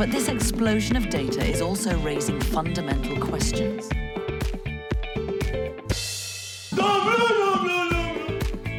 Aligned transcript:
But 0.00 0.12
this 0.12 0.30
explosion 0.30 0.96
of 0.96 1.10
data 1.10 1.44
is 1.44 1.60
also 1.60 1.90
raising 2.02 2.40
fundamental 2.40 3.18
questions. 3.18 3.86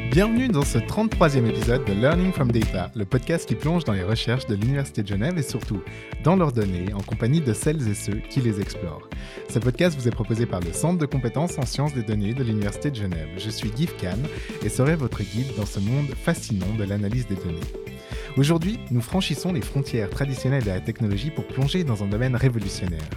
Bienvenue 0.10 0.48
dans 0.48 0.66
ce 0.66 0.80
33e 0.80 1.46
épisode 1.46 1.86
de 1.86 1.94
Learning 1.94 2.34
from 2.34 2.52
Data, 2.52 2.90
le 2.96 3.06
podcast 3.06 3.48
qui 3.48 3.54
plonge 3.54 3.84
dans 3.84 3.94
les 3.94 4.02
recherches 4.02 4.48
de 4.48 4.56
l'Université 4.56 5.04
de 5.04 5.10
Genève 5.10 5.38
et 5.38 5.44
surtout 5.44 5.84
dans 6.24 6.36
leurs 6.36 6.54
données 6.54 6.92
en 6.92 7.02
compagnie 7.02 7.40
de 7.40 7.54
celles 7.54 7.88
et 7.88 7.94
ceux 7.94 8.20
qui 8.32 8.42
les 8.42 8.60
explorent. 8.60 9.08
Ce 9.48 9.60
podcast 9.60 10.00
vous 10.00 10.08
est 10.08 10.12
proposé 10.12 10.48
par 10.48 10.62
le 10.62 10.74
Centre 10.74 10.98
de 10.98 11.06
compétences 11.06 11.56
en 11.60 11.68
sciences 11.68 11.94
des 11.94 12.02
données 12.02 12.34
de 12.34 12.44
l'Université 12.44 12.90
de 12.90 12.96
Genève. 12.96 13.30
Je 13.38 13.52
suis 13.52 13.70
Guy 13.70 13.86
Kahn 13.86 14.26
et 14.66 14.70
serai 14.70 14.96
votre 14.96 15.22
guide 15.22 15.56
dans 15.56 15.68
ce 15.68 15.80
monde 15.80 16.08
fascinant 16.16 16.74
de 16.80 16.84
l'analyse 16.84 17.28
des 17.28 17.36
données. 17.36 17.91
Aujourd'hui, 18.38 18.80
nous 18.92 19.02
franchissons 19.02 19.52
les 19.52 19.62
frontières 19.62 20.10
traditionnelles 20.10 20.64
de 20.64 20.70
la 20.70 20.80
technologie 20.80 21.32
pour 21.32 21.46
plonger 21.46 21.84
dans 21.84 22.02
un 22.02 22.08
domaine 22.08 22.38
révolutionnaire. 22.38 23.10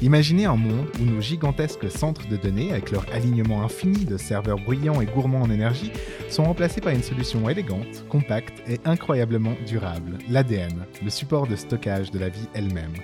Imaginez 0.00 0.46
un 0.46 0.56
monde 0.56 0.86
où 1.00 1.04
nos 1.04 1.20
gigantesques 1.20 1.90
centres 1.90 2.26
de 2.28 2.36
données, 2.36 2.70
avec 2.70 2.90
leur 2.90 3.04
alignement 3.12 3.62
infini 3.62 4.06
de 4.06 4.16
serveurs 4.16 4.58
bruyants 4.58 5.02
et 5.02 5.06
gourmands 5.06 5.42
en 5.42 5.50
énergie, 5.50 5.92
sont 6.30 6.44
remplacés 6.44 6.80
par 6.80 6.94
une 6.94 7.02
solution 7.02 7.48
élégante, 7.48 8.06
compacte 8.08 8.62
et 8.66 8.80
incroyablement 8.86 9.54
durable, 9.66 10.18
l'ADN, 10.30 10.86
le 11.02 11.10
support 11.10 11.46
de 11.46 11.56
stockage 11.56 12.10
de 12.10 12.18
la 12.18 12.30
vie 12.30 12.48
elle-même. 12.54 12.94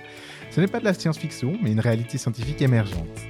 Ce 0.49 0.59
n'est 0.59 0.67
pas 0.67 0.79
de 0.79 0.85
la 0.85 0.95
science-fiction, 0.95 1.53
mais 1.61 1.71
une 1.71 1.79
réalité 1.79 2.17
scientifique 2.17 2.61
émergente. 2.61 3.21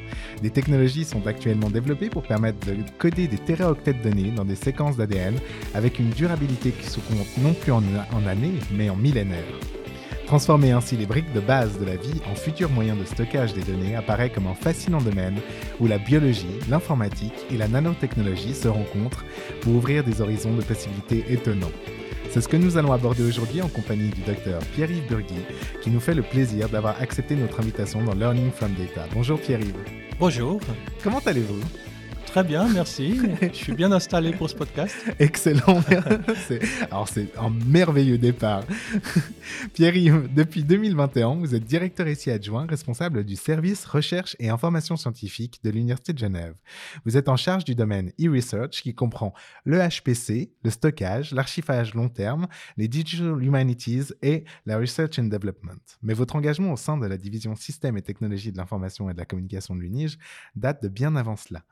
Des 0.42 0.50
technologies 0.50 1.06
sont 1.06 1.28
actuellement 1.28 1.70
développées 1.70 2.10
pour 2.10 2.24
permettre 2.24 2.66
de 2.66 2.76
coder 2.98 3.28
des 3.28 3.38
téraoctets 3.38 3.94
de 3.94 4.10
données 4.10 4.32
dans 4.32 4.46
des 4.46 4.56
séquences 4.56 4.98
d'ADN 4.98 5.36
avec 5.76 6.00
une 6.00 6.10
durabilité 6.10 6.72
qui 6.72 6.88
se 6.88 7.00
compte 7.00 7.38
non 7.44 7.54
plus 7.54 7.72
en, 7.72 7.84
années, 8.28 8.54
mais 8.72 8.90
en 8.90 8.96
millénaires. 8.96 9.38
Transformer 10.26 10.72
ainsi 10.72 10.98
les 10.98 11.06
briques 11.06 11.32
de 11.34 11.42
base 11.42 11.78
de 11.78 11.86
la 11.86 11.96
vie 11.96 12.22
en 12.32 12.36
futurs 12.36 12.72
moyens 12.72 12.98
de 12.98 13.06
stockage 13.06 13.54
des 13.54 13.62
données 13.62 13.96
apparaît 13.96 14.32
comme 14.32 14.48
un 14.48 14.56
fascinant 14.56 15.02
domaine 15.02 15.40
où 15.80 15.86
la 15.86 16.00
biologie, 16.00 16.48
l'informatique 16.70 17.46
et 17.52 17.58
la 17.58 17.68
nanotechnologie 17.68 18.56
se 18.56 18.68
rencontrent 18.68 19.26
pour 19.62 19.76
ouvrir 19.76 20.04
des 20.04 20.22
horizons 20.22 20.56
de 20.56 20.64
possibilités 20.64 21.24
étonnants. 21.30 21.72
C'est 22.32 22.42
ce 22.42 22.48
que 22.48 22.58
nous 22.58 22.78
allons 22.78 22.94
aborder 22.94 23.24
aujourd'hui 23.24 23.62
en 23.62 23.68
compagnie 23.68 24.10
du 24.10 24.22
docteur 24.22 24.62
Pierre-Yves 24.74 25.08
Burgui, 25.08 25.36
qui 25.82 25.90
nous 25.92 26.00
fait 26.00 26.16
le 26.16 26.24
plaisir 26.24 26.70
d'avoir 26.70 27.00
accepté 27.02 27.36
notre 27.36 27.60
invitation 27.60 28.02
dans 28.04 28.16
Learning 28.16 28.52
from 28.52 28.72
Data. 28.72 29.06
Bonjour 29.14 29.40
Pierre-Yves. 29.40 30.11
Bonjour. 30.22 30.62
Comment 31.04 31.18
allez-vous? 31.26 31.60
Très 32.32 32.46
bien, 32.46 32.66
merci. 32.70 33.20
Je 33.42 33.54
suis 33.54 33.74
bien 33.74 33.92
installé 33.92 34.32
pour 34.32 34.50
ce 34.50 34.56
podcast. 34.56 34.96
Excellent. 35.20 35.84
Alors 36.90 37.10
c'est 37.10 37.38
un 37.38 37.50
merveilleux 37.50 38.18
départ. 38.18 38.64
Pierre-Yves, 39.74 40.34
depuis 40.34 40.64
2021, 40.64 41.36
vous 41.36 41.56
êtes 41.56 41.66
directeur 41.66 42.08
ici 42.08 42.32
adjoint, 42.32 42.66
responsable 42.68 43.26
du 43.26 43.36
service 43.36 43.86
recherche 43.86 44.38
et 44.40 44.50
information 44.50 44.96
scientifique 44.96 45.60
de 45.66 45.72
l'Université 45.72 46.14
de 46.14 46.20
Genève. 46.20 46.54
Vous 47.04 47.18
êtes 47.18 47.28
en 47.28 47.36
charge 47.36 47.66
du 47.66 47.76
domaine 47.76 48.14
e-research 48.18 48.82
qui 48.82 48.96
comprend 48.96 49.34
le 49.66 49.80
HPC, 49.80 50.54
le 50.64 50.70
stockage, 50.70 51.34
l'archivage 51.34 51.94
long 51.96 52.08
terme, 52.08 52.48
les 52.78 52.88
digital 52.88 53.44
humanities 53.44 54.14
et 54.22 54.46
la 54.66 54.78
research 54.78 55.20
and 55.20 55.26
development. 55.26 55.98
Mais 56.02 56.14
votre 56.14 56.38
engagement 56.38 56.72
au 56.72 56.78
sein 56.78 56.98
de 56.98 57.08
la 57.08 57.18
division 57.18 57.58
systèmes 57.58 57.98
et 57.98 58.02
technologies 58.02 58.54
de 58.54 58.58
l'information 58.58 59.10
et 59.10 59.14
de 59.14 59.20
la 59.20 59.26
communication 59.26 59.76
de 59.76 59.82
l'UNIGE 59.82 60.18
date 60.56 60.82
de 60.82 60.88
bien 60.88 61.18
avant 61.18 61.36
cela. 61.36 61.66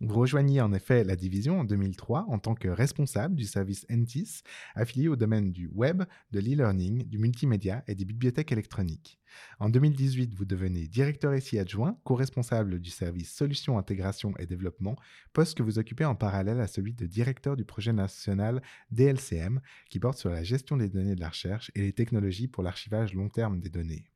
Vous 0.00 0.18
rejoignez 0.18 0.60
en 0.60 0.72
effet 0.72 1.04
la 1.04 1.14
division 1.14 1.60
en 1.60 1.64
2003 1.64 2.26
en 2.28 2.38
tant 2.40 2.56
que 2.56 2.68
responsable 2.68 3.36
du 3.36 3.44
service 3.44 3.86
NTIS, 3.88 4.42
affilié 4.74 5.06
au 5.06 5.14
domaine 5.14 5.52
du 5.52 5.68
web, 5.68 6.02
de 6.32 6.40
l'e-learning, 6.40 7.04
du 7.04 7.18
multimédia 7.18 7.84
et 7.86 7.94
des 7.94 8.04
bibliothèques 8.04 8.50
électroniques. 8.50 9.20
En 9.60 9.68
2018, 9.68 10.34
vous 10.34 10.44
devenez 10.44 10.88
directeur 10.88 11.34
ici 11.34 11.60
adjoint, 11.60 11.96
co-responsable 12.02 12.80
du 12.80 12.90
service 12.90 13.32
Solutions, 13.32 13.78
Intégration 13.78 14.34
et 14.38 14.46
Développement, 14.46 14.96
poste 15.32 15.56
que 15.56 15.62
vous 15.62 15.78
occupez 15.78 16.04
en 16.04 16.16
parallèle 16.16 16.60
à 16.60 16.66
celui 16.66 16.92
de 16.92 17.06
directeur 17.06 17.56
du 17.56 17.64
projet 17.64 17.92
national 17.92 18.62
DLCM, 18.90 19.60
qui 19.90 20.00
porte 20.00 20.18
sur 20.18 20.30
la 20.30 20.42
gestion 20.42 20.76
des 20.76 20.88
données 20.88 21.14
de 21.14 21.20
la 21.20 21.28
recherche 21.28 21.70
et 21.76 21.82
les 21.82 21.92
technologies 21.92 22.48
pour 22.48 22.64
l'archivage 22.64 23.14
long 23.14 23.28
terme 23.28 23.60
des 23.60 23.70
données. 23.70 24.10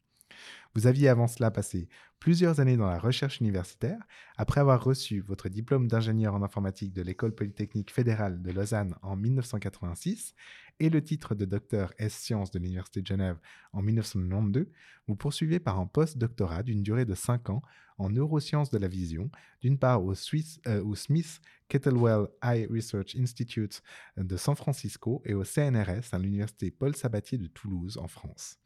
Vous 0.75 0.87
aviez 0.87 1.09
avant 1.09 1.27
cela 1.27 1.51
passé 1.51 1.89
plusieurs 2.21 2.61
années 2.61 2.77
dans 2.77 2.89
la 2.89 2.99
recherche 2.99 3.41
universitaire, 3.41 3.99
après 4.37 4.61
avoir 4.61 4.83
reçu 4.83 5.21
votre 5.21 5.49
diplôme 5.49 5.89
d'ingénieur 5.89 6.35
en 6.35 6.43
informatique 6.43 6.93
de 6.93 7.03
l'École 7.03 7.35
polytechnique 7.35 7.93
fédérale 7.93 8.43
de 8.43 8.51
Lausanne 8.51 8.95
en 9.03 9.17
1986 9.17 10.35
et 10.81 10.91
le 10.91 11.03
titre 11.03 11.35
de 11.35 11.45
docteur 11.45 11.93
S 11.99 12.15
sciences 12.15 12.51
de 12.51 12.59
l'Université 12.59 13.03
de 13.03 13.07
Genève 13.07 13.39
en 13.73 13.83
1992, 13.83 14.67
vous 15.07 15.17
poursuivez 15.17 15.59
par 15.59 15.79
un 15.79 15.87
post-doctorat 15.87 16.63
d'une 16.63 16.83
durée 16.83 17.05
de 17.05 17.15
5 17.15 17.51
ans 17.51 17.63
en 17.99 18.11
neurosciences 18.11 18.71
de 18.71 18.79
la 18.79 18.89
vision, 18.89 19.31
d'une 19.61 19.79
part 19.79 20.05
au, 20.05 20.13
euh, 20.13 20.85
au 20.85 20.95
Smith 20.95 21.41
Kettlewell 21.69 22.29
Eye 22.43 22.67
Research 22.67 23.17
Institute 23.17 23.83
de 24.17 24.37
San 24.37 24.55
Francisco 24.55 25.21
et 25.25 25.35
au 25.35 25.45
CNRS 25.45 26.13
à 26.13 26.19
l'Université 26.19 26.71
Paul 26.71 26.95
Sabatier 26.95 27.39
de 27.39 27.49
Toulouse 27.49 27.99
en 27.99 28.07
France. 28.07 28.59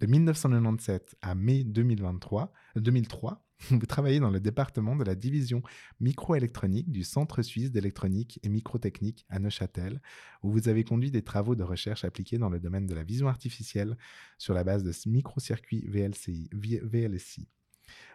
De 0.00 0.06
1997 0.06 1.16
à 1.22 1.34
mai 1.34 1.64
2023, 1.64 2.52
2003, 2.76 3.42
vous 3.70 3.86
travaillez 3.86 4.20
dans 4.20 4.30
le 4.30 4.40
département 4.40 4.94
de 4.94 5.04
la 5.04 5.14
division 5.14 5.62
microélectronique 6.00 6.90
du 6.90 7.02
Centre 7.02 7.40
suisse 7.40 7.70
d'électronique 7.70 8.38
et 8.42 8.50
microtechnique 8.50 9.24
à 9.30 9.38
Neuchâtel, 9.38 10.02
où 10.42 10.50
vous 10.50 10.68
avez 10.68 10.84
conduit 10.84 11.10
des 11.10 11.22
travaux 11.22 11.54
de 11.54 11.62
recherche 11.62 12.04
appliqués 12.04 12.36
dans 12.36 12.50
le 12.50 12.60
domaine 12.60 12.86
de 12.86 12.94
la 12.94 13.04
vision 13.04 13.28
artificielle 13.28 13.96
sur 14.36 14.52
la 14.52 14.64
base 14.64 14.82
de 14.82 14.92
microcircuits 15.08 15.86
VLCI, 15.88 16.50
VLSI. 16.52 17.48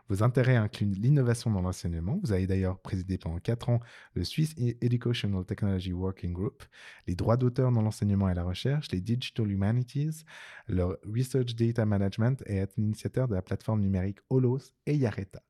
Vos 0.10 0.24
intérêts 0.24 0.56
incluent 0.56 0.94
l'innovation 0.94 1.52
dans 1.52 1.62
l'enseignement. 1.62 2.20
Vous 2.24 2.32
avez 2.32 2.48
d'ailleurs 2.48 2.80
présidé 2.80 3.18
pendant 3.18 3.40
4 3.40 3.70
ans 3.70 3.80
le 4.14 4.24
Swiss 4.24 4.54
Educational 4.58 5.46
Technology 5.46 5.94
Working 5.94 6.34
Group, 6.34 6.64
les 7.08 7.16
droits 7.16 7.38
d'auteur 7.38 7.72
dans 7.72 7.82
l'enseignement 7.82 8.30
et 8.30 8.34
la 8.34 8.44
recherche, 8.44 8.92
les 8.92 9.02
Digital 9.02 9.50
Humanities, 9.50 10.24
le 10.68 11.00
Research 11.06 11.56
Data 11.56 11.86
Management 11.86 12.44
et 12.46 12.58
être 12.58 12.76
l'initiateur 12.78 13.28
de 13.28 13.36
la 13.36 13.42
plateforme 13.42 13.82
numérique 13.82 14.20
Holos 14.30 14.74
et 14.86 14.96
Yareta. 14.96 15.42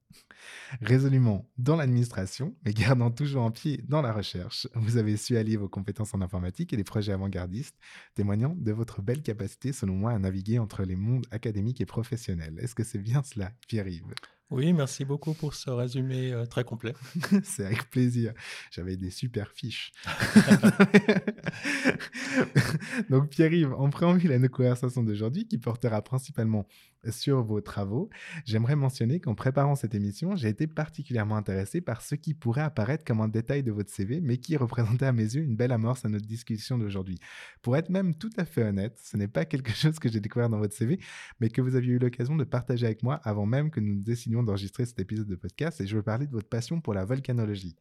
Résolument 0.82 1.50
dans 1.58 1.76
l'administration, 1.76 2.56
mais 2.66 2.74
gardant 2.74 3.12
toujours 3.12 3.44
un 3.44 3.52
pied 3.52 3.84
dans 3.88 4.02
la 4.02 4.12
recherche, 4.12 4.68
vous 4.76 4.98
avez 4.98 5.16
su 5.18 5.38
allier 5.38 5.58
vos 5.58 5.70
compétences 5.70 6.14
en 6.14 6.22
informatique 6.22 6.74
et 6.74 6.78
les 6.78 6.84
projets 6.84 7.14
avant-gardistes, 7.14 7.78
témoignant 8.16 8.56
de 8.58 8.72
votre 8.72 9.02
belle 9.02 9.22
capacité, 9.22 9.72
selon 9.72 9.96
moi, 9.96 10.12
à 10.12 10.20
naviguer 10.20 10.60
entre 10.60 10.84
les 10.84 10.96
mondes 10.96 11.28
académiques 11.32 11.82
et 11.82 11.86
professionnels. 11.86 12.58
Est-ce 12.60 12.76
que 12.76 12.84
c'est 12.84 13.00
bien 13.00 13.24
cela, 13.24 13.52
Pierre-Yves 13.68 14.14
Oui, 14.52 14.74
merci 14.74 15.06
beaucoup 15.06 15.34
pour 15.34 15.54
ce 15.54 15.70
résumé 15.70 16.34
euh, 16.34 16.46
très 16.46 16.66
complet. 16.66 16.94
c'est 17.44 17.66
avec 17.66 17.90
plaisir. 17.90 18.34
J'avais 18.70 18.98
des 18.98 19.10
super 19.10 19.50
fiches. 19.50 19.94
Donc, 23.10 23.30
Pierre-Yves, 23.30 23.74
en 23.74 23.90
préambule 23.90 24.34
à 24.34 24.40
nos 24.40 24.50
conversations 24.50 25.04
d'aujourd'hui, 25.04 25.48
qui 25.48 25.58
portera 25.58 26.02
principalement 26.02 26.68
sur 27.10 27.44
vos 27.44 27.62
travaux, 27.62 28.10
j'aimerais 28.46 28.76
mentionner 28.76 29.20
qu'en 29.20 29.34
préparant 29.34 29.76
cette 29.76 29.96
émission, 29.96 30.36
j'ai 30.36 30.50
été 30.50 30.68
particulièrement 30.68 31.36
intéressé 31.36 31.82
par 31.82 32.02
ce 32.02 32.16
qui 32.16 32.34
pourrait 32.34 32.62
apparaître 32.62 33.04
comme 33.04 33.22
un 33.22 33.28
détail 33.28 33.64
de 33.64 33.72
votre 33.72 33.90
CV, 33.90 34.22
mais 34.22 34.38
qui 34.38 34.58
représentait 34.58 35.06
à 35.06 35.14
mes 35.14 35.24
yeux 35.24 35.42
une 35.42 35.56
belle 35.56 35.72
amorce 35.72 36.06
à 36.06 36.10
notre 36.10 36.28
discussion 36.28 36.78
d'aujourd'hui. 36.78 37.18
Pour 37.62 37.76
être 37.76 37.90
même 37.90 38.16
tout 38.16 38.30
à 38.38 38.46
fait 38.46 38.64
honnête, 38.64 39.00
ce 39.02 39.18
n'est 39.18 39.28
pas 39.28 39.46
quelque 39.46 39.72
chose 39.72 39.98
que 39.98 40.10
j'ai 40.10 40.20
découvert 40.20 40.50
dans 40.50 40.60
votre 40.60 40.76
CV, 40.76 41.00
mais 41.40 41.50
que 41.50 41.62
vous 41.62 41.76
aviez 41.76 41.94
eu 41.94 42.00
l'occasion 42.00 42.36
de 42.36 42.44
partager 42.44 42.86
avec 42.86 43.02
moi 43.02 43.20
avant 43.24 43.46
même 43.46 43.72
que 43.72 43.80
nous 43.80 44.02
décidions 44.02 44.41
d'enregistrer 44.44 44.86
cet 44.86 45.00
épisode 45.00 45.28
de 45.28 45.36
podcast, 45.36 45.82
et 45.82 45.88
je 45.88 45.96
veux 45.96 46.04
parler 46.04 46.28
de 46.28 46.32
votre 46.32 46.50
passion 46.50 46.82
pour 46.82 46.94
la 46.94 47.06
volcanologie, 47.06 47.76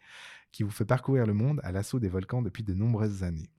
qui 0.53 0.63
vous 0.63 0.71
fait 0.71 0.85
parcourir 0.85 1.27
le 1.27 1.35
monde 1.35 1.61
à 1.63 1.73
l'assaut 1.73 2.01
des 2.01 2.09
volcans 2.09 2.43
depuis 2.43 2.63
de 2.63 2.75
nombreuses 2.75 3.23
années. 3.23 3.51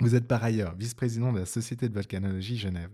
Vous 0.00 0.16
êtes 0.16 0.26
par 0.26 0.42
ailleurs 0.42 0.74
vice-président 0.74 1.32
de 1.32 1.38
la 1.38 1.46
Société 1.46 1.88
de 1.88 1.94
volcanologie 1.94 2.56
Genève. 2.56 2.90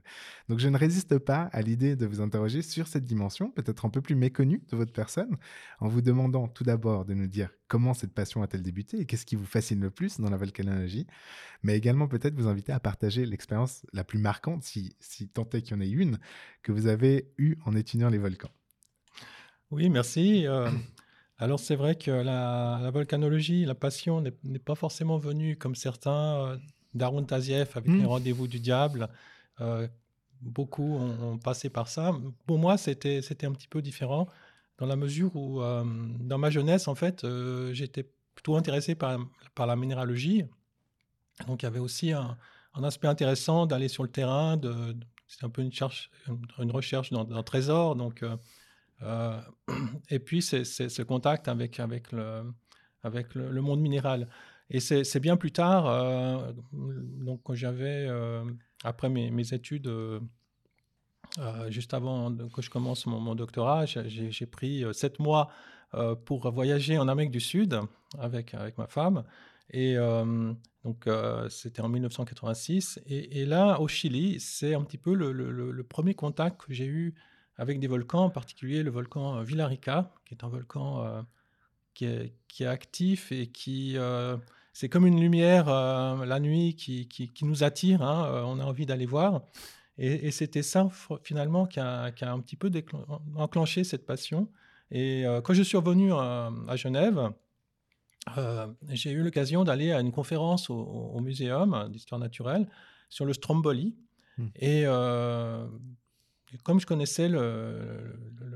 Donc 0.51 0.59
je 0.59 0.69
ne 0.69 0.77
résiste 0.77 1.17
pas 1.19 1.45
à 1.45 1.63
l'idée 1.63 1.97
de 1.97 2.05
vous 2.05 2.21
interroger 2.21 2.61
sur 2.61 2.87
cette 2.89 3.07
dimension, 3.07 3.51
peut-être 3.51 3.87
un 3.87 3.89
peu 3.89 4.03
plus 4.03 4.15
méconnue 4.15 4.63
de 4.69 4.77
votre 4.77 4.93
personne, 4.93 5.39
en 5.79 5.89
vous 5.89 6.03
demandant 6.03 6.47
tout 6.47 6.63
d'abord 6.63 7.07
de 7.07 7.15
nous 7.15 7.27
dire 7.27 7.49
comment 7.69 7.95
cette 7.95 8.13
passion 8.13 8.43
a-t-elle 8.43 8.63
débuté 8.63 9.01
et 9.01 9.07
qu'est-ce 9.07 9.25
qui 9.25 9.35
vous 9.35 9.47
fascine 9.47 9.81
le 9.81 9.91
plus 9.91 10.21
dans 10.21 10.29
la 10.29 10.37
volcanologie, 10.37 11.07
mais 11.63 11.75
également 11.75 12.07
peut-être 12.07 12.35
vous 12.35 12.49
inviter 12.49 12.73
à 12.73 12.81
partager 12.81 13.25
l'expérience 13.25 13.87
la 13.95 14.05
plus 14.05 14.19
marquante, 14.19 14.63
si, 14.63 14.95
si 15.01 15.27
tant 15.27 15.49
est 15.55 15.63
qu'il 15.63 15.77
y 15.77 15.79
en 15.79 15.81
ait 15.81 15.89
une, 15.89 16.19
que 16.63 16.71
vous 16.71 16.87
avez 16.87 17.33
eue 17.39 17.57
en 17.65 17.75
étudiant 17.75 18.11
les 18.11 18.19
volcans. 18.19 18.51
Oui, 19.71 19.89
merci. 19.89 20.47
Euh, 20.47 20.71
alors 21.41 21.59
c'est 21.59 21.75
vrai 21.75 21.95
que 21.95 22.11
la, 22.11 22.91
volcanologie, 22.93 23.65
la 23.65 23.75
passion 23.75 24.21
n'est 24.21 24.59
pas 24.59 24.75
forcément 24.75 25.17
venue 25.17 25.57
comme 25.57 25.75
certains 25.75 26.37
euh, 26.37 26.57
d'Arun 26.93 27.25
Taziev 27.25 27.71
avec 27.75 27.89
les 27.89 28.03
hmm. 28.03 28.07
rendez-vous 28.07 28.47
du 28.47 28.61
diable. 28.61 29.09
Euh, 29.63 29.89
beaucoup 30.43 30.97
ont, 30.97 31.39
passé 31.39 31.71
par 31.71 31.89
ça. 31.89 32.15
Pour 32.47 32.59
moi, 32.59 32.77
c'était 32.77 33.23
un 33.45 33.53
petit 33.53 33.69
peu 33.69 33.81
différent 33.81 34.29
dans 34.77 34.87
la 34.87 34.97
mesure 34.97 35.35
où, 35.35 35.63
euh, 35.63 35.83
dans 36.21 36.39
ma 36.39 36.51
jeunesse, 36.51 36.89
en 36.89 36.95
fait, 36.95 37.27
j'étais 37.73 38.07
plutôt 38.35 38.57
intéressé 38.57 38.95
par, 38.95 39.19
par 39.55 39.67
la 39.67 39.77
minéralogie. 39.77 40.45
Donc, 41.47 41.63
il 41.63 41.67
y 41.67 41.69
avait 41.69 41.79
aussi 41.81 42.13
un, 42.13 42.37
aspect 42.83 43.09
intéressant 43.09 43.65
d'aller 43.65 43.89
sur 43.89 44.03
le 44.03 44.11
terrain. 44.11 44.59
De, 44.59 44.97
c'est 45.27 45.45
un 45.45 45.51
peu 45.51 45.63
une, 45.63 45.73
cherche, 45.73 46.11
une 46.59 46.71
recherche 46.71 47.13
d'un 47.13 47.43
trésor. 47.43 47.97
Donc, 47.97 48.25
et 50.11 50.19
puis, 50.19 50.43
c'est 50.43 50.65
ce 50.65 51.03
contact 51.03 51.49
avec, 51.49 51.81
avec, 51.81 52.13
le, 52.13 52.43
avec 53.03 53.35
le 53.35 53.61
monde 53.61 53.81
minéral. 53.81 54.29
Et 54.71 54.79
c'est 54.79 55.21
bien 55.21 55.37
plus 55.37 55.51
tard, 55.51 55.89
euh, 55.89 56.53
donc 56.73 57.41
j'avais, 57.55 58.07
euh, 58.09 58.45
après 58.85 59.09
mes, 59.09 59.53
études, 59.53 59.89
euh, 59.89 60.21
juste 61.71 61.93
avant 61.93 62.33
que 62.55 62.63
je 62.63 62.71
commence 62.71 63.07
mon, 63.07 63.35
doctorat, 63.35 63.85
j'ai 63.87 64.47
pris 64.47 64.85
sept 64.93 65.19
mois 65.19 65.51
pour 66.25 66.49
voyager 66.53 66.99
en 66.99 67.09
Amérique 67.09 67.33
du 67.33 67.41
Sud 67.41 67.81
avec, 68.17 68.55
avec 68.55 68.79
ma 68.79 68.87
femme. 68.87 69.25
Et 69.73 69.97
donc, 70.85 71.09
c'était 71.49 71.83
en 71.83 71.89
1986. 71.89 73.01
Et, 73.07 73.45
là, 73.47 73.81
au 73.81 73.89
Chili, 73.89 74.39
c'est 74.39 74.75
un 74.75 74.85
petit 74.85 74.99
peu 74.99 75.15
le, 75.15 75.83
premier 75.83 76.15
contact 76.15 76.61
que 76.61 76.73
j'ai 76.73 76.87
eu 76.87 77.15
avec 77.61 77.79
des 77.79 77.87
volcans, 77.87 78.25
en 78.25 78.31
particulier 78.31 78.83
le 78.83 78.91
volcan 78.91 79.43
Villarrica, 79.43 80.13
qui 80.25 80.35
est 80.35 80.45
un 80.45 80.49
volcan 80.49 81.25
qui 81.95 82.07
est, 82.07 82.33
qui, 82.49 82.65
est, 82.65 82.67
actif 82.67 83.31
et 83.31 83.47
qui 83.47 83.97
c'est 84.73 84.89
comme 84.89 85.07
une 85.07 85.21
lumière 85.21 85.69
euh, 85.69 86.25
la 86.25 86.41
nuit 86.41 86.75
qui, 86.75 87.07
qui, 87.09 87.45
nous 87.45 87.65
attire, 87.65 88.03
hein, 88.03 88.25
euh, 88.27 88.43
on 88.45 88.59
a 88.61 88.65
envie 88.65 88.87
d'aller 88.87 89.07
voir. 89.07 89.43
Et, 89.99 90.31
c'était 90.31 90.63
ça, 90.63 90.89
finalement, 91.23 91.67
qui 91.67 91.79
a, 91.79 92.11
qui 92.13 92.25
a, 92.25 92.33
un 92.33 92.41
petit 92.41 92.57
peu 92.57 92.71
enclenché 93.37 93.85
cette 93.85 94.07
passion. 94.07 94.49
Et 94.91 95.27
euh, 95.27 95.43
quand 95.43 95.53
je 95.53 95.63
suis 95.63 95.77
revenu 95.77 96.15
à, 96.15 96.51
Genève, 96.77 97.31
j'ai 98.89 99.11
eu 99.11 99.23
l'occasion 99.23 99.63
d'aller 99.63 99.93
à 99.93 100.01
une 100.01 100.11
conférence 100.13 100.71
au, 100.71 101.21
Muséum 101.21 101.91
d'histoire 101.93 102.19
naturelle 102.19 102.67
sur 103.11 103.27
le 103.27 103.35
Stromboli. 103.35 103.95
Hmm. 104.39 104.47
Et 104.57 104.85
comme 106.63 106.81
je 106.81 106.87
connaissais 106.87 107.29
le, 107.29 108.15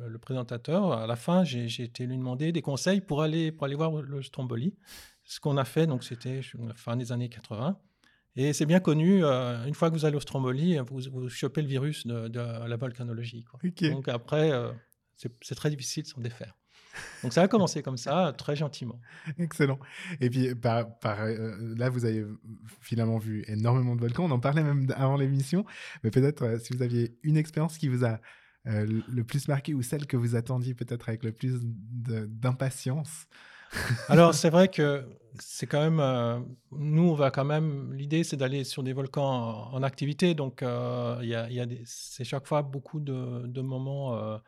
le, 0.08 0.18
présentateur, 0.18 0.92
à 0.92 1.06
la 1.06 1.16
fin, 1.16 1.44
j'ai 1.44 1.82
été 1.82 2.06
lui 2.06 2.16
demander 2.16 2.50
des 2.50 2.62
conseils 2.62 3.00
pour 3.00 3.22
aller, 3.22 3.52
pour 3.52 3.66
aller 3.66 3.74
voir 3.74 3.92
le 3.92 4.22
Stromboli 4.22 4.74
ce 5.24 5.40
qu'on 5.40 5.56
a 5.56 5.64
fait, 5.64 5.86
donc 5.86 6.04
c'était 6.04 6.40
fin 6.74 6.96
des 6.96 7.12
années 7.12 7.28
80. 7.28 7.78
Et 8.36 8.52
c'est 8.52 8.66
bien 8.66 8.80
connu, 8.80 9.24
euh, 9.24 9.64
une 9.64 9.74
fois 9.74 9.90
que 9.90 9.94
vous 9.94 10.04
allez 10.04 10.16
au 10.16 10.20
Stromboli, 10.20 10.76
vous, 10.78 11.00
vous 11.10 11.28
chopez 11.28 11.62
le 11.62 11.68
virus 11.68 12.06
de, 12.06 12.66
la 12.66 12.76
volcanologie. 12.76 13.44
Donc 13.82 14.08
après, 14.08 14.50
euh, 14.50 14.72
c'est 15.14 15.54
très 15.54 15.70
difficile 15.70 16.02
de 16.02 16.08
s'en 16.08 16.20
défaire. 16.20 16.54
Donc 17.22 17.32
ça 17.32 17.42
a 17.42 17.48
commencé 17.48 17.82
comme 17.82 17.96
ça, 17.96 18.34
très 18.36 18.56
gentiment. 18.56 19.00
Excellent. 19.38 19.78
Et 20.20 20.30
puis 20.30 20.54
par, 20.54 20.98
par 20.98 21.22
euh, 21.22 21.56
là, 21.76 21.88
vous 21.88 22.04
avez 22.04 22.24
finalement 22.80 23.18
vu 23.18 23.44
énormément 23.48 23.96
de 23.96 24.00
volcans. 24.00 24.24
On 24.24 24.30
en 24.30 24.40
parlait 24.40 24.62
même 24.62 24.86
avant 24.96 25.16
l'émission. 25.16 25.64
Mais 26.02 26.10
peut-être 26.10 26.60
si 26.60 26.74
vous 26.74 26.82
aviez 26.82 27.16
une 27.22 27.36
expérience 27.36 27.78
qui 27.78 27.88
vous 27.88 28.04
a 28.04 28.20
le 28.66 29.22
plus 29.24 29.46
marqué 29.48 29.74
ou 29.74 29.82
celle 29.82 30.06
que 30.06 30.16
vous 30.16 30.36
attendiez 30.36 30.72
peut-être 30.72 31.10
avec 31.10 31.22
le 31.22 31.32
plus 31.32 31.60
d'impatience 31.62 33.26
alors, 34.08 34.34
c'est 34.34 34.50
vrai 34.50 34.68
que 34.68 35.04
c'est 35.38 35.66
quand 35.66 35.80
même. 35.80 36.00
Euh, 36.00 36.40
nous, 36.72 37.10
on 37.10 37.14
va 37.14 37.30
quand 37.30 37.44
même. 37.44 37.92
L'idée, 37.92 38.24
c'est 38.24 38.36
d'aller 38.36 38.64
sur 38.64 38.82
des 38.82 38.92
volcans 38.92 39.70
en, 39.72 39.82
activité. 39.82 40.34
Donc, 40.34 40.62
euh, 40.62 41.18
il 41.22 41.28
y 41.28 41.34
a, 41.34 41.50
y 41.50 41.60
a 41.60 41.66
c'est 41.84 42.24
chaque 42.24 42.46
fois 42.46 42.62
beaucoup 42.62 43.00
de, 43.00 43.46
de 43.46 43.60
moments 43.60 44.16
euh, 44.16 44.38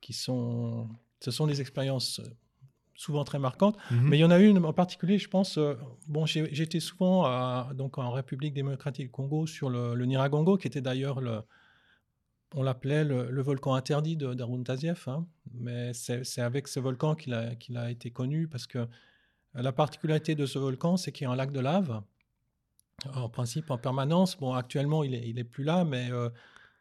qui 0.00 0.12
sont. 0.12 0.88
Ce 1.20 1.30
sont 1.30 1.46
des 1.46 1.60
expériences 1.60 2.20
souvent 2.94 3.24
très 3.24 3.38
marquantes. 3.38 3.76
Mhm. 3.90 4.08
Mais 4.08 4.18
il 4.18 4.20
y 4.20 4.24
en 4.24 4.30
a 4.30 4.38
une 4.38 4.64
en 4.64 4.72
particulier, 4.72 5.18
je 5.18 5.28
pense. 5.28 5.58
bon, 6.06 6.26
j'étais 6.26 6.80
souvent 6.80 7.72
donc 7.72 7.98
en 7.98 8.10
République 8.10 8.54
démocratique 8.54 9.06
du 9.06 9.10
Congo 9.10 9.46
sur 9.46 9.70
le, 9.70 9.94
le 9.94 10.04
Niragongo, 10.04 10.56
qui 10.56 10.66
était 10.66 10.80
d'ailleurs 10.80 11.20
le 11.20 11.42
on 12.54 12.62
l'appelait 12.62 13.04
le, 13.04 13.42
volcan 13.42 13.74
interdit 13.74 14.16
d'Arun 14.16 14.62
Taziev, 14.62 15.04
hein. 15.06 15.26
mais 15.52 15.92
c'est 15.92 16.40
avec 16.40 16.68
ce 16.68 16.80
volcan 16.80 17.14
qu'il 17.14 17.34
a, 17.34 17.90
été 17.90 18.10
connu 18.10 18.48
parce 18.48 18.66
que 18.66 18.88
la 19.54 19.72
particularité 19.72 20.34
de 20.34 20.46
ce 20.46 20.58
volcan, 20.58 20.96
c'est 20.96 21.12
qu'il 21.12 21.24
y 21.24 21.28
a 21.28 21.30
un 21.30 21.36
lac 21.36 21.52
de 21.52 21.60
lave, 21.60 22.02
en 23.14 23.28
principe 23.28 23.70
en 23.70 23.78
permanence. 23.78 24.36
Bon, 24.36 24.52
actuellement, 24.54 25.04
il 25.04 25.12
n'est 25.12 25.28
est 25.28 25.44
plus 25.44 25.64
là, 25.64 25.84
mais 25.84 26.10
euh, 26.10 26.30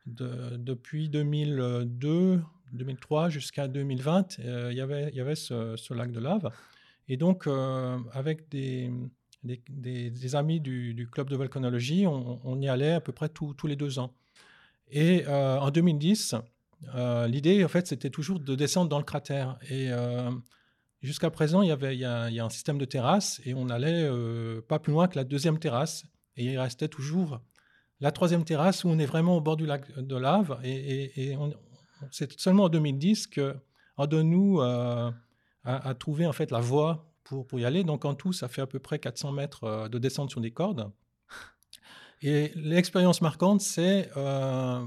depuis 0.06 1.10
2002, 1.10 2.42
2003 2.74 3.30
jusqu'à 3.30 3.68
2020, 3.68 4.40
euh, 4.40 4.70
il 4.72 4.78
y 4.78 4.82
avait, 4.82 5.12
y 5.14 5.22
avait 5.22 5.36
ce, 5.36 5.94
lac 5.94 6.12
de 6.12 6.20
lave. 6.20 6.52
Et 7.08 7.18
donc, 7.18 7.48
euh, 7.48 7.98
avec 8.12 8.50
des, 8.50 8.92
des, 9.44 10.36
amis 10.36 10.60
du, 10.60 11.08
club 11.12 11.30
de 11.30 11.36
volcanologie, 11.36 12.06
on, 12.06 12.62
y 12.62 12.68
allait 12.68 12.94
à 12.94 13.02
peu 13.02 13.14
près 13.14 13.30
tous 13.30 13.68
les 13.68 13.76
deux 13.76 14.00
ans. 14.00 14.14
Et 14.90 15.26
euh, 15.28 15.60
en 15.60 15.72
2010, 15.72 16.36
euh, 16.96 17.28
l'idée, 17.28 17.64
en 17.64 17.68
fait, 17.68 17.88
c'était 17.88 18.10
toujours 18.10 18.40
de 18.40 18.56
descendre 18.56 18.90
dans 18.90 19.00
le 19.00 19.04
cratère. 19.04 19.58
Et 19.70 19.90
jusqu'à 21.02 21.30
présent, 21.30 21.62
il 21.62 21.70
y, 21.70 21.72
avait, 21.72 21.96
il 21.96 22.00
y, 22.00 22.06
a, 22.06 22.26
un 22.26 22.50
système 22.50 22.78
de 22.78 22.86
terrasse 22.86 23.42
et 23.46 23.54
on 23.54 23.70
allait 23.70 24.10
pas 24.68 24.80
plus 24.80 24.92
loin 24.92 25.08
que 25.08 25.16
la 25.16 25.24
deuxième 25.24 25.60
terrasse. 25.60 26.06
Et 26.36 26.46
il 26.46 26.60
restait 26.60 26.88
toujours 26.88 27.40
la 28.00 28.12
troisième 28.12 28.44
terrasse 28.44 28.84
où 28.84 28.90
on 28.90 29.00
est 29.00 29.06
vraiment 29.06 29.38
au 29.38 29.42
bord 29.42 29.58
du 29.58 29.66
lac 29.66 29.92
de 29.98 30.16
lave. 30.16 30.60
Et, 30.64 31.36
c'est 32.12 32.40
seulement 32.40 32.66
en 32.66 32.70
2010 32.70 33.28
que 33.28 33.56
de 34.00 34.22
nous 34.22 34.62
a, 34.62 35.14
trouvé 36.00 36.26
en 36.26 36.34
fait 36.34 36.52
la 36.52 36.60
voie 36.60 37.12
pour, 37.24 37.46
pour 37.46 37.60
y 37.60 37.66
aller. 37.66 37.84
Donc 37.84 38.06
en 38.06 38.14
tout, 38.14 38.34
ça 38.34 38.48
fait 38.48 38.62
à 38.62 38.68
peu 38.68 38.80
près 38.80 39.00
400 39.00 39.32
mètres 39.32 39.90
de 39.90 39.98
descente 39.98 40.30
sur 40.30 40.42
des 40.42 40.52
cordes. 40.52 40.92
Et 42.22 42.52
l'expérience 42.56 43.22
marquante, 43.22 43.62
c'est 43.62 44.10
euh, 44.18 44.86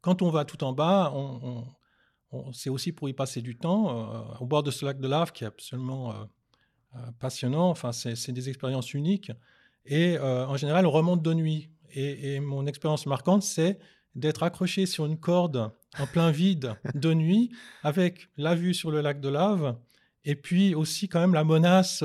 quand 0.00 0.22
on 0.22 0.30
va 0.30 0.44
tout 0.44 0.62
en 0.62 0.72
bas, 0.72 1.12
on, 1.14 1.64
c'est 2.52 2.70
aussi 2.70 2.92
pour 2.92 3.08
y 3.08 3.12
passer 3.12 3.42
du 3.42 3.56
temps. 3.56 4.14
Euh, 4.14 4.22
au 4.40 4.46
bord 4.46 4.62
de 4.62 4.70
ce 4.70 4.84
lac 4.84 5.00
de 5.00 5.08
lave 5.08 5.32
qui 5.32 5.44
est 5.44 5.46
absolument 5.46 6.12
euh, 6.12 6.98
passionnant, 7.18 7.70
enfin, 7.70 7.92
c'est 7.92 8.32
des 8.32 8.48
expériences 8.48 8.94
uniques. 8.94 9.32
Et 9.86 10.18
en 10.18 10.56
général, 10.56 10.86
on 10.86 10.90
remonte 10.90 11.22
de 11.22 11.34
nuit. 11.34 11.70
Et, 11.92 12.40
mon 12.40 12.66
expérience 12.66 13.06
marquante, 13.06 13.42
c'est 13.42 13.78
d'être 14.14 14.42
accroché 14.42 14.86
sur 14.86 15.06
une 15.06 15.18
corde 15.18 15.72
en 15.98 16.06
plein 16.06 16.30
vide 16.30 16.74
de 16.94 17.14
nuit, 17.14 17.50
avec 17.82 18.28
la 18.36 18.54
vue 18.54 18.74
sur 18.74 18.90
le 18.90 19.00
lac 19.00 19.20
de 19.20 19.28
lave, 19.28 19.76
et 20.24 20.36
puis 20.36 20.74
aussi 20.74 21.08
quand 21.08 21.20
même 21.20 21.34
la 21.34 21.44
menace 21.44 22.02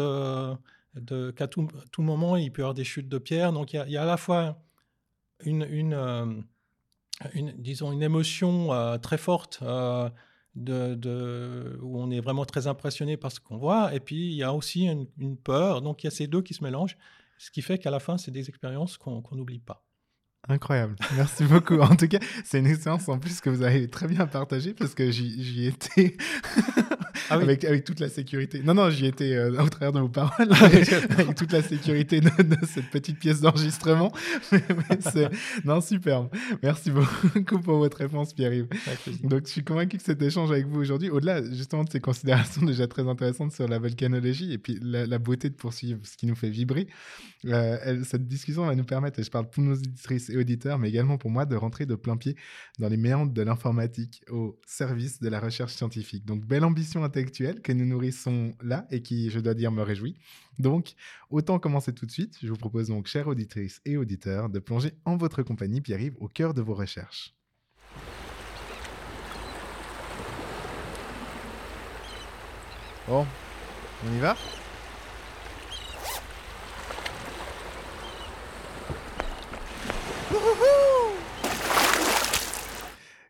qu'à 1.35 1.47
tout, 1.47 1.67
moment, 1.99 2.35
il 2.35 2.51
peut 2.51 2.61
y 2.61 2.63
avoir 2.63 2.73
des 2.73 2.83
chutes 2.83 3.09
de 3.09 3.17
pierre. 3.17 3.53
Donc, 3.53 3.73
il 3.73 3.89
y 3.89 3.97
a, 3.97 4.01
à 4.01 4.05
la 4.05 4.17
fois 4.17 4.61
une, 5.43 5.93
euh, 5.93 6.41
disons, 7.57 7.91
une 7.91 8.03
émotion 8.03 8.73
euh, 8.73 8.97
très 8.97 9.17
forte 9.17 9.59
euh, 9.61 10.09
de, 10.55 11.77
où 11.81 12.01
on 12.01 12.11
est 12.11 12.19
vraiment 12.19 12.45
très 12.45 12.67
impressionné 12.67 13.17
par 13.17 13.31
ce 13.31 13.39
qu'on 13.39 13.57
voit. 13.57 13.93
Et 13.93 13.99
puis, 13.99 14.27
il 14.27 14.35
y 14.35 14.43
a 14.43 14.53
aussi 14.53 14.85
une, 14.85 15.37
peur. 15.37 15.81
Donc, 15.81 16.03
il 16.03 16.07
y 16.07 16.09
a 16.09 16.11
ces 16.11 16.27
deux 16.27 16.41
qui 16.41 16.53
se 16.53 16.63
mélangent, 16.63 16.97
ce 17.37 17.51
qui 17.51 17.61
fait 17.61 17.77
qu'à 17.77 17.91
la 17.91 17.99
fin, 17.99 18.17
c'est 18.17 18.31
des 18.31 18.49
expériences 18.49 18.97
qu'on 18.97 19.23
n'oublie 19.31 19.59
pas. 19.59 19.85
Incroyable, 20.47 20.95
merci 21.15 21.43
beaucoup. 21.43 21.75
En 21.79 21.95
tout 21.95 22.07
cas, 22.07 22.17
c'est 22.43 22.59
une 22.59 22.65
expérience 22.67 23.07
en 23.09 23.19
plus 23.19 23.39
que 23.41 23.49
vous 23.51 23.61
avez 23.61 23.87
très 23.87 24.07
bien 24.07 24.25
partagée 24.25 24.73
parce 24.73 24.95
que 24.95 25.11
j'y 25.11 25.65
étais 25.67 26.15
Ah 27.29 27.37
oui. 27.37 27.43
avec, 27.43 27.65
avec 27.65 27.83
toute 27.83 27.99
la 27.99 28.09
sécurité. 28.09 28.61
Non, 28.63 28.73
non, 28.73 28.89
j'y 28.89 29.05
étais 29.05 29.33
euh, 29.35 29.61
au 29.61 29.69
travers 29.69 29.91
de 29.91 29.99
vos 29.99 30.09
paroles, 30.09 30.51
avec, 30.53 30.91
avec 31.11 31.35
toute 31.35 31.51
la 31.51 31.61
sécurité 31.61 32.21
de, 32.21 32.29
de 32.41 32.57
cette 32.65 32.89
petite 32.89 33.19
pièce 33.19 33.41
d'enregistrement. 33.41 34.11
Mais- 34.51 34.63
mais 34.89 34.97
c'est- 35.01 35.29
non, 35.65 35.81
superbe. 35.81 36.29
Merci 36.63 36.89
beaucoup 36.89 37.59
pour 37.61 37.77
votre 37.77 37.97
réponse, 37.97 38.33
Pierre-Yves. 38.33 38.67
Donc, 39.23 39.45
je 39.45 39.51
suis 39.51 39.63
convaincu 39.63 39.97
que 39.97 40.03
cet 40.03 40.21
échange 40.21 40.49
avec 40.51 40.65
vous 40.67 40.79
aujourd'hui, 40.79 41.09
au-delà 41.11 41.43
justement 41.43 41.83
de 41.83 41.89
ces 41.91 41.99
considérations 41.99 42.63
déjà 42.65 42.87
très 42.87 43.07
intéressantes 43.07 43.51
sur 43.51 43.67
la 43.67 43.77
volcanologie 43.77 44.53
et 44.53 44.57
puis 44.57 44.79
la, 44.81 45.05
la 45.05 45.19
beauté 45.19 45.49
de 45.49 45.55
poursuivre 45.55 45.99
ce 46.03 46.17
qui 46.17 46.25
nous 46.25 46.35
fait 46.35 46.49
vibrer, 46.49 46.87
euh, 47.45 47.77
elle- 47.83 48.05
cette 48.05 48.27
discussion 48.27 48.65
va 48.65 48.73
nous 48.73 48.83
permettre, 48.85 49.19
et 49.19 49.23
je 49.23 49.29
parle 49.29 49.47
pour 49.49 49.61
nos 49.63 49.75
et 50.31 50.37
auditeurs, 50.37 50.79
mais 50.79 50.89
également 50.89 51.17
pour 51.17 51.29
moi, 51.29 51.45
de 51.45 51.55
rentrer 51.55 51.85
de 51.85 51.95
plein 51.95 52.17
pied 52.17 52.35
dans 52.77 52.89
les 52.89 52.97
méandres 52.97 53.33
de 53.33 53.41
l'informatique 53.41 54.23
au 54.29 54.59
service 54.65 55.19
de 55.19 55.29
la 55.29 55.39
recherche 55.39 55.73
scientifique. 55.73 56.25
Donc, 56.25 56.45
belle 56.45 56.63
ambition 56.63 57.03
intellectuelle 57.03 57.61
que 57.61 57.71
nous 57.71 57.85
nourrissons 57.85 58.53
là 58.61 58.87
et 58.91 59.01
qui, 59.01 59.29
je 59.29 59.39
dois 59.39 59.53
dire, 59.53 59.71
me 59.71 59.81
réjouit. 59.81 60.15
Donc, 60.57 60.93
autant 61.29 61.59
commencer 61.59 61.93
tout 61.93 62.05
de 62.05 62.11
suite. 62.11 62.37
Je 62.41 62.49
vous 62.49 62.57
propose 62.57 62.87
donc, 62.87 63.07
chères 63.07 63.27
auditrices 63.27 63.81
et 63.85 63.97
auditeurs, 63.97 64.49
de 64.49 64.59
plonger 64.59 64.93
en 65.05 65.17
votre 65.17 65.43
compagnie, 65.43 65.81
Pierre-Yves, 65.81 66.17
au 66.19 66.27
cœur 66.27 66.53
de 66.53 66.61
vos 66.61 66.73
recherches. 66.75 67.33
Bon, 73.07 73.25
on 74.05 74.15
y 74.15 74.19
va? 74.19 74.35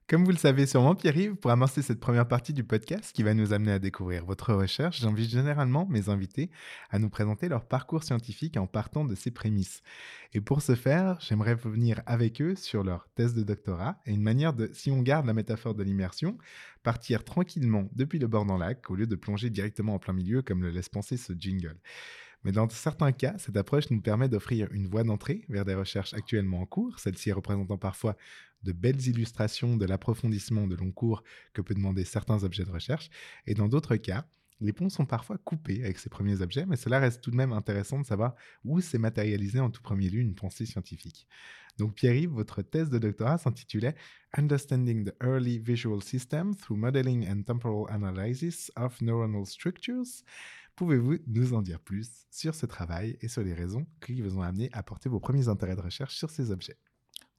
Comme 0.09 0.25
vous 0.25 0.31
le 0.31 0.37
savez 0.37 0.65
sûrement, 0.65 0.95
Pierre-Yves, 0.95 1.35
pour 1.35 1.51
amorcer 1.51 1.83
cette 1.83 1.99
première 1.99 2.27
partie 2.27 2.51
du 2.51 2.63
podcast 2.63 3.15
qui 3.15 3.21
va 3.21 3.35
nous 3.35 3.53
amener 3.53 3.73
à 3.73 3.77
découvrir 3.77 4.25
votre 4.25 4.55
recherche, 4.55 5.01
j'invite 5.01 5.29
généralement 5.29 5.85
mes 5.85 6.09
invités 6.09 6.49
à 6.89 6.97
nous 6.97 7.09
présenter 7.09 7.47
leur 7.47 7.67
parcours 7.67 8.03
scientifique 8.03 8.57
en 8.57 8.65
partant 8.65 9.05
de 9.05 9.13
ces 9.13 9.29
prémices. 9.29 9.83
Et 10.33 10.41
pour 10.41 10.63
ce 10.63 10.73
faire, 10.73 11.19
j'aimerais 11.21 11.53
revenir 11.53 12.01
avec 12.07 12.41
eux 12.41 12.55
sur 12.55 12.83
leur 12.83 13.07
thèse 13.13 13.35
de 13.35 13.43
doctorat 13.43 13.99
et 14.07 14.11
une 14.11 14.23
manière 14.23 14.53
de, 14.53 14.71
si 14.73 14.89
on 14.89 15.03
garde 15.03 15.27
la 15.27 15.33
métaphore 15.33 15.75
de 15.75 15.83
l'immersion, 15.83 16.39
partir 16.81 17.23
tranquillement 17.23 17.87
depuis 17.93 18.17
le 18.17 18.27
bord 18.27 18.45
d'un 18.45 18.57
lac 18.57 18.89
au 18.89 18.95
lieu 18.95 19.05
de 19.05 19.15
plonger 19.15 19.51
directement 19.51 19.93
en 19.93 19.99
plein 19.99 20.13
milieu 20.13 20.41
comme 20.41 20.63
le 20.63 20.71
laisse 20.71 20.89
penser 20.89 21.17
ce 21.17 21.33
jingle. 21.33 21.77
Mais 22.43 22.51
dans 22.51 22.69
certains 22.69 23.11
cas, 23.11 23.35
cette 23.37 23.57
approche 23.57 23.89
nous 23.89 24.01
permet 24.01 24.29
d'offrir 24.29 24.71
une 24.71 24.87
voie 24.87 25.03
d'entrée 25.03 25.45
vers 25.49 25.65
des 25.65 25.75
recherches 25.75 26.13
actuellement 26.13 26.61
en 26.61 26.65
cours, 26.65 26.99
celles-ci 26.99 27.31
représentant 27.31 27.77
parfois 27.77 28.15
de 28.63 28.71
belles 28.71 29.07
illustrations 29.07 29.77
de 29.77 29.85
l'approfondissement 29.85 30.67
de 30.67 30.75
long 30.75 30.91
cours 30.91 31.23
que 31.53 31.61
peut 31.61 31.73
demander 31.73 32.05
certains 32.05 32.43
objets 32.43 32.65
de 32.65 32.71
recherche, 32.71 33.09
et 33.45 33.53
dans 33.53 33.67
d'autres 33.67 33.95
cas, 33.95 34.25
les 34.61 34.73
ponts 34.73 34.89
sont 34.89 35.05
parfois 35.05 35.37
coupés 35.37 35.83
avec 35.83 35.99
ces 35.99 36.09
premiers 36.09 36.41
objets, 36.41 36.65
mais 36.65 36.75
cela 36.75 36.99
reste 36.99 37.21
tout 37.21 37.31
de 37.31 37.35
même 37.37 37.53
intéressant 37.53 37.99
de 37.99 38.05
savoir 38.05 38.35
où 38.65 38.81
s'est 38.81 38.97
matérialisée 38.97 39.61
en 39.61 39.69
tout 39.69 39.81
premier 39.81 40.09
lieu 40.09 40.19
une 40.19 40.35
pensée 40.35 40.65
scientifique. 40.65 41.27
Donc 41.77 41.93
Pierre-Yves, 41.95 42.31
votre 42.31 42.61
thèse 42.61 42.89
de 42.89 42.97
doctorat 42.97 43.37
s'intitulait 43.37 43.95
Understanding 44.37 45.05
the 45.05 45.13
Early 45.23 45.59
Visual 45.59 46.03
System 46.03 46.53
through 46.53 46.77
Modeling 46.77 47.25
and 47.29 47.43
Temporal 47.43 47.85
Analysis 47.89 48.69
of 48.75 48.99
Neuronal 49.01 49.45
Structures. 49.45 50.23
Pouvez-vous 50.79 51.17
nous 51.27 51.53
en 51.53 51.61
dire 51.61 51.81
plus 51.81 52.25
sur 52.31 52.55
ce 52.55 52.65
travail 52.65 53.17
et 53.19 53.27
sur 53.27 53.43
les 53.43 53.53
raisons 53.53 53.85
qui 53.99 54.21
vous 54.21 54.37
ont 54.37 54.43
amené 54.43 54.69
à 54.71 54.81
porter 54.81 55.09
vos 55.09 55.19
premiers 55.19 55.49
intérêts 55.49 55.75
de 55.75 55.81
recherche 55.81 56.15
sur 56.15 56.29
ces 56.29 56.51
objets? 56.51 56.77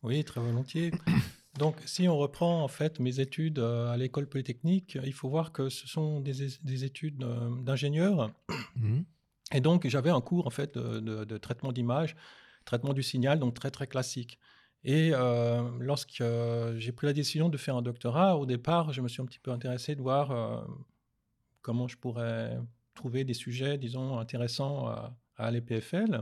Oui, 0.03 0.23
très 0.25 0.43
volontiers. 0.43 0.91
Donc, 1.59 1.77
si 1.87 2.07
on 2.07 2.19
reprend 2.19 2.63
en 2.63 2.69
fait 2.69 3.01
mes 3.01 3.19
études 3.19 3.59
euh, 3.59 3.91
à 3.91 3.97
l'école 3.97 4.29
polytechnique, 4.29 4.99
il 5.03 5.15
faut 5.15 5.31
voir 5.31 5.53
que 5.53 5.71
ce 5.71 5.89
sont 5.89 6.21
des, 6.21 6.49
des 6.63 6.85
études 6.85 7.23
euh, 7.25 7.49
d'ingénieur. 7.63 8.31
Mhm. 8.77 9.07
Et 9.55 9.63
donc, 9.63 9.89
j'avais 9.89 10.11
un 10.11 10.21
cours 10.21 10.47
en 10.47 10.51
fait 10.51 10.77
de, 10.77 11.01
de- 11.01 11.25
de 11.25 11.39
traitement 11.39 11.73
d'image, 11.73 12.17
traitement 12.67 12.93
du 12.93 13.03
signal, 13.03 13.39
donc 13.39 13.55
très 13.55 13.71
très 13.71 13.87
classique. 13.87 14.39
Et 14.85 15.13
euh, 15.15 15.63
lorsque 15.79 16.21
euh, 16.21 16.79
j'ai 16.79 16.93
pris 16.93 17.07
la 17.07 17.15
décision 17.15 17.49
de 17.49 17.57
faire 17.57 17.75
un 17.75 17.83
doctorat, 17.83 18.37
au 18.37 18.45
départ, 18.45 18.93
je 18.93 19.01
me 19.01 19.09
suis 19.09 19.23
un 19.23 19.25
petit 19.25 19.39
peu 19.39 19.51
intéressé 19.51 19.95
de 19.95 20.03
voir 20.03 20.31
euh, 20.31 20.61
comment 21.63 21.89
je 21.89 21.97
pourrais 21.97 22.59
trouver 23.01 23.25
des 23.25 23.35
sujets, 23.45 23.79
disons, 23.79 24.19
intéressants 24.19 24.87
à, 24.87 25.17
à 25.37 25.51
l'EPFL. 25.51 26.13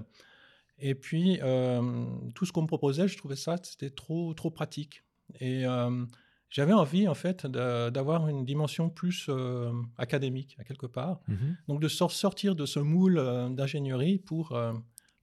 Et 0.78 0.94
puis, 0.94 1.38
euh, 1.42 2.04
tout 2.36 2.44
ce 2.46 2.52
qu'on 2.52 2.62
me 2.62 2.68
proposait, 2.68 3.08
je 3.08 3.16
trouvais 3.18 3.36
ça, 3.46 3.56
c'était 3.62 3.90
trop, 3.90 4.32
trop 4.34 4.50
pratique. 4.50 5.02
Et 5.40 5.66
euh, 5.66 6.06
j'avais 6.50 6.72
envie, 6.72 7.08
en 7.08 7.14
fait, 7.14 7.46
d'avoir 7.46 8.28
une 8.28 8.44
dimension 8.44 8.88
plus 8.90 9.26
euh, 9.28 9.72
académique, 9.96 10.56
à 10.60 10.64
quelque 10.64 10.86
part. 10.86 11.20
Mhm. 11.26 11.56
Donc 11.68 11.80
de 11.80 11.88
sor- 11.88 12.12
sortir 12.12 12.54
de 12.54 12.64
ce 12.74 12.78
moule 12.80 13.18
euh, 13.18 13.48
d'ingénierie 13.48 14.18
pour 14.18 14.52
euh, 14.52 14.72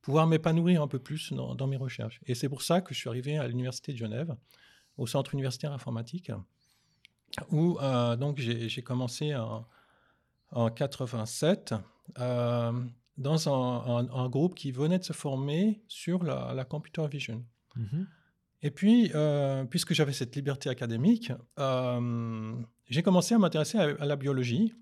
pouvoir 0.01 0.27
m'épanouir 0.27 0.81
un 0.81 0.89
peu 0.89 0.99
plus 0.99 1.31
dans, 1.31 1.55
dans 1.55 1.67
mes 1.67 1.77
recherches. 1.77 2.19
Et 2.25 2.35
c'est 2.35 2.49
pour 2.49 2.61
ça 2.61 2.81
que 2.81 2.93
je 2.93 2.99
suis 2.99 3.09
arrivé 3.09 3.37
à 3.37 3.47
l'Université 3.47 3.93
de 3.93 3.97
Genève, 3.97 4.35
au 4.97 5.07
Centre 5.07 5.33
universitaire 5.33 5.71
informatique, 5.71 6.31
où 7.49 7.77
euh, 7.81 8.15
donc 8.17 8.39
j'ai 8.39 8.81
commencé 8.83 9.33
en, 9.35 9.65
en 10.51 10.69
87 10.69 11.73
euh, 12.19 12.71
dans 13.17 13.49
un, 13.49 13.97
un- 13.97 14.09
un 14.13 14.29
groupe 14.29 14.55
qui 14.55 14.71
venait 14.71 14.99
de 14.99 15.03
se 15.03 15.13
former 15.13 15.81
sur 15.87 16.23
la, 16.23 16.53
la 16.53 16.65
computer 16.65 17.07
vision. 17.07 17.43
Mhm. 17.75 18.07
Et 18.61 18.71
puis, 18.71 19.11
euh, 19.15 19.63
puisque 19.65 19.93
j'avais 19.93 20.13
cette 20.13 20.35
liberté 20.35 20.69
académique, 20.69 21.31
euh, 21.59 22.53
j'ai 22.89 23.03
commencé 23.03 23.35
à 23.35 23.37
m'intéresser 23.39 23.77
à, 23.77 23.83
à 23.99 24.05
la 24.05 24.15
biologie 24.15 24.73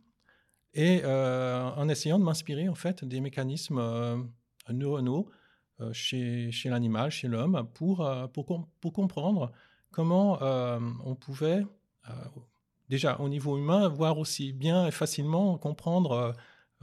et 0.75 1.03
en 1.05 1.87
essayant 1.89 2.17
de 2.17 2.23
m'inspirer 2.23 2.67
en 2.67 2.73
fait 2.75 3.05
des 3.05 3.21
mécanismes 3.21 4.25
neuronaux 4.69 5.29
chez, 5.91 6.51
chez 6.51 6.69
l'animal, 6.69 7.11
chez 7.11 7.27
l'homme, 7.27 7.67
pour, 7.75 8.09
pour, 8.33 8.45
com- 8.45 8.65
pour 8.81 8.91
comprendre 8.93 9.51
comment 9.91 10.39
on 11.05 11.13
pouvait, 11.15 11.63
déjà 12.89 13.17
au 13.19 13.29
niveau 13.29 13.57
humain, 13.57 13.87
voir 13.87 14.17
aussi 14.17 14.53
bien 14.53 14.87
et 14.87 14.91
facilement 14.91 15.57
comprendre 15.57 16.11
euh, 16.11 16.31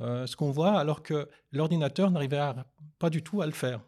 euh, 0.01 0.27
ce 0.27 0.35
qu'on 0.37 0.51
voit, 0.51 0.79
alors 0.79 1.03
que 1.03 1.29
l'ordinateur 1.53 2.11
n'arrivait 2.11 2.53
pas 2.99 3.11
du 3.11 3.23
tout 3.23 3.43
à 3.43 3.47
le 3.47 3.53
faire. 3.53 3.81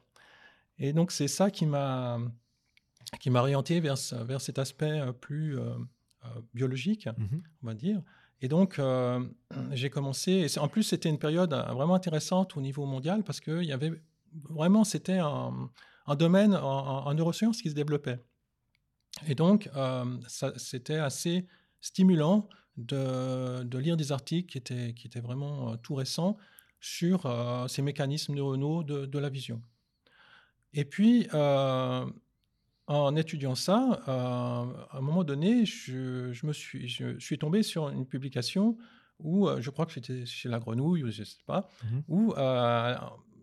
Et 0.78 0.92
donc 0.92 1.10
c'est 1.12 1.28
ça 1.28 1.50
qui 1.50 1.66
m'a 1.66 2.18
qui 3.20 3.28
m'a 3.30 3.40
orienté 3.40 3.80
vers, 3.80 3.96
vers 4.24 4.40
cet 4.40 4.58
aspect 4.58 5.00
euh, 5.00 5.12
plus 5.12 5.58
euh, 5.58 5.74
biologique, 6.54 7.06
Mhm. 7.18 7.42
on 7.62 7.66
va 7.66 7.74
dire. 7.74 8.00
Et 8.40 8.48
donc, 8.48 8.78
euh, 8.78 9.24
j'ai 9.72 9.90
commencé. 9.90 10.32
et 10.52 10.58
en 10.58 10.66
plus, 10.68 10.82
c'était 10.82 11.08
une 11.08 11.18
période 11.18 11.52
vraiment 11.52 11.94
intéressante 11.94 12.56
au 12.56 12.60
niveau 12.60 12.86
mondial 12.86 13.22
parce 13.22 13.40
qu'il 13.40 13.64
y 13.64 13.72
avait 13.72 13.92
vraiment, 14.48 14.82
c'était 14.84 15.18
un, 15.18 15.70
un 16.06 16.16
domaine 16.16 16.54
en, 16.54 16.60
en- 16.62 17.06
en 17.06 17.14
neurosciences 17.14 17.60
qui 17.62 17.70
se 17.70 17.74
développait. 17.74 18.18
Et 19.28 19.34
donc, 19.34 19.68
euh, 19.76 20.04
c'était 20.56 20.96
assez 20.96 21.46
stimulant 21.82 22.48
de, 22.78 23.62
de 23.64 23.78
lire 23.78 23.98
des 23.98 24.12
articles 24.12 24.50
qui 24.50 24.56
étaient, 24.56 24.94
qui 24.94 25.06
étaient 25.06 25.20
vraiment 25.20 25.72
euh, 25.72 25.76
tout 25.76 25.94
récents 25.94 26.38
sur 26.80 27.26
euh, 27.26 27.68
ces 27.68 27.82
mécanismes 27.82 28.34
neuronaux 28.34 28.82
de, 28.82 29.04
de 29.04 29.18
la 29.18 29.28
vision. 29.28 29.60
Et 30.72 30.84
puis, 30.86 31.28
euh, 31.34 32.06
en 32.86 33.16
étudiant 33.16 33.54
ça, 33.54 34.02
euh, 34.08 34.12
à 34.12 34.96
un 34.96 35.00
moment 35.02 35.22
donné, 35.22 35.66
je, 35.66 36.32
je 36.32 36.46
me 36.46 36.52
suis, 36.54 36.88
je, 36.88 37.18
suis 37.18 37.38
tombé 37.38 37.62
sur 37.62 37.90
une 37.90 38.06
publication 38.06 38.78
où, 39.20 39.48
je 39.60 39.70
crois 39.70 39.86
que 39.86 39.92
c'était 39.92 40.26
chez 40.26 40.48
La 40.48 40.58
Grenouille, 40.58 41.04
ou 41.04 41.10
je 41.10 41.20
ne 41.20 41.24
sais 41.24 41.36
pas, 41.46 41.68
Mhm. 41.84 42.02
où 42.08 42.34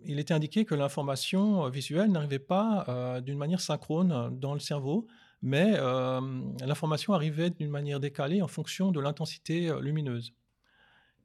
il 0.05 0.19
était 0.19 0.33
indiqué 0.33 0.65
que 0.65 0.75
l'information 0.75 1.69
visuelle 1.69 2.11
n'arrivait 2.11 2.39
pas 2.39 3.21
d'une 3.21 3.37
manière 3.37 3.61
synchrone 3.61 4.37
dans 4.37 4.53
le 4.53 4.59
cerveau, 4.59 5.07
mais 5.41 5.73
euh, 5.77 6.19
l'information 6.65 7.13
arrivait 7.13 7.49
d'une 7.49 7.69
manière 7.69 7.99
décalée 7.99 8.41
en 8.41 8.47
fonction 8.47 8.91
de 8.91 8.99
l'intensité 8.99 9.69
euh, 9.69 9.79
lumineuse. 9.79 10.33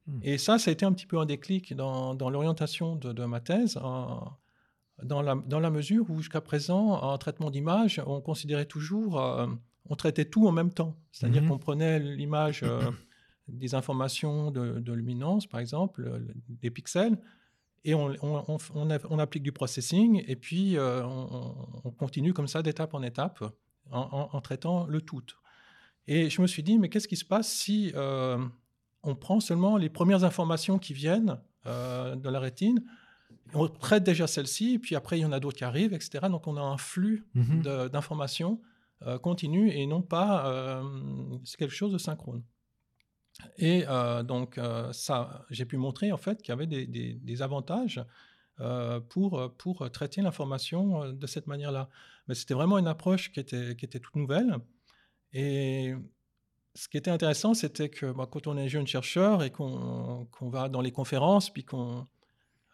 Hmm. 0.07 0.19
Et 0.21 0.37
ça, 0.37 0.57
ça 0.57 0.69
a 0.69 0.71
été 0.71 0.85
un 0.85 0.93
petit 0.93 1.05
peu 1.05 1.19
un 1.19 1.25
déclic 1.25 1.73
dans, 1.73 2.15
dans 2.15 2.29
l'orientation 2.29 2.95
de, 2.95 3.11
de 3.11 3.25
ma 3.25 3.41
thèse, 3.41 3.75
dans, 3.75 5.21
la, 5.21 5.35
dans 5.35 5.59
la 5.59 5.69
mesure 5.69 6.09
où 6.09 6.19
jusqu'à 6.19 6.41
présent, 6.41 6.91
en 6.93 7.17
traitement 7.17 7.51
d'image, 7.51 8.01
on 8.05 8.21
considérait 8.21 8.65
toujours, 8.65 9.19
euh, 9.19 9.47
on 9.89 9.95
traitait 9.95 10.25
tout 10.25 10.47
en 10.47 10.51
même 10.51 10.71
temps. 10.71 10.95
C'est-à-dire 11.11 11.41
Mhm. 11.41 11.49
qu'on 11.49 11.57
prenait 11.57 11.99
l'image 11.99 12.61
euh, 12.63 12.91
des 13.49 13.75
informations 13.75 14.51
de, 14.51 14.79
de 14.79 14.93
luminance, 14.93 15.45
par 15.47 15.59
exemple, 15.59 16.09
des 16.47 16.71
pixels, 16.71 17.19
et 17.83 17.93
on, 17.93 19.19
applique 19.19 19.43
du 19.43 19.51
processing, 19.51 20.23
et 20.25 20.35
puis 20.35 20.75
on 20.79 21.91
continue 21.95 22.33
comme 22.33 22.47
ça 22.47 22.63
d'étape 22.63 22.95
en 22.95 23.03
étape, 23.03 23.43
en, 23.91 24.01
en- 24.01 24.29
en 24.33 24.41
traitant 24.41 24.85
le 24.87 25.01
tout. 25.01 25.23
Et 26.07 26.29
je 26.29 26.41
me 26.41 26.47
suis 26.47 26.63
dit, 26.63 26.77
mais 26.77 26.89
qu'est-ce 26.89 27.07
qui 27.07 27.15
se 27.17 27.25
passe 27.25 27.51
si 27.51 27.91
euh, 27.95 28.37
on 29.03 29.15
prend 29.15 29.39
seulement 29.39 29.77
les 29.77 29.89
premières 29.89 30.23
informations 30.23 30.77
qui 30.79 30.93
viennent 30.93 31.39
euh, 31.65 32.15
de 32.15 32.29
la 32.29 32.39
rétine 32.39 32.83
On 33.53 33.67
traite 33.67 34.03
déjà 34.03 34.27
celle-ci, 34.27 34.79
puis 34.79 34.95
après, 34.95 35.17
il 35.17 35.21
y 35.21 35.25
en 35.25 35.31
a 35.31 35.39
d'autres 35.39 35.57
qui 35.57 35.63
arrivent, 35.63 35.93
etc. 35.93 36.27
Donc, 36.29 36.45
on 36.47 36.57
a 36.57 36.61
un 36.61 36.77
flux 36.77 37.25
Mhm. 37.33 37.61
de- 37.63 37.87
d'informations 37.87 38.61
euh, 39.01 39.17
continu 39.19 39.69
et 39.71 39.85
non 39.87 40.01
pas 40.01 40.47
euh, 40.47 40.83
quelque 41.57 41.73
chose 41.73 41.91
de 41.91 41.97
synchrone. 41.97 42.43
Et 43.57 43.83
euh, 43.87 44.23
donc, 44.23 44.59
ça, 44.93 45.45
j'ai 45.49 45.65
pu 45.65 45.77
montrer 45.77 46.11
en 46.11 46.17
fait 46.17 46.41
qu'il 46.41 46.49
y 46.49 46.53
avait 46.53 46.67
des, 46.67 46.85
des- 46.87 47.13
des 47.15 47.41
avantages 47.41 48.01
euh, 48.61 48.99
pour, 49.01 49.53
pour 49.57 49.89
traiter 49.91 50.21
l'information 50.21 51.03
euh, 51.03 51.11
de 51.11 51.27
cette 51.27 51.47
manière-là. 51.47 51.89
Mais 52.27 52.35
c'était 52.35 52.53
vraiment 52.53 52.77
une 52.77 52.87
approche 52.87 53.31
qui 53.31 53.39
était, 53.39 53.75
qui 53.75 53.85
était 53.85 53.99
toute 53.99 54.15
nouvelle. 54.15 54.57
Et 55.33 55.93
ce 56.73 56.87
qui 56.87 56.97
était 56.97 57.11
intéressant, 57.11 57.53
c'était 57.53 57.89
que 57.89 58.11
bah, 58.11 58.27
quand 58.31 58.47
on 58.47 58.57
est 58.57 58.69
jeune 58.69 58.87
chercheur 58.87 59.43
et 59.43 59.51
qu'on 59.51 60.27
va 60.41 60.69
dans 60.69 60.81
les 60.81 60.91
conférences, 60.91 61.49
puis 61.49 61.63
qu'on. 61.63 62.05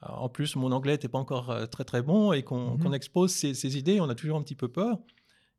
En 0.04 0.30
plus, 0.30 0.56
mon 0.56 0.72
anglais 0.72 0.94
n'était 0.94 1.08
pas 1.08 1.20
encore 1.20 1.52
euh, 1.52 1.68
très 1.68 1.84
très 1.84 2.02
bon 2.02 2.34
et 2.34 2.42
qu'on 2.42 2.76
qu'on 2.80 2.92
expose 2.92 3.32
ses, 3.32 3.54
ses 3.54 3.78
idées, 3.78 4.02
on 4.02 4.10
a 4.10 4.16
toujours 4.16 4.38
un 4.38 4.42
petit 4.42 4.56
peu 4.56 4.68
peur. 4.68 4.98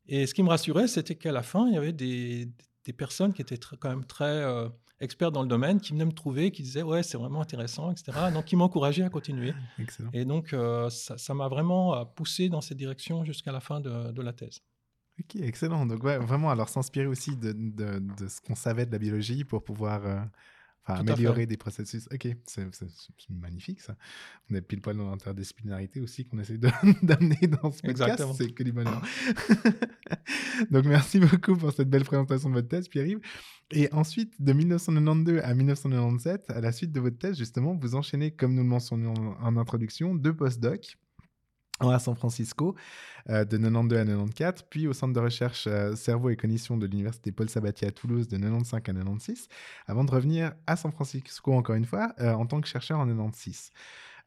Et 0.07 0.27
ce 0.27 0.33
qui 0.33 0.43
me 0.43 0.49
rassurait, 0.49 0.87
c'était 0.87 1.15
qu'à 1.15 1.31
la 1.31 1.43
fin, 1.43 1.67
il 1.67 1.73
y 1.73 1.77
avait 1.77 1.93
des, 1.93 2.49
des 2.83 2.93
personnes 2.93 3.33
qui 3.33 3.41
étaient 3.41 3.59
quand 3.79 3.89
même 3.89 4.05
très 4.05 4.25
euh, 4.25 4.67
experts 5.03 5.31
dans 5.31 5.41
le 5.41 5.47
domaine, 5.47 5.79
qui 5.79 5.91
venaient 5.93 6.05
me 6.05 6.11
trouver, 6.11 6.51
qui 6.51 6.63
disaient 6.63 6.81
Ouais, 6.83 7.03
c'est 7.03 7.17
vraiment 7.17 7.41
intéressant, 7.41 7.91
etc. 7.91 8.31
Donc, 8.33 8.45
qui 8.45 8.55
m'encourageaient 8.55 9.03
à 9.03 9.09
continuer. 9.09 9.53
Excellent. 9.79 10.09
Et 10.13 10.25
donc, 10.25 10.53
euh, 10.53 10.89
ça 10.89 11.33
m'a 11.33 11.47
vraiment 11.47 11.95
euh, 11.95 12.05
poussé 12.05 12.49
dans 12.49 12.61
cette 12.61 12.77
direction 12.77 13.23
jusqu'à 13.25 13.51
la 13.51 13.59
fin 13.59 13.79
de, 13.79 14.11
de 14.11 14.21
la 14.21 14.33
thèse. 14.33 14.61
Ok, 15.19 15.35
excellent. 15.35 15.85
Donc, 15.85 16.03
ouais, 16.03 16.17
vraiment, 16.17 16.49
alors 16.49 16.69
s'inspirer 16.69 17.05
aussi 17.05 17.37
de, 17.37 17.51
de- 17.53 17.99
de 18.17 18.27
ce 18.27 18.41
qu'on 18.41 18.55
savait 18.55 18.85
de 18.87 18.91
la 18.91 18.97
biologie 18.97 19.43
pour 19.43 19.63
pouvoir 19.63 20.05
euh, 20.05 20.19
enfin, 20.85 21.03
Tout 21.03 21.11
améliorer 21.11 21.45
des 21.45 21.57
processus. 21.57 22.07
Ok, 22.13 22.27
c'est 22.45 22.67
magnifique 23.29 23.81
ça. 23.81 23.95
On 24.49 24.55
est 24.55 24.61
pile 24.61 24.81
poil 24.81 24.97
dans 24.97 25.09
l'interdisciplinarité 25.09 26.01
aussi 26.01 26.25
qu'on 26.25 26.39
essaie 26.39 26.57
d'amener 27.03 27.47
dans 27.61 27.71
ce 27.71 27.81
podcast. 27.81 28.23
C'est 28.37 28.51
que 28.53 28.63
du 28.63 28.71
bonheur. 28.71 29.01
Donc, 30.71 30.85
merci 30.85 31.19
beaucoup 31.19 31.55
pour 31.55 31.71
cette 31.71 31.89
belle 31.89 32.03
présentation 32.03 32.49
de 32.49 32.55
votre 32.55 32.67
thèse, 32.67 32.87
Pierre-Yves. 32.87 33.21
Et 33.71 33.91
ensuite, 33.91 34.33
de 34.39 34.53
1992 34.53 35.41
à 35.43 35.53
1997, 35.53 36.51
à 36.51 36.61
la 36.61 36.71
suite 36.71 36.91
de 36.91 36.99
votre 36.99 37.17
thèse, 37.17 37.37
justement, 37.37 37.75
vous 37.75 37.95
enchaînez, 37.95 38.31
comme 38.31 38.53
nous 38.53 38.63
le 38.63 38.69
mentionnions 38.69 39.13
en 39.13 39.57
introduction, 39.57 40.13
deux 40.15 40.35
postdocs. 40.35 40.97
À 41.89 41.99
San 41.99 42.15
Francisco 42.15 42.75
euh, 43.29 43.45
de 43.45 43.57
92 43.57 43.97
à 43.97 44.05
94, 44.05 44.63
puis 44.69 44.87
au 44.87 44.93
centre 44.93 45.13
de 45.13 45.19
recherche 45.19 45.65
euh, 45.67 45.95
cerveau 45.95 46.29
et 46.29 46.35
cognition 46.35 46.77
de 46.77 46.85
l'université 46.85 47.31
Paul 47.31 47.49
Sabatier 47.49 47.87
à 47.87 47.91
Toulouse 47.91 48.27
de 48.27 48.37
95 48.37 48.73
à 48.73 48.81
96, 48.81 49.47
avant 49.87 50.03
de 50.03 50.11
revenir 50.11 50.53
à 50.67 50.75
San 50.75 50.91
Francisco 50.91 51.53
encore 51.53 51.75
une 51.75 51.85
fois 51.85 52.13
euh, 52.19 52.33
en 52.33 52.45
tant 52.45 52.61
que 52.61 52.67
chercheur 52.67 52.99
en 52.99 53.07
96. 53.07 53.71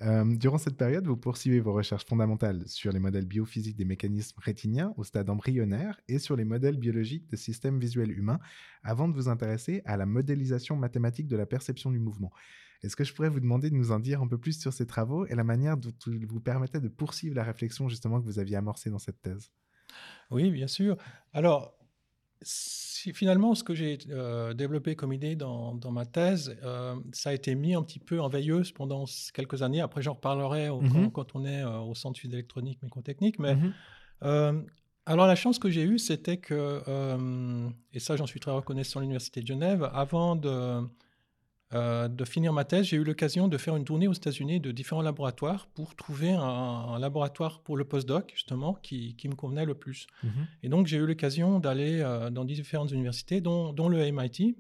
Euh, 0.02 0.24
durant 0.36 0.58
cette 0.58 0.76
période, 0.76 1.06
vous 1.06 1.16
poursuivez 1.16 1.60
vos 1.60 1.72
recherches 1.72 2.04
fondamentales 2.04 2.62
sur 2.66 2.92
les 2.92 2.98
modèles 2.98 3.24
biophysiques 3.24 3.76
des 3.76 3.86
mécanismes 3.86 4.38
rétiniens 4.40 4.92
au 4.96 5.04
stade 5.04 5.30
embryonnaire 5.30 5.98
et 6.08 6.18
sur 6.18 6.36
les 6.36 6.44
modèles 6.44 6.76
biologiques 6.76 7.28
de 7.30 7.36
systèmes 7.36 7.78
visuels 7.78 8.10
humains, 8.10 8.38
avant 8.82 9.08
de 9.08 9.14
vous 9.14 9.28
intéresser 9.28 9.82
à 9.86 9.96
la 9.96 10.04
modélisation 10.04 10.76
mathématique 10.76 11.28
de 11.28 11.36
la 11.36 11.46
perception 11.46 11.90
du 11.90 11.98
mouvement. 11.98 12.30
Est-ce 12.82 12.96
que 12.96 13.04
je 13.04 13.14
pourrais 13.14 13.28
vous 13.28 13.40
demander 13.40 13.70
de 13.70 13.74
nous 13.74 13.92
en 13.92 13.98
dire 13.98 14.20
un 14.22 14.28
peu 14.28 14.38
plus 14.38 14.60
sur 14.60 14.72
ces 14.72 14.86
travaux 14.86 15.26
et 15.26 15.34
la 15.34 15.44
manière 15.44 15.76
dont 15.76 15.92
ils 16.06 16.26
vous 16.26 16.40
permettaient 16.40 16.80
de 16.80 16.88
poursuivre 16.88 17.34
la 17.34 17.44
réflexion 17.44 17.88
justement 17.88 18.20
que 18.20 18.24
vous 18.26 18.38
aviez 18.38 18.56
amorcée 18.56 18.90
dans 18.90 18.98
cette 18.98 19.20
thèse? 19.20 19.50
Oui, 20.30 20.50
bien 20.50 20.66
sûr. 20.66 20.96
Alors, 21.32 21.74
si- 22.42 23.12
finalement, 23.12 23.54
ce 23.54 23.64
que 23.64 23.74
j'ai 23.74 23.98
euh, 24.10 24.52
développé 24.54 24.96
comme 24.96 25.12
idée 25.12 25.36
dans, 25.36 25.74
dans 25.74 25.92
ma 25.92 26.04
thèse, 26.06 26.56
euh, 26.62 26.96
ça 27.12 27.30
a 27.30 27.32
été 27.32 27.54
mis 27.54 27.74
un 27.74 27.82
petit 27.82 27.98
peu 27.98 28.20
en 28.20 28.28
veilleuse 28.28 28.72
pendant 28.72 29.04
quelques 29.32 29.62
années. 29.62 29.80
Après, 29.80 30.02
j'en 30.02 30.14
reparlerai 30.14 30.68
au- 30.68 30.82
quand, 30.82 31.10
quand 31.10 31.34
on 31.34 31.44
est 31.44 31.62
euh, 31.62 31.78
au 31.80 31.94
Centre 31.94 32.20
d'électronique 32.26 32.82
microtechnique. 32.82 33.38
Mais 33.38 33.56
euh, 34.22 34.60
alors, 35.06 35.26
la 35.26 35.36
chance 35.36 35.58
que 35.58 35.70
j'ai 35.70 35.84
eue, 35.84 35.98
c'était 35.98 36.38
que, 36.38 36.82
et 37.92 38.00
ça, 38.00 38.16
j'en 38.16 38.26
suis 38.26 38.40
très 38.40 38.50
reconnaissant 38.50 38.98
à 38.98 39.02
l'Université 39.02 39.40
de 39.40 39.46
Genève, 39.46 39.88
avant 39.92 40.34
de, 40.34 40.80
euh, 41.74 42.06
de 42.08 42.24
finir 42.24 42.52
ma 42.52 42.64
thèse, 42.64 42.86
j'ai 42.86 42.96
eu 42.96 43.02
l'occasion 43.04 43.48
de 43.48 43.58
faire 43.58 43.74
une 43.76 43.84
tournée 43.84 44.06
aux 44.06 44.12
États-Unis 44.12 44.60
de 44.60 44.70
différents 44.70 45.02
laboratoires 45.02 45.66
pour 45.74 45.96
trouver 45.96 46.30
un, 46.32 46.40
un 46.40 46.98
laboratoire 46.98 47.60
pour 47.60 47.76
le 47.76 47.84
postdoc, 47.84 48.30
justement, 48.34 48.74
qui, 48.74 49.16
qui 49.16 49.28
me 49.28 49.34
convenait 49.34 49.64
le 49.64 49.74
plus. 49.74 50.06
Mhm. 50.22 50.30
Et 50.62 50.68
donc, 50.68 50.86
j'ai 50.86 50.96
eu 50.98 51.06
l'occasion 51.06 51.58
d'aller 51.58 52.00
euh, 52.00 52.30
dans 52.30 52.44
différentes 52.44 52.92
universités, 52.92 53.40
dont, 53.40 53.72
dont 53.72 53.88
le 53.88 53.98
MIT, 54.12 54.56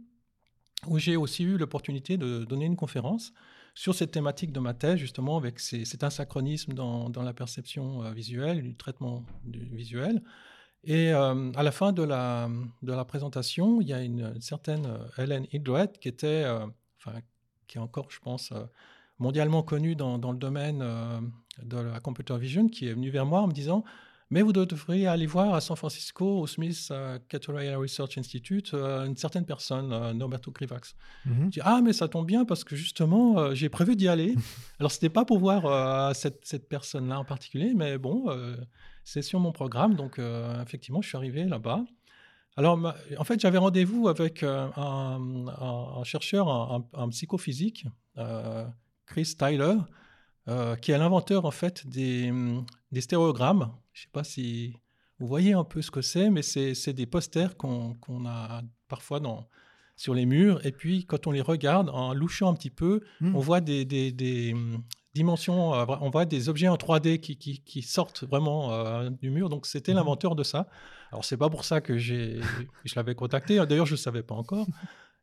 où 0.88 0.98
j'ai 0.98 1.16
aussi 1.16 1.44
eu 1.44 1.56
l'opportunité 1.56 2.16
de 2.16 2.44
donner 2.44 2.64
une 2.66 2.76
conférence 2.76 3.32
sur 3.74 3.94
cette 3.94 4.10
thématique 4.10 4.52
de 4.52 4.60
ma 4.60 4.74
thèse, 4.74 4.96
justement, 4.96 5.36
avec 5.36 5.60
ces- 5.60 5.84
cet 5.84 6.02
asynchronisme 6.02 6.72
dans, 6.72 7.08
dans 7.08 7.22
la 7.22 7.32
perception 7.34 8.02
euh, 8.02 8.10
visuelle, 8.12 8.62
du 8.62 8.74
traitement 8.74 9.24
du 9.44 9.60
visuel. 9.60 10.22
Et 10.82 11.12
euh, 11.12 11.52
à 11.54 11.62
la 11.62 11.72
fin 11.72 11.92
de 11.92 12.02
la, 12.02 12.48
de 12.82 12.92
la 12.92 13.04
présentation, 13.04 13.80
il 13.80 13.88
y 13.88 13.92
a 13.92 14.02
une, 14.02 14.40
certaine 14.40 14.88
Helen 15.18 15.46
Hildreth 15.52 15.98
qui 15.98 16.08
était, 16.08 16.44
euh, 16.44 16.64
enfin, 17.06 17.20
qui 17.66 17.78
est 17.78 17.80
encore, 17.80 18.10
je 18.10 18.20
pense, 18.20 18.52
euh, 18.52 18.64
mondialement 19.18 19.62
connue 19.62 19.96
dans, 19.96 20.18
dans 20.18 20.32
le 20.32 20.38
domaine 20.38 20.80
euh, 20.82 21.20
de 21.62 21.78
la 21.78 22.00
computer 22.00 22.36
vision, 22.38 22.68
qui 22.68 22.86
est 22.88 22.92
venue 22.92 23.10
vers 23.10 23.26
moi 23.26 23.40
en 23.40 23.46
me 23.46 23.52
disant 23.52 23.84
mais 24.30 24.42
vous 24.42 24.52
devriez 24.52 25.06
aller 25.06 25.26
voir 25.26 25.54
à 25.54 25.60
San 25.60 25.76
Francisco, 25.76 26.40
au 26.40 26.46
Smith 26.46 26.88
euh, 26.90 27.18
Cattle 27.28 27.52
Research 27.76 28.18
Institute, 28.18 28.74
une 28.74 29.16
certaine 29.16 29.46
personne, 29.46 30.12
Norberto 30.12 30.50
Krivax. 30.50 30.96
Mhm. 31.24 31.44
Je 31.44 31.50
dis, 31.50 31.60
ah, 31.62 31.80
mais 31.82 31.92
ça 31.92 32.08
tombe 32.08 32.26
bien 32.26 32.44
parce 32.44 32.64
que 32.64 32.74
justement, 32.74 33.38
euh, 33.38 33.54
j'ai 33.54 33.68
prévu 33.68 33.94
d'y 33.94 34.08
aller. 34.08 34.34
Alors, 34.80 34.90
ce 34.90 34.96
n'était 34.96 35.10
pas 35.10 35.24
pour 35.24 35.38
voir 35.38 35.66
euh, 35.66 36.12
cette, 36.12 36.44
cette 36.44 36.68
personne-là 36.68 37.20
en 37.20 37.24
particulier, 37.24 37.72
mais 37.76 37.98
bon, 37.98 38.24
euh, 38.28 38.56
c'est 39.04 39.22
sur 39.22 39.38
mon 39.38 39.52
programme. 39.52 39.94
Donc, 39.94 40.20
effectivement, 40.62 41.00
je 41.02 41.08
suis 41.08 41.16
arrivé 41.16 41.44
là-bas. 41.44 41.84
Alors, 42.56 42.78
en 43.18 43.24
fait, 43.24 43.38
j'avais 43.40 43.58
rendez-vous 43.58 44.08
avec 44.08 44.42
euh, 44.42 44.68
un, 44.76 45.46
un- 45.48 46.00
un 46.00 46.04
chercheur, 46.04 46.48
un, 46.48 47.08
psychophysique, 47.10 47.86
euh, 48.16 48.64
Chris 49.04 49.34
Tyler, 49.38 49.74
euh, 50.48 50.74
qui 50.76 50.92
est 50.92 50.98
l'inventeur, 50.98 51.44
en 51.44 51.50
fait, 51.50 51.86
des, 51.86 52.32
des 52.92 53.00
stéréogrammes. 53.02 53.70
Je 53.92 54.00
ne 54.00 54.02
sais 54.04 54.10
pas 54.12 54.24
si 54.24 54.74
vous 55.18 55.26
voyez 55.26 55.52
un 55.52 55.64
peu 55.64 55.82
ce 55.82 55.90
que 55.90 56.00
c'est, 56.02 56.30
mais 56.30 56.42
c'est 56.42 56.92
des 56.92 57.06
posters 57.06 57.56
qu'on 57.56 57.94
a 58.26 58.62
parfois 58.88 59.20
dans, 59.20 59.46
sur 59.96 60.14
les 60.14 60.24
murs. 60.26 60.64
Et 60.64 60.72
puis, 60.72 61.04
quand 61.04 61.26
on 61.26 61.32
les 61.32 61.42
regarde, 61.42 61.90
en 61.90 62.14
louchant 62.14 62.48
un 62.50 62.54
petit 62.54 62.70
peu, 62.70 63.00
Mhm. 63.20 63.36
on 63.36 63.40
voit 63.40 63.60
des, 63.60 63.84
des- 63.84 64.12
des, 64.12 64.54
dimensions, 65.16 65.74
euh, 65.74 65.84
on 66.00 66.10
voit 66.10 66.24
des 66.26 66.48
objets 66.48 66.68
en 66.68 66.76
3D 66.76 67.18
qui, 67.20 67.36
qui- 67.36 67.60
qui 67.70 67.82
sortent 67.82 68.22
vraiment 68.24 68.72
euh, 68.72 69.10
du 69.22 69.30
mur. 69.30 69.48
Donc, 69.48 69.66
c'était 69.66 69.92
Mhm. 69.92 69.98
l'inventeur 69.98 70.34
de 70.36 70.42
ça. 70.52 70.68
Alors, 71.10 71.24
c'est 71.24 71.36
pas 71.36 71.50
pour 71.50 71.64
ça 71.64 71.80
que 71.80 71.96
j'ai, 71.98 72.40
je 72.84 72.94
l'avais 72.96 73.14
contacté. 73.14 73.56
D'ailleurs, 73.66 73.86
je 73.86 73.94
ne 73.94 74.02
savais 74.06 74.22
pas 74.22 74.34
encore. 74.34 74.66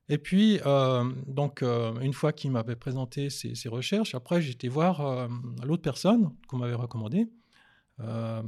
Et 0.09 0.17
puis, 0.17 0.59
euh, 0.65 1.03
donc, 1.27 1.61
euh, 1.63 1.97
une 2.01 2.13
fois 2.13 2.31
qu'il 2.33 2.51
m'avait 2.51 2.75
présenté 2.75 3.29
ses, 3.29 3.55
ses 3.55 3.69
recherches, 3.69 4.13
après, 4.15 4.41
j'étais 4.41 4.67
voir 4.67 4.95
l'autre 5.63 5.81
personne 5.81 6.31
qu'on 6.47 6.57
m'avait 6.57 6.73
recommandé, 6.85 7.29
euh, 8.01 8.41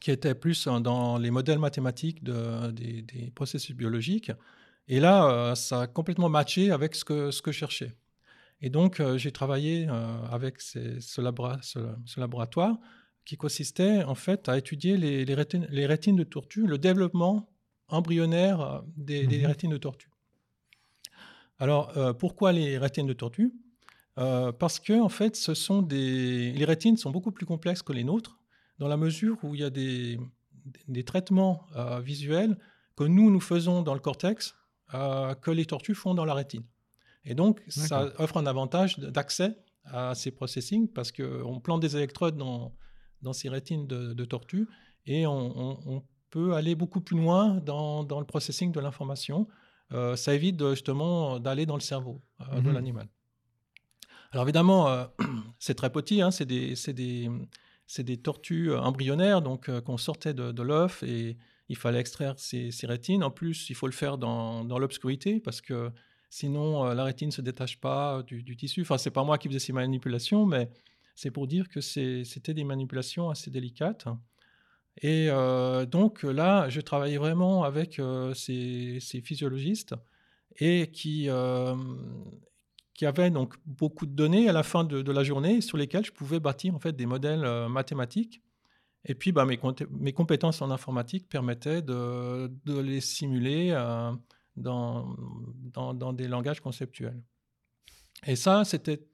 qui 0.00 0.10
était 0.10 0.34
plus 0.34 0.68
dans 0.68 1.18
les 1.18 1.30
modèles 1.30 1.58
mathématiques 1.58 2.22
de- 2.22 2.70
des, 2.70 3.02
des 3.02 3.30
processus 3.32 3.74
biologiques. 3.76 4.30
Et 4.86 5.00
là, 5.00 5.54
ça 5.56 5.82
a 5.82 5.86
complètement 5.86 6.28
matché 6.28 6.70
avec 6.70 6.94
ce 6.94 7.04
que, 7.04 7.30
ce 7.30 7.40
que 7.42 7.50
je 7.52 7.58
cherchais. 7.58 7.92
Et 8.60 8.70
donc, 8.70 9.00
euh, 9.00 9.18
j'ai 9.18 9.32
travaillé 9.32 9.86
euh, 9.88 10.22
avec 10.30 10.60
ces- 10.60 11.00
ce, 11.00 11.20
labora- 11.20 11.60
ce- 11.62 11.94
ce 12.06 12.20
laboratoire 12.20 12.78
qui 13.24 13.36
consistait 13.36 14.02
en 14.04 14.14
fait 14.14 14.48
à 14.48 14.56
étudier 14.56 14.96
les, 14.96 15.24
les 15.24 15.34
rétines, 15.34 15.66
les 15.70 15.86
rétines 15.86 16.16
de 16.16 16.24
tortue, 16.24 16.66
le 16.66 16.78
développement 16.78 17.48
embryonnaire 17.88 18.60
euh, 18.60 18.80
des, 18.96 19.26
des 19.26 19.38
Mhm. 19.38 19.46
rétines 19.46 19.70
de 19.70 19.76
tortue. 19.76 20.10
Alors, 21.58 21.96
euh, 21.96 22.12
pourquoi 22.12 22.52
les 22.52 22.78
rétines 22.78 23.06
de 23.06 23.12
tortue? 23.12 23.52
Euh, 24.18 24.52
Parce 24.52 24.78
que, 24.80 25.00
en 25.00 25.08
fait, 25.08 25.36
ce 25.36 25.54
sont 25.54 25.82
des... 25.82 26.52
les 26.52 26.64
rétines 26.64 26.96
sont 26.96 27.10
beaucoup 27.10 27.32
plus 27.32 27.46
complexes 27.46 27.82
que 27.82 27.92
les 27.92 28.04
nôtres, 28.04 28.38
dans 28.78 28.88
la 28.88 28.96
mesure 28.96 29.36
où 29.42 29.54
il 29.54 29.60
y 29.60 29.64
a 29.64 29.70
des, 29.70 30.18
des 30.88 31.04
traitements 31.04 31.66
euh, 31.76 32.00
visuels 32.00 32.56
que 32.96 33.04
nous, 33.04 33.30
nous 33.30 33.40
faisons 33.40 33.82
dans 33.82 33.94
le 33.94 34.00
cortex, 34.00 34.54
que 35.42 35.50
les 35.50 35.66
tortues 35.66 35.96
font 35.96 36.14
dans 36.14 36.24
la 36.24 36.34
rétine. 36.34 36.62
Et 37.24 37.34
donc, 37.34 37.62
ça 37.68 38.12
offre 38.18 38.36
un 38.36 38.46
avantage 38.46 38.98
d'accès 38.98 39.56
à 39.84 40.14
ces 40.14 40.30
processing 40.30 40.88
parce 40.88 41.10
qu'on 41.12 41.60
plante 41.60 41.80
des 41.80 41.96
électrodes 41.96 42.36
dans, 42.36 42.74
dans 43.22 43.32
ces 43.32 43.48
rétines 43.48 43.86
de, 43.86 44.12
de 44.14 44.24
tortues 44.24 44.68
et 45.06 45.26
on, 45.26 45.58
on- 45.58 45.78
on 45.86 46.02
peut 46.30 46.54
aller 46.54 46.74
beaucoup 46.74 47.00
plus 47.00 47.16
loin 47.16 47.54
dans, 47.56 48.02
dans 48.04 48.18
le 48.20 48.26
processing 48.26 48.72
de 48.72 48.80
l'information. 48.80 49.46
Euh, 49.92 50.16
ça 50.16 50.34
évite 50.34 50.56
de- 50.56 50.70
justement 50.70 51.38
d'aller 51.38 51.64
dans 51.66 51.76
le 51.76 51.80
cerveau 51.80 52.22
euh, 52.40 52.60
de 52.60 52.68
Mhm. 52.68 52.74
l'animal. 52.74 53.08
Alors 54.32 54.44
évidemment, 54.44 54.88
euh, 54.88 55.04
c'est 55.58 55.74
très 55.74 55.90
petit, 55.90 56.20
hein, 56.22 56.30
c'est 56.30 56.44
des, 56.46 56.74
des, 56.92 57.30
des 57.98 58.16
tortues 58.16 58.74
embryonnaires 58.74 59.42
donc 59.42 59.70
qu'on 59.82 59.96
sortait 59.96 60.34
de, 60.34 60.50
de 60.52 60.62
l'œuf 60.62 61.02
et 61.02 61.36
il 61.68 61.76
fallait 61.76 62.00
extraire 62.00 62.34
ces, 62.38 62.70
ces 62.70 62.86
rétines. 62.86 63.22
En 63.22 63.30
plus, 63.30 63.70
il 63.70 63.74
faut 63.76 63.86
le 63.86 63.92
faire 63.92 64.18
dans, 64.18 64.64
dans 64.64 64.78
l'obscurité 64.78 65.40
parce 65.40 65.60
que 65.60 65.90
sinon 66.34 66.84
euh, 66.84 66.94
la 66.94 67.04
rétine 67.04 67.28
ne 67.28 67.32
se 67.32 67.42
détache 67.42 67.78
pas 67.78 68.24
du, 68.24 68.42
du 68.42 68.56
tissu. 68.56 68.80
Enfin, 68.82 68.98
c'est 68.98 69.12
pas 69.12 69.22
moi 69.22 69.38
qui 69.38 69.46
faisais 69.46 69.60
ces 69.60 69.72
manipulations, 69.72 70.46
mais 70.46 70.68
c'est 71.14 71.30
pour 71.30 71.46
dire 71.46 71.68
que 71.68 71.80
c'était 71.80 72.54
des 72.54 72.64
manipulations 72.64 73.30
assez 73.30 73.52
délicates. 73.52 74.08
Et 75.00 75.28
euh, 75.30 75.86
donc 75.86 76.24
là, 76.24 76.68
je 76.68 76.80
travaillais 76.80 77.18
vraiment 77.18 77.62
avec 77.62 78.00
euh, 78.00 78.34
ces, 78.34 78.98
physiologistes 79.24 79.94
et 80.58 80.90
qui, 80.90 81.28
euh, 81.28 81.76
qui 82.94 83.06
avaient 83.06 83.30
donc 83.30 83.54
beaucoup 83.64 84.06
de 84.06 84.12
données 84.12 84.48
à 84.48 84.52
la 84.52 84.64
fin 84.64 84.82
de, 84.82 85.12
la 85.12 85.22
journée 85.22 85.60
sur 85.60 85.76
lesquelles 85.76 86.04
je 86.04 86.12
pouvais 86.12 86.40
bâtir 86.40 86.74
en 86.74 86.80
fait 86.80 86.96
des 86.96 87.06
modèles 87.06 87.46
mathématiques. 87.68 88.42
Et 89.04 89.14
puis 89.14 89.30
bah, 89.30 89.46
mes, 89.46 90.12
compétences 90.12 90.62
en 90.62 90.70
informatique 90.72 91.28
permettaient 91.28 91.82
de 91.82 92.50
les 92.80 93.00
simuler 93.00 93.72
dans, 94.56 95.16
dans, 95.72 95.94
dans, 95.94 96.12
des 96.12 96.28
langages 96.28 96.60
conceptuels. 96.60 97.22
Et 98.26 98.36
ça, 98.36 98.64
c'était, 98.64 99.06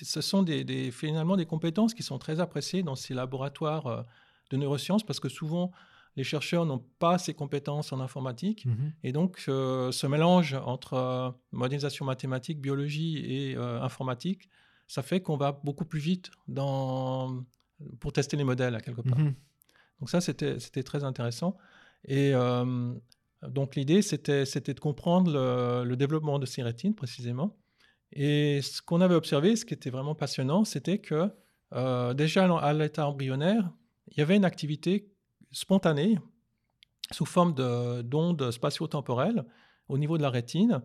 ce 0.00 0.20
sont 0.20 0.42
des, 0.42 0.90
finalement 0.90 1.36
des 1.36 1.46
compétences 1.46 1.94
qui 1.94 2.02
sont 2.02 2.18
très 2.18 2.40
appréciées 2.40 2.82
dans 2.82 2.96
ces 2.96 3.14
laboratoires 3.14 4.06
de 4.50 4.56
neurosciences 4.56 5.04
parce 5.04 5.20
que 5.20 5.28
souvent, 5.28 5.72
les 6.18 6.24
chercheurs 6.24 6.66
n'ont 6.66 6.84
pas 6.98 7.16
ces 7.16 7.32
compétences 7.32 7.92
en 7.92 8.00
informatique. 8.00 8.66
Mhm. 8.66 8.92
Et 9.04 9.12
donc, 9.12 9.44
euh, 9.46 9.92
ce 9.92 10.06
mélange 10.08 10.54
entre 10.54 10.94
euh, 10.94 11.30
modélisation 11.52 12.04
mathématique, 12.04 12.60
biologie 12.60 13.18
et 13.18 13.56
euh, 13.56 13.80
informatique, 13.80 14.48
ça 14.88 15.02
fait 15.02 15.20
qu'on 15.20 15.36
va 15.36 15.52
beaucoup 15.52 15.84
plus 15.84 16.00
vite 16.00 16.32
dans, 16.48 17.44
pour 18.00 18.12
tester 18.12 18.36
les 18.36 18.42
modèles, 18.42 18.74
à 18.74 18.80
quelque 18.80 19.02
part. 19.02 19.18
Mhm. 19.18 19.34
Donc 20.00 20.10
ça, 20.10 20.20
c'était 20.20 20.82
très 20.82 21.04
intéressant. 21.04 21.56
Et 22.04 22.32
donc, 23.46 23.76
l'idée, 23.76 24.02
c'était 24.02 24.44
de 24.44 24.80
comprendre 24.80 25.32
le, 25.84 25.96
développement 25.96 26.38
de 26.38 26.46
ces 26.46 26.62
rétines, 26.62 26.94
précisément. 26.94 27.56
Et 28.12 28.60
ce 28.62 28.82
qu'on 28.82 29.00
avait 29.00 29.14
observé, 29.14 29.54
ce 29.54 29.64
qui 29.64 29.74
était 29.74 29.90
vraiment 29.90 30.14
passionnant, 30.14 30.64
c'était 30.64 30.98
que 30.98 31.30
déjà 32.14 32.52
à 32.56 32.72
l'état 32.72 33.06
embryonnaire, 33.06 33.70
il 34.08 34.18
y 34.18 34.22
avait 34.22 34.36
une 34.36 34.44
activité 34.44 35.12
spontanée 35.52 36.18
sous 37.12 37.26
forme 37.26 37.54
d'ondes 38.02 38.50
spatio-temporelles 38.50 39.44
au 39.88 39.98
niveau 39.98 40.18
de 40.18 40.22
la 40.22 40.30
rétine 40.30 40.82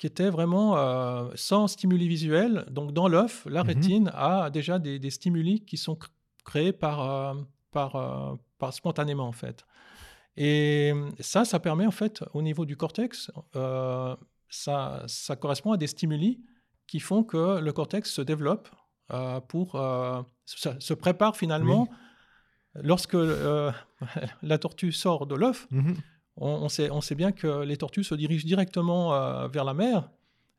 qui 0.00 0.06
était 0.06 0.30
vraiment 0.30 0.78
euh, 0.78 1.30
sans 1.34 1.68
stimuli 1.68 2.08
visuel. 2.08 2.64
Donc 2.70 2.92
dans 2.92 3.06
l'œuf, 3.06 3.46
la 3.48 3.62
mmh 3.62 3.66
rétine 3.66 4.10
a 4.14 4.48
déjà 4.48 4.78
des, 4.78 5.10
stimuli 5.10 5.62
qui 5.66 5.76
sont 5.76 5.98
créés 6.42 6.72
par, 6.72 7.02
euh, 7.02 7.34
par, 7.70 7.96
euh, 7.96 8.34
par, 8.58 8.72
spontanément 8.72 9.28
en 9.28 9.32
fait. 9.32 9.66
Et 10.42 10.94
ça, 11.20 11.44
ça 11.44 11.60
permet 11.60 11.86
en 11.86 11.90
fait 11.90 12.24
au 12.32 12.40
niveau 12.40 12.64
du 12.64 12.76
cortex, 12.76 13.30
ça, 13.52 15.04
ça 15.06 15.36
correspond 15.36 15.72
à 15.72 15.76
des 15.76 15.86
stimuli 15.86 16.40
qui 16.86 16.98
font 16.98 17.24
que 17.24 17.60
le 17.60 17.72
cortex 17.72 18.10
se 18.10 18.22
développe 18.22 18.68
pour 19.48 19.72
se, 20.46 20.94
prépare 20.94 21.36
finalement 21.36 21.88
lorsque 22.74 23.14
euh, 23.14 23.70
la 24.42 24.58
tortue 24.58 24.92
sort 24.92 25.26
de 25.26 25.34
l'œuf, 25.34 25.66
mhm. 25.70 25.96
on, 26.36 26.68
sait, 26.68 26.90
on, 26.90 27.00
sait, 27.00 27.14
bien 27.14 27.32
que 27.32 27.62
les 27.62 27.76
tortues 27.76 28.04
se 28.04 28.14
dirigent 28.14 28.46
directement 28.46 29.14
euh, 29.14 29.48
vers 29.48 29.64
la 29.64 29.74
mer. 29.74 30.10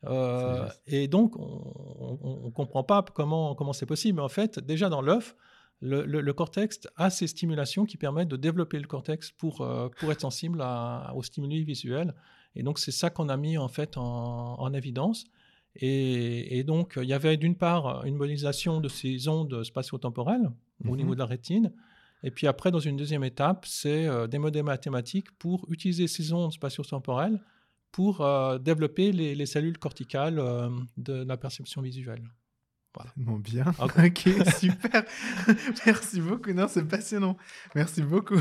Euh, 0.06 0.68
et 0.88 1.08
donc, 1.08 1.36
on 1.38 2.46
ne 2.46 2.50
comprend 2.50 2.84
pas 2.84 3.04
comment, 3.04 3.54
comment 3.54 3.74
c'est 3.74 3.86
possible. 3.86 4.18
Mais 4.18 4.24
en 4.24 4.30
fait, 4.30 4.60
déjà 4.60 4.90
dans 4.90 5.02
l'œuf, 5.02 5.36
le, 5.82 6.32
cortex 6.32 6.88
a 6.96 7.10
ces 7.10 7.28
stimulations 7.28 7.86
qui 7.86 7.98
permettent 7.98 8.28
de 8.28 8.38
développer 8.38 8.80
le 8.80 8.88
cortex 8.88 9.32
pour, 9.32 9.68
pour 9.98 10.12
être 10.12 10.22
sensible 10.22 10.64
aux 11.16 11.24
stimuli 11.24 11.64
visuels. 11.64 12.14
Et 12.56 12.64
donc, 12.64 12.80
c'est 12.80 12.92
ça 12.92 13.10
qu'on 13.10 13.30
a 13.30 13.38
mis 13.38 13.58
en 13.58 13.68
fait 13.68 13.98
en, 13.98 14.74
évidence. 14.74 15.26
Et, 15.76 16.60
et, 16.60 16.64
donc, 16.64 17.00
il 17.02 17.08
y 17.08 17.14
avait 17.14 17.38
d'une 17.38 17.56
part 17.56 18.06
une 18.06 18.16
modélisation 18.16 18.82
de 18.82 18.90
ces 18.90 19.28
ondes 19.28 19.64
spatio-temporelles 19.64 20.52
au 20.86 20.92
mhm. 20.92 20.98
niveau 20.98 21.14
de 21.14 21.20
la 21.20 21.26
rétine, 21.26 21.72
et 22.24 22.32
puis 22.32 22.48
après, 22.48 22.72
dans 22.72 22.80
une 22.80 22.98
deuxième 22.98 23.24
étape, 23.24 23.66
c'est 23.66 24.08
euh, 24.08 24.28
des 24.28 24.38
modèles 24.38 24.64
mathématiques 24.64 25.32
pour 25.38 25.66
utiliser 25.70 26.08
ces 26.08 26.34
ondes 26.34 26.52
spatio-temporelles 26.52 27.40
pour 27.92 28.22
euh, 28.22 28.58
développer 28.58 29.12
les, 29.12 29.46
cellules 29.46 29.78
corticales 29.78 30.40
euh, 30.40 30.70
de 30.98 31.24
la 31.24 31.38
perception 31.38 31.82
visuelle. 31.82 32.24
Voilà. 32.94 33.40
bien. 33.40 33.66
Ok, 33.82 34.30
super. 34.58 35.04
Merci 35.86 36.20
beaucoup. 36.20 36.52
Non, 36.52 36.68
c'est 36.68 36.84
passionnant. 36.84 37.38
Merci 37.74 38.02
beaucoup. 38.02 38.40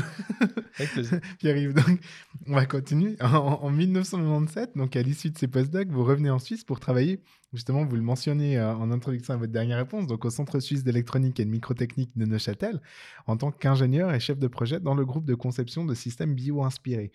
Avec 0.77 0.91
plaisir. 0.91 1.19
Pierre-Yves, 1.39 1.73
donc, 1.73 1.99
on 2.47 2.55
va 2.55 2.65
continuer. 2.65 3.15
En, 3.21 3.69
1997, 3.69 4.71
donc 4.75 4.95
à 4.95 5.01
l'issue 5.01 5.29
de 5.29 5.37
ces 5.37 5.47
postdocs, 5.47 5.89
vous 5.89 6.03
revenez 6.03 6.29
en 6.29 6.39
Suisse 6.39 6.63
pour 6.63 6.79
travailler, 6.79 7.21
justement, 7.53 7.85
vous 7.85 7.95
le 7.95 8.01
mentionnez 8.01 8.57
euh, 8.57 8.75
en 8.75 8.91
introduction 8.91 9.33
à 9.33 9.37
votre 9.37 9.51
dernière 9.51 9.77
réponse, 9.77 10.07
donc 10.07 10.25
au 10.25 10.29
Centre 10.29 10.59
suisse 10.59 10.83
d'électronique 10.83 11.39
et 11.39 11.45
de 11.45 11.49
microtechnique 11.49 12.17
de 12.17 12.25
Neuchâtel, 12.25 12.81
en 13.27 13.37
tant 13.37 13.51
qu'ingénieur 13.51 14.13
et 14.13 14.19
chef 14.19 14.37
de 14.37 14.47
projet 14.47 14.79
dans 14.79 14.95
le 14.95 15.05
groupe 15.05 15.25
de 15.25 15.35
conception 15.35 15.85
de 15.85 15.93
systèmes 15.93 16.35
bio-inspirés. 16.35 17.11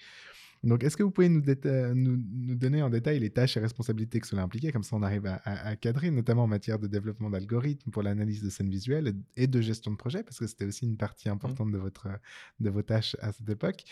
Donc, 0.65 0.85
est-ce 0.85 0.97
que 0.97 1.03
vous 1.03 1.11
pouvez 1.11 1.29
nous, 1.29 1.43
nous, 1.95 2.55
donner 2.55 2.83
en 2.83 2.91
détail 2.91 3.19
les 3.21 3.31
tâches 3.31 3.57
et 3.57 3.61
responsabilités 3.61 4.21
que 4.21 4.27
cela 4.27 4.43
impliquait? 4.43 4.73
Comme 4.73 4.83
ça, 4.83 4.97
on 4.97 5.03
arrive 5.03 5.27
à, 5.27 5.77
cadrer, 5.77 6.11
notamment 6.11 6.45
en 6.45 6.49
matière 6.49 6.79
de 6.79 6.87
développement 6.87 7.31
d'algorithmes 7.31 7.91
pour 7.91 8.03
l'analyse 8.03 8.43
de 8.43 8.51
scènes 8.51 8.71
visuelles 8.71 9.15
et 9.37 9.47
de 9.47 9.61
gestion 9.61 9.91
de 9.91 9.97
projet, 9.97 10.23
parce 10.23 10.39
que 10.39 10.47
c'était 10.47 10.65
aussi 10.65 10.87
une 10.87 10.97
partie 10.97 11.29
importante 11.29 11.71
de, 11.71 11.79
votre, 11.79 12.09
de 12.61 12.71
vos 12.71 12.83
tâches 12.83 13.17
à 13.21 13.33
cette 13.33 13.49
époque. 13.49 13.85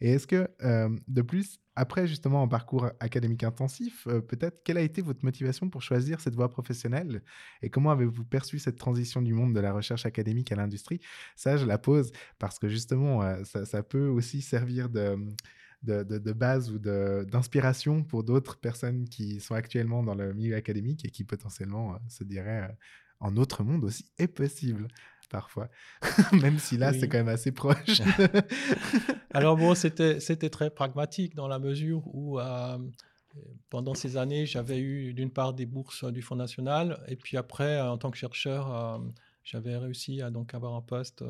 Et 0.00 0.12
est-ce 0.12 0.26
que, 0.26 0.48
euh, 0.62 0.88
de 1.08 1.22
plus, 1.22 1.60
après 1.74 2.06
justement 2.06 2.42
un 2.42 2.48
parcours 2.48 2.90
académique 3.00 3.44
intensif, 3.44 4.06
euh, 4.06 4.20
peut-être 4.20 4.62
quelle 4.62 4.76
a 4.76 4.82
été 4.82 5.00
votre 5.00 5.24
motivation 5.24 5.70
pour 5.70 5.82
choisir 5.82 6.20
cette 6.20 6.34
voie 6.34 6.50
professionnelle 6.50 7.22
et 7.62 7.70
comment 7.70 7.90
avez-vous 7.90 8.24
perçu 8.24 8.58
cette 8.58 8.76
transition 8.76 9.22
du 9.22 9.32
monde 9.32 9.54
de 9.54 9.60
la 9.60 9.72
recherche 9.72 10.04
académique 10.04 10.52
à 10.52 10.56
l'industrie? 10.56 11.00
Ça, 11.36 11.56
je 11.56 11.64
la 11.64 11.78
pose 11.78 12.12
parce 12.38 12.58
que 12.58 12.68
justement, 12.68 13.22
euh, 13.22 13.42
ça, 13.44 13.82
peut 13.82 14.06
aussi 14.06 14.42
servir 14.42 14.88
de 14.88 15.16
de, 15.82 16.32
base 16.32 16.70
ou 16.70 16.78
d'inspiration 16.78 18.04
pour 18.04 18.24
d'autres 18.24 18.58
personnes 18.58 19.08
qui 19.08 19.40
sont 19.40 19.54
actuellement 19.54 20.02
dans 20.02 20.14
le 20.14 20.32
milieu 20.32 20.56
académique 20.56 21.04
et 21.04 21.10
qui 21.10 21.24
potentiellement 21.24 21.94
euh, 21.94 21.98
se 22.08 22.24
diraient 22.24 22.68
euh, 22.70 22.74
en 23.20 23.36
autre 23.36 23.62
monde 23.62 23.84
aussi 23.84 24.06
est 24.18 24.28
possible 24.28 24.88
parfois, 25.30 25.70
même 26.32 26.58
si 26.58 26.76
là 26.76 26.92
c'est 26.92 27.08
quand 27.08 27.18
même 27.18 27.28
assez 27.28 27.52
proche. 27.52 28.02
Alors 29.30 29.56
bon, 29.56 29.74
c'était 29.76 30.50
très 30.50 30.70
pragmatique 30.70 31.34
dans 31.34 31.48
la 31.48 31.58
mesure 31.58 32.02
où 32.14 32.38
euh, 32.38 32.78
pendant 33.70 33.94
ces 33.94 34.18
années 34.18 34.44
j'avais 34.44 34.78
eu 34.78 35.14
d'une 35.14 35.30
part 35.30 35.54
des 35.54 35.64
bourses 35.64 36.04
du 36.04 36.20
Fonds 36.20 36.36
national 36.36 37.02
et 37.08 37.16
puis 37.16 37.36
après 37.38 37.80
en 37.80 37.96
tant 37.96 38.10
que 38.10 38.18
chercheur 38.18 39.00
j'avais 39.42 39.76
réussi 39.78 40.20
à 40.20 40.30
donc 40.30 40.52
avoir 40.52 40.74
un 40.74 40.82
poste 40.82 41.24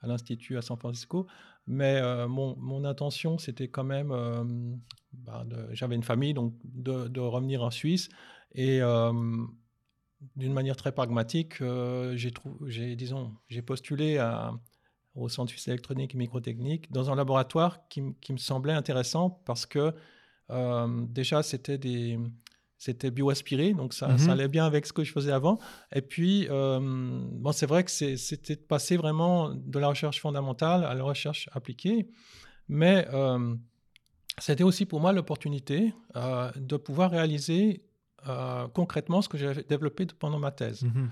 à 0.00 0.06
l'Institut 0.06 0.56
à 0.56 0.62
San 0.62 0.78
Francisco. 0.78 1.26
Mais 1.66 2.00
euh, 2.00 2.26
mon, 2.28 2.84
intention, 2.84 3.38
c'était 3.38 3.68
quand 3.68 3.84
même, 3.84 4.10
euh, 4.12 4.44
bah, 5.12 5.44
j'avais 5.72 5.94
une 5.94 6.02
famille, 6.02 6.34
donc 6.34 6.54
de, 6.64 7.20
revenir 7.20 7.62
en 7.62 7.70
Suisse. 7.70 8.08
Et 8.52 8.82
euh, 8.82 9.12
d'une 10.36 10.52
manière 10.52 10.76
très 10.76 10.92
pragmatique, 10.92 11.62
j'ai, 12.14 12.96
disons, 12.96 13.34
j'ai 13.48 13.62
postulé 13.62 14.18
au 15.14 15.28
Centre 15.28 15.50
suisse 15.50 15.68
électronique 15.68 16.14
et 16.14 16.18
microtechnique 16.18 16.90
dans 16.92 17.10
un 17.10 17.14
laboratoire 17.14 17.86
qui 17.88 18.02
me 18.02 18.38
semblait 18.38 18.72
intéressant 18.72 19.42
parce 19.46 19.66
que 19.66 19.94
déjà, 21.08 21.42
c'était 21.42 21.78
des 21.78 22.18
c'était 22.80 23.10
bio-aspiré, 23.10 23.74
donc 23.74 23.92
ça, 23.92 24.16
ça, 24.16 24.24
mhm. 24.24 24.30
allait 24.30 24.48
bien 24.48 24.64
avec 24.64 24.86
ce 24.86 24.94
que 24.94 25.04
je 25.04 25.12
faisais 25.12 25.32
avant. 25.32 25.58
Et 25.94 26.00
puis, 26.00 26.46
euh, 26.48 26.80
bon, 26.80 27.52
c'est 27.52 27.66
vrai 27.66 27.84
que 27.84 27.90
c'était 27.90 28.56
de 28.56 28.62
passer 28.62 28.96
vraiment 28.96 29.50
de 29.50 29.78
la 29.78 29.88
recherche 29.88 30.18
fondamentale 30.18 30.84
à 30.84 30.94
la 30.94 31.04
recherche 31.04 31.50
appliquée, 31.52 32.08
mais 32.68 33.06
euh, 33.12 33.54
c'était 34.38 34.64
aussi 34.64 34.86
pour 34.86 34.98
moi 34.98 35.12
l'opportunité 35.12 35.92
euh, 36.16 36.50
de 36.56 36.78
pouvoir 36.78 37.10
réaliser 37.10 37.84
concrètement 38.74 39.22
ce 39.22 39.30
que 39.30 39.38
j'avais 39.38 39.62
développé 39.62 40.06
pendant 40.18 40.38
ma 40.38 40.50
thèse. 40.50 40.82
Mhm. 40.82 41.10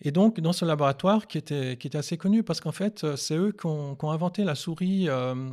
Et 0.00 0.10
donc, 0.10 0.40
dans 0.40 0.52
ce 0.52 0.64
laboratoire 0.64 1.26
qui 1.28 1.38
était, 1.38 1.76
qui 1.76 1.86
était 1.86 1.98
assez 1.98 2.16
connu, 2.16 2.42
parce 2.42 2.60
qu'en 2.60 2.72
fait, 2.72 3.16
c'est 3.16 3.36
eux 3.36 3.52
qui 3.52 3.66
ont, 3.66 3.94
qui 3.96 4.04
ont, 4.04 4.10
inventé 4.10 4.44
la 4.44 4.54
souris, 4.56 5.08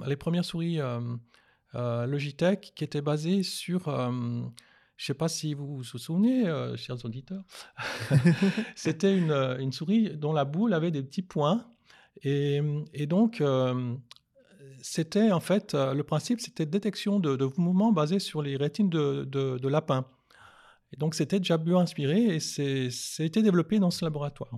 les 0.07 0.15
premières 0.15 0.45
souris 0.45 0.79
Logitech, 1.73 2.73
qui 2.75 2.83
étaient 2.83 3.01
basées 3.01 3.41
sur 3.41 3.87
je 4.97 5.03
ne 5.03 5.05
sais 5.05 5.13
pas 5.13 5.27
si 5.27 5.53
vous 5.53 5.77
vous 5.77 5.83
souvenez, 5.83 6.47
euh, 6.47 6.75
chers 6.75 7.05
auditeurs, 7.05 7.43
c'était 8.75 9.15
une, 9.15 9.29
euh, 9.29 9.59
une, 9.59 9.71
souris 9.71 10.09
dont 10.17 10.33
la 10.33 10.43
boule 10.43 10.73
avait 10.73 10.89
des 10.89 11.03
petits 11.03 11.21
points. 11.21 11.67
Et, 12.23 12.61
et 12.95 13.05
donc, 13.05 13.39
euh, 13.39 13.95
c'était 14.81 15.31
en 15.31 15.39
fait, 15.39 15.75
le 15.75 16.01
principe, 16.01 16.41
c'était 16.41 16.65
détection 16.65 17.19
de, 17.19 17.35
de, 17.35 17.47
mouvements 17.57 17.91
basés 17.91 18.17
sur 18.17 18.41
les 18.41 18.57
rétines 18.57 18.89
de, 18.89 19.23
de, 19.23 19.67
lapins. 19.67 20.07
Et 20.91 20.97
donc, 20.97 21.13
c'était 21.13 21.37
déjà 21.39 21.57
bien 21.57 21.77
inspiré 21.77 22.35
et 22.35 22.87
été 23.19 23.43
développé 23.43 23.77
dans 23.77 23.91
ce 23.91 24.03
laboratoire. 24.03 24.51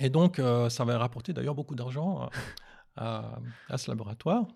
Et 0.00 0.10
donc, 0.10 0.40
ça 0.68 0.84
va 0.84 0.98
rapporter 0.98 1.32
d'ailleurs 1.32 1.54
beaucoup 1.54 1.76
d'argent 1.76 2.28
à, 2.96 3.38
à, 3.68 3.78
ce 3.78 3.88
laboratoire. 3.88 4.48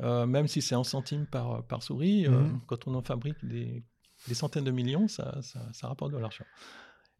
même 0.00 0.46
si 0.46 0.62
c'est 0.62 0.76
en 0.76 0.84
centimes 0.84 1.26
par, 1.26 1.66
par 1.66 1.82
souris, 1.82 2.28
mmh 2.28 2.60
quand 2.66 2.86
on 2.86 2.94
en 2.94 3.02
fabrique 3.02 3.44
des 3.44 3.82
des 4.28 4.34
centaines 4.34 4.64
de 4.64 4.70
millions, 4.70 5.08
ça, 5.08 5.40
ça, 5.42 5.88
rapporte 5.88 6.12
de 6.12 6.18
l'argent. 6.18 6.44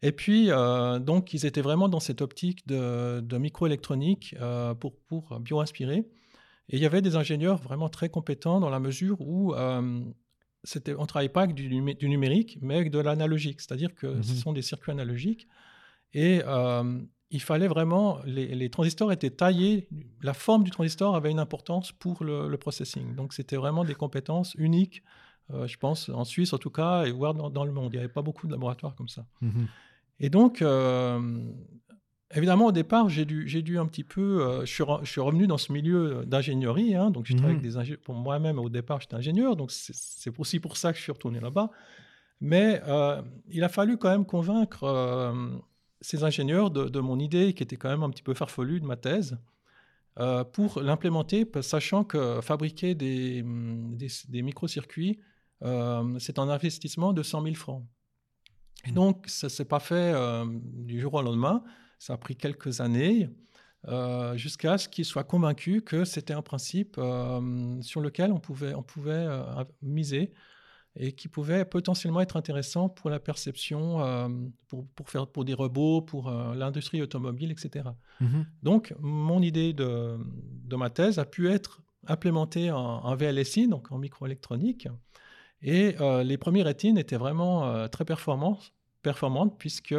Et 0.03 0.13
puis, 0.13 0.51
euh, 0.51 0.99
donc, 0.99 1.33
ils 1.33 1.47
étaient 1.47 1.63
vraiment 1.63 1.89
dans 1.89 2.01
cette 2.01 2.21
optique 2.21 2.67
de, 2.67 3.21
de 3.21 3.39
microélectronique 3.39 4.35
euh, 4.41 4.75
pour, 4.75 4.97
pour 5.07 5.41
bio-inspirer. 5.41 5.99
Et 6.69 6.77
il 6.77 6.79
y 6.79 6.87
avait 6.87 7.03
des 7.03 7.17
ingénieurs 7.17 7.59
vraiment 7.59 7.89
très 7.89 8.09
compétents 8.09 8.61
dans 8.61 8.71
la 8.71 8.81
mesure 8.81 9.21
où 9.21 9.55
euh, 9.55 9.81
on 10.97 11.01
ne 11.01 11.07
travaillait 11.07 11.29
pas 11.29 11.43
avec 11.43 11.55
du, 11.55 11.69
numé- 11.69 11.95
du 11.97 12.09
numérique, 12.09 12.59
mais 12.61 12.77
avec 12.77 12.91
de 12.91 12.99
l'analogique. 12.99 13.61
C'est-à-dire 13.61 13.95
que 13.95 14.23
ce 14.23 14.33
Mhm. 14.33 14.39
sont 14.39 14.53
des 14.53 14.63
circuits 14.63 14.93
analogiques. 14.93 15.47
Et 16.13 16.43
il 17.31 17.41
fallait 17.43 17.67
vraiment, 17.67 18.21
les, 18.25 18.55
les 18.55 18.71
transistors 18.71 19.11
étaient 19.11 19.31
taillés, 19.31 19.89
la 20.23 20.35
forme 20.35 20.63
du 20.63 20.71
transistor 20.71 21.17
avait 21.17 21.31
une 21.33 21.41
importance 21.41 21.91
pour 21.93 22.23
le, 22.23 22.49
le 22.49 22.57
processing. 22.59 23.15
Donc 23.17 23.33
c'était 23.33 23.57
vraiment 23.57 23.85
des 23.85 23.95
compétences 23.95 24.55
uniques, 24.55 25.03
euh, 25.53 25.67
je 25.67 25.77
pense, 25.79 26.09
en 26.09 26.25
Suisse 26.25 26.53
en 26.53 26.59
tout 26.59 26.71
cas, 26.71 27.05
et 27.05 27.11
voire 27.13 27.35
dans, 27.35 27.51
dans 27.51 27.65
le 27.65 27.73
monde. 27.73 27.91
Il 27.93 27.97
n'y 27.97 28.05
avait 28.05 28.13
pas 28.13 28.23
beaucoup 28.23 28.47
de 28.47 28.53
laboratoires 28.53 28.95
comme 28.95 29.09
ça. 29.09 29.27
Mhm. 29.43 29.67
Et 30.21 30.31
donc, 30.31 30.63
euh, 30.63 31.21
évidemment, 32.35 32.67
au 32.67 32.73
départ, 32.73 33.09
j'ai 33.09 33.25
dû, 33.25 33.47
j'ai 33.49 33.63
dû 33.63 33.79
un 33.79 33.87
petit 33.87 34.05
peu. 34.05 34.43
euh, 34.43 34.61
je, 34.65 34.73
suis 34.73 34.83
re- 34.85 35.05
je 35.05 35.11
suis 35.11 35.21
revenu 35.21 35.47
dans 35.47 35.59
ce 35.59 35.73
milieu 35.73 36.25
d'ingénierie. 36.27 36.95
hein, 36.95 37.11
donc, 37.11 37.27
je 37.27 37.35
travaille 37.35 37.57
Mhm. 37.57 37.61
avec 37.61 37.73
des 37.73 37.79
ingé- 37.79 37.97
Pour 37.97 38.15
moi-même, 38.15 38.59
au 38.59 38.69
départ, 38.69 39.01
j'étais 39.01 39.17
ingénieur. 39.17 39.57
Donc, 39.57 39.71
c'est- 39.71 40.33
aussi 40.39 40.61
pour 40.61 40.77
ça 40.77 40.93
que 40.93 40.99
je 40.99 41.03
suis 41.03 41.13
retourné 41.13 41.41
là-bas. 41.41 41.71
Mais 42.41 42.81
il 43.49 43.63
a 43.65 43.69
fallu 43.69 43.97
quand 43.97 44.11
même 44.11 44.27
convaincre 44.27 45.33
ces 46.01 46.25
ingénieurs 46.25 46.71
de, 46.71 46.89
de 46.89 47.01
mon 47.01 47.19
idée, 47.19 47.55
qui 47.55 47.63
était 47.63 47.77
quand 47.77 47.89
même 47.89 48.03
un 48.03 48.11
petit 48.11 48.23
peu 48.23 48.35
farfelue 48.35 48.81
de 48.81 48.87
ma 48.87 48.97
thèse, 48.97 49.39
pour 50.53 50.81
l'implémenter, 50.83 51.47
sachant 51.63 52.05
que 52.05 52.41
fabriquer 52.43 52.95
des, 52.95 53.43
hum, 53.43 53.97
des, 53.97 54.09
des 54.29 54.43
microcircuits, 54.43 55.19
euh, 55.63 56.19
c'est 56.19 56.39
un 56.39 56.49
investissement 56.49 57.13
de 57.13 57.23
100 57.23 57.43
000 57.43 57.55
francs. 57.55 57.85
Et 58.87 58.93
donc, 58.93 59.25
ça 59.29 59.47
ne 59.47 59.51
s'est 59.51 59.65
pas 59.65 59.81
fait 59.81 59.95
euh, 59.95 60.45
du 60.61 61.01
jour 61.01 61.15
au 61.15 61.23
lendemain. 61.23 61.65
Ça 61.99 62.15
a 62.15 62.17
pris 62.19 62.37
quelques 62.37 62.81
années 62.81 63.31
euh, 63.89 64.37
jusqu'à 64.37 64.77
ce 64.77 64.89
qu'ils 64.89 65.07
soient 65.07 65.25
convaincus 65.25 65.83
que 65.85 66.05
c'était 66.05 66.35
un 66.35 66.43
principe 66.43 67.01
sur 67.81 68.01
lequel 68.01 68.33
on 68.33 68.41
pouvait, 68.41 68.75
on 68.75 68.83
pouvait 68.83 69.27
miser 69.81 70.35
et 70.97 71.13
qui 71.13 71.29
pouvait 71.29 71.65
potentiellement 71.65 72.21
être 72.21 72.37
intéressant 72.37 72.89
pour 72.89 73.11
la 73.11 73.19
perception, 73.19 74.49
pour, 74.69 74.87
pour, 74.95 75.09
faire, 75.09 75.27
pour 75.27 75.45
des 75.45 75.55
robots, 75.55 76.03
pour 76.03 76.31
l'industrie 76.31 77.01
automobile, 77.01 77.51
etc. 77.51 77.87
Mhm. 78.21 78.47
Donc, 78.63 78.95
mon 79.01 79.41
idée 79.41 79.73
de, 79.73 80.19
de 80.21 80.77
ma 80.77 80.91
thèse 80.91 81.19
a 81.19 81.25
pu 81.25 81.49
être 81.49 81.81
implémentée 82.07 82.71
en, 82.71 82.79
en 82.79 83.17
VLSI, 83.17 83.67
donc 83.67 83.91
en 83.93 83.99
microélectronique. 83.99 84.89
Et 85.63 85.97
euh, 86.01 86.23
les 86.23 86.37
premières 86.37 86.67
rétines 86.67 86.99
étaient 86.99 87.17
vraiment 87.17 87.65
euh, 87.65 87.89
très 87.89 88.05
performantes, 88.05 88.73
performantes 89.03 89.59
puisque 89.59 89.95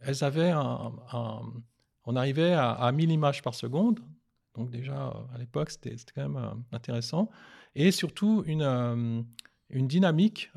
elles 0.00 0.24
avaient 0.24 0.50
un, 0.50 0.92
on 2.04 2.16
arrivait 2.16 2.52
à, 2.52 2.70
à 2.72 2.92
1000 2.92 3.10
images 3.10 3.42
par 3.42 3.54
seconde. 3.54 4.00
Donc 4.54 4.70
déjà, 4.70 5.08
euh, 5.08 5.34
à 5.34 5.38
l'époque, 5.38 5.70
c'était 5.70 5.96
quand 6.14 6.28
même 6.28 6.64
intéressant. 6.72 7.30
Et 7.74 7.90
surtout, 7.92 8.42
une, 8.46 9.24
une 9.70 9.86
dynamique 9.86 10.50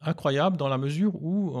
incroyable 0.00 0.56
dans 0.56 0.68
la 0.68 0.76
mesure 0.76 1.14
où, 1.14 1.56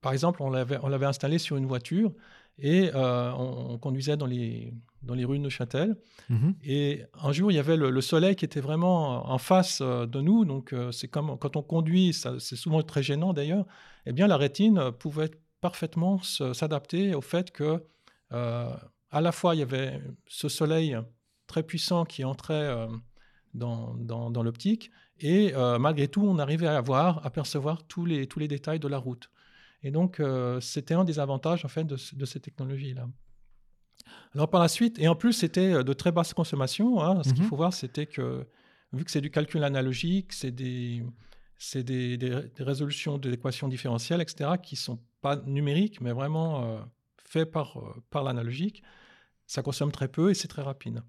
par 0.00 0.12
exemple, 0.12 0.42
on 0.42 0.50
l'avait 0.50 1.06
installé 1.06 1.38
sur 1.38 1.56
une 1.56 1.66
voiture 1.66 2.12
et 2.58 2.90
on 2.94 3.78
conduisait 3.78 4.16
dans 4.16 4.26
les, 4.26 4.74
dans 5.06 5.14
les 5.14 5.24
rues 5.24 5.38
de 5.38 5.44
Neuchâtel. 5.44 5.96
Mhm. 6.28 6.54
Et 6.64 7.04
un 7.22 7.32
jour, 7.32 7.50
il 7.50 7.54
y 7.54 7.58
avait 7.58 7.76
le, 7.76 7.90
le 7.90 8.00
soleil 8.00 8.34
qui 8.36 8.44
était 8.44 8.60
vraiment 8.60 9.30
en 9.30 9.38
face 9.38 9.80
euh, 9.80 10.06
de 10.06 10.20
nous. 10.20 10.44
Donc, 10.44 10.72
euh, 10.72 10.92
c'est 10.92 11.08
comme 11.08 11.38
quand 11.38 11.56
on 11.56 11.62
conduit, 11.62 12.12
ça- 12.12 12.38
c'est 12.38 12.56
souvent 12.56 12.82
très 12.82 13.02
gênant 13.02 13.32
d'ailleurs. 13.32 13.66
Eh 14.04 14.12
bien, 14.12 14.26
la 14.26 14.36
rétine 14.36 14.92
pouvait 14.98 15.30
parfaitement 15.60 16.20
s'adapter 16.22 17.14
au 17.14 17.20
fait 17.22 17.50
que, 17.50 17.82
euh, 18.32 18.70
à 19.10 19.20
la 19.20 19.32
fois, 19.32 19.54
il 19.54 19.58
y 19.58 19.62
avait 19.62 20.02
ce 20.26 20.48
soleil 20.48 20.96
très 21.46 21.62
puissant 21.62 22.04
qui 22.04 22.24
entrait 22.24 22.54
euh, 22.54 22.86
dans, 23.54 23.94
dans, 23.94 24.30
dans 24.30 24.42
l'optique, 24.42 24.90
et 25.18 25.54
euh, 25.54 25.78
malgré 25.78 26.08
tout, 26.08 26.22
on 26.22 26.38
arrivait 26.38 26.66
à 26.66 26.80
voir, 26.80 27.24
à 27.24 27.30
percevoir 27.30 27.86
tous 27.86 28.04
les, 28.04 28.26
tous 28.26 28.38
les 28.38 28.48
détails 28.48 28.80
de 28.80 28.88
la 28.88 28.98
route. 28.98 29.30
Et 29.82 29.90
donc, 29.90 30.20
c'était 30.60 30.94
un 30.94 31.04
des 31.04 31.18
avantages 31.20 31.64
en 31.64 31.68
fait 31.68 31.84
de 31.84 32.24
ces 32.26 32.40
technologies-là. 32.40 33.06
Alors 34.34 34.48
par 34.50 34.60
la 34.60 34.68
suite, 34.68 34.98
et 34.98 35.08
en 35.08 35.14
plus 35.16 35.32
c'était 35.32 35.72
euh, 35.72 35.82
de 35.82 35.92
très 35.92 36.12
basse 36.12 36.34
consommation, 36.34 37.00
hein, 37.02 37.22
ce 37.22 37.32
qu'il 37.32 37.42
Mhm. 37.42 37.48
faut 37.48 37.56
voir 37.56 37.72
c'était 37.72 38.06
que 38.06 38.46
vu 38.92 39.04
que 39.04 39.10
c'est 39.10 39.20
du 39.20 39.30
calcul 39.30 39.64
analogique, 39.64 40.32
c'est 40.32 40.50
des, 40.52 41.02
c'est 41.58 41.82
des, 41.82 42.16
des- 42.16 42.42
des 42.54 42.64
résolutions 42.64 43.18
d'équations 43.18 43.68
différentielles, 43.68 44.20
etc., 44.20 44.58
qui 44.62 44.74
ne 44.74 44.78
sont 44.78 44.98
pas 45.22 45.36
numériques, 45.36 46.00
mais 46.00 46.12
vraiment 46.12 46.64
euh, 46.64 46.78
faits 47.24 47.50
par, 47.50 47.78
euh, 47.78 47.94
par 48.10 48.22
l'analogique, 48.24 48.82
ça 49.46 49.62
consomme 49.62 49.90
très 49.92 50.08
peu 50.08 50.30
et 50.30 50.34
c'est 50.34 50.48
très 50.48 50.62
rapide. 50.62 51.02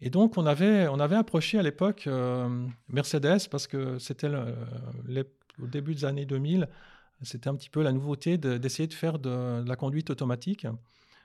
Et 0.00 0.10
donc 0.10 0.36
on 0.36 0.44
avait, 0.46 0.88
on 0.88 0.98
avait 1.00 1.16
approché 1.16 1.58
à 1.58 1.62
l'époque 1.62 2.06
euh, 2.06 2.66
Mercedes 2.88 3.48
parce 3.50 3.66
que 3.66 3.98
c'était 3.98 4.28
le- 4.28 5.26
au 5.62 5.66
début 5.66 5.94
des 5.94 6.04
années 6.04 6.26
2000, 6.26 6.68
c'était 7.22 7.48
un 7.48 7.54
petit 7.54 7.70
peu 7.70 7.82
la 7.82 7.92
nouveauté 7.92 8.38
de- 8.38 8.58
d'essayer 8.58 8.88
de 8.88 8.92
faire 8.94 9.18
de, 9.18 9.62
de 9.62 9.68
la 9.68 9.76
conduite 9.76 10.10
automatique. 10.10 10.66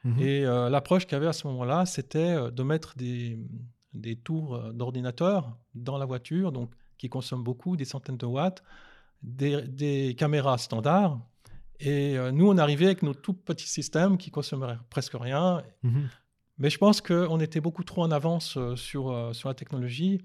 Mhm. 0.04 0.20
Et 0.20 0.46
euh, 0.46 0.70
l'approche 0.70 1.06
qu'il 1.06 1.14
y 1.14 1.16
avait 1.16 1.28
à 1.28 1.34
ce 1.34 1.48
moment-là, 1.48 1.86
c'était 1.86 2.20
euh, 2.20 2.52
de 2.52 2.64
mettre 2.64 2.96
des, 2.96 3.40
des 3.94 4.16
tours 4.16 4.56
euh, 4.56 4.72
d'ordinateur 4.72 5.58
dans 5.76 5.98
la 5.98 6.06
voiture, 6.06 6.52
donc 6.52 6.72
qui 6.98 7.10
consomment 7.10 7.44
beaucoup, 7.44 7.76
des 7.76 7.86
centaines 7.86 8.18
de 8.18 8.26
watts, 8.26 8.64
des, 9.24 9.62
des 9.62 10.16
caméras 10.18 10.58
standards. 10.58 11.20
Et 11.80 12.18
euh, 12.18 12.32
nous, 12.32 12.48
on 12.50 12.58
arrivait 12.58 12.86
avec 12.88 13.04
nos 13.04 13.14
tout 13.14 13.34
petits 13.34 13.68
systèmes 13.70 14.18
qui 14.18 14.32
consommaient 14.32 14.78
presque 14.90 15.16
rien. 15.16 15.64
Mhm. 15.84 16.10
Mais 16.58 16.70
je 16.70 16.78
pense 16.78 17.00
qu'on 17.00 17.40
était 17.40 17.62
beaucoup 17.62 17.86
trop 17.86 18.04
en 18.04 18.12
avance 18.12 18.58
sur, 18.76 19.34
sur 19.34 19.48
la 19.48 19.56
technologie 19.56 20.20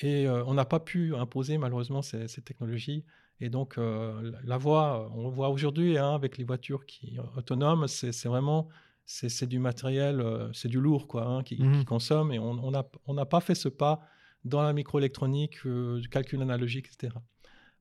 et 0.00 0.26
euh, 0.26 0.44
on 0.46 0.54
n'a 0.54 0.64
pas 0.64 0.80
pu 0.80 1.14
imposer 1.14 1.58
malheureusement 1.58 2.02
ces, 2.02 2.28
ces 2.28 2.42
technologies. 2.42 3.04
Et 3.40 3.50
donc, 3.50 3.78
euh, 3.78 4.32
la- 4.44 4.58
voie, 4.58 5.10
on 5.14 5.24
le 5.24 5.30
voit 5.30 5.48
aujourd'hui 5.50 5.98
hein, 5.98 6.14
avec 6.14 6.38
les 6.38 6.44
voitures 6.44 6.86
qui, 6.86 7.18
autonomes, 7.36 7.86
c'est 7.86 8.24
vraiment 8.26 8.68
c'est 9.06 9.46
du 9.46 9.60
matériel, 9.60 10.20
euh, 10.20 10.52
c'est 10.52 10.68
du 10.68 10.80
lourd 10.80 11.06
quoi, 11.06 11.24
hein, 11.26 11.42
qui, 11.44 11.56
qui 11.56 11.84
consomme 11.84 12.32
et 12.32 12.38
on 12.38 12.70
n'a 12.70 12.84
on 13.06 13.24
pas 13.24 13.40
fait 13.40 13.54
ce 13.54 13.68
pas 13.68 14.00
dans 14.46 14.62
la 14.62 14.72
microélectronique, 14.72 15.66
euh, 15.66 16.00
du 16.00 16.08
calcul 16.08 16.40
analogique, 16.40 16.88
etc. 16.92 17.14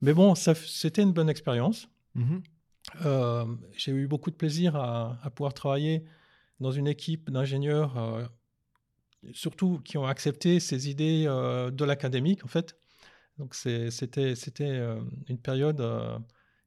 Mais 0.02 0.14
bon, 0.14 0.36
c'était 0.36 1.02
une 1.02 1.14
bonne 1.14 1.30
expérience. 1.30 1.88
Mhm. 2.16 2.44
Euh, 3.06 3.46
j'ai 3.76 3.92
eu 3.92 4.08
beaucoup 4.08 4.32
de 4.32 4.36
plaisir 4.36 4.76
à, 4.76 5.20
à 5.24 5.30
pouvoir 5.30 5.54
travailler 5.54 6.06
dans 6.60 6.72
une 6.72 6.88
équipe 6.88 7.30
d'ingénieurs, 7.30 7.98
euh, 7.98 8.26
surtout 9.32 9.80
qui 9.80 9.98
ont 9.98 10.06
accepté 10.06 10.60
ces 10.60 10.90
idées 10.90 11.26
de 11.26 11.86
l'académique, 11.86 12.46
en 12.46 12.48
fait. 12.48 12.78
Donc, 13.38 13.54
c'était 13.56 14.34
une 15.28 15.38
période 15.40 15.78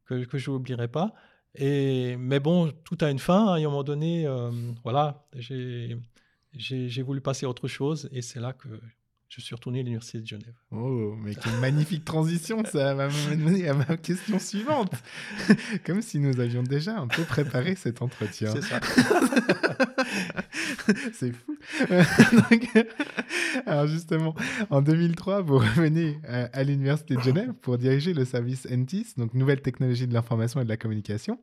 que, 0.05 0.25
que 0.25 0.39
je 0.39 0.51
n'oublierai 0.51 0.89
pas. 0.89 1.15
Et, 1.55 2.17
mais 2.17 2.41
bon, 2.41 2.73
tout 2.85 2.99
a 3.01 3.11
une 3.11 3.19
fin. 3.19 3.49
hein, 3.49 3.57
et 3.57 3.65
à 3.65 3.67
un 3.67 3.71
moment 3.71 3.85
donné, 3.85 4.27
euh, 4.27 4.51
voilà, 4.85 5.27
j'ai 5.37 7.03
voulu 7.03 7.21
passer 7.21 7.47
à 7.47 7.49
autre 7.49 7.69
chose. 7.69 8.09
Et 8.13 8.23
c'est 8.23 8.41
là 8.41 8.53
que 8.53 8.69
je 9.29 9.43
suis 9.43 9.55
retourné 9.55 9.81
à 9.81 9.83
l'Université 9.83 10.21
de 10.21 10.27
Genève. 10.27 10.55
Oh, 10.71 11.15
mais 11.23 11.35
quelle 11.35 11.59
magnifique 11.61 12.05
transition, 12.05 12.65
ça 12.65 12.95
va 12.95 13.09
m'amener 13.09 13.69
à 13.69 13.75
ma 13.75 13.97
question 13.99 14.39
suivante. 14.39 14.93
Comme 15.85 16.01
si 16.01 16.19
nous 16.19 16.41
avions 16.41 16.63
déjà 16.63 16.99
un 16.99 17.09
peu 17.09 17.25
préparé 17.25 17.75
cet 17.77 18.01
entretien. 18.01 18.53
C'est 18.55 18.63
ça. 18.63 18.81
C'est 21.13 21.33
fou. 21.33 21.59
Donc, 22.33 22.87
alors 23.67 23.87
justement, 23.87 24.35
en 24.71 24.81
2003, 24.81 25.43
vous 25.43 25.59
revenez 25.59 26.19
à, 26.27 26.45
à 26.45 26.65
l'Université 26.65 27.15
de 27.17 27.21
Genève 27.21 27.53
pour 27.61 27.77
diriger 27.77 28.15
le 28.15 28.25
service 28.25 28.67
NTIS, 28.67 29.15
donc 29.19 29.35
Nouvelles 29.35 29.61
Technologies 29.61 30.07
de 30.07 30.15
l'Information 30.15 30.61
et 30.61 30.65
de 30.65 30.69
la 30.69 30.79
Communication. 30.79 31.39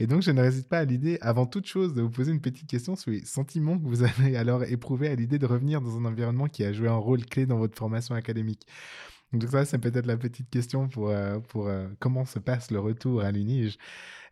Et 0.00 0.08
donc, 0.08 0.22
je 0.22 0.32
ne 0.32 0.40
résiste 0.40 0.68
pas 0.68 0.78
à 0.78 0.84
l'idée, 0.84 1.18
avant 1.20 1.46
toute 1.46 1.66
chose, 1.66 1.94
de 1.94 2.02
vous 2.02 2.10
poser 2.10 2.32
une 2.32 2.40
petite 2.40 2.66
question 2.66 2.96
sur 2.96 3.12
les 3.12 3.24
sentiments 3.24 3.78
que 3.78 3.86
vous 3.86 4.02
avez 4.02 4.36
alors 4.36 4.64
éprouvés 4.64 5.08
à 5.08 5.14
l'idée 5.14 5.38
de 5.38 5.46
revenir 5.46 5.80
dans 5.80 5.96
un 5.96 6.04
environnement 6.04 6.48
qui 6.48 6.64
a 6.64 6.72
joué 6.72 6.88
un 6.88 6.96
rôle 6.96 7.19
clé 7.26 7.46
dans 7.46 7.58
votre 7.58 7.76
formation 7.76 8.14
académique. 8.14 8.66
Donc 9.32 9.44
ça, 9.50 9.64
c'est 9.64 9.78
peut-être 9.78 10.06
la 10.06 10.16
petite 10.16 10.50
question 10.50 10.88
pour, 10.88 11.10
euh, 11.10 11.38
pour 11.38 11.68
euh, 11.68 11.86
comment 12.00 12.24
se 12.24 12.38
passe 12.38 12.70
le 12.70 12.80
retour 12.80 13.22
à 13.22 13.30
l'UNIGE. 13.30 13.78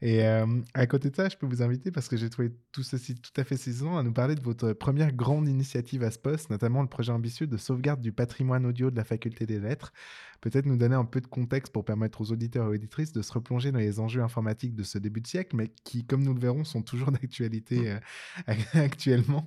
Et 0.00 0.24
euh, 0.24 0.46
à 0.74 0.86
côté 0.86 1.10
de 1.10 1.16
ça, 1.16 1.28
je 1.28 1.36
peux 1.36 1.46
vous 1.46 1.62
inviter, 1.62 1.90
parce 1.90 2.08
que 2.08 2.16
j'ai 2.16 2.30
trouvé 2.30 2.52
tout 2.70 2.82
ceci 2.84 3.16
tout 3.16 3.32
à 3.36 3.44
fait 3.44 3.56
saisissant, 3.56 3.98
à 3.98 4.02
nous 4.02 4.12
parler 4.12 4.36
de 4.36 4.40
votre 4.40 4.72
première 4.72 5.12
grande 5.12 5.48
initiative 5.48 6.04
à 6.04 6.10
ce 6.10 6.18
poste, 6.18 6.50
notamment 6.50 6.82
le 6.82 6.88
projet 6.88 7.12
ambitieux 7.12 7.46
de 7.48 7.56
sauvegarde 7.56 8.00
du 8.00 8.12
patrimoine 8.12 8.64
audio 8.64 8.90
de 8.90 8.96
la 8.96 9.04
faculté 9.04 9.44
des 9.44 9.58
lettres. 9.58 9.92
Peut-être 10.40 10.66
nous 10.66 10.76
donner 10.76 10.94
un 10.94 11.04
peu 11.04 11.20
de 11.20 11.26
contexte 11.26 11.72
pour 11.72 11.84
permettre 11.84 12.20
aux 12.20 12.30
auditeurs 12.30 12.66
et 12.66 12.68
auditrices 12.76 13.12
de 13.12 13.22
se 13.22 13.32
replonger 13.32 13.72
dans 13.72 13.80
les 13.80 13.98
enjeux 13.98 14.22
informatiques 14.22 14.76
de 14.76 14.84
ce 14.84 14.98
début 14.98 15.20
de 15.20 15.26
siècle, 15.26 15.56
mais 15.56 15.72
qui, 15.82 16.04
comme 16.06 16.22
nous 16.22 16.32
le 16.32 16.40
verrons, 16.40 16.62
sont 16.62 16.82
toujours 16.82 17.10
d'actualité 17.12 17.90
euh, 17.90 17.98
actuellement. 18.74 19.46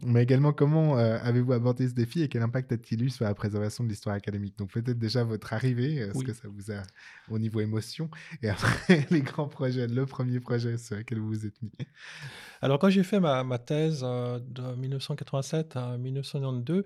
Mais 0.00 0.22
également, 0.22 0.54
comment 0.54 0.98
euh, 0.98 1.18
avez-vous 1.22 1.52
abordé 1.52 1.86
ce 1.86 1.92
défi 1.92 2.22
et 2.22 2.28
quel 2.28 2.40
impact 2.42 2.72
a-t-il 2.72 3.04
eu 3.04 3.10
sur 3.10 3.26
la 3.26 3.34
préservation 3.34 3.84
de 3.84 3.90
l'histoire 3.90 4.14
académique? 4.16 4.56
Donc 4.56 4.70
peut-être 4.72 4.98
déjà 4.98 5.22
votre 5.22 5.52
arrivée, 5.52 6.00
euh, 6.00 6.12
ce 6.14 6.18
Oui. 6.18 6.24
que 6.24 6.32
ça 6.32 6.48
vous 6.48 6.72
a 6.72 6.82
au 7.28 7.38
niveau 7.38 7.60
émotion, 7.60 8.08
et 8.42 8.48
après 8.48 9.06
les 9.10 9.20
grands 9.20 9.48
projets, 9.48 9.81
le 9.90 10.06
premier 10.06 10.40
projet 10.40 10.76
sur 10.78 10.96
lequel 10.96 11.18
vous 11.18 11.28
vous 11.28 11.46
êtes 11.46 11.60
mis. 11.62 11.72
Alors, 12.60 12.78
quand 12.78 12.90
j'ai 12.90 13.02
fait 13.02 13.20
ma, 13.20 13.42
ma 13.44 13.58
thèse 13.58 14.02
euh, 14.04 14.38
de 14.40 14.62
1987 14.76 15.76
à 15.76 15.96
1992, 15.98 16.84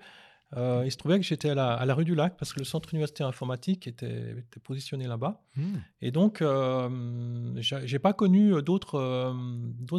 euh, 0.55 0.83
il 0.85 0.91
se 0.91 0.97
trouvait 0.97 1.19
que 1.19 1.25
j'étais 1.25 1.49
à 1.49 1.55
la, 1.55 1.73
à 1.73 1.85
la 1.85 1.93
rue 1.93 2.05
du 2.05 2.15
Lac 2.15 2.37
parce 2.37 2.53
que 2.53 2.59
le 2.59 2.65
centre 2.65 2.93
universitaire 2.93 3.27
informatique 3.27 3.85
était, 3.85 4.31
était 4.37 4.59
positionné 4.61 5.05
là-bas. 5.05 5.43
Hmm. 5.57 5.75
Et 6.01 6.11
donc, 6.11 6.41
euh, 6.41 7.53
j'ai 7.61 7.99
pas 7.99 8.13
connu 8.13 8.61
d'autres 8.63 8.95
euh, 8.95 9.33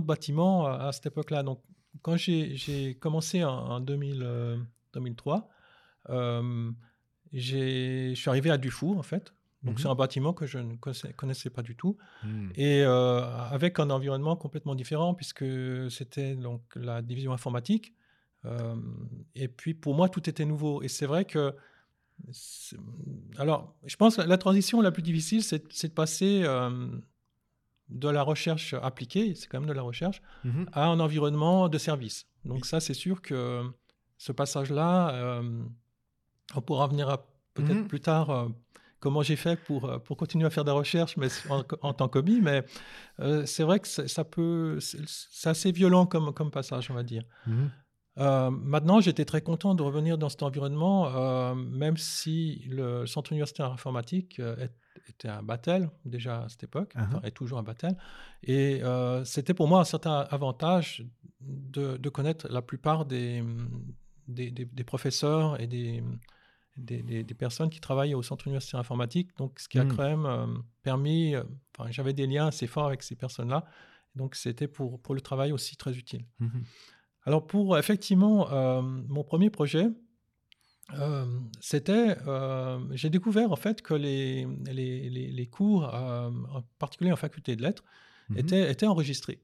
bâtiments 0.00 0.66
à, 0.66 0.87
à 0.88 0.92
cette 0.92 1.06
époque-là. 1.06 1.42
Donc, 1.42 1.61
quand 2.02 2.16
j'ai 2.16 2.96
commencé 3.00 3.44
en, 3.44 3.50
en 3.50 3.80
2000, 3.80 4.22
euh, 4.22 4.56
2003, 4.94 5.48
euh, 6.11 6.70
j'ai- 7.32 8.14
je 8.14 8.18
suis 8.20 8.30
arrivé 8.30 8.50
à 8.50 8.56
Dufour, 8.56 8.96
en 8.98 9.02
fait. 9.02 9.34
Donc, 9.64 9.75
Mhm. 9.75 9.79
c'est 9.83 9.88
un 9.88 9.94
bâtiment 9.94 10.33
que 10.33 10.47
je 10.47 10.59
ne 10.59 10.77
connaissais, 10.77 11.51
pas 11.51 11.62
du 11.62 11.75
tout. 11.75 11.97
Hmm. 12.23 12.51
Et 12.55 12.83
euh, 12.85 13.21
avec 13.51 13.81
un 13.81 13.90
environnement 13.90 14.37
complètement 14.37 14.75
différent, 14.77 15.14
puisque 15.14 15.44
c'était 15.90 16.37
donc 16.37 16.62
la 16.77 17.03
division 17.03 17.33
informatique. 17.33 17.92
Euh, 18.44 18.77
et 19.35 19.49
puis 19.49 19.75
pour 19.75 19.94
moi, 19.94 20.09
tout 20.09 20.31
était 20.31 20.44
nouveau. 20.44 20.83
Et 20.83 20.88
c'est 20.88 21.07
vrai 21.07 21.25
que. 21.25 21.55
Alors, 23.38 23.75
je 23.85 23.97
pense 23.97 24.16
que 24.16 24.23
la 24.23 24.38
transition 24.38 24.81
la 24.81 24.90
plus 24.90 25.03
difficile, 25.03 25.42
c'est 25.42 25.87
de 25.87 25.92
passer 25.92 26.42
euh, 26.44 26.88
de 27.88 28.09
la 28.09 28.23
recherche 28.23 28.75
appliquée, 28.75 29.35
c'est 29.35 29.47
quand 29.49 29.61
même 29.61 29.68
de 29.68 29.75
la 29.75 29.83
recherche, 29.83 30.21
Mhm. 30.44 30.66
à 30.73 30.87
un 30.87 31.01
environnement 31.01 31.68
de 31.68 31.79
service. 31.79 32.27
Donc, 32.44 32.62
Oui. 32.62 32.68
ça, 32.68 32.81
c'est 32.81 32.94
sûr 32.94 33.23
que 33.23 33.62
ce 34.18 34.33
passage-là, 34.33 35.11
euh, 35.14 35.64
on 36.55 36.61
pourra 36.61 36.87
venir 36.88 37.18
peut-être 37.55 37.83
Mhm. 37.83 37.88
plus 37.88 38.01
tard. 38.01 38.49
Comment 39.00 39.22
j'ai 39.22 39.37
fait 39.37 39.56
pour, 39.56 39.84
euh, 39.84 39.98
pour 39.98 40.16
continuer 40.16 40.46
à 40.46 40.50
faire 40.50 40.64
des 40.64 40.72
recherches 40.72 41.16
mais 41.16 41.28
en, 41.50 41.62
en 41.82 41.92
tant 41.92 42.08
qu'hobby, 42.08 42.40
mais 42.40 42.64
euh, 43.20 43.46
c'est 43.46 43.62
vrai 43.62 43.78
que 43.80 43.87
c'est- 43.88 44.08
ça 44.08 44.24
peut, 44.24 44.78
c'est 44.80 45.48
assez 45.48 45.70
violent 45.72 46.04
comme, 46.06 46.32
comme 46.34 46.50
passage, 46.50 46.90
on 46.90 46.94
va 46.94 47.02
dire. 47.04 47.22
Mhm. 47.46 47.70
Euh, 48.18 48.50
maintenant, 48.50 49.00
j'étais 49.00 49.24
très 49.24 49.42
content 49.42 49.76
de 49.76 49.82
revenir 49.84 50.18
dans 50.18 50.28
cet 50.28 50.42
environnement, 50.42 51.06
euh, 51.14 51.54
même 51.54 51.96
si 51.96 52.64
le 52.68 53.06
centre 53.06 53.30
universitaire 53.32 53.70
informatique 53.70 54.40
est- 54.40 54.72
était 55.08 55.28
à 55.28 55.40
Batel, 55.40 55.88
déjà 56.04 56.42
à 56.42 56.48
cette 56.48 56.64
époque, 56.64 56.92
enfin, 56.96 57.20
est 57.22 57.30
toujours 57.30 57.58
à 57.61 57.62
Batel. 57.62 57.96
Et 58.42 58.82
euh, 58.82 59.24
c'était 59.24 59.54
pour 59.54 59.68
moi 59.68 59.80
un 59.80 59.84
certain 59.84 60.26
avantage 60.30 61.06
de, 61.40 61.96
de 61.96 62.08
connaître 62.08 62.48
la 62.50 62.61
plupart 62.62 63.06
des, 63.06 63.44
des, 64.26 64.50
des- 64.50 64.64
des 64.64 64.84
professeurs 64.84 65.61
et 65.61 65.68
des, 65.68 66.02
des, 66.78 67.02
des- 67.02 67.24
des 67.24 67.34
personnes 67.34 67.70
qui 67.70 67.80
travaillent 67.80 68.14
au 68.14 68.22
centre 68.22 68.46
universitaire 68.46 68.80
informatique. 68.80 69.30
Donc, 69.36 69.58
ce 69.60 69.68
qui 69.68 69.78
a 69.78 69.84
Mm. 69.84 69.88
quand 69.96 70.02
même 70.08 70.26
euh, 70.26 70.46
permis, 70.82 71.34
euh, 71.34 71.42
enfin, 71.76 71.90
j'avais 71.90 72.12
des 72.14 72.26
liens 72.26 72.46
assez 72.46 72.66
forts 72.66 72.86
avec 72.86 73.02
ces 73.02 73.16
personnes-là. 73.16 73.64
Donc, 74.14 74.34
c'était 74.34 74.68
pour, 74.68 75.00
pour 75.00 75.14
le 75.14 75.20
travail 75.20 75.52
aussi 75.52 75.76
très 75.76 75.94
utile. 75.96 76.24
Mhm. 76.40 76.62
Alors 77.24 77.46
pour 77.46 77.76
effectivement 77.76 78.50
euh, 78.52 78.80
mon 78.82 79.22
premier 79.22 79.50
projet, 79.50 79.88
c'était, 81.60 82.16
j'ai 82.92 83.10
découvert 83.10 83.52
en 83.52 83.56
fait 83.56 83.82
que 83.82 83.92
les, 83.94 84.46
les, 84.72 85.10
les- 85.10 85.30
les 85.30 85.46
cours, 85.46 85.82
en 85.84 86.62
particulier 86.78 87.12
en 87.12 87.16
faculté 87.16 87.56
de 87.56 87.62
lettres, 87.62 87.84
Mhm. 88.30 88.38
étaient, 88.38 88.70
étaient 88.70 88.86
enregistrés. 88.86 89.40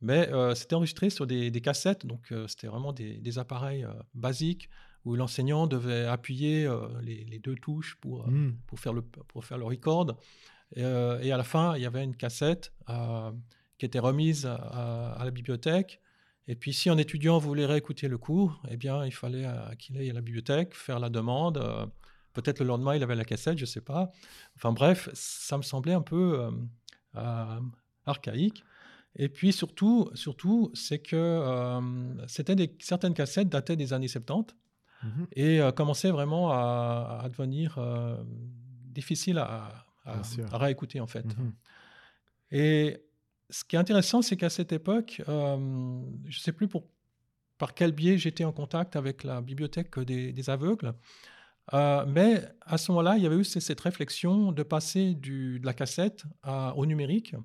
Mais 0.00 0.28
euh, 0.32 0.54
c'était 0.56 0.74
enregistré 0.74 1.10
sur 1.10 1.26
des, 1.26 1.50
des 1.52 1.60
cassettes, 1.60 2.06
donc 2.06 2.32
euh, 2.32 2.46
c'était 2.48 2.66
vraiment 2.66 2.92
des, 2.92 3.18
des 3.18 3.38
appareils 3.38 3.84
euh, 3.84 3.92
basiques 4.14 4.68
où 5.04 5.16
l'enseignant 5.16 5.66
devait 5.66 6.04
appuyer 6.06 6.64
euh, 6.64 6.86
les, 7.02 7.24
les 7.24 7.38
deux 7.38 7.56
touches 7.56 7.96
pour, 8.00 8.22
euh, 8.22 8.30
Hmm. 8.30 8.56
pour, 8.66 8.78
faire, 8.80 8.92
le, 8.92 9.02
pour 9.02 9.44
faire 9.44 9.58
le 9.58 9.64
record. 9.64 10.16
Et, 10.76 10.84
euh, 10.84 11.20
et 11.20 11.32
à 11.32 11.36
la 11.36 11.44
fin, 11.44 11.76
il 11.76 11.82
y 11.82 11.86
avait 11.86 12.04
une 12.04 12.16
cassette 12.16 12.72
qui 13.78 13.86
était 13.86 13.98
remise 13.98 14.46
à, 14.46 14.54
à 15.12 15.24
la 15.24 15.30
bibliothèque. 15.30 16.00
Et 16.48 16.56
puis, 16.56 16.72
si 16.72 16.88
un 16.90 16.98
étudiant 16.98 17.38
voulait 17.38 17.66
réécouter 17.66 18.08
le 18.08 18.18
cours, 18.18 18.60
eh 18.68 18.76
bien, 18.76 19.04
il 19.04 19.12
fallait 19.12 19.46
qu'il 19.78 19.96
aille 19.98 20.10
à 20.10 20.12
la 20.12 20.20
bibliothèque, 20.20 20.74
faire 20.74 20.98
la 20.98 21.08
demande. 21.08 21.58
Peut-être 22.32 22.60
le 22.60 22.66
lendemain, 22.66 22.96
il 22.96 23.02
avait 23.02 23.14
la 23.14 23.24
cassette, 23.24 23.58
je 23.58 23.64
ne 23.64 23.66
sais 23.66 23.80
pas. 23.80 24.10
Enfin 24.56 24.72
bref, 24.72 25.08
ça 25.12 25.56
me 25.56 25.62
semblait 25.62 25.92
un 25.94 26.02
peu 26.02 26.48
archaïque. 28.06 28.64
Et 29.16 29.28
puis 29.28 29.52
surtout, 29.52 30.10
surtout 30.14 30.70
c'est 30.74 31.00
que 31.00 31.16
euh, 31.16 31.80
c'était 32.26 32.54
des, 32.56 32.74
certaines 32.80 33.14
cassettes 33.14 33.48
dataient 33.48 33.76
des 33.76 33.92
années 33.92 34.08
70 34.08 34.54
Mhm. 35.02 35.26
et 35.32 35.60
euh, 35.60 35.72
commençaient 35.72 36.10
vraiment 36.10 36.50
à, 36.50 37.20
à 37.24 37.28
devenir 37.28 37.76
euh, 37.78 38.22
difficiles 38.86 39.38
à, 39.38 39.86
réécouter 40.52 41.00
en 41.00 41.06
fait. 41.06 41.24
Mhm. 41.38 41.52
Et 42.50 43.04
ce 43.50 43.64
qui 43.64 43.76
est 43.76 43.78
intéressant, 43.78 44.20
c'est 44.22 44.36
qu'à 44.36 44.50
cette 44.50 44.72
époque, 44.72 45.22
euh, 45.28 46.00
je 46.26 46.38
ne 46.38 46.42
sais 46.42 46.52
plus 46.52 46.66
pour, 46.68 46.88
par 47.58 47.72
quel 47.74 47.92
biais 47.92 48.18
j'étais 48.18 48.44
en 48.44 48.52
contact 48.52 48.96
avec 48.96 49.22
la 49.24 49.40
bibliothèque 49.40 49.98
des, 50.00 50.32
des 50.32 50.50
aveugles, 50.50 50.92
mais 51.72 52.42
à 52.62 52.78
ce 52.78 52.90
moment-là, 52.90 53.16
il 53.16 53.22
y 53.22 53.26
avait 53.26 53.36
eu 53.36 53.44
cette 53.44 53.80
réflexion 53.80 54.50
de 54.50 54.62
passer 54.64 55.14
du, 55.14 55.60
de 55.60 55.66
la 55.66 55.72
cassette 55.72 56.24
à- 56.42 56.74
au 56.76 56.84
numérique, 56.84 57.36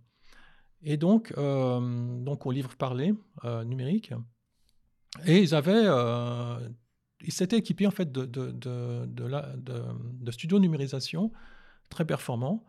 et 0.82 0.98
donc, 0.98 1.34
donc 1.36 2.46
au 2.46 2.52
livre 2.52 2.76
parlé 2.76 3.13
numérique. 3.65 4.13
Et 5.26 5.39
ils 5.41 5.56
avaient, 5.56 5.86
euh, 5.86 6.60
ils 7.21 7.32
s'étaient 7.34 7.58
équipés 7.58 7.88
en 7.88 7.91
fait 7.91 8.12
de, 8.12 8.25
de, 8.25 8.51
de, 8.51 9.06
de, 9.08 9.25
la- 9.25 9.53
de- 9.58 9.84
de 10.21 10.32
studios 10.32 10.58
de 10.58 10.62
numérisation 10.63 11.32
très 11.89 12.06
performants. 12.06 12.63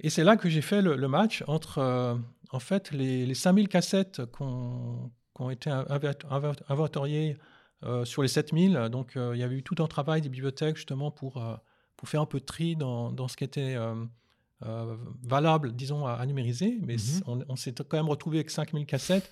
Et 0.00 0.10
c'est 0.10 0.24
là 0.24 0.36
que 0.36 0.48
j'ai 0.48 0.62
fait 0.62 0.82
le, 0.82 0.96
le 0.96 1.08
match 1.08 1.44
entre 1.46 1.78
euh, 1.78 2.16
en 2.50 2.58
fait 2.58 2.90
les, 2.90 3.24
les 3.26 3.34
5000 3.34 3.68
cassettes 3.68 4.22
qui 4.36 4.42
ont 4.42 5.50
été 5.50 5.70
inventoriées 6.68 7.36
euh, 7.84 8.04
sur 8.04 8.22
les 8.22 8.28
7000. 8.28 8.88
Donc 8.90 9.16
euh, 9.16 9.32
il 9.34 9.38
y 9.40 9.42
avait 9.42 9.56
eu 9.56 9.62
tout 9.62 9.76
un 9.82 9.86
travail 9.86 10.20
des 10.22 10.28
bibliothèques 10.28 10.76
justement 10.76 11.10
pour, 11.10 11.42
pour 11.96 12.08
faire 12.08 12.20
un 12.20 12.26
peu 12.26 12.40
de 12.40 12.44
tri 12.44 12.74
dans, 12.76 13.12
dans 13.12 13.28
ce 13.28 13.36
qui 13.36 13.44
était 13.44 13.76
valable, 15.22 15.72
disons, 15.74 16.06
à, 16.06 16.12
à 16.14 16.26
numériser. 16.26 16.78
Mais 16.82 16.94
Mhm. 16.94 16.98
c- 16.98 17.22
on, 17.26 17.40
on 17.48 17.56
s'est 17.56 17.74
quand 17.74 17.96
même 17.96 18.08
retrouvé 18.08 18.38
avec 18.38 18.50
5000 18.50 18.86
cassettes, 18.86 19.30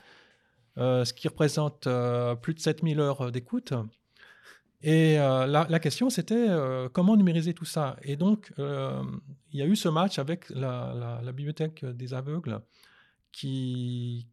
ce 0.76 1.12
qui 1.12 1.28
représente 1.28 1.88
plus 2.42 2.54
de 2.54 2.60
7000 2.60 3.00
heures 3.00 3.30
d'écoute. 3.32 3.72
Et 4.82 5.18
euh, 5.18 5.46
la, 5.46 5.78
question, 5.78 6.08
c'était 6.08 6.48
euh, 6.48 6.88
comment 6.88 7.16
numériser 7.16 7.52
tout 7.52 7.66
ça? 7.66 7.96
Et 8.02 8.16
donc, 8.16 8.52
euh, 8.58 9.02
il 9.52 9.58
y 9.58 9.62
a 9.62 9.66
eu 9.66 9.76
ce 9.76 9.88
match 9.88 10.18
avec 10.18 10.48
la, 10.50 11.20
bibliothèque 11.34 11.84
des 11.84 12.14
aveugles 12.14 12.60
qui, 13.30 14.26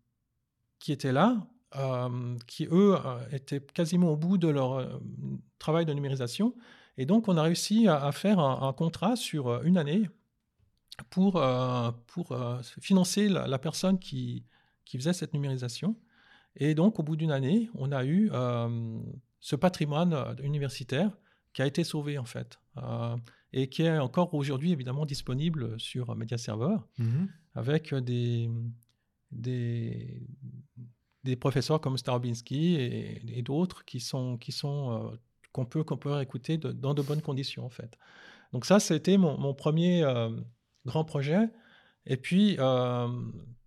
était 0.87 1.11
là, 1.11 1.45
qui, 2.47 2.65
eux, 2.71 2.95
étaient 3.31 3.59
quasiment 3.59 4.11
au 4.11 4.15
bout 4.15 4.37
de 4.37 4.47
leur 4.47 4.99
travail 5.59 5.85
de 5.85 5.93
numérisation. 5.93 6.55
Et 6.97 7.05
donc, 7.05 7.27
on 7.27 7.35
a 7.35 7.43
réussi 7.43 7.89
à, 7.89 8.11
faire 8.13 8.39
un, 8.39 8.71
contrat 8.71 9.17
sur 9.17 9.63
une 9.63 9.77
année 9.77 10.09
pour, 11.09 11.43
financer 12.79 13.27
la, 13.27 13.59
personne 13.59 13.99
qui, 13.99 14.45
faisait 14.85 15.11
cette 15.11 15.33
numérisation. 15.33 15.97
Et 16.55 16.73
donc, 16.73 16.99
au 16.99 17.03
bout 17.03 17.17
d'une 17.17 17.31
année, 17.31 17.69
on 17.75 17.91
a 17.91 18.05
eu 18.05 18.31
ce 19.39 19.55
patrimoine 19.55 20.13
euh, 20.13 20.35
universitaire 20.43 21.11
qui 21.53 21.61
a 21.61 21.65
été 21.65 21.83
sauvé, 21.83 22.17
en 22.17 22.25
fait, 22.25 22.59
euh, 22.77 23.15
et 23.53 23.67
qui 23.69 23.83
est 23.83 23.97
encore 23.97 24.33
aujourd'hui, 24.33 24.71
évidemment, 24.71 25.05
disponible 25.05 25.79
sur 25.79 26.15
Media 26.15 26.37
Server, 26.37 26.77
Mhm. 26.99 27.29
avec 27.55 27.93
des, 27.95 28.49
des, 29.31 30.21
des 31.23 31.35
professeurs 31.35 31.81
comme 31.81 31.97
Starobinski 31.97 32.75
et, 32.75 33.39
et 33.39 33.41
d'autres 33.41 33.85
qui 33.85 33.99
sont, 33.99 34.37
qui 34.37 34.51
sont 34.51 35.11
euh, 35.13 35.17
qu'on 35.51 35.65
peut, 35.65 35.83
qu'on 35.83 35.97
peut 35.97 36.21
écouter 36.21 36.57
de- 36.57 36.71
dans 36.71 36.93
de 36.93 37.01
bonnes 37.01 37.21
conditions, 37.21 37.65
en 37.65 37.69
fait. 37.69 37.97
Donc 38.53 38.65
ça, 38.65 38.79
c'était 38.79 39.17
mon, 39.17 39.37
mon 39.37 39.53
premier 39.53 40.03
euh, 40.03 40.29
grand 40.85 41.03
projet. 41.03 41.49
Et 42.05 42.15
puis, 42.17 42.55
euh, 42.59 43.07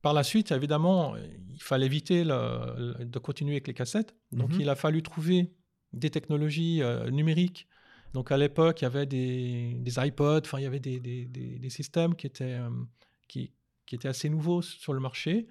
par 0.00 0.14
la 0.14 0.22
suite, 0.22 0.50
évidemment, 0.52 1.14
il 1.16 1.62
fallait 1.62 1.86
éviter 1.86 2.24
le- 2.24 2.94
le- 2.98 3.04
de 3.04 3.18
continuer 3.18 3.52
avec 3.54 3.66
les 3.68 3.74
cassettes. 3.74 4.14
Donc, 4.32 4.52
Mhm. 4.54 4.60
il 4.62 4.68
a 4.70 4.74
fallu 4.76 5.02
trouver 5.02 5.52
des 5.92 6.10
technologies 6.10 6.82
euh, 6.82 7.10
numériques. 7.10 7.66
Donc, 8.14 8.32
à 8.32 8.36
l'époque, 8.36 8.80
il 8.80 8.84
y 8.84 8.86
avait 8.86 9.06
des, 9.06 9.94
iPods, 9.96 10.40
enfin, 10.44 10.58
il 10.58 10.64
y 10.64 10.66
avait 10.66 10.80
des, 10.80 10.98
des- 10.98 11.70
systèmes 11.70 12.14
qui 12.16 12.26
étaient, 12.26 12.58
euh, 12.58 12.68
qui, 13.28 13.52
étaient 13.92 14.08
assez 14.08 14.28
nouveaux 14.28 14.62
sur 14.62 14.92
le 14.92 15.00
marché, 15.00 15.46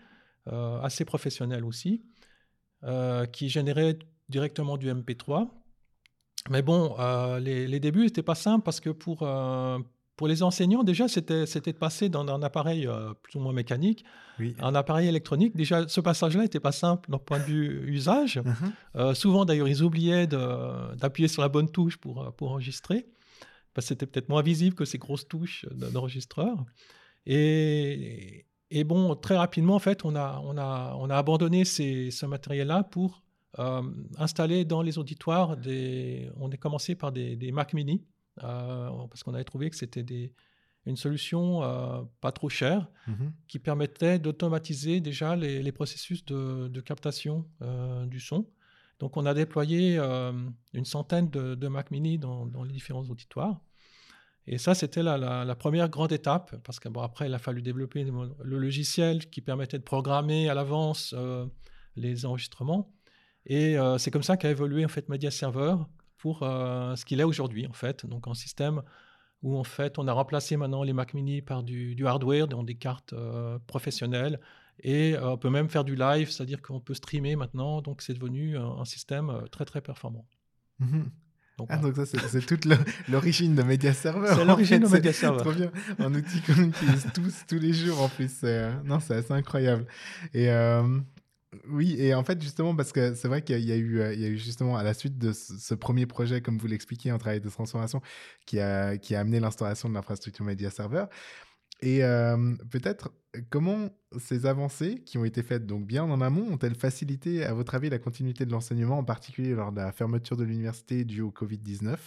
euh, 0.47 0.81
assez 0.81 1.05
professionnels 1.05 1.65
aussi, 1.65 2.03
qui 3.33 3.49
généraient 3.49 3.99
directement 4.29 4.77
du 4.77 4.89
MP3. 4.89 5.49
Mais 6.49 6.61
bon, 6.61 6.95
les, 7.39 7.67
les 7.67 7.79
débuts 7.81 8.03
n'étaient 8.03 8.23
pas 8.23 8.35
simples 8.35 8.63
parce 8.63 8.79
que 8.79 8.89
pour, 8.89 9.23
pour 10.19 10.27
les 10.27 10.43
enseignants, 10.43 10.83
déjà, 10.83 11.07
c'était 11.07 11.45
de 11.45 11.71
passer 11.77 12.09
d'un 12.09 12.27
appareil 12.43 12.85
euh, 12.87 13.13
plus 13.23 13.39
ou 13.39 13.41
moins 13.41 13.53
mécanique 13.53 14.03
Oui. 14.37 14.53
à 14.59 14.67
un 14.67 14.75
appareil 14.75 15.07
électronique. 15.07 15.55
Déjà, 15.55 15.87
ce 15.87 16.01
passage-là 16.01 16.41
n'était 16.41 16.59
pas 16.59 16.73
simple 16.73 17.09
d'un 17.09 17.19
point 17.19 17.39
de 17.39 17.45
vue 17.45 17.85
usage. 17.87 18.37
Mhm. 18.37 18.73
Euh, 18.97 19.13
souvent, 19.13 19.45
d'ailleurs, 19.45 19.69
ils 19.69 19.81
oubliaient 19.81 20.27
d'appuyer 20.27 21.29
sur 21.29 21.41
la 21.41 21.47
bonne 21.47 21.69
touche 21.71 21.95
pour, 21.95 22.21
euh, 22.21 22.31
pour 22.31 22.51
enregistrer, 22.51 23.05
parce 23.73 23.85
que 23.85 23.89
c'était 23.89 24.07
peut-être 24.07 24.27
moins 24.27 24.41
visible 24.41 24.75
que 24.75 24.83
ces 24.83 24.97
grosses 24.97 25.25
touches 25.25 25.65
d'enregistreur. 25.93 26.65
Et, 27.25 28.45
et 28.71 28.83
bon, 28.83 29.15
très 29.15 29.37
rapidement, 29.37 29.75
en 29.75 29.79
fait, 29.79 30.03
on 30.03 30.15
a, 30.15 30.41
on 30.43 30.57
a, 30.57 30.95
on 30.99 31.09
a 31.09 31.15
abandonné 31.15 31.63
ces- 31.63 32.11
ce 32.11 32.25
matériel-là 32.25 32.83
pour 32.83 33.23
euh, 33.59 33.81
installer 34.17 34.65
dans 34.65 34.81
les 34.81 34.97
auditoires 34.97 35.55
des. 35.55 36.29
On 36.37 36.49
est 36.51 36.57
commencé 36.57 36.95
par 36.95 37.11
des, 37.11 37.35
des 37.35 37.51
Mac 37.51 37.73
Mini, 37.73 38.03
parce 38.39 39.23
qu'on 39.23 39.33
avait 39.33 39.43
trouvé 39.43 39.69
que 39.69 39.75
c'était 39.75 40.03
des- 40.03 40.33
une 40.85 40.95
solution 40.95 41.61
euh, 41.63 42.01
pas 42.21 42.31
trop 42.31 42.49
chère 42.49 42.87
Mhm. 43.07 43.33
qui 43.47 43.59
permettait 43.59 44.17
d'automatiser 44.19 45.01
déjà 45.01 45.35
les, 45.35 45.61
les 45.61 45.71
processus 45.71 46.25
de, 46.25 46.67
de 46.67 46.81
captation 46.81 47.45
euh, 47.61 48.05
du 48.05 48.19
son. 48.19 48.47
Donc, 48.99 49.15
on 49.17 49.25
a 49.25 49.33
déployé 49.33 49.97
euh, 49.97 50.31
une 50.73 50.85
centaine 50.85 51.29
de, 51.29 51.55
de 51.55 51.67
Mac 51.67 51.91
Mini 51.91 52.17
dans, 52.17 52.45
dans 52.45 52.63
les 52.63 52.71
différents 52.73 53.03
auditoires. 53.03 53.61
Et 54.47 54.57
ça, 54.57 54.73
c'était 54.73 55.03
la, 55.03 55.17
la- 55.17 55.45
la 55.45 55.55
première 55.55 55.89
grande 55.89 56.11
étape, 56.11 56.55
parce 56.63 56.79
qu'après, 56.79 57.27
il 57.27 57.33
a 57.33 57.39
fallu 57.39 57.61
développer 57.61 58.03
le, 58.03 58.57
logiciel 58.57 59.29
qui 59.29 59.41
permettait 59.41 59.77
de 59.77 59.83
programmer 59.83 60.49
à 60.49 60.53
l'avance 60.53 61.13
euh, 61.15 61.45
les 61.95 62.25
enregistrements. 62.25 62.91
Et 63.45 63.77
euh, 63.77 63.97
c'est 63.97 64.11
comme 64.11 64.23
ça 64.23 64.37
qu'a 64.37 64.49
évolué 64.49 64.83
en 64.85 64.89
fait 64.89 65.07
Media 65.07 65.29
Server 65.31 65.75
pour 66.19 66.43
euh, 66.43 66.95
ce 66.95 67.05
qu'il 67.05 67.19
est 67.19 67.23
aujourd'hui, 67.23 67.65
en 67.65 67.73
fait. 67.73 68.05
Donc, 68.05 68.27
un 68.27 68.35
système 68.35 68.83
où 69.41 69.57
en 69.57 69.63
fait 69.63 69.97
on 69.97 70.07
a 70.09 70.11
remplacé 70.11 70.57
maintenant 70.57 70.83
les 70.83 70.91
Mac 70.91 71.13
Mini 71.13 71.41
par 71.41 71.63
du, 71.63 71.95
du 71.95 72.05
hardware, 72.05 72.47
dans 72.47 72.61
des 72.61 72.75
cartes 72.75 73.13
euh, 73.13 73.57
professionnelles, 73.67 74.39
et 74.81 75.15
euh, 75.15 75.31
on 75.31 75.37
peut 75.37 75.49
même 75.49 75.69
faire 75.69 75.85
du 75.85 75.95
live, 75.95 76.29
c'est-à-dire 76.29 76.61
qu'on 76.61 76.81
peut 76.81 76.93
streamer 76.93 77.37
maintenant, 77.37 77.81
donc 77.81 78.01
c'est 78.01 78.13
devenu 78.13 78.57
un, 78.57 78.83
système 78.83 79.45
très 79.49 79.63
très 79.63 79.81
performant. 79.81 80.25
Mhm. 80.79 81.09
Donc, 81.57 81.67
Ah, 81.71 81.77
voilà. 81.77 81.95
donc 81.95 82.05
ça, 82.05 82.17
c'est 82.27 82.45
toute 82.45 82.65
l'origine 83.09 83.55
de 83.55 83.63
Media 83.63 83.93
Server. 83.93 84.31
C'est 84.33 84.45
l'origine 84.45 84.79
de 84.79 84.87
Media 84.87 85.11
Server. 85.11 85.39
Trop 85.39 85.51
bien. 85.51 85.71
Un 85.99 86.13
outil 86.13 86.41
qu'on 86.41 86.63
utilise 86.63 87.07
tous, 87.13 87.45
tous 87.47 87.59
les 87.59 87.73
jours 87.73 88.01
en 88.01 88.07
plus. 88.07 88.43
Non, 88.85 89.01
c'est 89.01 89.15
assez 89.15 89.33
incroyable. 89.33 89.85
Et 90.33 90.49
euh, 90.49 90.99
oui, 91.67 91.95
et 91.97 92.13
en 92.13 92.23
fait, 92.23 92.39
justement, 92.41 92.75
parce 92.75 92.91
que 92.91 93.15
c'est 93.15 93.27
vrai 93.27 93.41
qu'il 93.41 93.59
y, 93.59 93.71
a- 93.71 93.75
euh, 93.75 94.13
eu 94.13 94.37
justement 94.37 94.77
à 94.77 94.83
la 94.83 94.93
suite 94.93 95.17
de 95.17 95.33
ce, 95.33 95.73
premier 95.73 96.05
projet, 96.05 96.41
comme 96.41 96.59
vous 96.59 96.67
l'expliquiez, 96.67 97.09
un 97.09 97.17
travail 97.17 97.41
de 97.41 97.49
transformation 97.49 98.01
qui 98.45 98.59
a, 98.59 98.95
amené 99.15 99.39
l'installation 99.39 99.89
de 99.89 99.95
l'infrastructure 99.95 100.45
Media 100.45 100.69
Server. 100.69 101.05
Et 101.81 102.03
euh, 102.03 102.55
peut-être 102.69 103.11
comment 103.49 103.89
ces 104.19 104.45
avancées 104.45 105.01
qui 105.05 105.17
ont 105.17 105.25
été 105.25 105.41
faites 105.43 105.65
donc 105.65 105.87
bien 105.87 106.03
en 106.03 106.21
amont 106.21 106.51
ont-elles 106.51 106.75
facilité, 106.75 107.43
à 107.45 107.53
votre 107.53 107.73
avis, 107.73 107.89
la 107.89 107.99
continuité 107.99 108.45
de 108.45 108.51
l'enseignement, 108.51 108.99
en 108.99 109.03
particulier 109.03 109.55
lors 109.55 109.71
de 109.71 109.77
la 109.77 109.91
fermeture 109.91 110.37
de 110.37 110.43
l'université 110.43 111.03
due 111.03 111.21
au 111.21 111.31
Covid-19 111.31 111.97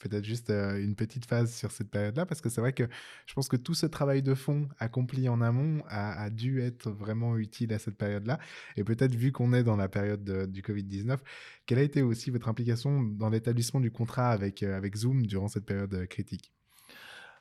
Peut-être 0.00 0.24
juste 0.24 0.50
euh, 0.50 0.82
une 0.82 0.96
petite 0.96 1.26
phase 1.26 1.54
sur 1.54 1.70
cette 1.70 1.90
période-là, 1.90 2.26
parce 2.26 2.40
que 2.40 2.48
c'est 2.48 2.60
vrai 2.60 2.72
que 2.72 2.88
je 3.26 3.34
pense 3.34 3.48
que 3.48 3.56
tout 3.56 3.74
ce 3.74 3.86
travail 3.86 4.22
de 4.22 4.34
fond 4.34 4.68
accompli 4.78 5.28
en 5.28 5.40
amont 5.40 5.82
a, 5.88 6.20
a 6.22 6.30
dû 6.30 6.60
être 6.62 6.90
vraiment 6.90 7.36
utile 7.36 7.72
à 7.72 7.78
cette 7.78 7.96
période-là. 7.96 8.38
Et 8.76 8.82
peut-être 8.84 9.14
vu 9.14 9.30
qu'on 9.30 9.52
est 9.52 9.62
dans 9.62 9.76
la 9.76 9.88
période 9.88 10.24
de- 10.24 10.46
du 10.46 10.62
Covid-19, 10.62 11.18
quelle 11.66 11.78
a 11.78 11.82
été 11.82 12.02
aussi 12.02 12.30
votre 12.30 12.48
implication 12.48 13.02
dans 13.02 13.28
l'établissement 13.28 13.78
du 13.80 13.90
contrat 13.90 14.30
avec, 14.30 14.62
euh, 14.62 14.76
avec 14.76 14.96
Zoom 14.96 15.26
durant 15.26 15.48
cette 15.48 15.66
période 15.66 15.92
euh, 15.94 16.06
critique? 16.06 16.50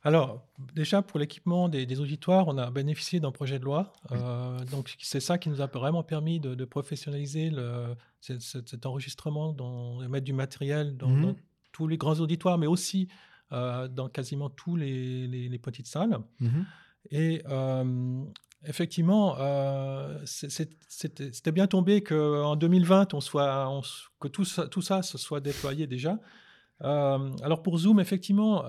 Alors, 0.01 0.47
déjà 0.75 1.01
pour 1.01 1.19
l'équipement 1.19 1.67
des, 1.67 1.85
des 1.85 1.99
auditoires, 1.99 2.47
on 2.47 2.57
a 2.57 2.71
bénéficié 2.71 3.19
d'un 3.19 3.31
projet 3.33 3.59
de 3.59 3.65
loi. 3.65 3.91
Oui. 4.11 4.17
Euh, 4.21 4.57
donc, 4.71 4.95
c'est 4.99 5.19
ça 5.19 5.37
qui 5.37 5.49
nous 5.49 5.59
a 5.59 5.65
vraiment 5.67 6.03
permis 6.03 6.39
de, 6.39 6.55
de 6.55 6.65
professionnaliser 6.65 7.49
le, 7.49 7.95
cet, 8.21 8.85
enregistrement, 8.85 9.51
dans, 9.51 9.99
de 9.99 10.07
mettre 10.07 10.23
du 10.23 10.31
matériel 10.33 10.95
dans, 10.95 11.09
Mhm. 11.09 11.21
dans 11.23 11.35
tous 11.79 11.87
les 11.87 11.97
grands 11.97 12.19
auditoires, 12.19 12.57
mais 12.57 12.67
aussi 12.67 13.07
euh, 13.53 13.87
dans 13.87 14.09
quasiment 14.09 14.49
tous 14.49 14.75
les, 14.75 15.27
les- 15.27 15.47
les 15.47 15.59
petites 15.59 15.87
salles. 15.87 16.17
Et 17.09 17.41
euh, 17.49 18.23
effectivement, 18.65 19.35
euh, 19.39 20.19
c'était 20.25 21.51
bien 21.53 21.67
tombé 21.67 22.03
qu'en 22.03 22.57
2020, 22.57 23.13
on 23.13 23.21
soit, 23.21 23.69
on 23.69 23.81
que 24.19 24.27
tout 24.27 24.43
ça, 24.43 24.67
tout 24.67 24.81
ça 24.81 25.01
se 25.01 25.17
soit 25.17 25.39
déployé 25.39 25.87
déjà. 25.87 26.19
Alors 26.81 27.61
pour 27.63 27.77
Zoom, 27.77 27.99
effectivement, 28.01 28.63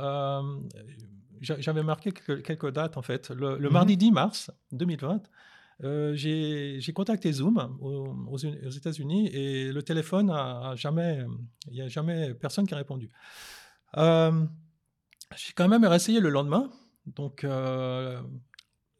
j'a- 1.40 1.60
j'avais 1.60 1.82
marqué 1.82 2.12
quelques, 2.12 2.42
quelques 2.46 2.70
dates 2.72 2.96
en 2.96 3.02
fait. 3.02 3.30
Le, 3.30 3.58
le 3.58 3.68
Mhm. 3.68 3.72
mardi 3.72 3.96
10 3.96 4.12
mars 4.12 4.50
2020, 4.72 5.22
euh, 5.82 6.14
j'ai 6.14 6.92
contacté 6.92 7.32
Zoom 7.32 7.76
aux, 7.80 8.14
aux 8.28 8.38
Uni- 8.38 8.66
aux 8.66 8.70
États-Unis 8.70 9.28
et 9.28 9.72
le 9.72 9.82
téléphone 9.82 10.30
a, 10.30 10.70
a 10.70 10.76
jamais, 10.76 11.24
il 11.68 11.72
n'y 11.74 11.82
a 11.82 11.88
jamais 11.88 12.34
personne 12.34 12.66
qui 12.66 12.74
a 12.74 12.76
répondu. 12.76 13.10
Euh, 13.96 14.44
j'ai 15.36 15.52
quand 15.54 15.68
même 15.68 15.84
réessayé 15.84 16.20
le 16.20 16.28
lendemain, 16.28 16.70
donc 17.06 17.44
euh, 17.44 18.20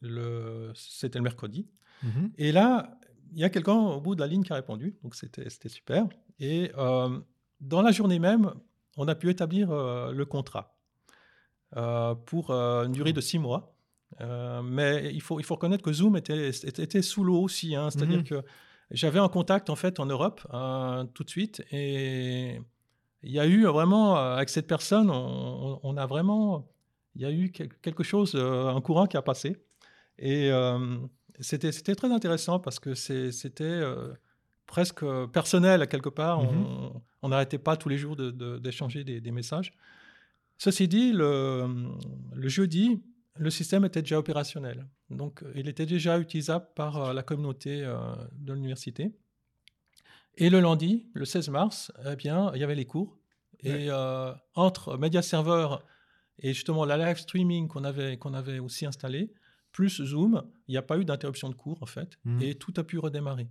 le- 0.00 0.72
c'était 0.74 1.18
le 1.18 1.24
mercredi. 1.24 1.68
Mhm. 2.02 2.32
Et 2.38 2.52
là, 2.52 2.98
il 3.32 3.38
y 3.38 3.44
a 3.44 3.50
quelqu'un 3.50 3.74
au 3.74 4.00
bout 4.00 4.14
de 4.14 4.20
la 4.20 4.26
ligne 4.26 4.42
qui 4.42 4.52
a 4.52 4.56
répondu, 4.56 4.98
donc 5.02 5.14
c'était 5.14 5.68
super. 5.68 6.08
Et 6.38 6.72
dans 6.74 7.82
la 7.82 7.92
journée 7.92 8.18
même, 8.18 8.52
on 8.96 9.06
a 9.06 9.14
pu 9.14 9.28
établir 9.30 9.68
le 9.70 10.24
contrat 10.24 10.76
pour 12.26 12.50
une 12.50 12.92
durée 12.92 13.12
de 13.12 13.20
six 13.20 13.38
mois. 13.38 13.76
Euh, 14.20 14.60
mais 14.62 15.10
il 15.14 15.20
faut, 15.22 15.38
il 15.40 15.44
faut 15.44 15.54
reconnaître 15.54 15.82
que 15.84 15.92
Zoom 15.92 16.16
était, 16.16 16.50
était, 16.50 17.02
sous 17.02 17.22
l'eau 17.24 17.40
aussi, 17.42 17.74
hein, 17.76 17.90
c'est-à-dire 17.90 18.18
Mhm. 18.18 18.24
que 18.24 18.42
j'avais 18.90 19.20
un 19.20 19.28
contact 19.28 19.70
en 19.70 19.76
fait 19.76 20.00
en 20.00 20.06
Europe 20.06 20.40
euh, 20.52 21.04
tout 21.14 21.22
de 21.22 21.30
suite 21.30 21.62
et 21.70 22.60
il 23.22 23.30
y 23.30 23.38
a 23.38 23.46
eu 23.46 23.64
vraiment 23.66 24.16
euh, 24.18 24.34
avec 24.34 24.48
cette 24.48 24.66
personne, 24.66 25.10
on, 25.10 25.96
a 25.96 26.06
vraiment, 26.06 26.66
il 27.14 27.22
y 27.22 27.24
a 27.24 27.30
eu 27.30 27.50
quel- 27.52 27.72
quelque 27.82 28.02
chose, 28.02 28.32
euh, 28.34 28.66
un 28.68 28.80
courant 28.80 29.06
qui 29.06 29.16
a 29.16 29.22
passé 29.22 29.56
et 30.18 30.50
c'était 31.38 31.72
c'était 31.72 31.94
très 31.94 32.10
intéressant 32.12 32.58
parce 32.58 32.78
que 32.80 32.94
c'était 32.94 33.80
presque 34.66 35.04
personnel 35.32 35.82
à 35.82 35.86
quelque 35.86 36.08
part. 36.10 36.42
Mhm. 36.42 36.90
On- 37.22 37.28
n'arrêtait 37.28 37.58
pas 37.58 37.76
tous 37.76 37.88
les 37.88 37.96
jours 37.98 38.16
de- 38.16 38.30
de- 38.30 38.58
d'échanger 38.58 39.04
des, 39.04 39.20
des 39.20 39.30
messages. 39.30 39.72
Ceci 40.58 40.88
dit, 40.88 41.12
le, 41.12 41.66
le 42.34 42.48
jeudi, 42.48 43.02
le 43.36 43.50
système 43.50 43.84
était 43.84 44.02
déjà 44.02 44.18
opérationnel. 44.18 44.86
Donc, 45.08 45.42
il 45.54 45.68
était 45.68 45.86
déjà 45.86 46.18
utilisable 46.18 46.66
par 46.74 46.96
euh, 46.96 47.12
la 47.12 47.22
communauté 47.22 47.82
euh, 47.84 47.98
de 48.34 48.52
l'université. 48.52 49.12
Et 50.36 50.50
le 50.50 50.60
lundi, 50.60 51.08
le 51.14 51.24
16 51.24 51.48
mars, 51.50 51.92
eh 52.10 52.16
bien, 52.16 52.50
il 52.54 52.60
y 52.60 52.64
avait 52.64 52.74
les 52.74 52.86
cours. 52.86 53.18
Et 53.62 53.90
euh, 53.90 54.32
entre 54.54 54.96
Media 54.96 55.20
Server 55.22 55.68
et 56.38 56.54
justement 56.54 56.86
la 56.86 56.96
live 56.96 57.18
streaming 57.18 57.68
qu'on 57.68 57.84
avait, 57.84 58.16
qu'on 58.16 58.32
avait 58.32 58.58
aussi 58.58 58.86
installé, 58.86 59.32
plus 59.72 60.02
Zoom, 60.02 60.42
il 60.66 60.72
n'y 60.72 60.78
a 60.78 60.82
pas 60.82 60.96
eu 60.98 61.04
d'interruption 61.04 61.50
de 61.50 61.54
cours 61.54 61.82
en 61.82 61.86
fait, 61.86 62.18
Mhm. 62.24 62.42
et 62.42 62.54
tout 62.54 62.72
a 62.78 62.84
pu 62.84 62.98
redémarrer. 62.98 63.48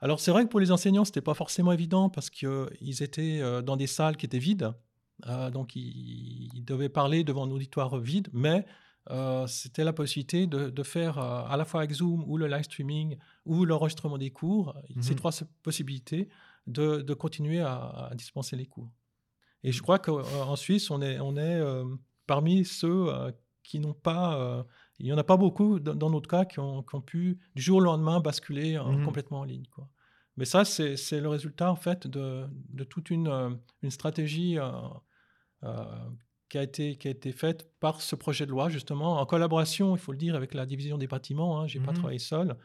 Alors 0.00 0.20
c'est 0.20 0.30
vrai 0.30 0.44
que 0.44 0.50
pour 0.50 0.60
les 0.60 0.70
enseignants, 0.70 1.06
c'était 1.06 1.22
pas 1.22 1.32
forcément 1.34 1.72
évident 1.72 2.10
parce 2.10 2.28
qu'ils 2.28 3.02
étaient 3.02 3.40
euh, 3.40 3.62
dans 3.62 3.76
des 3.78 3.86
salles 3.86 4.16
qui 4.16 4.26
étaient 4.26 4.38
vides, 4.38 4.72
Euh, 5.26 5.50
donc 5.50 5.76
ils, 5.76 6.48
ils 6.54 6.64
devaient 6.64 6.88
parler 6.88 7.24
devant 7.24 7.44
un 7.46 7.50
auditoire 7.50 7.98
vide, 7.98 8.28
mais 8.32 8.64
euh, 9.10 9.46
c'était 9.46 9.84
la 9.84 9.92
possibilité 9.92 10.46
de, 10.46 10.70
de 10.70 10.82
faire 10.82 11.18
euh, 11.18 11.42
à 11.48 11.56
la 11.56 11.64
fois 11.64 11.80
avec 11.80 11.92
Zoom 11.92 12.24
ou 12.26 12.36
le 12.36 12.46
live 12.46 12.62
streaming 12.64 13.16
ou 13.44 13.64
l'enregistrement 13.64 14.18
des 14.18 14.30
cours, 14.30 14.74
ces 15.00 15.10
Mhm. 15.12 15.16
trois 15.16 15.30
s- 15.32 15.44
possibilités 15.62 16.28
de, 16.66 17.02
de 17.02 17.14
continuer 17.14 17.60
à, 17.60 17.74
à 18.10 18.14
dispenser 18.14 18.56
les 18.56 18.66
cours. 18.66 18.90
Et 19.62 19.72
je 19.72 19.82
crois 19.82 19.98
qu'en 19.98 20.56
Suisse, 20.56 20.90
on 20.90 21.02
est, 21.02 21.18
on 21.20 21.36
est 21.36 21.60
euh, 21.60 21.84
parmi 22.26 22.64
ceux 22.64 23.08
qui 23.62 23.78
n'ont 23.78 23.92
pas, 23.94 24.64
il 24.98 25.04
n'y 25.06 25.12
en 25.12 25.18
a 25.18 25.24
pas 25.24 25.36
beaucoup 25.36 25.78
dans, 25.80 25.94
dans 25.94 26.10
notre 26.10 26.28
cas 26.28 26.44
qui 26.46 26.58
ont, 26.60 26.82
qui 26.82 26.94
ont 26.94 27.02
pu 27.02 27.38
du 27.54 27.62
jour 27.62 27.76
au 27.78 27.80
lendemain 27.80 28.20
basculer 28.20 28.78
Mhm. 28.78 29.04
complètement 29.04 29.40
en 29.40 29.44
ligne. 29.44 29.66
Quoi. 29.70 29.88
Mais 30.36 30.44
ça, 30.46 30.64
c'est 30.64 31.20
le 31.20 31.28
résultat 31.28 31.70
en 31.70 31.76
fait 31.76 32.06
de, 32.06 32.46
de 32.70 32.84
toute 32.84 33.10
une, 33.10 33.58
une 33.82 33.90
stratégie 33.90 34.58
euh, 34.58 34.70
euh, 35.64 35.84
qui, 36.50 36.58
a 36.58 36.62
été, 36.62 36.96
qui 36.96 37.08
a 37.08 37.12
été 37.12 37.32
faite 37.32 37.70
par 37.80 38.02
ce 38.02 38.14
projet 38.16 38.44
de 38.44 38.50
loi, 38.50 38.68
justement, 38.68 39.20
en 39.20 39.24
collaboration, 39.26 39.96
il 39.96 39.98
faut 40.00 40.12
le 40.12 40.18
dire, 40.18 40.34
avec 40.34 40.52
la 40.52 40.66
division 40.66 40.98
des 40.98 41.06
bâtiments. 41.06 41.66
Je 41.66 41.78
n'ai 41.78 41.84
pas 41.84 41.92
Mhm. 41.92 41.98
travaillé 41.98 42.18
seul. 42.18 42.56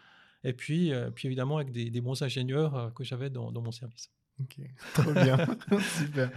Et 0.43 0.53
puis, 0.53 0.91
euh, 0.91 1.09
puis 1.11 1.27
évidemment, 1.27 1.57
avec 1.57 1.71
des, 1.71 1.89
des 1.89 2.01
bons 2.01 2.21
ingénieurs 2.21 2.75
euh, 2.75 2.89
que 2.91 3.03
j'avais 3.03 3.29
dans, 3.29 3.51
dans 3.51 3.61
mon 3.61 3.71
service. 3.71 4.11
Ok, 4.41 4.57
trop 4.93 5.13
bien, 5.13 5.37
super. 5.97 6.29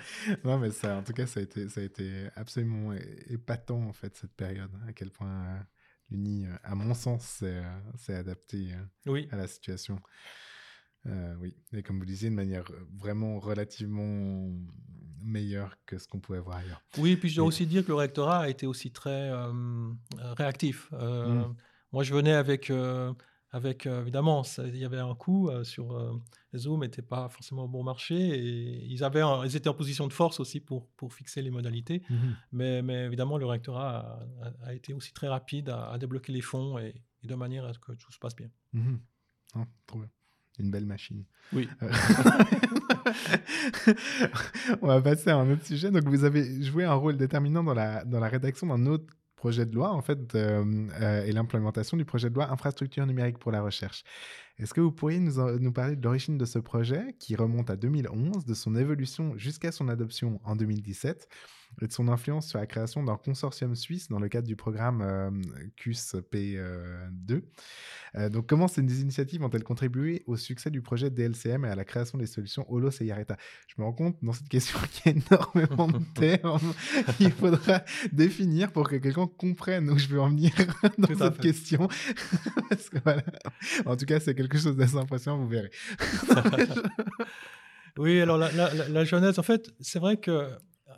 Non, 0.44 0.58
mais 0.58 0.70
ça, 0.70 0.98
en 0.98 1.02
tout 1.02 1.12
cas, 1.12 1.26
ça 1.26 1.40
a 1.40 1.42
été, 1.42 1.68
ça 1.68 1.80
a 1.80 1.84
été 1.84 2.28
absolument 2.36 2.92
épatant 3.28 3.82
en 3.88 3.92
fait 3.92 4.14
cette 4.16 4.34
période. 4.34 4.70
À 4.86 4.92
quel 4.92 5.10
point 5.10 5.28
euh, 5.46 5.58
l'Uni, 6.10 6.46
à 6.62 6.74
mon 6.76 6.94
sens, 6.94 7.42
s'est 7.96 8.14
adapté 8.14 8.68
Oui. 9.06 9.26
à 9.32 9.36
la 9.36 9.48
situation. 9.48 9.98
Euh, 11.06 11.34
oui, 11.40 11.54
et 11.72 11.82
comme 11.82 11.98
vous 11.98 12.04
disiez, 12.04 12.28
de 12.30 12.34
manière 12.34 12.64
vraiment 12.96 13.38
relativement 13.40 14.50
meilleure 15.22 15.76
que 15.86 15.98
ce 15.98 16.06
qu'on 16.06 16.20
pouvait 16.20 16.38
voir 16.40 16.58
ailleurs. 16.58 16.82
Oui, 16.98 17.16
puis 17.16 17.28
je 17.28 17.36
dois 17.36 17.44
Et- 17.44 17.48
aussi 17.48 17.66
dire 17.66 17.82
que 17.82 17.88
le 17.88 17.94
rectorat 17.94 18.40
a 18.40 18.48
été 18.48 18.66
aussi 18.66 18.90
très 18.90 19.30
euh, 19.30 19.90
réactif. 20.36 20.88
Euh, 20.92 21.46
Mm. 21.48 21.54
Moi, 21.92 22.02
je 22.04 22.12
venais 22.14 22.34
avec, 22.34 22.68
euh, 22.68 23.14
avec 23.50 23.86
euh, 23.86 24.02
évidemment, 24.02 24.42
il 24.58 24.76
y 24.76 24.84
avait 24.84 24.98
un 24.98 25.14
coût 25.14 25.48
euh, 25.48 25.64
sur 25.64 25.96
euh, 25.96 26.12
Zoom, 26.54 26.80
n'était 26.82 27.00
pas 27.00 27.30
forcément 27.30 27.64
au 27.64 27.68
bon 27.68 27.82
marché, 27.82 28.14
et 28.14 28.84
ils, 28.84 29.02
avaient 29.02 29.22
un- 29.22 29.42
ils 29.46 29.56
étaient 29.56 29.70
en 29.70 29.74
position 29.74 30.06
de 30.06 30.12
force 30.12 30.38
aussi 30.38 30.60
pour, 30.60 30.86
pour 30.98 31.14
fixer 31.14 31.40
les 31.40 31.50
modalités. 31.50 32.02
Mais, 32.52 32.82
mais 32.82 33.06
évidemment, 33.06 33.38
le 33.38 33.46
rectorat 33.46 34.00
a, 34.42 34.46
a- 34.48 34.66
a 34.68 34.74
été 34.74 34.92
aussi 34.92 35.14
très 35.14 35.28
rapide 35.28 35.70
à, 35.70 35.90
à 35.90 35.96
débloquer 35.98 36.30
les 36.32 36.42
fonds 36.42 36.78
et, 36.78 36.94
et 37.22 37.26
de 37.26 37.34
manière 37.34 37.64
à 37.64 37.72
ce 37.72 37.78
que 37.78 37.92
tout 37.92 38.12
se 38.12 38.18
passe 38.18 38.36
bien. 38.36 38.50
Mhm. 38.74 39.00
Ah, 39.54 39.66
trop 39.86 40.00
bien. 40.00 40.10
Une 40.58 40.70
belle 40.70 40.86
machine. 40.86 41.24
Oui. 41.52 41.68
Euh, 41.82 41.88
On 44.82 44.86
va 44.88 45.00
passer 45.00 45.30
à 45.30 45.36
un 45.36 45.50
autre 45.50 45.64
sujet. 45.66 45.90
Donc, 45.90 46.04
vous 46.08 46.24
avez 46.24 46.62
joué 46.62 46.84
un 46.84 46.94
rôle 46.94 47.16
déterminant 47.16 47.62
dans 47.62 47.74
la, 47.74 48.04
dans 48.04 48.20
la 48.20 48.28
rédaction 48.28 48.66
d'un 48.66 48.86
autre 48.86 49.06
projet 49.36 49.66
de 49.66 49.74
loi, 49.74 49.92
en 49.92 50.02
fait, 50.02 50.34
euh, 50.34 50.64
euh, 51.00 51.24
et 51.24 51.32
l'implémentation 51.32 51.96
du 51.96 52.04
projet 52.04 52.28
de 52.28 52.34
loi 52.34 52.50
infrastructure 52.50 53.06
numérique 53.06 53.38
pour 53.38 53.52
la 53.52 53.62
recherche. 53.62 54.02
Est-ce 54.58 54.74
que 54.74 54.80
vous 54.80 54.90
pourriez 54.90 55.20
nous, 55.20 55.38
en- 55.38 55.58
nous 55.58 55.72
parler 55.72 55.94
de 55.94 56.02
l'origine 56.02 56.36
de 56.38 56.44
ce 56.44 56.58
projet 56.58 57.14
qui 57.20 57.36
remonte 57.36 57.70
à 57.70 57.76
2011, 57.76 58.44
de 58.44 58.54
son 58.54 58.74
évolution 58.74 59.34
jusqu'à 59.36 59.70
son 59.70 59.88
adoption 59.88 60.40
en 60.44 60.56
2017 60.56 61.28
et 61.80 61.86
de 61.86 61.92
son 61.92 62.08
influence 62.08 62.48
sur 62.48 62.58
la 62.58 62.66
création 62.66 63.04
d'un 63.04 63.16
consortium 63.16 63.74
suisse 63.76 64.08
dans 64.08 64.18
le 64.18 64.28
cadre 64.28 64.48
du 64.48 64.56
programme 64.56 65.00
euh, 65.02 65.30
CUSP2 65.80 67.42
euh, 68.14 68.28
donc, 68.30 68.46
comment 68.46 68.68
ces 68.68 68.80
initiatives 68.80 69.42
ont-elles 69.44 69.62
contribué 69.62 70.24
au 70.26 70.36
succès 70.36 70.70
du 70.70 70.80
projet 70.80 71.10
DLCM 71.10 71.66
et 71.66 71.68
à 71.68 71.74
la 71.76 71.84
création 71.84 72.16
des 72.16 72.24
solutions 72.26 72.64
Holo 72.72 72.88
et 73.00 73.04
Yareta 73.04 73.36
Je 73.68 73.74
me 73.80 73.84
rends 73.84 73.92
compte 73.92 74.16
dans 74.22 74.32
cette 74.32 74.48
question 74.48 74.78
qu'il 74.90 75.12
y 75.12 75.14
a 75.14 75.22
énormément 75.30 75.88
de 75.88 75.98
termes 76.14 76.72
qu'il 77.18 77.30
faudra 77.32 77.82
définir 78.12 78.72
pour 78.72 78.88
que 78.88 78.96
quelqu'un 78.96 79.26
comprenne 79.36 79.90
où 79.90 79.98
je 79.98 80.08
veux 80.08 80.20
en 80.20 80.30
venir 80.30 80.50
dans 80.98 81.06
cette 81.08 81.36
fait. 81.36 81.42
question. 81.42 81.86
Parce 82.70 82.88
que 82.88 82.96
voilà. 83.04 83.22
En 83.84 83.94
tout 83.96 84.06
cas, 84.06 84.18
c'est 84.20 84.34
quelque 84.34 84.56
chose 84.58 84.74
d'assez 84.74 84.96
impressionnant, 84.96 85.38
vous 85.38 85.48
verrez. 85.48 85.70
Oui, 87.98 88.20
alors 88.20 88.38
la, 88.38 88.50
la- 88.52 88.72
la- 88.74 88.88
la 88.88 89.04
genèse, 89.04 89.38
en 89.38 89.42
fait, 89.42 89.70
c'est 89.80 89.98
vrai 89.98 90.16
que 90.18 90.48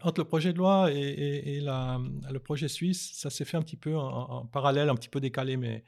entre 0.03 0.21
le 0.21 0.25
projet 0.25 0.53
de 0.53 0.59
loi 0.59 0.91
et, 0.93 1.61
le 1.61 2.39
projet 2.39 2.69
suisse, 2.69 3.13
ça 3.15 3.31
s'est 3.31 3.45
fait 3.45 3.57
un 3.57 3.63
petit 3.63 3.77
peu 3.77 3.97
en, 3.97 4.47
parallèle, 4.47 4.89
un 4.89 4.95
petit 4.95 5.09
peu 5.09 5.21
décalé, 5.21 5.57
mais, 5.57 5.85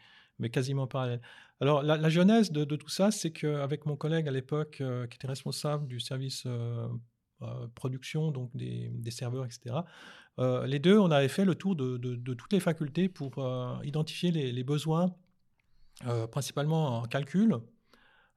quasiment 0.50 0.86
parallèle. 0.86 1.20
Alors 1.60 1.82
la, 1.82 1.96
la 1.96 2.08
genèse 2.08 2.50
de, 2.50 2.64
tout 2.64 2.88
ça, 2.88 3.12
c'est 3.12 3.30
qu'avec 3.30 3.86
mon 3.86 3.96
collègue 3.96 4.26
à 4.26 4.32
l'époque, 4.32 4.78
euh, 4.80 5.06
qui 5.06 5.14
était 5.16 5.28
responsable 5.28 5.86
du 5.86 6.00
service 6.00 6.42
euh, 6.46 6.88
euh, 7.42 7.68
production, 7.76 8.32
donc 8.32 8.50
des, 8.56 9.10
serveurs, 9.10 9.44
etc., 9.44 9.76
les 10.64 10.78
deux, 10.78 10.98
on 10.98 11.10
avait 11.10 11.28
fait 11.28 11.44
le 11.44 11.54
tour 11.54 11.76
de, 11.76 11.98
toutes 12.34 12.52
les 12.52 12.60
facultés 12.60 13.10
pour 13.10 13.34
identifier 13.84 14.30
les, 14.30 14.64
besoins, 14.64 15.14
principalement 16.30 17.00
en 17.00 17.02
calcul, 17.02 17.58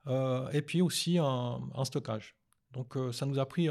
et 0.08 0.62
puis 0.62 0.82
aussi 0.82 1.22
en, 1.22 1.86
stockage. 1.86 2.36
Donc 2.72 2.98
ça 3.14 3.26
nous 3.26 3.40
a 3.40 3.46
pris 3.46 3.70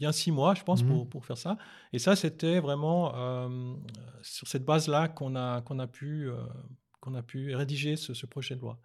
bien 0.00 0.12
six 0.12 0.32
mois, 0.32 0.54
je 0.54 0.64
pense, 0.64 0.82
Mhm. 0.82 0.88
pour, 0.88 1.08
pour 1.08 1.24
faire 1.26 1.36
ça. 1.38 1.56
Et 1.92 1.98
ça, 1.98 2.16
c'était 2.16 2.58
vraiment 2.58 3.14
euh, 3.14 3.74
sur 4.22 4.48
cette 4.48 4.64
base-là 4.64 5.08
qu'on 5.08 5.36
a, 5.36 5.60
qu'on 5.60 5.78
a, 5.78 5.86
pu, 5.86 6.28
euh, 6.28 6.36
qu'on 7.00 7.14
a 7.14 7.22
pu 7.22 7.54
rédiger 7.54 7.96
ce, 7.96 8.14
ce 8.14 8.26
projet 8.26 8.56
de 8.56 8.60
loi. 8.62 8.78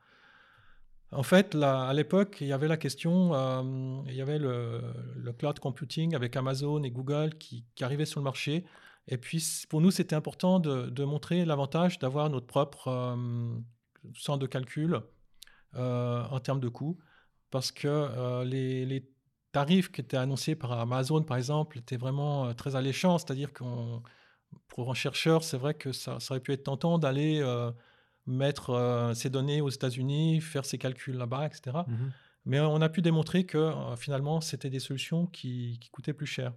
En 1.11 1.24
fait, 1.24 1.53
là, 1.53 1.88
à 1.88 1.93
l'époque, 1.93 2.38
il 2.41 2.47
y 2.47 2.53
avait 2.53 2.68
la 2.68 2.78
question, 2.78 3.34
euh, 3.34 4.01
il 4.07 4.16
y 4.16 4.22
avait 4.22 4.39
le, 4.39 4.82
le 5.16 5.32
cloud 5.34 5.57
computing 5.59 6.13
avec 6.16 6.36
Amazon 6.36 6.84
et 6.84 6.91
Google 6.91 7.36
qui, 7.39 7.63
qui 7.76 7.84
arrivaient 7.86 8.05
sur 8.05 8.20
le 8.20 8.26
marché. 8.26 8.66
Et 9.07 9.18
puis, 9.18 9.41
pour 9.70 9.80
nous, 9.82 9.91
c'était 9.91 10.16
important 10.16 10.59
de, 10.59 10.89
de 10.89 11.03
montrer 11.05 11.45
l'avantage 11.45 11.97
d'avoir 11.99 12.30
notre 12.30 12.47
propre 12.47 13.16
centre 14.16 14.39
de 14.39 14.47
calcul 14.47 14.99
en 15.76 16.39
termes 16.39 16.59
de 16.59 16.70
coûts, 16.70 16.97
parce 17.51 17.72
que 17.72 18.43
les, 18.43 18.86
les 18.86 19.01
tarifs 19.60 19.89
qui 19.93 20.01
étaient 20.01 20.18
annoncés 20.26 20.56
par 20.56 20.72
Amazon, 20.74 21.22
par 21.24 21.38
exemple, 21.38 21.78
étaient 21.78 21.97
vraiment 22.06 22.45
euh, 22.47 22.53
très 22.53 22.76
alléchants. 22.76 23.18
C'est-à-dire 23.20 23.51
qu'on, 23.58 24.01
pour 24.68 24.86
un 24.91 24.93
chercheur, 25.06 25.43
c'est 25.43 25.58
vrai 25.64 25.74
que 25.74 25.91
ça, 25.91 26.20
ça 26.20 26.34
aurait 26.34 26.41
pu 26.41 26.51
être 26.53 26.64
tentant 26.72 26.99
d'aller 27.03 27.39
euh, 27.41 27.72
mettre 28.26 28.72
euh, 28.72 29.14
ses 29.14 29.30
données 29.30 29.62
aux 29.62 29.70
États-Unis, 29.70 30.41
faire 30.41 30.66
ses 30.66 30.78
calculs 30.78 31.18
là-bas, 31.18 31.45
etc. 31.47 31.62
Mais 32.45 32.60
on 32.60 32.80
a 32.82 32.89
pu 32.89 33.01
démontrer 33.01 33.45
que 33.45 33.58
euh, 33.58 33.95
finalement, 33.95 34.41
c'était 34.41 34.70
des 34.70 34.80
solutions 34.89 35.26
qui, 35.38 35.78
qui 35.82 35.89
coûtaient 35.89 36.14
plus 36.22 36.28
cher. 36.38 36.51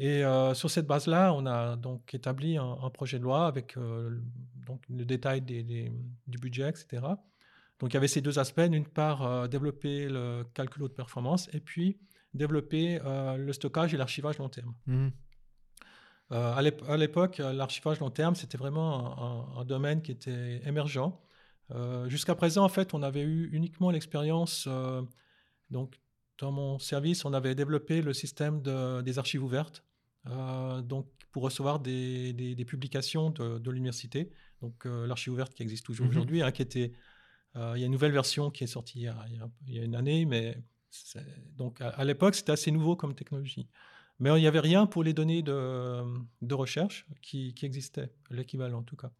Et 0.00 0.22
sur 0.54 0.70
cette 0.70 0.86
base-là, 0.86 1.32
on 1.34 1.44
a 1.46 1.74
donc 1.76 2.14
établi 2.14 2.56
un, 2.56 2.76
un 2.86 2.90
projet 2.90 3.18
de 3.18 3.24
loi 3.24 3.46
avec 3.48 3.74
le- 3.74 4.22
donc 4.68 4.80
le 4.88 5.04
détail 5.04 5.40
des- 5.42 5.64
des- 5.64 5.90
du 6.32 6.38
budget, 6.38 6.68
etc. 6.68 7.02
Donc 7.80 7.92
il 7.92 7.94
y 7.94 7.96
avait 7.96 8.08
ces 8.08 8.20
deux 8.20 8.38
aspects. 8.38 8.60
D'une 8.62 8.86
part, 8.86 9.22
euh, 9.22 9.46
développer 9.48 10.08
le 10.08 10.44
calcul 10.54 10.82
haute 10.82 10.94
performance 10.96 11.48
et 11.52 11.60
puis 11.60 11.98
développer 12.34 13.00
euh, 13.04 13.36
le 13.36 13.52
stockage 13.52 13.94
et 13.94 13.96
l'archivage 13.96 14.38
long 14.38 14.48
terme. 14.48 14.74
Mhm. 14.86 15.12
Euh, 16.32 16.52
à 16.54 16.60
l'ép- 16.60 16.82
à 16.88 16.96
l'époque, 16.96 17.38
l'archivage 17.38 18.00
long 18.00 18.10
terme, 18.10 18.34
c'était 18.34 18.58
vraiment 18.58 19.58
un, 19.58 19.64
domaine 19.64 20.02
qui 20.02 20.12
était 20.12 20.60
émergent. 20.66 21.10
Jusqu'à 22.06 22.34
présent, 22.34 22.64
en 22.64 22.68
fait, 22.68 22.92
on 22.94 23.02
avait 23.02 23.22
eu 23.22 23.48
uniquement 23.52 23.90
l'expérience. 23.90 24.68
donc, 25.70 26.00
dans 26.38 26.52
mon 26.52 26.78
service, 26.78 27.24
on 27.24 27.32
avait 27.32 27.54
développé 27.54 28.00
le 28.00 28.12
système 28.14 28.62
de- 28.62 29.00
des 29.02 29.18
archives 29.18 29.42
ouvertes, 29.42 29.84
euh, 30.26 30.80
donc 30.82 31.10
pour 31.32 31.42
recevoir 31.42 31.80
des, 31.80 32.32
des- 32.32 32.54
des 32.54 32.64
publications 32.64 33.30
de, 33.30 33.58
de 33.58 33.70
l'université. 33.70 34.30
Donc, 34.62 34.86
euh, 34.86 35.06
l'archive 35.06 35.32
ouverte 35.34 35.52
qui 35.54 35.62
existe 35.62 35.84
toujours 35.84 36.06
Mhm. 36.06 36.10
aujourd'hui, 36.12 36.42
hein, 36.42 36.50
qui 36.52 36.62
était. 36.62 36.92
Euh, 37.56 37.72
il 37.76 37.80
y 37.80 37.82
a 37.82 37.86
une 37.86 37.92
nouvelle 37.92 38.12
version 38.12 38.50
qui 38.50 38.64
est 38.64 38.68
sortie 38.68 39.00
il 39.00 39.02
y 39.04 39.08
a, 39.08 39.24
il 39.66 39.74
y 39.74 39.78
y 39.78 39.84
une 39.84 39.94
année, 39.94 40.24
mais 40.24 40.58
donc 41.56 41.80
à, 41.80 41.90
à 41.90 42.04
l'époque, 42.04 42.34
c'était 42.34 42.52
assez 42.52 42.70
nouveau 42.70 42.96
comme 42.96 43.14
technologie. 43.14 43.68
Mais 44.20 44.30
il 44.30 44.40
n'y 44.40 44.48
avait 44.48 44.60
rien 44.60 44.86
pour 44.86 45.04
les 45.04 45.12
données 45.12 45.42
de, 45.42 46.02
de 46.42 46.54
recherche 46.54 47.06
qui, 47.22 47.54
qui 47.54 47.66
existaient, 47.66 48.10
l'équivalent 48.30 48.78
en 48.78 48.82
tout 48.82 48.96
cas. 48.96 49.12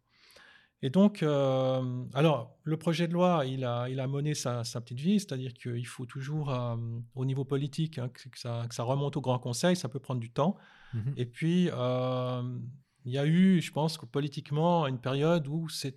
Et 0.81 0.89
donc, 0.89 1.23
euh, 1.23 2.05
alors, 2.13 2.57
le 2.63 2.77
projet 2.77 3.07
de 3.07 3.13
loi, 3.13 3.43
il 3.45 3.65
a, 3.65 3.89
il 3.89 3.99
a 3.99 4.07
mené 4.07 4.33
sa, 4.33 4.63
sa 4.63 4.79
petite 4.79 4.99
vie, 4.99 5.19
c'est-à-dire 5.19 5.53
qu'il 5.53 5.85
faut 5.85 6.05
toujours, 6.05 6.53
euh, 6.53 6.77
au 7.15 7.25
niveau 7.25 7.43
politique, 7.43 7.97
hein, 7.97 8.07
que, 8.07 8.29
que 8.29 8.39
ça, 8.39 8.65
que 8.69 8.73
ça 8.73 8.83
remonte 8.83 9.17
au 9.17 9.21
Grand 9.21 9.39
Conseil, 9.39 9.75
ça 9.75 9.89
peut 9.89 9.99
prendre 9.99 10.21
du 10.21 10.31
temps. 10.31 10.55
Mhm. 10.93 11.13
Et 11.17 11.25
puis, 11.25 11.69
euh, 11.73 12.59
il 13.03 13.11
y 13.11 13.17
a 13.17 13.25
eu, 13.25 13.61
je 13.61 13.71
pense 13.73 13.97
que 13.97 14.05
politiquement, 14.05 14.87
une 14.87 14.99
période 14.99 15.47
où 15.47 15.67
il 15.83 15.93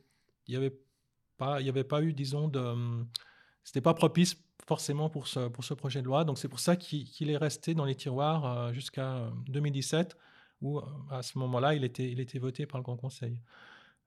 n'y 0.48 0.56
avait, 0.56 0.76
pas- 1.42 1.60
il 1.60 1.66
y 1.66 1.68
avait 1.70 1.84
pas 1.84 2.02
eu, 2.02 2.12
disons, 2.12 2.48
de. 2.48 2.64
C'était 3.64 3.80
pas 3.80 3.94
propice 3.94 4.36
forcément 4.66 5.08
pour 5.10 5.26
ce, 5.28 5.48
pour 5.48 5.64
ce 5.64 5.74
projet 5.74 6.00
de 6.02 6.06
loi. 6.06 6.24
Donc, 6.24 6.38
c'est 6.38 6.48
pour 6.48 6.60
ça 6.60 6.74
qu'il 6.76 7.30
est 7.30 7.36
resté 7.36 7.74
dans 7.74 7.84
les 7.84 7.94
tiroirs 7.96 8.44
euh, 8.44 8.72
jusqu'à 8.72 9.30
2017, 9.48 10.16
où 10.60 10.78
euh, 10.78 10.82
à 11.10 11.22
ce 11.22 11.38
moment-là, 11.38 11.74
il 11.74 11.84
était, 11.84 12.10
il 12.10 12.20
était 12.20 12.38
voté 12.38 12.66
par 12.66 12.78
le 12.80 12.84
Grand 12.84 12.96
Conseil. 12.96 13.38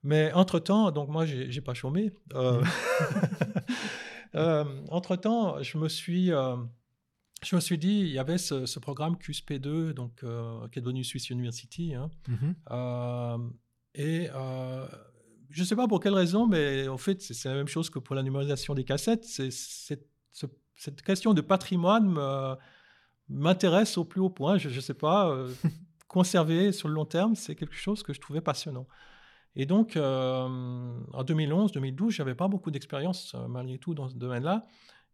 Mais 0.03 0.31
entre-temps, 0.33 0.91
donc 0.91 1.09
moi, 1.09 1.25
j'ai 1.25 1.51
j'ai 1.51 1.61
pas 1.61 1.73
chômé. 1.73 2.11
Euh, 2.33 2.63
euh, 4.35 4.65
entre-temps, 4.89 5.61
je 5.63 5.77
me 5.77 5.89
suis. 5.89 6.31
euh, 6.31 6.55
je 7.43 7.55
me 7.55 7.61
suis 7.61 7.77
dit, 7.77 7.99
il 7.99 8.07
y 8.09 8.17
avait 8.19 8.37
ce, 8.39 8.65
ce 8.65 8.79
programme 8.79 9.15
QSP2, 9.17 9.91
donc, 9.93 10.23
qui 10.71 10.79
est 10.79 10.81
devenu 10.81 11.03
Swiss 11.03 11.29
University. 11.29 11.93
hein. 11.93 12.09
Euh, 12.71 13.37
et 13.93 14.29
je 15.55 15.61
ne 15.61 15.65
sais 15.65 15.75
pas 15.75 15.87
pour 15.87 15.99
quelle 16.01 16.13
raison, 16.13 16.47
mais 16.47 16.87
en 16.87 16.97
fait, 16.97 17.21
c'est 17.21 17.47
la 17.49 17.55
même 17.55 17.67
chose 17.67 17.89
que 17.89 17.99
pour 17.99 18.13
la 18.15 18.23
numérisation 18.23 18.73
des 18.75 18.83
cassettes. 18.83 19.23
Ce- 19.25 19.49
cette 20.77 21.01
question 21.01 21.33
de 21.33 21.39
patrimoine 21.41 22.17
m'intéresse 23.29 23.97
au 23.97 24.05
plus 24.05 24.21
haut 24.21 24.29
point. 24.29 24.57
Je 24.57 24.69
ne 24.69 24.79
sais 24.81 24.93
pas, 24.93 25.29
euh, 25.29 25.49
conserver 26.07 26.71
sur 26.71 26.87
le 26.87 26.93
long 26.93 27.05
terme, 27.05 27.35
c'est 27.35 27.55
quelque 27.55 27.75
chose 27.75 28.03
que 28.03 28.13
je 28.13 28.19
trouvais 28.19 28.41
passionnant. 28.41 28.87
Et 29.55 29.65
donc, 29.65 29.95
euh, 29.95 30.45
en 31.13 31.23
2011-2012, 31.23 32.11
je 32.11 32.21
n'avais 32.21 32.35
pas 32.35 32.47
beaucoup 32.49 32.71
d'expérience 32.71 33.33
euh, 33.35 33.47
malgré 33.47 33.77
tout 33.77 33.93
dans 33.93 34.09
ce 34.09 34.15
domaine-là. 34.15 34.65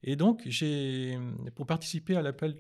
Et 0.04 0.16
donc, 0.16 0.48
pour 1.56 1.68
participer 1.68 2.16
à 2.16 2.24
l'appel, 2.24 2.56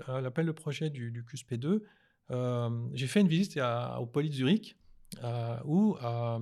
de 0.45 0.51
projet 0.51 0.91
du, 0.91 1.09
du 1.11 1.23
QSP2, 1.23 1.82
euh, 2.29 2.69
j'ai 2.93 3.07
fait 3.07 3.21
une 3.21 3.27
visite 3.27 3.57
à- 3.57 3.99
au 3.99 4.05
Poly 4.05 4.29
de 4.29 4.36
Zurich 4.36 4.77
euh, 5.24 5.57
où 5.66 5.97
euh, 6.03 6.39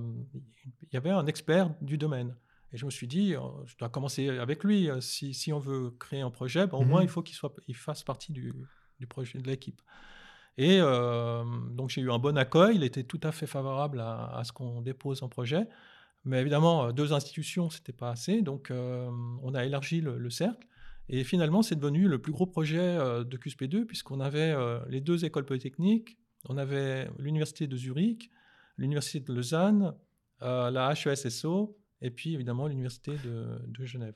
il 0.82 0.88
y 0.92 0.96
avait 0.96 1.10
un 1.10 1.26
expert 1.26 1.74
du 1.80 1.98
domaine. 1.98 2.36
Et 2.72 2.76
je 2.76 2.84
me 2.86 2.90
suis 2.90 3.08
dit, 3.08 3.34
euh, 3.34 3.40
je 3.66 3.76
dois 3.76 3.88
commencer 3.88 4.28
avec 4.28 4.62
lui. 4.62 4.88
Si, 5.00 5.34
si 5.34 5.52
on 5.52 5.58
veut 5.58 5.90
créer 5.98 6.20
un 6.20 6.30
projet, 6.30 6.66
ben, 6.66 6.78
au 6.78 6.84
moins 6.84 7.00
Mhm. 7.00 7.06
il 7.06 7.10
faut 7.10 7.22
qu'il 7.22 7.34
soit, 7.34 7.52
il 7.66 7.74
fasse 7.76 8.04
partie 8.04 8.32
du, 8.32 8.54
du 9.00 9.06
projet 9.06 9.38
de 9.38 9.46
l'équipe. 9.46 9.80
Et 10.58 10.78
donc 10.78 11.88
j'ai 11.88 12.02
eu 12.02 12.10
un 12.10 12.18
bon 12.18 12.36
accueil. 12.36 12.76
Il 12.76 12.82
était 12.84 13.04
tout 13.04 13.20
à 13.22 13.32
fait 13.32 13.46
favorable 13.46 13.98
à, 14.00 14.36
à 14.36 14.44
ce 14.44 14.52
qu'on 14.52 14.82
dépose 14.82 15.22
un 15.22 15.28
projet. 15.28 15.66
Mais 16.24 16.40
évidemment, 16.40 16.92
deux 16.92 17.14
institutions, 17.14 17.70
c'était 17.70 17.94
pas 17.94 18.10
assez. 18.10 18.42
Donc 18.42 18.70
on 18.70 19.54
a 19.54 19.64
élargi 19.64 20.00
le, 20.02 20.18
le 20.18 20.30
cercle. 20.30 20.66
Et 21.08 21.24
finalement, 21.24 21.62
c'est 21.62 21.76
devenu 21.76 22.08
le 22.08 22.20
plus 22.20 22.32
gros 22.32 22.46
projet 22.46 22.98
de 23.24 23.36
QSP2, 23.38 23.84
puisqu'on 23.86 24.20
avait 24.20 24.54
les 24.88 25.00
deux 25.00 25.24
écoles 25.24 25.46
polytechniques, 25.46 26.18
on 26.48 26.56
avait 26.58 27.10
l'université 27.18 27.66
de 27.66 27.76
Zurich, 27.76 28.30
l'université 28.80 29.20
de 29.20 29.32
Lausanne, 29.32 29.94
euh, 30.42 30.70
la 30.70 30.92
HESSO, 30.92 31.76
et 32.00 32.10
puis 32.10 32.34
évidemment 32.34 32.66
l'université 32.66 33.12
de, 33.24 33.60
de 33.66 33.84
Genève. 33.84 34.14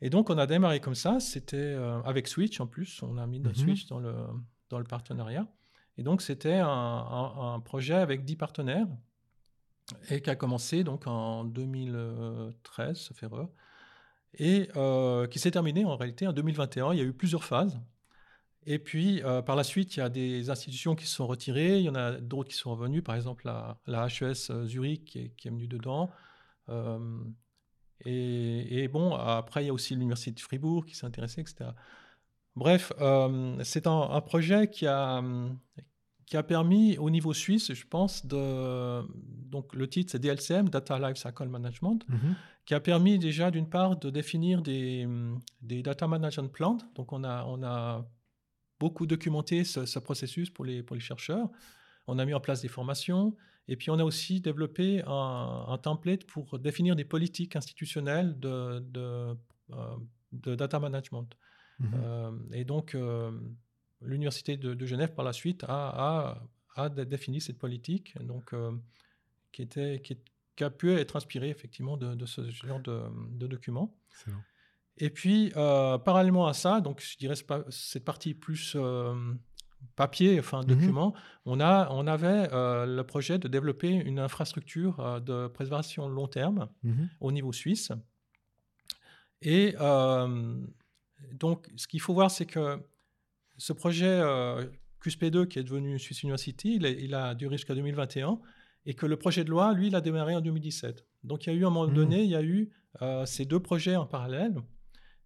Et 0.00 0.08
donc, 0.08 0.30
on 0.30 0.38
a 0.38 0.46
démarré 0.46 0.80
comme 0.80 0.94
ça. 0.94 1.20
C'était 1.20 1.56
euh, 1.58 2.00
avec 2.04 2.26
Switch 2.28 2.58
en 2.60 2.66
plus. 2.66 3.02
On 3.02 3.18
a 3.18 3.26
mis 3.26 3.38
notre 3.40 3.58
Mhm. 3.60 3.64
Switch 3.66 3.86
dans 3.88 3.98
le, 3.98 4.14
dans 4.70 4.78
le 4.78 4.84
partenariat. 4.84 5.46
Et 5.98 6.02
donc, 6.02 6.22
c'était 6.22 6.54
un, 6.54 6.66
un- 6.68 7.54
un 7.54 7.60
projet 7.60 7.94
avec 7.96 8.24
10 8.24 8.36
partenaires 8.36 8.86
et 10.08 10.22
qui 10.22 10.30
a 10.30 10.36
commencé 10.36 10.84
donc 10.84 11.06
en 11.06 11.44
2013, 11.44 12.96
ça 13.08 13.14
fait 13.14 13.26
heureux, 13.26 13.48
et 14.38 14.68
euh, 14.76 15.26
qui 15.26 15.38
s'est 15.40 15.50
terminé 15.50 15.84
en 15.84 15.96
réalité 15.96 16.26
en 16.26 16.32
2021. 16.32 16.92
Il 16.92 16.98
y 16.98 17.02
a 17.02 17.04
eu 17.04 17.12
plusieurs 17.12 17.44
phases. 17.44 17.78
Et 18.66 18.78
puis, 18.78 19.22
euh, 19.22 19.40
par 19.42 19.56
la 19.56 19.64
suite, 19.64 19.96
il 19.96 20.00
y 20.00 20.02
a 20.02 20.08
des 20.10 20.50
institutions 20.50 20.94
qui 20.94 21.06
se 21.06 21.14
sont 21.14 21.26
retirées, 21.26 21.78
il 21.78 21.84
y 21.84 21.88
en 21.88 21.94
a 21.94 22.12
d'autres 22.12 22.50
qui 22.50 22.56
sont 22.56 22.70
revenues, 22.72 23.02
par 23.02 23.14
exemple 23.16 23.46
la, 23.46 23.78
la 23.86 24.06
HES 24.06 24.66
Zurich 24.66 25.04
qui 25.06 25.18
est, 25.18 25.28
qui 25.36 25.48
est 25.48 25.50
venue 25.50 25.66
dedans. 25.68 26.10
Euh, 26.68 26.98
et, 28.04 28.82
et 28.84 28.88
bon, 28.88 29.14
après, 29.14 29.64
il 29.64 29.66
y 29.66 29.70
a 29.70 29.72
aussi 29.72 29.94
l'Université 29.94 30.32
de 30.32 30.40
Fribourg 30.40 30.84
qui 30.86 30.94
s'est 30.94 31.06
intéressée, 31.06 31.40
etc. 31.40 31.70
Bref, 32.56 32.92
euh, 33.00 33.56
c'est 33.62 33.86
un, 33.86 34.00
un 34.10 34.20
projet 34.20 34.68
qui 34.68 34.86
a, 34.86 35.22
qui 36.26 36.36
a 36.36 36.42
permis 36.42 36.96
au 36.98 37.10
niveau 37.10 37.32
suisse, 37.32 37.72
je 37.72 37.86
pense, 37.86 38.26
de. 38.26 39.02
Donc, 39.50 39.74
le 39.74 39.88
titre, 39.88 40.12
c'est 40.12 40.18
DLCM, 40.18 40.68
Data 40.68 40.98
Lifecycle 40.98 41.48
Management, 41.48 42.04
Mhm. 42.08 42.34
qui 42.66 42.74
a 42.74 42.80
permis 42.80 43.18
déjà, 43.18 43.50
d'une 43.50 43.68
part, 43.68 43.98
de 43.98 44.10
définir 44.10 44.62
des, 44.62 45.06
des 45.62 45.82
data 45.82 46.06
management 46.06 46.48
plans. 46.52 46.78
Donc, 46.94 47.12
on 47.12 47.24
a, 47.24 47.44
on 47.46 47.62
a 47.62 48.06
beaucoup 48.80 49.06
documenté 49.06 49.62
ce, 49.64 49.84
ce 49.86 49.98
processus 49.98 50.50
pour 50.50 50.64
les, 50.64 50.82
pour 50.82 50.96
les 50.96 51.00
chercheurs. 51.02 51.48
On 52.06 52.18
a 52.18 52.24
mis 52.24 52.34
en 52.34 52.40
place 52.40 52.62
des 52.62 52.68
formations. 52.68 53.36
Et 53.68 53.76
puis, 53.76 53.90
on 53.90 53.98
a 54.00 54.04
aussi 54.04 54.40
développé 54.40 55.02
un, 55.06 55.64
un 55.68 55.78
template 55.78 56.24
pour 56.24 56.58
définir 56.58 56.96
des 56.96 57.04
politiques 57.04 57.54
institutionnelles 57.54 58.40
de, 58.40 58.80
de, 58.80 59.36
euh, 59.70 59.96
de 60.32 60.54
data 60.56 60.80
management. 60.80 61.28
Mhm. 61.78 61.90
Euh, 62.02 62.32
et 62.52 62.64
donc, 62.64 62.94
euh, 62.94 63.30
l'Université 64.00 64.56
de, 64.56 64.74
de 64.74 64.86
Genève, 64.86 65.12
par 65.14 65.24
la 65.24 65.32
suite, 65.32 65.62
a, 65.68 65.68
a, 66.08 66.42
a 66.82 66.88
dé- 66.88 67.04
défini 67.04 67.40
cette 67.40 67.58
politique, 67.58 68.16
donc, 68.26 68.52
euh, 68.54 68.72
qui, 69.52 69.62
était, 69.62 70.00
qui, 70.02 70.14
est- 70.14 70.24
qui 70.56 70.64
a 70.64 70.70
pu 70.70 70.90
être 70.92 71.16
inspirée 71.16 71.50
effectivement 71.50 71.96
de, 71.96 72.14
de 72.14 72.26
ce 72.26 72.50
genre 72.50 72.80
de, 72.80 73.02
de 73.30 73.46
documents. 73.46 73.94
Excellent. 74.10 74.42
Et 75.02 75.08
puis, 75.10 75.50
euh, 75.56 75.96
parallèlement 75.98 76.46
à 76.46 76.52
ça, 76.52 76.80
donc 76.80 77.00
je 77.00 77.16
dirais 77.16 77.34
cette 77.70 78.04
partie 78.04 78.34
plus 78.34 78.74
euh, 78.76 79.14
papier, 79.96 80.38
enfin 80.38 80.60
Mhm. 80.60 80.66
document, 80.66 81.14
on, 81.46 81.58
a, 81.58 81.88
on 81.90 82.06
avait 82.06 82.48
euh, 82.52 82.84
le 82.84 83.02
projet 83.04 83.38
de 83.38 83.48
développer 83.48 83.88
une 83.88 84.18
infrastructure 84.18 85.20
de 85.22 85.48
préservation 85.48 86.06
long 86.08 86.28
terme 86.28 86.68
Mhm. 86.82 87.08
au 87.20 87.32
niveau 87.32 87.52
suisse. 87.52 87.90
Et 89.42 89.74
donc, 91.32 91.70
ce 91.76 91.86
qu'il 91.86 92.00
faut 92.00 92.12
voir, 92.14 92.30
c'est 92.30 92.46
que 92.46 92.78
ce 93.56 93.72
projet 93.72 94.06
euh, 94.08 94.66
QSP2, 95.02 95.46
qui 95.46 95.58
est 95.58 95.62
devenu 95.64 95.98
Swiss 95.98 96.22
University, 96.22 96.74
il, 96.76 96.84
est- 96.84 97.02
il 97.02 97.14
a 97.14 97.34
duré 97.34 97.56
jusqu'à 97.56 97.74
2021, 97.74 98.38
et 98.86 98.94
que 98.94 99.06
le 99.06 99.16
projet 99.16 99.44
de 99.44 99.50
loi, 99.50 99.72
lui, 99.74 99.88
il 99.88 99.96
a 99.96 100.00
démarré 100.00 100.34
en 100.34 100.40
2017. 100.40 101.06
Donc, 101.24 101.46
il 101.46 101.50
y 101.50 101.52
a 101.52 101.56
eu, 101.58 101.64
à 101.64 101.68
un 101.68 101.70
moment 101.70 101.86
Mhm. 101.88 101.94
donné, 101.94 102.22
il 102.22 102.30
y 102.30 102.36
a 102.36 102.42
eu 102.42 102.70
ces 103.24 103.44
deux 103.46 103.60
projets 103.60 103.96
en 103.96 104.04
parallèle, 104.06 104.56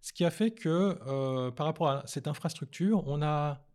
ce 0.05 0.13
qui 0.13 0.23
a 0.23 0.29
fait 0.29 0.51
que, 0.51 0.99
euh, 1.07 1.49
par 1.49 1.65
rapport 1.65 1.89
à 1.89 2.03
cette 2.05 2.27
infrastructure, 2.27 3.03
on 3.07 3.23
a, 3.23 3.65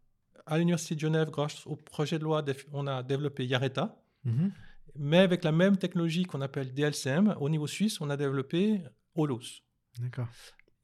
à 0.46 0.58
l'Université 0.58 0.94
de 0.94 1.00
Genève, 1.00 1.28
grâce 1.28 1.66
au 1.66 1.74
projet 1.74 2.20
de 2.20 2.24
loi, 2.24 2.44
on 2.72 2.86
a 2.86 3.02
développé 3.02 3.44
Yareta, 3.44 4.00
Mhm. 4.24 4.52
mais 4.94 5.18
avec 5.18 5.42
la 5.42 5.50
même 5.50 5.76
technologie 5.76 6.22
qu'on 6.22 6.40
appelle 6.40 6.72
DLCM, 6.72 7.34
au 7.40 7.48
niveau 7.48 7.66
suisse, 7.66 8.00
on 8.00 8.08
a 8.10 8.16
développé 8.16 8.80
Holos. 9.16 9.64
D'accord. 9.98 10.28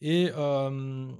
Et 0.00 0.32
euh, 0.34 1.12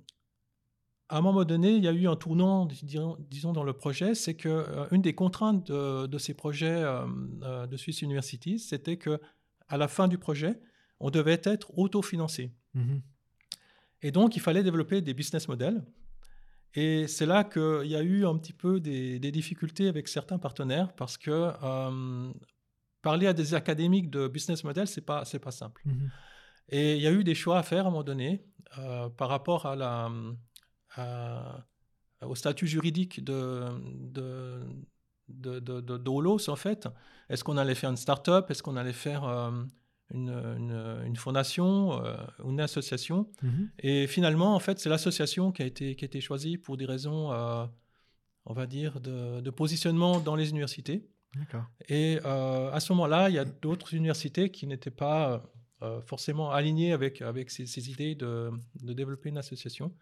à 1.08 1.18
un 1.18 1.20
moment 1.20 1.44
donné, 1.44 1.76
il 1.76 1.84
y 1.84 1.88
a 1.88 1.92
eu 1.92 2.08
un 2.08 2.16
tournant, 2.16 2.66
disons, 2.66 3.16
disons, 3.30 3.52
dans 3.52 3.62
le 3.62 3.74
projet, 3.74 4.16
c'est 4.16 4.34
que 4.34 4.48
euh, 4.48 4.88
une 4.90 5.02
des 5.02 5.14
contraintes 5.14 5.70
de, 5.70 6.08
de 6.08 6.18
ces 6.18 6.34
projets 6.34 6.82
euh, 6.82 7.66
de 7.68 7.76
Swiss 7.76 8.02
University, 8.02 8.58
c'était 8.58 8.96
que 8.96 9.20
à 9.68 9.76
la 9.76 9.86
fin 9.86 10.08
du 10.08 10.18
projet, 10.18 10.58
on 10.98 11.10
devait 11.10 11.40
être 11.44 11.78
autofinancé. 11.78 12.52
Mhm. 12.74 13.02
Et 14.02 14.10
donc, 14.10 14.36
il 14.36 14.40
fallait 14.40 14.62
développer 14.62 15.00
des 15.00 15.14
business 15.14 15.48
models. 15.48 15.84
Et 16.74 17.06
c'est 17.06 17.26
là 17.26 17.44
qu'il 17.44 17.86
y 17.86 17.96
a 17.96 18.02
eu 18.02 18.26
un 18.26 18.36
petit 18.36 18.52
peu 18.52 18.80
des, 18.80 19.18
des 19.18 19.32
difficultés 19.32 19.88
avec 19.88 20.08
certains 20.08 20.38
partenaires 20.38 20.92
parce 20.94 21.16
que 21.16 21.30
euh, 21.62 22.32
parler 23.00 23.26
à 23.26 23.32
des 23.32 23.54
académiques 23.54 24.10
de 24.10 24.28
business 24.28 24.62
model, 24.62 24.86
c'est 24.86 25.00
pas 25.00 25.24
c'est 25.24 25.38
pas 25.38 25.52
simple. 25.52 25.80
Mhm. 25.86 26.10
Et 26.68 26.96
il 26.96 27.02
y 27.02 27.06
a 27.06 27.12
eu 27.12 27.24
des 27.24 27.34
choix 27.34 27.58
à 27.58 27.62
faire 27.62 27.84
à 27.84 27.88
un 27.88 27.90
moment 27.90 28.02
donné 28.02 28.44
euh, 28.78 29.08
par 29.08 29.28
rapport 29.28 29.64
à 29.66 29.76
la, 29.76 30.10
à- 30.96 31.64
au 32.22 32.34
statut 32.34 32.66
juridique 32.66 33.24
de, 33.24 33.64
de, 34.16 34.60
de, 35.28 35.60
de, 35.60 35.80
de- 35.80 35.96
d'Olos, 35.98 36.48
en 36.50 36.56
fait. 36.56 36.88
Est-ce 37.28 37.44
qu'on 37.44 37.56
allait 37.56 37.74
faire 37.74 37.90
une 37.90 37.96
start-up? 37.96 38.50
Est-ce 38.50 38.62
qu'on 38.62 38.76
allait 38.76 38.92
faire 38.92 39.24
euh, 39.24 39.50
une, 40.14 40.30
une, 40.30 41.02
une 41.06 41.16
fondation, 41.16 42.04
euh, 42.04 42.16
une 42.44 42.60
association 42.60 43.28
Mhm. 43.42 43.70
Et 43.80 44.06
finalement, 44.06 44.54
en 44.54 44.60
fait, 44.60 44.78
c'est 44.78 44.88
l'association 44.88 45.52
qui 45.52 45.62
a 45.62 45.66
été, 45.66 45.96
qui 45.96 46.04
a 46.04 46.06
été 46.06 46.20
choisie 46.20 46.58
pour 46.58 46.76
des 46.76 46.86
raisons, 46.86 47.32
euh, 47.32 47.66
on 48.44 48.54
va 48.54 48.66
dire, 48.66 49.00
de, 49.00 49.40
de 49.40 49.50
positionnement 49.50 50.20
dans 50.20 50.36
les 50.36 50.50
universités. 50.50 51.08
Et 51.88 52.18
euh, 52.24 52.70
à 52.72 52.80
ce 52.80 52.92
moment-là, 52.92 53.28
il 53.28 53.34
y 53.34 53.38
a 53.38 53.44
d'autres 53.44 53.94
universités 53.94 54.50
qui 54.50 54.66
n'étaient 54.66 54.90
pas 54.90 55.42
euh, 55.82 56.00
forcément 56.02 56.50
alignées 56.50 56.92
avec, 56.92 57.20
avec 57.20 57.50
ces, 57.50 57.66
ces 57.66 57.90
idées 57.90 58.14
de, 58.14 58.50
de 58.82 58.92
développer 58.94 59.28
une 59.28 59.38
association. 59.38 59.92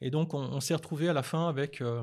Et 0.00 0.10
donc, 0.10 0.34
on, 0.34 0.40
on 0.40 0.60
s'est 0.60 0.74
retrouvé 0.74 1.08
à 1.08 1.12
la 1.12 1.22
fin 1.22 1.48
avec, 1.48 1.80
euh, 1.80 2.02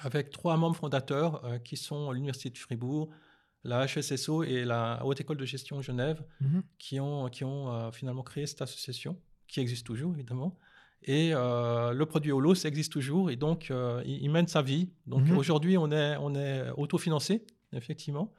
avec 0.00 0.30
trois 0.30 0.56
membres 0.56 0.76
fondateurs 0.76 1.44
euh, 1.44 1.58
qui 1.58 1.76
sont 1.76 2.12
l'Université 2.12 2.50
de 2.50 2.58
Fribourg, 2.58 3.08
la 3.64 3.86
HSSO 3.86 4.42
et 4.44 4.64
la 4.64 5.00
Haute 5.04 5.20
École 5.20 5.36
de 5.36 5.44
Gestion 5.44 5.80
Genève, 5.82 6.24
Mhm. 6.40 6.62
qui 6.78 6.98
ont, 7.00 7.28
qui 7.28 7.44
ont 7.44 7.70
euh, 7.72 7.90
finalement 7.92 8.22
créé 8.22 8.46
cette 8.46 8.62
association, 8.62 9.20
qui 9.48 9.60
existe 9.60 9.86
toujours 9.86 10.12
évidemment. 10.14 10.58
Et 11.04 11.30
euh, 11.34 11.92
le 11.92 12.06
produit 12.06 12.30
Holos 12.32 12.54
existe 12.64 12.92
toujours 12.92 13.30
et 13.30 13.36
donc 13.36 13.70
euh, 13.70 14.02
il, 14.06 14.22
il 14.22 14.30
mène 14.30 14.46
sa 14.48 14.62
vie. 14.62 14.92
Donc 15.06 15.28
Mhm. 15.28 15.36
aujourd'hui, 15.36 15.76
on 15.76 15.90
est, 15.90 16.16
on 16.18 16.34
est 16.34 16.70
autofinancé, 16.76 17.44
effectivement. 17.72 18.32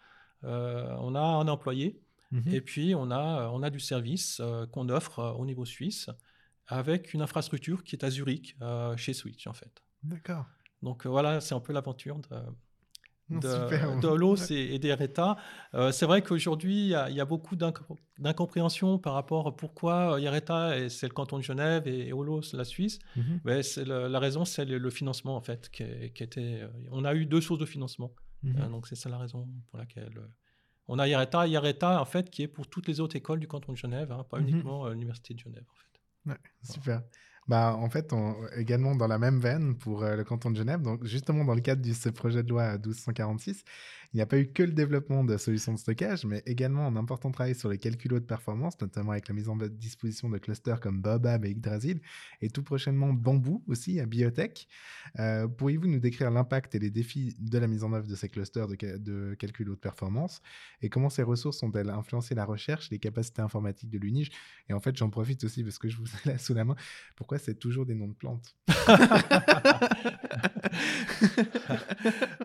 On 0.43 1.15
a 1.15 1.21
un 1.21 1.47
employé 1.47 1.99
Mhm. 2.31 2.53
et 2.53 2.61
puis 2.61 2.95
on 2.95 3.11
a, 3.11 3.49
on 3.49 3.61
a 3.63 3.69
du 3.69 3.79
service 3.79 4.41
qu'on 4.71 4.89
offre 4.89 5.35
au 5.39 5.45
niveau 5.45 5.65
suisse 5.65 6.09
avec 6.67 7.13
une 7.13 7.21
infrastructure 7.21 7.83
qui 7.83 7.95
est 7.95 8.03
à 8.03 8.09
Zurich, 8.09 8.57
chez 8.97 9.13
Switch 9.13 9.45
en 9.47 9.53
fait. 9.53 9.83
D'accord. 10.01 10.45
Donc 10.81 11.05
voilà, 11.05 11.39
c'est 11.41 11.53
un 11.55 11.59
peu 11.61 11.71
l'aventure 11.73 12.17
de, 12.19 12.35
de, 13.29 13.47
et, 14.51 14.75
et. 14.75 14.79
Euh, 15.75 15.91
c'est 15.91 16.05
vrai 16.05 16.21
qu'aujourd'hui, 16.21 16.75
il 16.75 16.87
y, 16.89 16.95
a- 16.95 17.09
il 17.09 17.15
y 17.15 17.21
a 17.21 17.25
beaucoup 17.25 17.55
d'inco- 17.55 17.97
d'incompréhension 18.19 18.99
par 18.99 19.13
rapport 19.13 19.47
à 19.47 19.55
pourquoi 19.55 20.19
Yareta, 20.19 20.77
et 20.77 20.89
c'est 20.89 21.07
le 21.07 21.13
canton 21.13 21.37
de 21.37 21.43
Genève, 21.43 21.87
et, 21.87 22.07
et 22.09 22.13
Holos, 22.13 22.41
la 22.53 22.63
Suisse. 22.65 22.99
Mhm. 23.15 23.41
Mais 23.45 23.63
c'est 23.63 23.85
la 23.85 24.19
raison, 24.19 24.45
c'est 24.45 24.65
le, 24.65 24.77
le 24.77 24.89
financement, 24.89 25.35
en 25.35 25.41
fait. 25.41 25.69
Qui, 25.69 25.83
était, 25.83 26.61
euh, 26.63 26.67
on 26.91 27.05
a 27.05 27.15
eu 27.15 27.25
deux 27.25 27.41
sources 27.41 27.59
de 27.59 27.65
financement. 27.65 28.13
Mhm. 28.43 28.55
Euh, 28.59 28.67
donc, 28.69 28.87
c'est 28.87 28.95
ça 28.95 29.09
la 29.09 29.17
raison 29.17 29.47
pour 29.69 29.79
laquelle. 29.79 30.17
euh, 30.17 30.27
on 30.89 30.99
a 30.99 31.07
Yareta, 31.07 31.47
Yareta, 31.47 32.01
en 32.01 32.05
fait, 32.05 32.29
qui 32.29 32.41
est 32.43 32.47
pour 32.49 32.67
toutes 32.67 32.87
les 32.89 32.99
autres 32.99 33.15
écoles 33.15 33.39
du 33.39 33.47
canton 33.47 33.71
de 33.71 33.77
Genève, 33.77 34.11
hein, 34.11 34.25
pas 34.29 34.39
Mhm. 34.39 34.49
uniquement 34.49 34.85
euh, 34.85 34.91
l'Université 34.91 35.33
de 35.33 35.39
Genève, 35.39 35.63
en 35.71 35.75
fait. 35.75 36.29
Ouais, 36.31 36.37
super. 36.61 37.01
Bah, 37.47 37.75
en 37.77 37.89
fait, 37.89 38.13
également 38.55 38.95
dans 38.95 39.07
la 39.07 39.19
même 39.19 39.39
veine 39.39 39.75
pour 39.77 40.03
euh, 40.03 40.15
le 40.15 40.23
canton 40.23 40.51
de 40.51 40.55
Genève, 40.57 40.81
donc 40.81 41.03
justement 41.05 41.43
dans 41.45 41.55
le 41.55 41.61
cadre 41.61 41.81
de 41.81 41.93
ce 41.93 42.09
projet 42.09 42.43
de 42.43 42.49
loi 42.49 42.77
1246, 42.77 43.63
il 44.13 44.17
n'y 44.17 44.21
a 44.21 44.25
pas 44.27 44.37
eu 44.37 44.47
que 44.51 44.61
le 44.63 44.71
développement 44.71 45.23
de 45.23 45.35
solutions 45.37 45.73
de 45.73 45.79
stockage, 45.79 46.25
mais 46.25 46.43
également 46.45 46.85
un 46.85 46.95
important 46.95 47.31
travail 47.31 47.55
sur 47.55 47.69
les 47.69 47.79
calculs 47.79 48.11
de 48.13 48.19
performance, 48.19 48.79
notamment 48.79 49.11
avec 49.11 49.27
la 49.27 49.33
mise 49.33 49.49
en 49.49 49.57
disposition 49.57 50.29
de 50.29 50.37
clusters 50.37 50.79
comme 50.79 51.01
Baobab 51.01 51.45
et 51.45 51.49
Yggdrasil, 51.49 51.99
et 52.41 52.49
tout 52.49 52.61
prochainement 52.63 53.11
Bambou 53.11 53.63
aussi 53.67 53.99
à 53.99 54.05
Biotech. 54.05 54.67
Euh, 55.19 55.47
Pourriez-vous 55.47 55.87
nous 55.87 55.99
décrire 55.99 56.29
l'impact 56.29 56.75
et 56.75 56.79
les 56.79 56.91
défis 56.91 57.35
de 57.39 57.57
la 57.57 57.67
mise 57.67 57.83
en 57.83 57.91
œuvre 57.93 58.07
de 58.07 58.15
ces 58.15 58.29
clusters 58.29 58.67
de, 58.67 58.77
ca- 58.79 58.97
de 58.99 59.35
calcul 59.39 59.67
de 59.67 59.73
performance? 59.75 60.41
Et 60.81 60.89
comment 60.89 61.09
ces 61.09 61.23
ressources 61.23 61.63
ont-elles 61.63 61.89
influencé 61.89 62.35
la 62.35 62.45
recherche, 62.45 62.89
les 62.91 62.99
capacités 62.99 63.41
informatiques 63.41 63.89
de 63.89 63.97
l'UNIGE? 63.97 64.29
Et 64.69 64.73
en 64.73 64.79
fait, 64.79 64.95
j'en 64.95 65.09
profite 65.09 65.43
aussi 65.43 65.63
parce 65.63 65.79
que 65.79 65.89
je 65.89 65.97
vous 65.97 66.05
ai 66.07 66.29
là 66.29 66.37
sous 66.37 66.53
la 66.53 66.65
main. 66.65 66.75
Pourquoi 67.15 67.39
c'est 67.39 67.55
toujours 67.55 67.85
des 67.87 67.95
noms 67.95 68.09
de 68.09 68.13
plantes? 68.13 68.55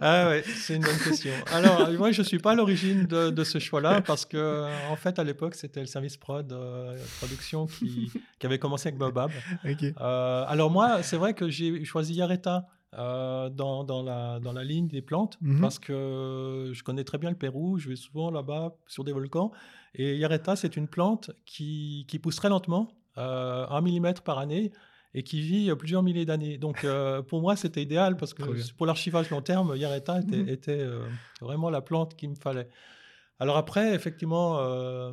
Ah 0.00 0.28
ouais, 0.28 0.42
c'est 0.46 0.76
une 0.76 0.82
bonne 0.82 0.98
question. 0.98 1.32
Alors, 1.58 1.90
moi, 1.92 2.10
je 2.12 2.20
ne 2.22 2.26
suis 2.26 2.38
pas 2.38 2.52
à 2.52 2.54
l'origine 2.54 3.06
de, 3.06 3.30
de 3.30 3.44
ce 3.44 3.58
choix-là 3.58 4.00
parce 4.00 4.24
que, 4.24 4.66
en 4.90 4.96
fait, 4.96 5.18
à 5.18 5.24
l'époque, 5.24 5.54
c'était 5.54 5.80
le 5.80 5.86
service 5.86 6.16
prod 6.16 6.50
euh, 6.52 6.96
production 7.18 7.66
qui, 7.66 8.10
qui 8.38 8.46
avait 8.46 8.58
commencé 8.58 8.88
avec 8.88 8.98
Bobab. 8.98 9.30
Ok. 9.64 9.82
Euh, 9.82 10.44
alors, 10.46 10.70
moi, 10.70 11.02
c'est 11.02 11.16
vrai 11.16 11.34
que 11.34 11.48
j'ai 11.50 11.84
choisi 11.84 12.14
Yareta 12.14 12.66
euh, 12.94 13.50
dans, 13.50 13.84
dans, 13.84 14.02
la, 14.02 14.40
dans 14.40 14.52
la 14.52 14.64
ligne 14.64 14.88
des 14.88 15.02
plantes 15.02 15.36
Mhm. 15.42 15.60
parce 15.60 15.78
que 15.78 16.70
je 16.72 16.82
connais 16.82 17.04
très 17.04 17.18
bien 17.18 17.30
le 17.30 17.36
Pérou, 17.36 17.78
je 17.78 17.90
vais 17.90 17.96
souvent 17.96 18.30
là-bas 18.30 18.74
sur 18.86 19.04
des 19.04 19.12
volcans. 19.12 19.50
Et 19.94 20.16
Yareta, 20.16 20.56
c'est 20.56 20.76
une 20.76 20.88
plante 20.88 21.30
qui, 21.44 22.06
qui 22.08 22.18
pousse 22.18 22.36
très 22.36 22.48
lentement, 22.48 22.88
euh, 23.18 23.66
un 23.68 23.80
millimètre 23.82 24.22
par 24.22 24.38
année, 24.38 24.72
et 25.18 25.22
qui 25.22 25.40
vit 25.40 25.70
euh, 25.70 25.74
plusieurs 25.76 26.02
milliers 26.02 26.24
d'années. 26.24 26.58
Donc 26.58 26.84
euh, 26.84 27.22
pour 27.22 27.40
moi, 27.40 27.56
c'était 27.56 27.82
idéal 27.82 28.16
parce 28.16 28.34
que 28.34 28.42
pour 28.76 28.86
l'archivage 28.86 29.30
long 29.30 29.42
terme, 29.42 29.76
Yareta 29.76 30.20
était, 30.20 30.36
Mhm. 30.44 30.48
était, 30.48 30.80
euh, 30.80 31.06
vraiment 31.40 31.70
la 31.70 31.80
plante 31.80 32.14
qu'il 32.16 32.30
me 32.30 32.34
fallait. 32.36 32.68
Alors 33.40 33.56
après, 33.56 33.94
effectivement, 33.94 34.58
euh, 34.60 35.12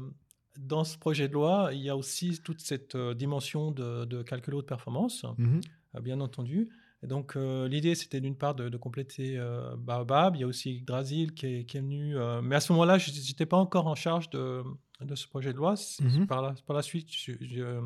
dans 0.57 0.83
ce 0.83 0.97
projet 0.97 1.27
de 1.27 1.33
loi, 1.33 1.69
il 1.73 1.81
y 1.81 1.89
a 1.89 1.97
aussi 1.97 2.39
toute 2.43 2.61
cette 2.61 2.95
dimension 2.95 3.71
de, 3.71 4.05
de 4.05 4.23
calcul 4.23 4.53
haute 4.55 4.67
performance 4.67 5.25
Mhm. 5.37 5.61
bien 6.01 6.19
entendu. 6.21 6.69
Et 7.03 7.07
donc, 7.07 7.35
l'idée, 7.35 7.93
c'était 7.93 8.19
d'une 8.21 8.35
part 8.35 8.55
de, 8.55 8.67
de 8.69 8.77
compléter 8.77 9.37
Baobab. 9.77 10.35
Il 10.35 10.41
y 10.41 10.43
a 10.43 10.47
aussi 10.47 10.77
Yggdrasil 10.77 11.33
qui 11.33 11.45
est, 11.45 11.65
qui 11.65 11.77
est 11.77 11.81
venu. 11.81 12.15
mais 12.41 12.55
à 12.55 12.59
ce 12.59 12.71
moment-là, 12.73 12.97
je 12.97 13.11
n'étais 13.11 13.45
pas 13.45 13.57
encore 13.57 13.85
en 13.87 13.95
charge 13.95 14.29
de, 14.31 14.63
de 15.01 15.13
ce 15.15 15.27
projet 15.27 15.51
de 15.53 15.57
loi. 15.57 15.75
Mhm. 16.01 16.25
Par, 16.25 16.41
la, 16.41 16.55
par 16.65 16.75
la 16.75 16.81
suite, 16.81 17.09
je- 17.11 17.33
je- 17.41 17.79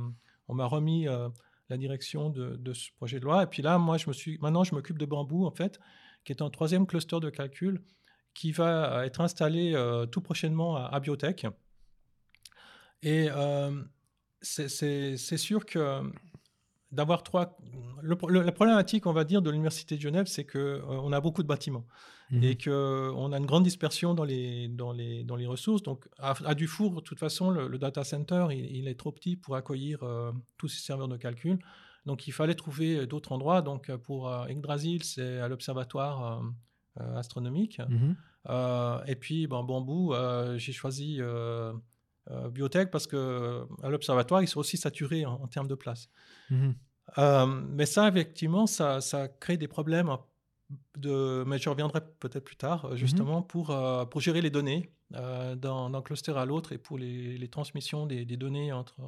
on 0.48 0.54
m'a 0.54 0.66
remis 0.66 1.06
la 1.70 1.78
direction 1.78 2.30
de, 2.30 2.74
ce 2.74 2.92
projet 2.98 3.20
de 3.20 3.26
loi. 3.26 3.44
Et 3.44 3.48
puis 3.48 3.62
là, 3.62 3.78
moi, 3.78 3.98
je 3.98 4.08
me 4.08 4.14
suis, 4.14 4.38
maintenant, 4.40 4.64
je 4.64 4.74
m'occupe 4.74 4.98
de 4.98 5.06
Bambou, 5.06 5.46
en 5.46 5.52
fait, 5.52 5.80
qui 6.24 6.32
est 6.32 6.42
un 6.42 6.50
troisième 6.50 6.86
cluster 6.88 7.20
de 7.20 7.30
calcul 7.30 7.82
qui 8.34 8.52
va 8.52 9.06
être 9.06 9.22
installé 9.22 9.74
euh, 9.74 10.06
tout 10.06 10.22
prochainement 10.22 10.76
à, 10.76 11.00
Biotech. 11.00 11.48
Et 13.02 13.28
euh, 13.32 13.82
c'est- 14.42 15.38
sûr 15.38 15.66
que 15.66 16.02
d'avoir 16.92 17.24
trois. 17.24 17.58
Le, 18.02 18.16
la 18.42 18.52
problématique, 18.52 19.06
on 19.06 19.14
va 19.14 19.24
dire, 19.24 19.42
de 19.42 19.50
l'Université 19.50 19.96
de 19.96 20.02
Genève, 20.02 20.26
c'est 20.26 20.46
qu'on 20.46 21.12
a 21.12 21.22
beaucoup 21.22 21.44
de 21.44 21.48
bâtiments 21.48 21.86
Mhm. 22.32 22.44
et 22.44 22.58
qu'on 22.58 23.32
a 23.34 23.38
une 23.38 23.46
grande 23.48 23.64
dispersion 23.64 24.14
dans 24.14 24.24
les, 24.24 24.68
dans 24.68 24.92
les, 24.92 25.24
dans 25.24 25.36
les 25.36 25.48
ressources. 25.48 25.82
Donc, 25.82 26.08
à, 26.20 26.34
à 26.46 26.54
Dufour, 26.54 26.92
de 26.96 27.02
toute 27.02 27.18
façon, 27.20 27.50
le, 27.50 27.68
le 27.68 27.78
data 27.80 28.04
center, 28.04 28.48
il, 28.52 28.66
il 28.78 28.88
est 28.88 28.96
trop 29.00 29.12
petit 29.12 29.36
pour 29.36 29.56
accueillir 29.56 30.04
euh, 30.04 30.32
tous 30.58 30.68
ces 30.68 30.80
serveurs 30.82 31.08
de 31.08 31.18
calcul. 31.18 31.58
Donc, 32.06 32.28
il 32.28 32.32
fallait 32.32 32.56
trouver 32.56 33.08
d'autres 33.08 33.32
endroits. 33.32 33.62
Donc, 33.62 33.90
euh, 33.90 33.98
pour 33.98 34.30
euh, 34.30 34.48
Yggdrasil, 34.48 35.04
c'est 35.04 35.40
à 35.40 35.48
l'Observatoire 35.48 36.42
euh, 36.42 37.02
euh, 37.02 37.18
astronomique. 37.18 37.82
Euh, 38.50 39.04
et 39.06 39.16
puis, 39.16 39.48
ben, 39.48 39.64
Bambou, 39.64 40.14
euh, 40.14 40.58
j'ai 40.58 40.72
choisi 40.72 41.18
euh, 41.20 41.74
euh, 42.32 42.50
Biotech 42.50 42.90
parce 42.92 43.08
que 43.08 43.66
à 43.84 43.90
l'Observatoire, 43.90 44.42
ils 44.42 44.48
sont 44.48 44.60
aussi 44.60 44.78
saturés 44.78 45.26
en- 45.26 45.34
en 45.42 45.48
termes 45.48 45.68
de 45.68 45.76
place. 45.76 46.10
Euh, 47.18 47.46
mais 47.48 47.86
ça, 47.88 48.08
effectivement, 48.08 48.68
ça, 48.68 49.02
ça 49.02 49.28
crée 49.28 49.58
des 49.58 49.68
problèmes 49.68 50.10
de, 50.98 51.44
mais 51.48 51.58
je 51.58 51.70
reviendrai 51.70 52.02
peut-être 52.20 52.46
plus 52.46 52.56
tard, 52.56 52.86
euh, 52.86 52.96
justement, 52.96 53.42
pour, 53.42 53.72
euh, 53.72 54.06
pour 54.06 54.22
gérer 54.22 54.42
les 54.42 54.50
données 54.50 54.92
euh, 55.16 55.56
d'un 55.56 56.02
cluster 56.02 56.34
à 56.38 56.46
l'autre 56.46 56.72
et 56.74 56.78
pour 56.78 56.98
les, 56.98 57.38
les 57.38 57.48
transmissions 57.48 58.06
des, 58.06 58.26
des 58.26 58.38
données 58.38 58.72
entre, 58.72 59.00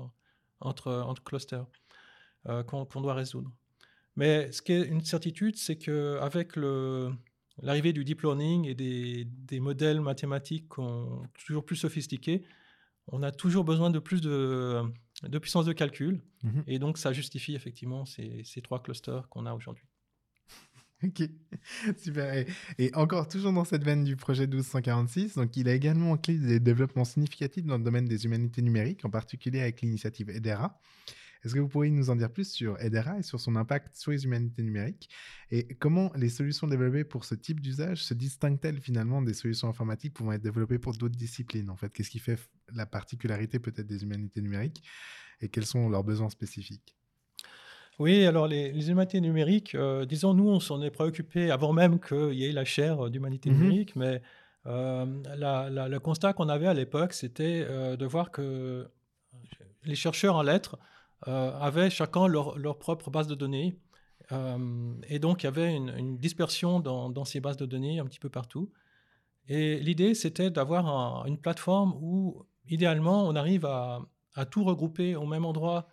entre, 0.59 0.91
entre 0.91 1.23
clusters 1.23 1.65
euh, 2.47 2.63
qu'on 2.63 3.01
doit 3.01 3.13
résoudre. 3.13 3.51
Mais 4.15 4.51
ce 4.51 4.61
qui 4.61 4.73
est 4.73 4.83
une 4.83 5.03
certitude, 5.05 5.55
c'est 5.55 5.77
qu'avec 5.77 6.55
l'arrivée 7.61 7.93
du 7.93 8.03
deep 8.03 8.21
learning 8.21 8.67
et 8.67 8.75
des, 8.75 9.25
des 9.25 9.59
modèles 9.59 10.01
mathématiques 10.01 10.67
toujours 11.45 11.65
plus 11.65 11.77
sophistiqués, 11.77 12.43
on 13.07 13.23
a 13.23 13.31
toujours 13.31 13.63
besoin 13.63 13.89
de 13.89 13.99
plus 13.99 14.21
de, 14.21 14.81
de 15.23 15.39
puissance 15.39 15.65
de 15.65 15.73
calcul. 15.73 16.21
Mhm. 16.43 16.63
Et 16.67 16.79
donc, 16.79 16.97
ça 16.97 17.13
justifie 17.13 17.55
effectivement 17.55 18.05
ces, 18.05 18.43
ces 18.43 18.61
trois 18.61 18.81
clusters 18.81 19.29
qu'on 19.29 19.45
a 19.45 19.53
aujourd'hui. 19.53 19.85
Ok, 21.03 21.23
super. 21.97 22.45
Et, 22.77 22.93
encore 22.95 23.27
toujours 23.27 23.53
dans 23.53 23.65
cette 23.65 23.83
veine 23.83 24.03
du 24.03 24.15
projet 24.15 24.45
1246, 24.45 25.35
donc 25.35 25.57
il 25.57 25.67
a 25.67 25.73
également 25.73 26.15
clé 26.17 26.37
des 26.37 26.59
développements 26.59 27.05
significatifs 27.05 27.65
dans 27.65 27.77
le 27.77 27.83
domaine 27.83 28.05
des 28.05 28.25
humanités 28.25 28.61
numériques, 28.61 29.03
en 29.03 29.09
particulier 29.09 29.61
avec 29.61 29.81
l'initiative 29.81 30.29
EDERA. 30.29 30.79
Est-ce 31.43 31.55
que 31.55 31.59
vous 31.59 31.67
pourriez 31.67 31.89
nous 31.89 32.11
en 32.11 32.15
dire 32.15 32.31
plus 32.31 32.51
sur 32.51 32.79
EDERA 32.79 33.17
et 33.17 33.23
sur 33.23 33.39
son 33.39 33.55
impact 33.55 33.95
sur 33.95 34.11
les 34.11 34.25
humanités 34.25 34.61
numériques? 34.61 35.09
Et 35.49 35.73
comment 35.75 36.11
les 36.15 36.29
solutions 36.29 36.67
développées 36.67 37.03
pour 37.03 37.25
ce 37.25 37.33
type 37.33 37.61
d'usage 37.61 38.03
se 38.03 38.13
distinguent-elles 38.13 38.79
finalement 38.79 39.23
des 39.23 39.33
solutions 39.33 39.67
informatiques 39.67 40.13
pouvant 40.13 40.33
être 40.33 40.43
développées 40.43 40.77
pour 40.77 40.93
d'autres 40.93 41.17
disciplines 41.17 41.71
En 41.71 41.75
fait, 41.75 41.91
qu'est-ce 41.91 42.11
qui 42.11 42.19
fait 42.19 42.37
la 42.73 42.85
particularité 42.85 43.57
peut-être 43.57 43.87
des 43.87 44.03
humanités 44.03 44.41
numériques 44.41 44.83
et 45.39 45.49
quels 45.49 45.65
sont 45.65 45.89
leurs 45.89 46.03
besoins 46.03 46.29
spécifiques? 46.29 46.95
Oui, 48.01 48.25
alors 48.25 48.47
les, 48.47 48.71
les 48.71 48.89
humanités 48.89 49.21
numériques, 49.21 49.75
euh, 49.75 50.05
disons, 50.05 50.33
nous, 50.33 50.49
on 50.49 50.59
s'en 50.59 50.81
est 50.81 50.89
préoccupé 50.89 51.51
avant 51.51 51.71
même 51.71 51.99
qu'il 51.99 52.33
y 52.33 52.45
ait 52.45 52.51
la 52.51 52.65
chaire 52.65 53.05
euh, 53.05 53.09
d'humanité 53.11 53.49
Mhm. 53.51 53.57
numérique, 53.57 53.95
mais 53.95 54.21
euh, 54.65 55.05
la- 55.35 55.69
la- 55.69 55.87
le 55.87 55.99
constat 55.99 56.33
qu'on 56.33 56.49
avait 56.49 56.65
à 56.67 56.73
l'époque, 56.73 57.13
c'était 57.13 57.63
euh, 57.69 57.95
de 57.97 58.05
voir 58.07 58.31
que 58.31 58.89
les 59.83 59.95
chercheurs 59.95 60.35
en 60.35 60.41
lettres 60.41 60.77
avaient 61.67 61.91
chacun 61.91 62.27
leur, 62.27 62.57
leur 62.57 62.79
propre 62.79 63.11
base 63.11 63.27
de 63.27 63.35
données. 63.35 63.77
et 65.13 65.19
donc, 65.19 65.43
il 65.43 65.45
y 65.45 65.51
avait 65.55 65.75
une, 65.75 65.89
une 66.03 66.17
dispersion 66.17 66.79
dans, 66.79 67.09
dans 67.11 67.25
ces 67.25 67.39
bases 67.39 67.57
de 67.57 67.67
données 67.67 67.99
un 67.99 68.05
petit 68.05 68.19
peu 68.19 68.29
partout. 68.29 68.71
Et 69.47 69.79
l'idée, 69.79 70.15
c'était 70.15 70.49
d'avoir 70.49 70.83
un- 70.87 71.25
une 71.25 71.37
plateforme 71.37 71.93
où, 72.01 72.43
idéalement, 72.67 73.27
on 73.27 73.35
arrive 73.35 73.65
à, 73.65 73.99
à 74.33 74.45
tout 74.45 74.63
regrouper 74.63 75.15
au 75.15 75.25
même 75.27 75.45
endroit 75.45 75.87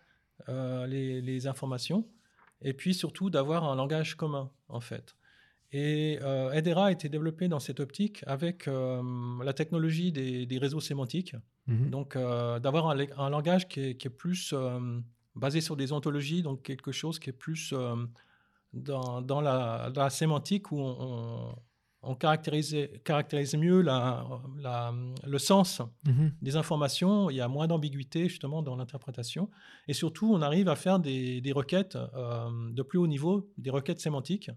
les, 0.46 1.20
les 1.20 1.46
informations, 1.46 2.06
et 2.62 2.72
puis 2.72 2.94
surtout 2.94 3.30
d'avoir 3.30 3.64
un 3.64 3.76
langage 3.76 4.14
commun, 4.16 4.50
en 4.68 4.80
fait. 4.80 5.16
Et 5.70 6.18
euh, 6.22 6.50
Edera 6.52 6.86
a 6.86 6.92
été 6.92 7.08
développé 7.10 7.46
dans 7.48 7.60
cette 7.60 7.80
optique 7.80 8.24
avec 8.26 8.66
euh, 8.68 9.02
la 9.44 9.52
technologie 9.52 10.12
des, 10.12 10.46
des 10.46 10.58
réseaux 10.58 10.80
sémantiques, 10.80 11.34
Mhm. 11.66 11.90
donc 11.90 12.16
euh, 12.16 12.58
d'avoir 12.58 12.88
un, 12.88 12.94
la- 12.94 13.04
un 13.18 13.28
langage 13.28 13.68
qui 13.68 13.80
est, 13.80 13.94
qui 13.96 14.06
est 14.06 14.10
plus 14.10 14.54
euh, 14.54 15.00
basé 15.36 15.60
sur 15.60 15.76
des 15.76 15.92
ontologies, 15.92 16.42
donc 16.42 16.62
quelque 16.62 16.92
chose 16.92 17.18
qui 17.18 17.28
est 17.28 17.34
plus 17.34 17.74
euh, 17.74 17.94
dans, 18.72 19.20
dans 19.20 19.42
la, 19.42 19.90
dans 19.90 20.02
la 20.02 20.10
sémantique 20.10 20.72
où 20.72 20.78
on, 20.80 21.54
on- 22.02 22.14
caractérise, 22.14 22.74
mieux 23.56 23.80
la- 23.82 24.24
la- 24.58 24.94
le 25.26 25.38
sens 25.38 25.82
Mhm. 26.06 26.32
des 26.42 26.56
informations, 26.56 27.30
il 27.30 27.36
y 27.36 27.40
a 27.40 27.48
moins 27.48 27.66
d'ambiguïté 27.66 28.28
justement 28.28 28.62
dans 28.62 28.76
l'interprétation. 28.76 29.50
Et 29.88 29.92
surtout, 29.94 30.32
on 30.32 30.40
arrive 30.42 30.68
à 30.68 30.76
faire 30.76 30.98
des, 31.00 31.40
des 31.40 31.52
requêtes 31.52 31.96
euh, 31.96 32.48
de 32.72 32.82
plus 32.82 32.98
haut 32.98 33.06
niveau, 33.06 33.50
des 33.58 33.70
requêtes 33.70 34.00
sémantiques 34.00 34.50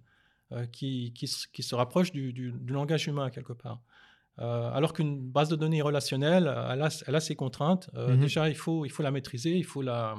euh, 0.51 0.65
qui, 0.67 1.13
qui, 1.13 1.27
se- 1.27 1.47
qui 1.47 1.63
se 1.63 1.73
rapprochent 1.75 2.11
du, 2.11 2.33
du- 2.33 2.51
du 2.51 2.73
langage 2.73 3.07
humain 3.07 3.29
quelque 3.29 3.53
part. 3.53 3.79
Euh, 4.39 4.71
alors 4.71 4.93
qu'une 4.93 5.19
base 5.29 5.49
de 5.49 5.55
données 5.55 5.81
relationnelle, 5.81 6.43
elle 6.71 6.81
a, 6.81 6.89
elle 7.07 7.15
a 7.15 7.19
ses 7.19 7.35
contraintes. 7.35 7.89
Mhm. 7.95 8.19
Déjà, 8.19 8.49
il 8.49 8.55
faut, 8.55 8.85
il 8.85 8.89
faut 8.89 9.03
la 9.03 9.11
maîtriser, 9.11 9.57
il 9.57 9.65
faut, 9.65 9.81
la, 9.81 10.15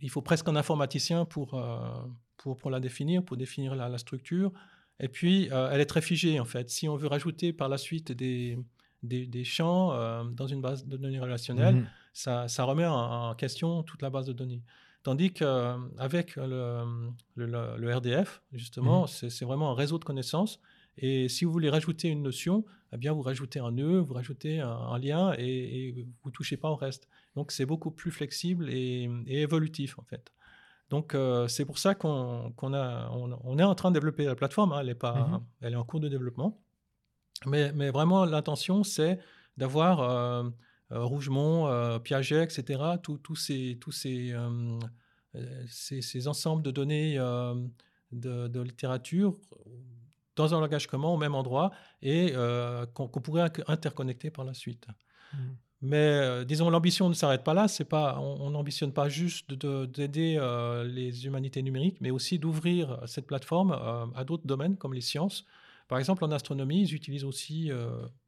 il 0.00 0.10
faut 0.10 0.22
presque 0.22 0.48
un 0.48 0.56
informaticien 0.56 1.24
pour, 1.24 1.60
pour, 2.36 2.56
pour 2.56 2.70
la 2.70 2.80
définir, 2.80 3.22
pour 3.24 3.36
définir 3.36 3.74
la, 3.74 3.88
la 3.88 3.98
structure. 3.98 4.52
Et 5.00 5.08
puis, 5.08 5.48
euh, 5.52 5.70
elle 5.72 5.80
est 5.80 5.86
très 5.86 6.02
figée 6.02 6.38
en 6.40 6.44
fait. 6.44 6.70
Si 6.70 6.88
on 6.88 6.96
veut 6.96 7.08
rajouter 7.08 7.52
par 7.52 7.68
la 7.68 7.78
suite 7.78 8.12
des, 8.12 8.58
des, 9.02 9.26
des 9.26 9.44
champs 9.44 9.92
euh, 9.92 10.22
dans 10.24 10.46
une 10.46 10.60
base 10.60 10.86
de 10.86 10.96
données 10.96 11.18
relationnelle, 11.20 11.76
Mhm. 11.76 11.86
ça, 12.12 12.48
ça 12.48 12.64
remet 12.64 12.86
en, 12.86 13.30
en 13.30 13.34
question 13.34 13.82
toute 13.82 14.02
la 14.02 14.10
base 14.10 14.26
de 14.26 14.32
données. 14.32 14.62
Tandis 15.02 15.32
qu'avec 15.32 16.36
le, 16.36 16.84
le, 17.34 17.46
le- 17.46 17.76
le 17.76 17.94
RDF, 17.96 18.42
justement, 18.52 19.02
Mhm. 19.02 19.06
c'est 19.08 19.30
c'est 19.30 19.44
vraiment 19.44 19.70
un 19.72 19.74
réseau 19.74 19.98
de 19.98 20.04
connaissances. 20.04 20.60
Et 20.98 21.28
si 21.28 21.44
vous 21.46 21.52
voulez 21.52 21.70
rajouter 21.70 22.08
une 22.08 22.22
notion, 22.22 22.64
eh 22.92 22.98
bien, 22.98 23.12
vous 23.12 23.22
rajoutez 23.22 23.58
un 23.58 23.70
nœud, 23.72 23.98
vous 24.00 24.12
rajoutez 24.14 24.60
un, 24.60 24.68
un 24.68 24.98
lien 24.98 25.32
et, 25.38 25.88
et 25.88 26.06
vous 26.22 26.28
ne 26.28 26.32
touchez 26.32 26.56
pas 26.58 26.68
au 26.70 26.76
reste. 26.76 27.08
Donc, 27.34 27.50
c'est 27.50 27.64
beaucoup 27.66 27.90
plus 27.90 28.10
flexible 28.10 28.68
et, 28.70 29.08
et 29.26 29.40
évolutif, 29.40 29.98
en 29.98 30.02
fait. 30.02 30.30
Donc, 30.92 31.14
euh, 31.14 31.48
c'est 31.48 31.64
pour 31.64 31.78
ça 31.78 31.94
qu'on 31.94 32.52
on, 32.60 32.72
on 33.44 33.58
est 33.58 33.62
en 33.62 33.74
train 33.74 33.90
de 33.90 33.94
développer 33.94 34.26
la 34.26 34.34
plateforme. 34.34 34.74
hein, 34.74 34.80
elle, 34.82 34.90
est 34.90 34.94
pas, 34.94 35.26
Mhm. 35.26 35.40
elle 35.62 35.72
est 35.72 35.76
en 35.76 35.84
cours 35.84 36.00
de 36.00 36.08
développement. 36.10 36.62
Mais, 37.46 37.72
mais 37.72 37.88
vraiment, 37.90 38.26
l'intention, 38.26 38.84
c'est 38.84 39.18
d'avoir 39.56 40.00
euh, 40.00 40.50
euh, 40.92 41.02
Rougemont, 41.02 41.66
euh, 41.66 41.98
Piaget, 41.98 42.44
etc., 42.44 42.98
tous 43.02 43.36
ces, 43.36 43.78
tous 43.80 43.90
ces, 43.90 44.34
ces, 45.66 46.02
ces 46.02 46.28
ensembles 46.28 46.62
de 46.62 46.70
données 46.70 47.16
de, 47.16 48.48
de 48.48 48.60
littérature 48.60 49.38
dans 50.36 50.54
un 50.54 50.60
langage 50.60 50.86
commun 50.86 51.08
au 51.08 51.16
même 51.16 51.34
endroit 51.34 51.70
et 52.02 52.34
qu'on 52.92 53.08
pourrait 53.08 53.50
interconnecter 53.66 54.30
par 54.30 54.44
la 54.44 54.52
suite. 54.52 54.86
Mhm. 55.32 55.56
Mais 55.82 55.96
euh, 55.96 56.44
disons, 56.44 56.70
l'ambition 56.70 57.08
ne 57.08 57.14
s'arrête 57.14 57.42
pas 57.42 57.54
là. 57.54 57.66
C'est 57.66 57.84
pas, 57.84 58.18
on 58.20 58.50
n'ambitionne 58.50 58.92
pas 58.92 59.08
juste 59.08 59.50
de- 59.52 59.84
d'aider 59.86 60.36
euh, 60.38 60.84
les 60.84 61.26
humanités 61.26 61.60
numériques, 61.60 62.00
mais 62.00 62.12
aussi 62.12 62.38
d'ouvrir 62.38 63.00
cette 63.06 63.26
plateforme 63.26 63.72
euh, 63.72 64.06
à 64.14 64.22
d'autres 64.24 64.46
domaines 64.46 64.76
comme 64.76 64.94
les 64.94 65.00
sciences, 65.00 65.44
Par 65.88 65.98
exemple, 65.98 66.24
en 66.24 66.30
astronomie, 66.30 66.82
ils 66.82 66.94
utilisent 66.94 67.24
aussi 67.24 67.70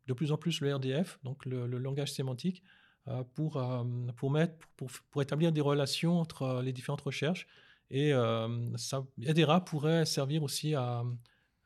de 0.07 0.13
plus 0.13 0.33
en 0.33 0.37
plus 0.37 0.61
le 0.61 0.75
RDF, 0.75 1.19
donc 1.23 1.47
le, 1.47 1.67
langage 1.79 2.13
sémantique, 2.13 2.63
pour, 3.35 3.53
pour, 4.17 4.31
mettre, 4.31 4.55
pour, 4.77 4.91
pour, 5.11 5.23
établir 5.23 5.53
des 5.53 5.63
relations 5.63 6.21
entre 6.21 6.61
les 6.63 6.73
différentes 6.73 7.01
recherches. 7.03 7.47
Et 7.91 8.13
ça, 8.77 9.07
EDERA 9.23 9.65
pourrait 9.65 10.05
servir 10.05 10.43
aussi 10.43 10.75
à, 10.75 11.05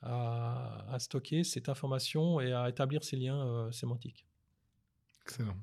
à, 0.03 0.97
stocker 0.99 1.43
cette 1.43 1.69
information 1.69 2.41
et 2.41 2.53
à 2.53 2.69
établir 2.69 3.03
ces 3.03 3.17
liens 3.17 3.69
sémantiques. 3.73 4.25
Excellent. 5.25 5.57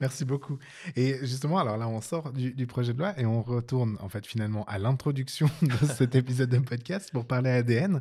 Merci 0.00 0.24
beaucoup. 0.24 0.58
Et 0.94 1.18
justement, 1.22 1.58
alors 1.58 1.76
là, 1.76 1.88
on 1.88 2.00
sort 2.00 2.32
du, 2.32 2.66
projet 2.66 2.92
de 2.92 2.98
loi 2.98 3.18
et 3.18 3.26
on 3.26 3.42
retourne 3.42 3.96
en 4.00 4.08
fait 4.08 4.26
finalement 4.26 4.64
à 4.66 4.78
l'introduction 4.78 5.50
de 5.62 5.86
cet 5.86 6.14
épisode 6.14 6.50
de 6.50 6.58
podcast 6.58 7.10
pour 7.12 7.26
parler 7.26 7.50
ADN. 7.50 8.00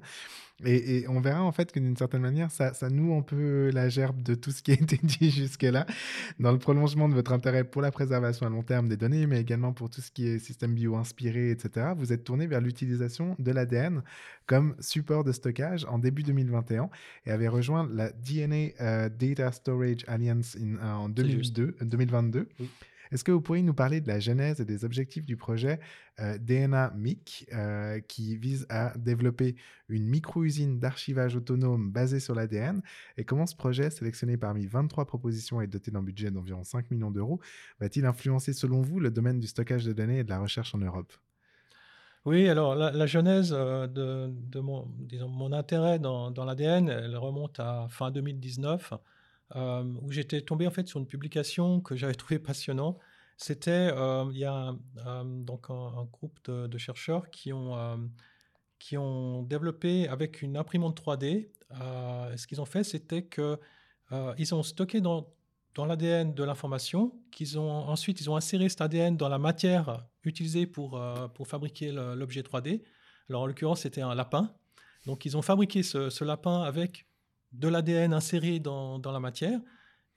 Et, 0.66 1.06
on 1.08 1.20
verra 1.20 1.44
en 1.44 1.52
fait 1.52 1.72
que 1.72 1.80
d'une 1.80 1.96
certaine 1.96 2.22
manière, 2.22 2.50
ça, 2.50 2.74
ça 2.74 2.90
noue 2.90 3.16
un 3.16 3.22
peu 3.22 3.70
la 3.72 3.90
gerbe 3.90 4.24
de 4.24 4.34
tout 4.34 4.52
ce 4.52 4.64
qui 4.64 4.72
a 4.72 4.74
été 4.82 5.00
dit 5.04 5.30
jusque-là, 5.30 5.86
dans 6.40 6.52
le 6.52 6.58
prolongement 6.58 7.08
de 7.08 7.14
votre 7.14 7.32
intérêt 7.32 7.64
pour 7.64 7.82
la 7.82 7.92
préservation 7.92 8.48
à 8.48 8.50
long 8.50 8.64
terme 8.64 8.88
des 8.88 8.98
données, 8.98 9.28
mais 9.28 9.40
également 9.40 9.74
pour 9.74 9.90
tout 9.90 10.02
ce 10.02 10.10
qui 10.10 10.28
est 10.28 10.40
système 10.40 10.74
bio-inspiré, 10.74 11.52
etc. 11.52 11.94
Vous 11.96 12.12
êtes 12.12 12.24
tourné 12.24 12.48
vers 12.48 12.62
l'utilisation 12.62 13.36
de 13.38 13.52
l'ADN 13.52 14.02
comme 14.48 14.76
support 14.80 15.24
de 15.24 15.32
stockage 15.32 15.86
en 15.86 16.00
début 16.00 16.24
2021 16.24 16.90
et 17.26 17.32
avez 17.32 17.48
rejoint 17.48 17.88
la 17.94 18.12
DNA 18.12 18.70
euh, 18.82 19.10
Data 19.10 19.52
Storage 19.52 20.06
Alliance 20.08 20.58
en 20.82 21.10
2002, 21.10 21.76
2022. 21.82 22.48
Oui. 22.60 22.70
Est-ce 23.12 23.24
que 23.24 23.32
vous 23.32 23.42
pourriez 23.42 23.64
nous 23.64 23.74
parler 23.74 24.02
de 24.02 24.08
la 24.08 24.20
genèse 24.20 24.60
et 24.60 24.66
des 24.66 24.86
objectifs 24.86 25.26
du 25.26 25.38
projet 25.38 25.80
euh, 26.20 26.38
DNA 26.38 26.94
MIC 26.96 27.48
euh, 27.54 28.00
qui 28.02 28.38
vise 28.38 28.66
à 28.70 28.98
développer 28.98 29.56
une 29.90 30.06
micro-usine 30.06 30.80
d'archivage 30.80 31.36
autonome 31.36 31.92
basée 31.92 32.20
sur 32.20 32.36
l'ADN 32.36 32.82
et 33.18 33.24
comment 33.24 33.46
ce 33.46 33.56
projet, 33.56 33.90
sélectionné 33.90 34.38
parmi 34.38 34.66
23 34.66 35.06
propositions 35.06 35.62
et 35.62 35.68
doté 35.68 35.92
d'un 35.92 36.04
budget 36.04 36.32
d'environ 36.32 36.64
5 36.64 36.92
millions 36.92 37.12
d'euros, 37.12 37.40
va-t-il 37.80 38.06
influencer 38.06 38.54
selon 38.54 38.82
vous 38.82 39.00
le 39.00 39.12
domaine 39.12 39.40
du 39.40 39.48
stockage 39.48 39.86
de 39.86 39.94
données 39.94 40.20
et 40.20 40.24
de 40.24 40.30
la 40.30 40.40
recherche 40.40 40.74
en 40.76 40.80
Europe? 40.80 41.14
Oui, 42.28 42.50
alors 42.50 42.76
la, 42.76 43.06
genèse 43.06 43.56
euh, 43.58 43.88
de, 43.88 44.60
mon, 44.60 45.54
intérêt 45.54 45.98
dans, 45.98 46.30
dans 46.30 46.44
l'ADN, 46.44 46.90
elle 46.90 47.16
remonte 47.16 47.58
à 47.62 47.88
fin 47.90 48.12
2019 48.12 48.92
euh, 48.92 48.98
où 49.56 50.12
j'étais 50.12 50.42
tombé 50.42 50.68
en 50.68 50.72
fait 50.72 50.88
sur 50.88 51.00
une 51.00 51.08
publication 51.08 51.82
que 51.82 51.96
j'avais 51.96 52.16
trouvé 52.16 52.40
passionnante. 52.40 53.00
C'était 53.38 53.92
euh, 53.94 54.26
il 54.32 54.40
y 54.40 54.46
a 54.46 54.76
euh, 55.06 55.24
donc 55.24 55.70
un, 55.70 56.06
groupe 56.12 56.40
de, 56.50 56.78
chercheurs 56.78 57.30
qui 57.30 57.54
ont 57.54 58.10
qui 58.80 58.98
ont 58.98 59.44
développé 59.44 60.08
avec 60.08 60.42
une 60.42 60.58
imprimante 60.58 61.00
3D. 61.02 61.50
ce 62.36 62.48
qu'ils 62.48 62.62
ont 62.62 62.66
fait, 62.66 62.84
c'était 62.84 63.24
que 63.24 63.60
ils 64.38 64.54
ont 64.54 64.64
stocké 64.64 65.02
dans 65.02 65.34
dans 65.76 65.86
l'ADN 65.86 66.34
de 66.34 66.44
l'information, 66.44 67.14
qu'ils 67.32 67.60
ont 67.60 67.70
ensuite 67.70 68.20
ils 68.22 68.30
ont 68.32 68.36
inséré 68.36 68.68
cet 68.70 68.82
ADN 68.82 69.16
dans 69.16 69.30
la 69.30 69.38
matière 69.38 70.06
utilisée 70.24 70.66
pour 70.66 71.00
pour 71.36 71.48
fabriquer 71.48 71.92
l'objet 71.92 72.42
3D. 72.42 72.82
Alors 73.30 73.44
en 73.44 73.46
l'occurrence, 73.46 73.82
c'était 73.82 74.02
un 74.02 74.16
lapin. 74.16 74.54
Donc 75.06 75.26
ils 75.26 75.38
ont 75.38 75.44
fabriqué 75.44 75.84
ce 75.84 76.24
lapin 76.24 76.64
avec 76.64 77.07
de 77.52 77.68
l'ADN 77.68 78.14
inséré 78.14 78.60
dans, 78.60 79.02
la 79.04 79.20
matière. 79.20 79.60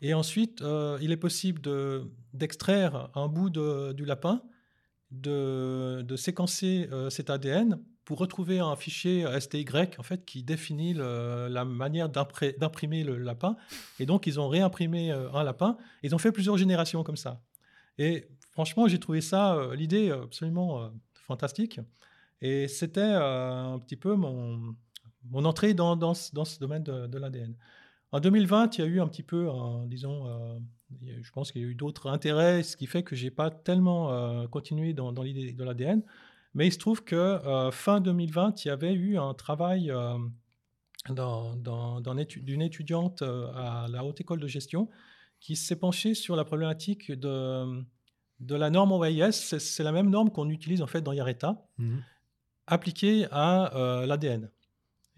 Et 0.00 0.14
ensuite, 0.14 0.62
euh, 0.62 0.98
il 1.00 1.12
est 1.12 1.16
possible 1.16 1.60
d'extraire 2.32 3.10
un 3.14 3.28
bout 3.28 3.50
du 3.50 4.04
lapin, 4.04 4.42
de, 5.10 6.14
séquencer 6.16 6.88
euh, 6.92 7.10
cet 7.10 7.30
ADN 7.30 7.82
pour 8.04 8.18
retrouver 8.18 8.58
un 8.58 8.74
fichier 8.76 9.26
STY 9.38 9.66
en 9.98 10.02
fait, 10.02 10.24
qui 10.24 10.42
définit 10.42 10.94
la 10.94 11.64
manière 11.64 12.08
d'imprimer 12.08 13.04
le 13.04 13.18
lapin. 13.18 13.56
Et 13.98 14.06
donc, 14.06 14.26
ils 14.26 14.40
ont 14.40 14.48
réimprimé 14.48 15.12
euh, 15.12 15.30
un 15.32 15.44
lapin. 15.44 15.76
Ils 16.02 16.14
ont 16.14 16.18
fait 16.18 16.32
plusieurs 16.32 16.56
générations 16.56 17.04
comme 17.04 17.16
ça. 17.16 17.42
Et 17.98 18.28
franchement, 18.52 18.88
j'ai 18.88 18.98
trouvé 18.98 19.20
ça, 19.20 19.70
l'idée 19.74 20.10
absolument 20.10 20.90
fantastique. 21.12 21.80
Et 22.40 22.66
c'était 22.68 23.02
un 23.02 23.78
petit 23.78 23.96
peu 23.96 24.14
mon, 24.14 24.74
mon 25.28 25.44
entrée 25.44 25.74
dans, 25.74 25.96
dans, 25.96 26.14
dans 26.32 26.44
ce 26.44 26.58
domaine 26.58 26.82
de, 26.82 27.18
l'ADN. 27.18 27.54
En 28.12 28.20
2020, 28.20 28.76
il 28.76 28.80
y 28.80 28.84
a 28.84 28.86
eu 28.86 29.00
un 29.00 29.06
petit 29.06 29.22
peu, 29.22 29.48
disons, 29.86 30.26
euh, 30.26 30.58
je 31.22 31.30
pense 31.30 31.52
qu'il 31.52 31.62
y 31.62 31.64
a 31.64 31.68
eu 31.68 31.74
d'autres 31.74 32.08
intérêts, 32.08 32.62
ce 32.62 32.76
qui 32.76 32.86
fait 32.86 33.02
que 33.02 33.14
je 33.14 33.24
n'ai 33.24 33.30
pas 33.30 33.50
tellement 33.50 34.12
euh, 34.12 34.48
continué 34.48 34.92
dans, 34.94 35.12
dans 35.12 35.22
l'idée 35.22 35.52
de 35.52 35.64
l'ADN. 35.64 36.02
Mais 36.54 36.66
il 36.66 36.72
se 36.72 36.78
trouve 36.78 37.04
que 37.04 37.14
euh, 37.14 37.70
fin 37.70 38.00
2020, 38.00 38.64
il 38.64 38.68
y 38.68 38.70
avait 38.70 38.94
eu 38.94 39.16
un 39.16 39.34
travail 39.34 39.92
d'une 41.08 42.62
étudiante 42.62 43.22
à 43.22 43.86
la 43.88 44.04
Haute 44.04 44.20
École 44.20 44.40
de 44.40 44.48
Gestion 44.48 44.88
qui 45.38 45.54
s'est 45.54 45.76
penchée 45.76 46.14
sur 46.14 46.34
la 46.34 46.44
problématique 46.44 47.12
de, 47.12 47.84
de 48.40 48.54
la 48.56 48.70
norme 48.70 48.92
OIS. 48.92 49.32
C'est 49.32 49.84
la 49.84 49.92
même 49.92 50.10
norme 50.10 50.30
qu'on 50.30 50.50
utilise 50.50 50.82
en 50.82 50.86
fait 50.86 51.00
dans 51.00 51.12
IARETA, 51.12 51.64
mmh 51.78 51.98
appliquée 52.72 53.26
à 53.32 54.04
l'ADN. 54.06 54.48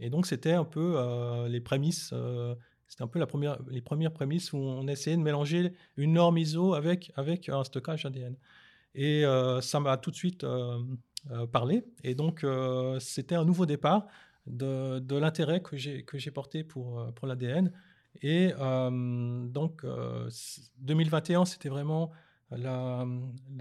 Et 0.03 0.11
donc, 0.11 0.27
c'était 0.27 0.53
un 0.53 0.65
peu 0.65 0.95
euh, 0.97 1.47
les 1.47 1.61
prémices, 1.61 2.11
euh, 2.13 2.57
c'était 2.89 3.05
un 3.05 3.07
peu 3.07 3.25
les 3.71 3.81
premières 3.81 4.13
prémices 4.13 4.53
où 4.53 4.57
on 4.57 4.89
essayait 4.89 5.17
de 5.17 5.23
mélanger 5.23 5.73
une 5.97 6.15
norme 6.15 6.39
ISO 6.39 6.75
avec, 6.75 7.13
avec 7.15 7.49
un 7.49 7.63
stockage 7.63 8.05
ADN. 8.05 8.37
Et 8.97 9.25
euh, 9.25 9.61
ça 9.61 9.79
m'a 9.79 9.97
tout 9.97 10.11
de 10.11 10.17
suite 10.17 10.45
parlé. 11.53 11.85
Et 12.03 12.17
donc, 12.17 12.45
c'était 12.99 13.37
un 13.37 13.45
nouveau 13.45 13.65
départ 13.65 14.09
de, 14.47 14.99
de 14.99 15.17
l'intérêt 15.17 15.63
que 15.63 15.77
j'ai, 15.77 16.05
que 16.05 16.19
j'ai 16.19 16.33
porté 16.33 16.65
pour, 16.65 17.13
pour 17.15 17.29
l'ADN. 17.29 17.73
Et 18.23 18.53
donc, 18.59 19.87
2021, 20.79 21.45
c'était 21.45 21.69
vraiment 21.69 22.11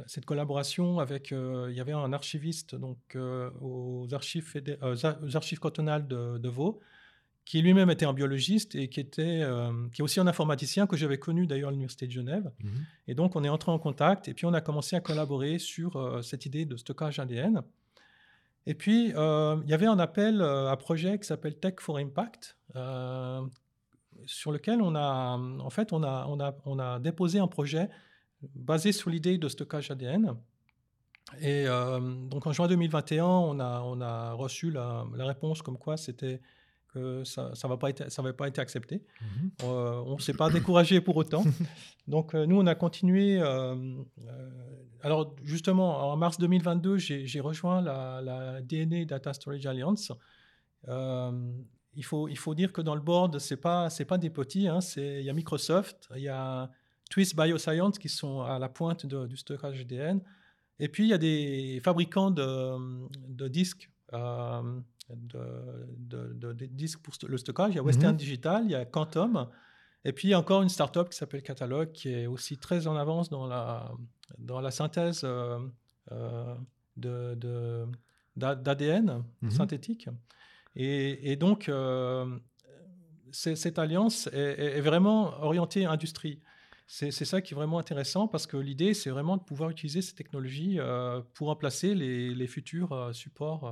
cette 0.07 0.25
collaboration 0.25 0.99
avec, 0.99 1.31
euh, 1.31 1.67
il 1.69 1.77
y 1.77 1.79
avait 1.79 1.93
un 1.93 2.13
archiviste 2.13 2.75
donc, 2.75 2.97
euh, 3.15 3.49
aux, 3.61 4.07
archives 4.13 4.51
euh, 4.55 4.95
aux 5.21 5.35
archives 5.35 5.59
cantonales 5.59 6.07
de, 6.07 6.37
de, 6.37 6.49
Vaud, 6.49 6.79
qui 7.45 7.61
lui-même 7.61 7.89
était 7.89 8.05
un 8.05 8.13
biologiste 8.13 8.75
et 8.75 8.87
qui, 8.87 8.99
était, 8.99 9.43
qui 9.93 10.01
est 10.01 10.03
aussi 10.03 10.19
un 10.19 10.27
informaticien 10.27 10.87
que 10.87 10.95
j'avais 10.95 11.17
connu 11.17 11.47
d'ailleurs 11.47 11.69
à 11.69 11.71
l'Université 11.71 12.07
de 12.07 12.11
Genève. 12.11 12.51
Mhm. 12.63 12.71
Et 13.07 13.15
donc, 13.15 13.35
on 13.35 13.43
est 13.43 13.49
entré 13.49 13.71
en 13.71 13.79
contact 13.79 14.27
et 14.27 14.33
puis 14.33 14.45
on 14.45 14.53
a 14.53 14.61
commencé 14.61 14.95
à 14.95 14.99
collaborer 14.99 15.57
sur 15.57 16.23
cette 16.23 16.45
idée 16.45 16.65
de 16.65 16.77
stockage 16.77 17.19
ADN. 17.19 17.61
Et 18.67 18.75
puis, 18.75 19.07
il 19.07 19.69
y 19.69 19.73
avait 19.73 19.87
un 19.87 19.99
appel 19.99 20.41
à 20.41 20.75
projet 20.77 21.17
qui 21.17 21.25
s'appelle 21.25 21.55
Tech 21.57 21.75
for 21.79 21.97
Impact, 21.97 22.57
sur 24.27 24.51
lequel 24.51 24.81
on 24.81 24.95
a, 24.95 25.35
en 25.37 25.69
fait, 25.71 25.93
on 25.93 26.03
a, 26.03 26.27
on 26.27 26.39
a, 26.39 26.55
on 26.65 26.77
a 26.77 26.99
déposé 26.99 27.39
un 27.39 27.47
projet 27.47 27.89
basé 28.55 28.91
sur 28.91 29.09
l'idée 29.09 29.37
de 29.37 29.47
stockage 29.47 29.91
ADN. 29.91 30.35
Et 31.39 31.65
euh, 31.67 31.99
donc 32.27 32.45
en 32.45 32.51
juin 32.51 32.67
2021, 32.67 33.25
on 33.25 33.59
a, 33.59 33.81
on 33.81 34.01
a 34.01 34.33
reçu 34.33 34.71
la, 34.71 35.05
réponse 35.17 35.61
comme 35.61 35.77
quoi 35.77 35.95
c'était 35.97 36.41
que 36.93 37.23
ça 37.23 37.43
n'avait 37.43 37.55
ça 37.55 37.77
pas, 37.77 37.89
été, 37.89 38.09
ça 38.09 38.33
pas 38.33 38.47
été 38.49 38.59
accepté. 38.59 39.01
Mhm. 39.21 39.51
Euh, 39.63 40.03
on 40.05 40.15
ne 40.15 40.21
s'est 40.21 40.33
pas 40.33 40.49
découragé 40.49 40.99
pour 40.99 41.15
autant. 41.15 41.43
donc 42.07 42.35
euh, 42.35 42.45
nous, 42.45 42.59
on 42.59 42.67
a 42.67 42.75
continué. 42.75 43.41
alors 45.01 45.33
justement, 45.43 46.11
en 46.11 46.17
mars 46.17 46.37
2022, 46.37 46.97
j'ai 46.97 47.39
rejoint 47.39 47.81
la, 47.81 48.21
la, 48.21 48.61
DNA 48.61 49.05
Data 49.05 49.31
Storage 49.31 49.65
Alliance. 49.65 50.11
il, 50.87 52.03
faut, 52.03 52.27
il 52.27 52.37
faut 52.37 52.55
dire 52.55 52.73
que 52.73 52.81
dans 52.81 52.95
le 52.95 53.01
board, 53.01 53.39
ce 53.39 53.53
n'est 53.53 53.61
pas, 53.61 53.87
pas 54.05 54.17
des 54.17 54.29
petits. 54.29 54.67
Hein, 54.67 54.79
il 54.97 55.21
y 55.21 55.29
a 55.29 55.33
Microsoft, 55.33 56.09
il 56.17 56.23
y 56.23 56.29
a 56.29 56.69
Twist 57.11 57.35
Bioscience 57.35 57.99
qui 57.99 58.09
sont 58.09 58.41
à 58.41 58.57
la 58.57 58.69
pointe 58.69 59.05
du 59.05 59.37
stockage 59.37 59.81
ADN. 59.81 60.21
Et 60.79 60.87
puis, 60.87 61.03
il 61.03 61.09
y 61.09 61.13
a 61.13 61.17
des 61.17 61.79
fabricants 61.83 62.31
de, 62.31 63.47
disques. 63.49 63.91
Euh, 64.13 64.79
de, 65.09 66.53
disques 66.53 67.01
pour 67.01 67.13
le 67.27 67.37
stockage. 67.37 67.73
Il 67.73 67.75
y 67.75 67.79
a 67.79 67.83
Western 67.83 68.13
mhm. 68.13 68.17
Digital, 68.17 68.63
il 68.63 68.71
y 68.71 68.75
a 68.75 68.85
Quantum, 68.85 69.47
et 70.05 70.13
puis 70.13 70.29
il 70.29 70.31
y 70.31 70.33
a 70.33 70.39
encore 70.39 70.61
une 70.63 70.69
startup 70.69 71.09
qui 71.09 71.17
s'appelle 71.17 71.43
Catalog, 71.43 71.91
qui 71.91 72.09
est 72.09 72.27
aussi 72.27 72.57
très 72.57 72.87
en 72.87 72.95
avance 72.95 73.29
dans 73.29 73.45
la, 73.45 73.91
dans 74.37 74.61
la 74.61 74.71
synthèse 74.71 75.21
euh, 75.25 75.59
euh, 76.13 76.55
de, 76.95 77.85
d'ADN 78.37 79.23
mhm. 79.41 79.51
synthétique. 79.51 80.07
Et, 80.77 81.35
donc, 81.35 81.69
cette 83.31 83.77
alliance 83.77 84.27
est, 84.27 84.77
est, 84.77 84.81
vraiment 84.81 85.43
orientée 85.43 85.83
industrie. 85.85 86.39
C'est 86.93 87.23
ça 87.23 87.41
qui 87.41 87.53
est 87.53 87.55
vraiment 87.55 87.79
intéressant 87.79 88.27
parce 88.27 88.45
que 88.45 88.57
l'idée, 88.57 88.93
c'est 88.93 89.11
vraiment 89.11 89.37
de 89.37 89.41
pouvoir 89.41 89.69
utiliser 89.69 90.01
ces 90.01 90.13
technologies 90.13 90.75
euh, 90.77 91.21
pour 91.33 91.47
remplacer 91.47 91.95
les, 91.95 92.47
futurs 92.47 92.91
euh, 92.91 93.13
supports 93.13 93.65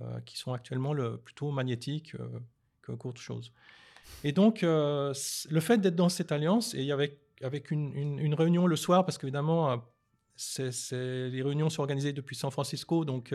euh, 0.00 0.20
qui 0.24 0.38
sont 0.38 0.52
actuellement 0.52 0.92
le, 0.92 1.16
plutôt 1.16 1.50
magnétiques 1.50 2.14
qu'autre 2.82 3.20
chose. 3.20 3.52
Et 4.22 4.30
donc, 4.30 4.62
le 4.62 5.12
fait 5.60 5.78
d'être 5.78 5.96
dans 5.96 6.08
cette 6.08 6.30
alliance 6.30 6.72
et 6.74 6.92
avec, 6.92 7.18
avec 7.42 7.72
une, 7.72 8.34
réunion 8.34 8.68
le 8.68 8.76
soir, 8.76 9.04
parce 9.04 9.18
qu'évidemment, 9.18 9.82
les 10.56 11.42
réunions 11.42 11.68
sont 11.68 11.80
organisées 11.80 12.12
depuis 12.12 12.36
San 12.36 12.52
Francisco, 12.52 13.04
donc 13.04 13.34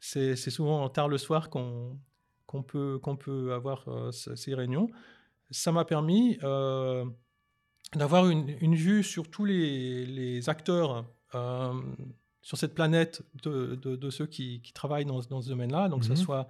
c'est 0.00 0.34
souvent 0.34 0.88
tard 0.88 1.08
le 1.08 1.18
soir 1.18 1.50
qu'on 1.50 1.98
peut, 2.66 3.00
peut 3.20 3.52
avoir 3.52 3.84
ce- 4.14 4.34
ces 4.34 4.54
réunions, 4.54 4.88
ça 5.50 5.72
m'a 5.72 5.84
permis 5.84 6.38
d'avoir 7.94 8.28
une, 8.28 8.54
une 8.60 8.74
vue 8.74 9.02
sur 9.02 9.30
tous 9.30 9.44
les, 9.44 10.04
les 10.06 10.48
acteurs 10.48 11.06
euh, 11.34 11.72
sur 12.42 12.56
cette 12.58 12.74
planète 12.74 13.22
de, 13.42 13.74
de- 13.76 13.96
de 13.96 14.10
ceux 14.10 14.26
qui, 14.26 14.60
qui 14.62 14.72
travaillent 14.72 15.04
dans, 15.04 15.20
dans 15.20 15.40
ce 15.42 15.48
domaine-là, 15.48 15.88
donc 15.88 16.02
que 16.02 16.08
Mhm. 16.08 16.16
ce 16.16 16.22
soit 16.22 16.48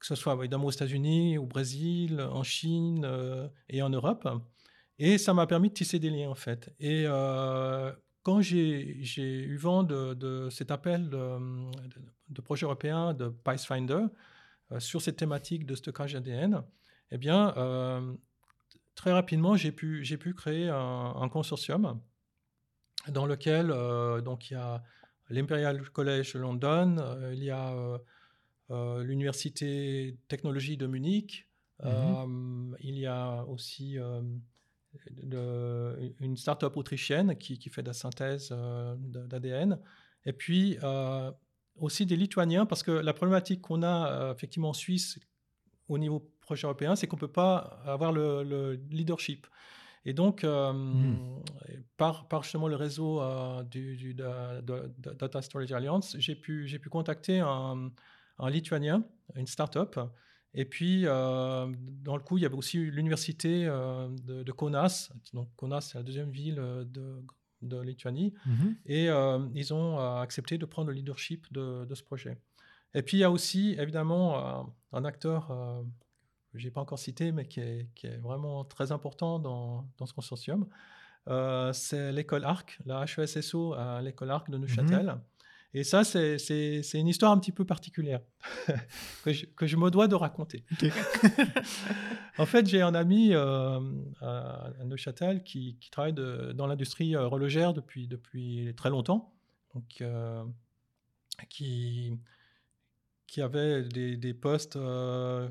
que 0.00 0.06
ce 0.06 0.14
soit 0.16 0.34
évidemment 0.34 0.66
aux 0.66 0.70
États-Unis, 0.70 1.38
au 1.38 1.46
Brésil, 1.46 2.20
en 2.20 2.42
Chine 2.42 3.04
euh, 3.06 3.48
et 3.70 3.80
en 3.80 3.88
Europe. 3.88 4.28
Et 4.98 5.16
ça 5.16 5.32
m'a 5.32 5.46
permis 5.46 5.70
de 5.70 5.74
tisser 5.74 5.98
des 5.98 6.10
liens, 6.10 6.28
en 6.28 6.34
fait. 6.34 6.74
Et 6.78 7.04
euh, 7.06 7.90
quand 8.22 8.42
j'ai 8.42 8.98
eu 9.22 9.56
vent 9.56 9.82
de, 9.82 10.12
de 10.14 10.48
cet 10.50 10.70
appel 10.70 11.08
de, 11.08 12.40
projet 12.42 12.64
européen 12.66 13.14
de 13.14 13.28
PiceFinder 13.28 14.04
euh, 14.72 14.80
sur 14.80 15.00
cette 15.00 15.16
thématique 15.16 15.64
de 15.64 15.74
stockage 15.74 16.14
ADN, 16.16 16.62
eh 17.10 17.16
bien, 17.18 17.54
euh, 17.56 18.12
très 18.94 19.12
rapidement, 19.12 19.56
j'ai 19.56 19.72
pu, 19.72 20.04
j'ai 20.04 20.16
pu 20.16 20.34
créer 20.34 20.68
un, 20.68 21.14
un 21.16 21.28
consortium 21.28 22.00
dans 23.08 23.26
lequel 23.26 23.70
euh, 23.70 24.20
donc, 24.20 24.50
il 24.50 24.54
y 24.54 24.56
a 24.56 24.82
l'Imperial 25.30 25.80
College 25.90 26.34
London, 26.36 26.96
euh, 26.98 27.34
il 27.34 27.42
y 27.44 27.50
a 27.50 27.72
euh, 27.74 27.98
euh, 28.70 29.02
l'Université 29.04 30.16
technologie 30.28 30.76
de 30.76 30.86
Munich, 30.86 31.48
euh, 31.84 32.76
il 32.80 32.96
y 32.98 33.06
a 33.06 33.44
aussi 33.46 33.98
de- 35.10 36.14
une 36.20 36.36
start-up 36.36 36.76
autrichienne 36.76 37.36
qui, 37.36 37.58
qui 37.58 37.68
fait 37.68 37.82
de 37.82 37.88
la 37.88 37.92
synthèse 37.92 38.50
euh, 38.52 38.94
d'ADN, 38.98 39.78
et 40.24 40.32
puis 40.32 40.78
euh, 40.82 41.30
aussi 41.76 42.06
des 42.06 42.16
Lituaniens, 42.16 42.64
parce 42.66 42.82
que 42.82 42.92
la 42.92 43.12
problématique 43.12 43.60
qu'on 43.60 43.82
a 43.82 44.08
euh, 44.12 44.34
effectivement 44.34 44.70
en 44.70 44.74
Suisse 44.74 45.18
au 45.88 45.98
niveau 45.98 46.30
projet 46.44 46.66
européen, 46.66 46.94
c'est 46.96 47.06
qu'on 47.06 47.16
ne 47.16 47.20
peut 47.20 47.28
pas 47.44 47.80
avoir 47.84 48.12
le, 48.12 48.42
le 48.42 48.74
leadership. 48.90 49.46
Et 50.06 50.12
donc, 50.12 50.44
euh, 50.44 50.72
par, 51.96 52.28
par 52.28 52.42
justement 52.42 52.68
le 52.68 52.76
réseau 52.76 53.20
euh, 53.22 53.62
du, 53.62 53.96
du- 53.96 54.14
de- 54.14 54.60
de- 54.60 54.92
de 54.98 55.10
Data 55.14 55.40
Storage 55.40 55.72
Alliance, 55.72 56.14
j'ai 56.18 56.34
pu, 56.34 56.66
j'ai 56.68 56.78
pu 56.78 56.90
contacter 56.90 57.40
un, 57.40 57.90
un 58.38 58.50
Lituanien, 58.50 59.02
une 59.34 59.46
start-up. 59.46 59.98
Et 60.52 60.66
puis, 60.66 61.02
euh, 61.06 61.66
dans 62.02 62.16
le 62.16 62.22
coup, 62.22 62.36
il 62.38 62.42
y 62.42 62.46
avait 62.46 62.54
aussi 62.54 62.78
l'université 62.78 63.64
de, 63.64 64.42
de 64.42 64.52
Kaunas. 64.52 65.10
Donc, 65.32 65.48
Kaunas, 65.56 65.80
c'est 65.80 65.98
la 65.98 66.04
deuxième 66.04 66.30
ville 66.30 66.56
de, 66.56 67.24
de 67.62 67.80
Lituanie. 67.80 68.34
Mhm. 68.46 68.76
Et 68.86 69.08
ils 69.54 69.74
ont 69.74 69.98
accepté 70.20 70.58
de 70.58 70.66
prendre 70.66 70.88
le 70.88 70.94
leadership 70.94 71.50
de, 71.50 71.86
ce 71.94 72.02
projet. 72.02 72.36
Et 72.92 73.02
puis, 73.02 73.16
il 73.16 73.20
y 73.20 73.24
a 73.24 73.30
aussi, 73.30 73.74
évidemment, 73.80 74.72
un 74.92 75.04
acteur 75.04 75.50
que 76.54 76.60
je 76.60 76.64
n'ai 76.66 76.70
pas 76.70 76.80
encore 76.80 76.98
cité, 76.98 77.32
mais 77.32 77.46
qui 77.46 77.60
est, 77.60 77.88
qui 77.94 78.06
est 78.06 78.16
vraiment 78.16 78.64
très 78.64 78.92
important 78.92 79.38
dans, 79.38 79.84
dans 79.98 80.06
ce 80.06 80.14
consortium. 80.14 80.66
Euh, 81.28 81.72
c'est 81.72 82.12
l'école 82.12 82.44
ARC, 82.44 82.78
la 82.86 83.04
HESSO 83.04 83.74
à 83.74 84.00
l'école 84.02 84.30
ARC 84.30 84.48
de 84.50 84.56
Neuchâtel. 84.58 85.16
Et 85.76 85.82
ça, 85.82 86.04
c'est- 86.04 86.38
c'est 86.38 86.84
c'est 86.84 87.00
une 87.00 87.08
histoire 87.08 87.32
un 87.32 87.38
petit 87.38 87.50
peu 87.50 87.64
particulière 87.64 88.20
que, 89.24 89.32
je, 89.32 89.44
que 89.46 89.66
je 89.66 89.76
me 89.76 89.90
dois 89.90 90.06
de 90.06 90.14
raconter. 90.14 90.64
En 92.38 92.46
fait, 92.46 92.66
j'ai 92.66 92.82
un 92.82 92.94
ami 92.94 93.30
euh, 93.32 93.80
à 94.20 94.66
à 94.80 94.84
Neuchâtel 94.84 95.42
qui, 95.42 95.76
qui 95.80 95.90
travaille 95.90 96.12
de- 96.12 96.52
dans 96.52 96.66
l'industrie 96.66 97.14
euh, 97.16 97.22
horlogère 97.22 97.72
depuis, 97.74 98.06
depuis 98.08 98.72
très 98.76 98.90
longtemps. 98.90 99.32
Donc, 99.74 100.00
euh, 100.00 100.44
qui, 101.48 102.16
qui 103.26 103.40
avait 103.42 103.82
des, 103.82 104.16
des 104.16 104.34
postes 104.34 104.76
euh, 104.76 105.48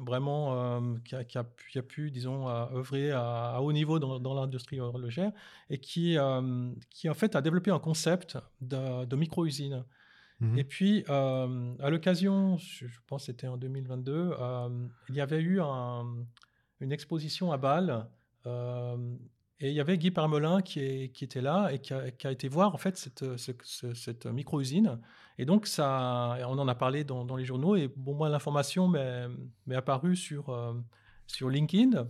vraiment, 0.00 0.54
euh, 0.78 0.94
qui, 1.04 1.14
a, 1.14 1.24
qui 1.24 1.38
a 1.38 1.44
pu, 1.44 1.70
qui 1.70 1.78
a 1.78 1.82
pu, 1.82 2.10
disons, 2.10 2.48
euh, 2.48 2.66
œuvrer 2.74 3.10
à, 3.10 3.54
à 3.56 3.60
haut 3.60 3.72
niveau 3.72 3.98
dans, 3.98 4.18
dans 4.20 4.34
l'industrie 4.34 4.80
horlogère 4.80 5.32
et 5.70 5.78
qui, 5.78 6.16
euh, 6.18 6.72
qui, 6.90 7.08
en 7.08 7.14
fait, 7.14 7.34
a 7.36 7.40
développé 7.42 7.70
un 7.70 7.78
concept 7.78 8.38
de, 8.60 9.04
de 9.04 9.16
micro-usine. 9.16 9.84
Mhm. 10.40 10.58
Et 10.58 10.64
puis, 10.64 11.04
euh, 11.08 11.74
à 11.80 11.90
l'occasion, 11.90 12.56
je, 12.58 12.86
je 12.86 12.98
pense 13.06 13.22
que 13.22 13.26
c'était 13.26 13.46
en 13.46 13.56
2022, 13.56 14.32
euh, 14.38 14.86
il 15.08 15.14
y 15.14 15.20
avait 15.20 15.40
eu 15.40 15.60
un- 15.60 16.24
une 16.80 16.92
exposition 16.92 17.52
à 17.52 17.56
Bâle. 17.56 18.06
et 19.60 19.70
il 19.70 19.74
y 19.74 19.80
avait 19.80 19.96
Guy 19.96 20.10
Parmelin 20.10 20.60
qui, 20.60 20.80
est- 20.80 21.08
qui 21.12 21.24
était 21.24 21.40
là 21.40 21.70
et 21.72 21.78
qui 21.78 21.94
a, 21.94 22.10
qui 22.10 22.26
a 22.26 22.32
été 22.32 22.48
voir 22.48 22.74
en 22.74 22.78
fait 22.78 22.96
cette, 22.96 23.36
ce- 23.38 23.52
ce- 23.62 23.94
cette 23.94 24.26
micro-usine. 24.26 25.00
Et 25.38 25.44
donc, 25.44 25.66
ça, 25.66 26.36
on 26.48 26.58
en 26.58 26.68
a 26.68 26.74
parlé 26.74 27.02
dans, 27.04 27.24
dans 27.24 27.36
les 27.36 27.44
journaux. 27.44 27.74
Et 27.76 27.88
bon, 27.96 28.14
moi, 28.14 28.28
l'information 28.28 28.86
m'est 28.88 29.26
m'est 29.66 29.74
apparue 29.76 30.14
sur, 30.16 30.48
euh, 30.50 30.74
sur 31.26 31.48
LinkedIn. 31.50 32.06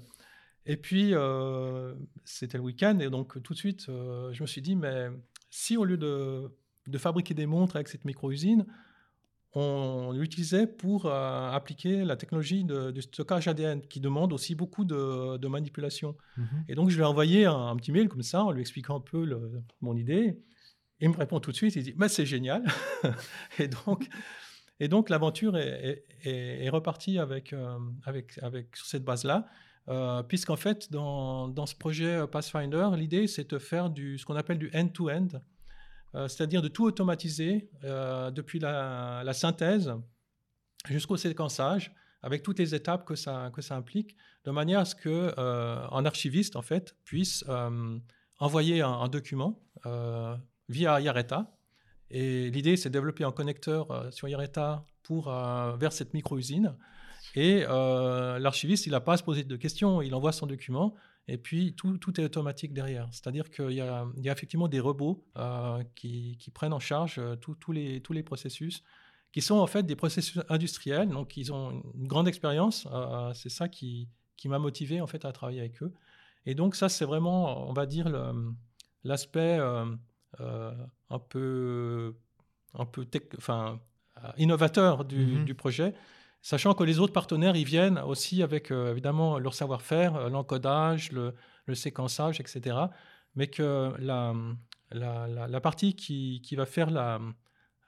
Et 0.66 0.76
puis, 0.76 1.10
euh, 1.14 1.94
c'était 2.24 2.58
le 2.58 2.64
week-end. 2.64 2.98
Et 3.00 3.08
donc, 3.10 3.42
tout 3.42 3.52
de 3.54 3.58
suite, 3.58 3.86
euh, 3.88 4.32
je 4.32 4.42
me 4.42 4.46
suis 4.46 4.62
dit, 4.62 4.76
mais 4.76 5.08
si 5.50 5.76
au 5.76 5.84
lieu 5.84 5.96
de, 5.96 6.50
de 6.86 6.98
fabriquer 6.98 7.34
des 7.34 7.46
montres 7.46 7.76
avec 7.76 7.88
cette 7.88 8.04
micro-usine, 8.04 8.66
on 9.56 10.10
l'utilisait 10.12 10.66
pour 10.66 11.06
appliquer 11.06 12.04
la 12.04 12.16
technologie 12.16 12.64
du 12.64 13.02
stockage 13.02 13.46
ADN 13.46 13.82
qui 13.82 14.00
demande 14.00 14.32
aussi 14.32 14.56
beaucoup 14.56 14.84
de, 14.84 15.36
de 15.36 15.48
manipulation. 15.48 16.16
Mhm. 16.36 16.64
Et 16.68 16.74
donc, 16.74 16.90
je 16.90 16.96
lui 16.96 17.02
ai 17.02 17.06
envoyé 17.06 17.44
un, 17.46 17.68
un 17.68 17.76
petit 17.76 17.92
mail 17.92 18.08
comme 18.08 18.22
ça 18.22 18.42
en 18.42 18.50
lui 18.50 18.60
expliquant 18.60 18.96
un 18.96 19.00
peu 19.00 19.24
le- 19.24 19.62
mon 19.80 19.96
idée. 19.96 20.40
Il 21.01 21.11
me 21.11 21.16
répond 21.16 21.40
tout 21.40 21.51
de 21.51 21.57
suite, 21.57 21.74
il 21.76 21.82
dit, 21.82 21.95
mais 21.97 22.09
c'est 22.09 22.26
génial. 22.26 22.64
et 23.59 23.68
donc, 23.68 24.09
et 24.80 24.88
donc 24.88 25.11
l'aventure 25.11 25.57
est, 25.57 26.68
repartie 26.68 27.18
avec, 27.18 27.53
euh, 27.53 27.78
avec, 28.05 28.38
avec 28.42 28.76
cette 28.76 29.05
base-là. 29.05 29.47
Euh, 29.88 30.22
Puisqu'en 30.22 30.57
fait, 30.57 30.90
dans, 30.90 31.49
dans 31.49 31.66
ce 31.66 31.74
projet 31.74 32.26
Pathfinder, 32.26 32.90
l'idée, 32.97 33.26
c'est 33.26 33.51
de 33.51 33.59
faire 33.59 33.90
du, 33.90 34.18
ce 34.18 34.24
qu'on 34.24 34.36
appelle 34.36 34.59
du 34.59 34.70
end-to-end, 34.74 35.28
euh, 36.14 36.28
c'est-à-dire 36.28 36.62
de 36.62 36.68
tout 36.68 36.84
automatiser 36.84 37.68
euh, 37.82 38.30
depuis 38.30 38.59
la, 38.59 39.22
la 39.24 39.32
synthèse 39.34 39.92
jusqu'au 40.88 41.16
séquençage, 41.16 41.95
avec 42.22 42.42
toutes 42.42 42.59
les 42.59 42.74
étapes 42.74 43.05
que 43.05 43.16
ça, 43.16 43.51
que 43.53 43.61
ça 43.61 43.76
implique, 43.76 44.16
de 44.45 44.51
manière 44.51 44.80
à 44.80 44.84
ce 44.86 44.95
que 44.95 45.34
euh, 45.38 45.86
un 45.90 46.05
archiviste 46.07 46.57
en 46.57 46.62
fait 46.62 46.97
puisse 47.05 47.45
euh, 47.49 47.99
envoyer 48.38 48.80
un, 48.80 49.09
document 49.09 49.62
euh, 49.84 50.34
via 50.68 51.00
Yareta. 51.00 51.54
Et 52.10 52.50
l'idée, 52.50 52.76
c'est 52.76 52.90
de 52.90 52.94
développer 52.94 53.24
un 53.24 53.32
connecteur 53.32 53.90
euh, 53.90 54.10
sur 54.10 54.28
Yareta 54.28 54.84
pour 55.02 55.28
euh, 55.28 55.76
vers 55.76 55.92
cette 55.92 56.14
micro-usine. 56.14 56.76
Et 57.34 57.64
euh, 57.68 58.38
l'archiviste, 58.38 58.86
il 58.86 58.92
n'a 58.92 59.00
pas 59.00 59.14
à 59.14 59.16
se 59.16 59.22
poser 59.22 59.44
de 59.44 59.56
questions, 59.56 60.02
il 60.02 60.14
envoie 60.14 60.32
son 60.32 60.46
document 60.46 60.94
et 61.26 61.38
puis 61.38 61.74
tout, 61.74 61.96
tout 61.96 62.20
est 62.20 62.24
automatique 62.24 62.74
derrière. 62.74 63.08
C'est-à-dire 63.10 63.50
qu'il 63.50 63.70
y, 63.70 63.76
y 63.76 63.80
a 63.80 64.32
effectivement 64.32 64.68
des 64.68 64.78
robots 64.78 65.24
qui, 65.94 66.36
qui 66.38 66.50
prennent 66.50 66.74
en 66.74 66.80
charge 66.80 67.18
les, 67.72 68.02
tous 68.02 68.12
les 68.12 68.22
processus, 68.22 68.84
qui 69.32 69.40
sont 69.40 69.54
en 69.54 69.66
fait 69.66 69.84
des 69.84 69.96
processus 69.96 70.42
industriels, 70.50 71.08
donc 71.08 71.38
ils 71.38 71.50
ont 71.50 71.82
une 71.94 72.06
grande 72.06 72.28
expérience. 72.28 72.86
c'est 73.32 73.48
ça 73.48 73.70
qui, 73.70 74.10
qui 74.36 74.50
m'a 74.50 74.58
motivé 74.58 75.00
en 75.00 75.06
fait 75.06 75.24
à 75.24 75.32
travailler 75.32 75.60
avec 75.60 75.82
eux. 75.82 75.94
Et 76.44 76.54
donc 76.54 76.76
ça, 76.76 76.90
c'est 76.90 77.06
vraiment, 77.06 77.70
on 77.70 77.72
va 77.72 77.86
dire, 77.86 78.06
l'aspect 79.02 79.58
un 80.41 81.18
peu, 81.18 82.14
un 82.74 82.87
peu 82.87 83.05
tech- 83.05 83.28
enfin, 83.39 83.80
euh, 84.24 84.28
innovateur 84.39 85.05
du, 85.05 85.18
Mhm. 85.39 85.45
du 85.45 85.55
projet. 85.55 85.95
Sachant 86.43 86.74
que 86.74 86.85
les 86.85 86.99
autres 86.99 87.12
partenaires, 87.12 87.57
ils 87.57 87.64
viennent 87.66 87.99
aussi 87.99 88.43
avec 88.43 88.70
euh, 88.70 88.91
évidemment 88.91 89.39
leur 89.39 89.55
savoir-faire, 89.55 90.16
euh, 90.16 90.28
l'encodage, 90.28 91.11
le, 91.12 91.35
le 91.66 91.74
séquençage, 91.74 92.39
etc. 92.41 92.76
Mais 93.35 93.47
que 93.49 93.93
la, 93.99 94.35
la, 94.91 95.26
la- 95.26 95.49
la 95.49 95.61
partie 95.61 95.95
qui, 95.97 96.41
qui 96.45 96.55
va 96.57 96.66
faire 96.66 96.91
la, 96.91 97.18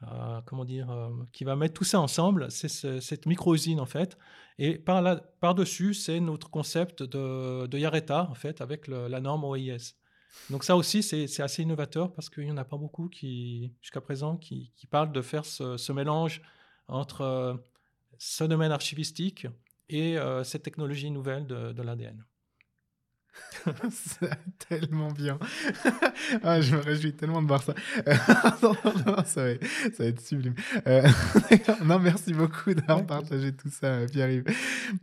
euh, 0.03 0.41
comment 0.47 0.65
dire, 0.65 0.91
euh, 0.91 1.11
qui 1.33 1.45
va 1.45 1.55
mettre 1.57 1.75
tout 1.75 1.85
ça 1.85 2.01
ensemble, 2.01 2.51
c'est 2.51 2.69
ce- 2.69 3.01
cette 3.01 3.27
micro-usine 3.27 3.79
en 3.81 3.87
fait. 3.87 4.17
Et 4.59 4.79
par 4.79 5.03
par-dessus, 5.41 5.93
c'est 5.95 6.19
notre 6.21 6.49
concept 6.51 7.03
de, 7.03 7.67
de 7.67 7.79
Yareta 7.79 8.29
en 8.31 8.35
fait, 8.35 8.61
avec 8.63 8.89
le- 8.89 9.07
la 9.09 9.21
norme 9.21 9.45
OIS. 9.45 9.95
Donc 10.51 10.65
ça 10.65 10.77
aussi, 10.77 11.03
c'est 11.03 11.43
assez 11.43 11.63
innovateur 11.63 12.13
parce 12.13 12.31
qu'il 12.31 12.45
n'y 12.45 12.51
en 12.51 12.57
a 12.57 12.65
pas 12.65 12.77
beaucoup 12.77 13.09
qui, 13.09 13.73
jusqu'à 13.81 14.01
présent, 14.01 14.37
qui, 14.37 14.73
qui 14.77 14.87
parlent 14.87 15.13
de 15.13 15.23
faire 15.23 15.45
ce, 15.45 15.93
mélange 15.93 16.43
entre 16.89 17.23
euh, 17.23 17.55
ce 18.19 18.45
domaine 18.45 18.73
archivistique 18.73 19.47
et 19.89 20.19
euh, 20.19 20.45
cette 20.45 20.63
technologie 20.63 21.11
nouvelle 21.11 21.47
de 21.47 21.83
l'ADN. 21.83 22.25
C'est 23.91 24.31
tellement 24.69 25.11
bien. 25.11 25.39
ah, 26.45 26.61
je 26.61 26.77
me 26.77 26.81
réjouis 26.81 27.13
tellement 27.15 27.43
de 27.43 27.49
voir 27.49 27.63
ça. 27.63 27.75
Non, 28.63 28.73
non, 28.85 28.93
non, 29.07 29.17
ça, 29.25 29.45
va, 29.45 29.55
ça 29.93 30.03
va 30.03 30.05
être 30.07 30.21
sublime. 30.21 30.55
Euh, 30.87 31.07
non, 31.85 31.99
merci 31.99 32.33
beaucoup 32.33 32.73
d'avoir 32.75 32.99
Ouais. 32.99 33.05
partagé 33.05 33.53
tout 33.53 33.69
ça, 33.71 33.87
euh, 33.89 34.07
Pierre-Yves. 34.09 34.45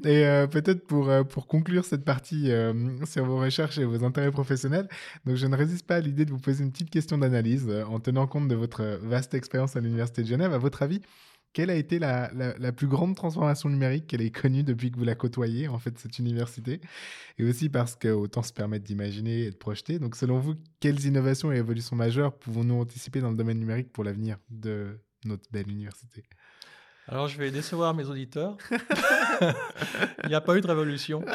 Et 0.04 0.26
euh, 0.26 0.48
peut-être 0.48 0.86
pour, 0.88 1.10
pour 1.30 1.48
conclure 1.48 1.86
cette 1.86 2.04
partie 2.06 2.52
euh, 2.52 2.74
sur 3.06 3.26
vos 3.26 3.38
recherches 3.38 3.78
et 3.78 3.86
vos 3.86 4.04
intérêts 4.04 4.32
professionnels, 4.32 4.88
donc 5.26 5.36
je 5.36 5.48
ne 5.48 5.56
résiste 5.56 5.86
pas 5.86 5.96
à 5.98 6.00
l'idée 6.00 6.26
de 6.26 6.32
vous 6.32 6.40
poser 6.40 6.64
une 6.64 6.72
petite 6.72 6.90
question 6.90 7.18
d'analyse 7.18 7.70
en 7.90 8.00
tenant 8.00 8.28
compte 8.28 8.48
de 8.48 8.56
votre 8.56 9.00
vaste 9.04 9.34
expérience 9.34 9.76
à 9.76 9.80
l'Université 9.82 10.24
de 10.24 10.28
Genève. 10.28 10.54
À 10.54 10.58
votre 10.58 10.82
avis, 10.84 11.02
quelle 11.54 11.70
a 11.70 11.76
été 11.76 12.00
la, 12.00 12.32
la- 12.34 12.58
la 12.58 12.72
plus 12.72 12.88
grande 12.88 13.16
transformation 13.16 13.70
numérique 13.70 14.08
qu'elle 14.08 14.22
ait 14.22 14.32
connue 14.32 14.64
depuis 14.64 14.92
que 14.92 14.98
vous 14.98 15.06
la 15.06 15.16
côtoyez, 15.16 15.68
en 15.68 15.78
fait, 15.80 15.98
cette 16.00 16.18
université? 16.20 16.82
Et 17.38 17.44
aussi 17.44 17.70
parce 17.70 17.96
que 17.96 18.08
autant 18.10 18.42
se 18.44 18.52
permettre 18.54 18.84
d'imaginer 18.86 19.44
et 19.44 19.52
de 19.52 19.56
projeter. 19.56 20.00
Donc, 20.00 20.16
selon 20.16 20.40
vous, 20.40 20.56
quelles 20.80 21.06
innovations 21.06 21.52
et 21.52 21.58
évolutions 21.58 21.96
majeures 21.96 22.34
pouvons-nous 22.34 22.80
anticiper 22.82 23.22
dans 23.22 23.30
le 23.32 23.38
domaine 23.38 23.60
numérique 23.60 23.92
pour 23.94 24.04
l'avenir 24.04 24.38
de 24.50 25.00
notre 25.26 25.44
belle 25.52 25.70
université? 25.70 26.24
Alors, 27.08 27.28
je 27.28 27.38
vais 27.38 27.52
décevoir 27.52 27.94
mes 27.94 28.06
auditeurs. 28.06 28.58
Il 30.24 30.30
n'y 30.30 30.36
a 30.36 30.42
pas 30.42 30.56
eu 30.58 30.62
de 30.62 30.68
révolution. 30.68 31.24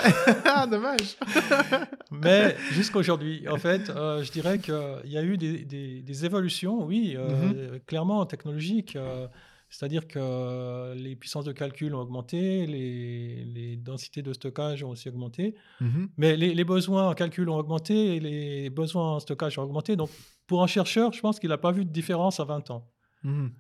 Ah, 0.51 0.67
dommage 0.67 1.17
Mais 2.11 2.57
jusqu'aujourd'hui, 2.73 3.47
en 3.49 3.59
fait, 3.59 3.91
euh, 3.91 4.23
je 4.25 4.33
dirais 4.33 4.59
qu'il 4.59 4.75
y 5.05 5.17
a 5.19 5.23
eu 5.23 5.37
des, 5.37 5.59
des- 5.65 6.01
des 6.03 6.25
évolutions, 6.25 6.85
oui, 6.85 7.15
euh, 7.17 7.79
clairement 7.87 8.25
technologiques. 8.27 8.97
euh, 8.97 9.29
C'est-à-dire 9.71 10.09
que 10.09 10.95
les 10.95 11.15
puissances 11.17 11.45
de 11.45 11.53
calcul 11.53 11.95
ont 11.95 12.01
augmenté, 12.01 12.67
les, 12.67 13.45
les 13.45 13.77
densités 13.77 14.23
de 14.23 14.33
stockage 14.33 14.83
ont 14.83 14.91
aussi 14.91 15.09
augmenté, 15.09 15.55
Mhm. 15.81 16.09
mais 16.17 16.37
les, 16.37 16.55
les 16.55 16.65
besoins 16.65 17.09
en 17.11 17.15
calcul 17.15 17.49
ont 17.51 17.57
augmenté 17.59 18.17
et 18.17 18.21
les 18.21 18.71
besoins 18.71 19.17
en 19.17 19.21
stockage 19.21 19.59
ont 19.59 19.63
augmenté. 19.63 19.95
Donc, 19.97 20.11
pour 20.47 20.63
un 20.63 20.67
chercheur, 20.67 21.13
je 21.13 21.21
pense 21.21 21.39
qu'il 21.39 21.51
n'a 21.51 21.59
pas 21.59 21.73
vu 21.73 21.85
de 21.85 21.91
différence 21.91 22.41
à 22.41 22.45
20 22.45 22.71
ans. 22.71 22.91
Mhm. 23.25 23.53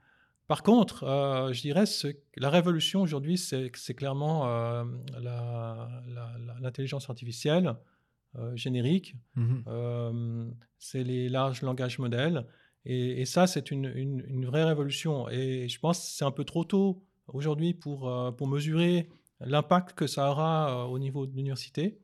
Par 0.46 0.62
contre, 0.62 1.04
euh, 1.04 1.52
je 1.52 1.60
dirais 1.60 1.84
que 1.84 2.40
la 2.40 2.48
révolution 2.48 3.02
aujourd'hui, 3.02 3.36
c'est 3.36 3.70
clairement 3.94 4.48
euh, 4.48 4.84
l'intelligence 6.60 7.08
artificielle 7.10 7.74
euh, 8.36 8.54
générique, 8.56 9.14
Mhm. 9.36 9.64
euh, 9.68 10.50
c'est 10.78 11.02
les 11.02 11.28
larges 11.28 11.62
langages 11.62 11.98
modèles. 11.98 12.46
Et, 12.88 13.20
et 13.20 13.24
ça, 13.26 13.46
c'est 13.46 13.70
une, 13.70 13.84
une- 13.94 14.24
une 14.26 14.46
vraie 14.46 14.64
révolution. 14.64 15.28
Et 15.28 15.68
je 15.68 15.78
pense 15.78 15.98
que 16.00 16.06
c'est 16.16 16.24
un 16.24 16.30
peu 16.32 16.44
trop 16.44 16.64
tôt 16.64 17.04
aujourd'hui 17.28 17.74
pour, 17.74 18.08
euh, 18.08 18.32
pour 18.32 18.48
mesurer 18.48 19.08
l'impact 19.40 19.92
que 19.92 20.06
ça 20.08 20.30
aura 20.30 20.84
euh, 20.84 20.88
au 20.88 20.98
niveau 20.98 21.26
de 21.26 21.32
l'université. 21.36 22.00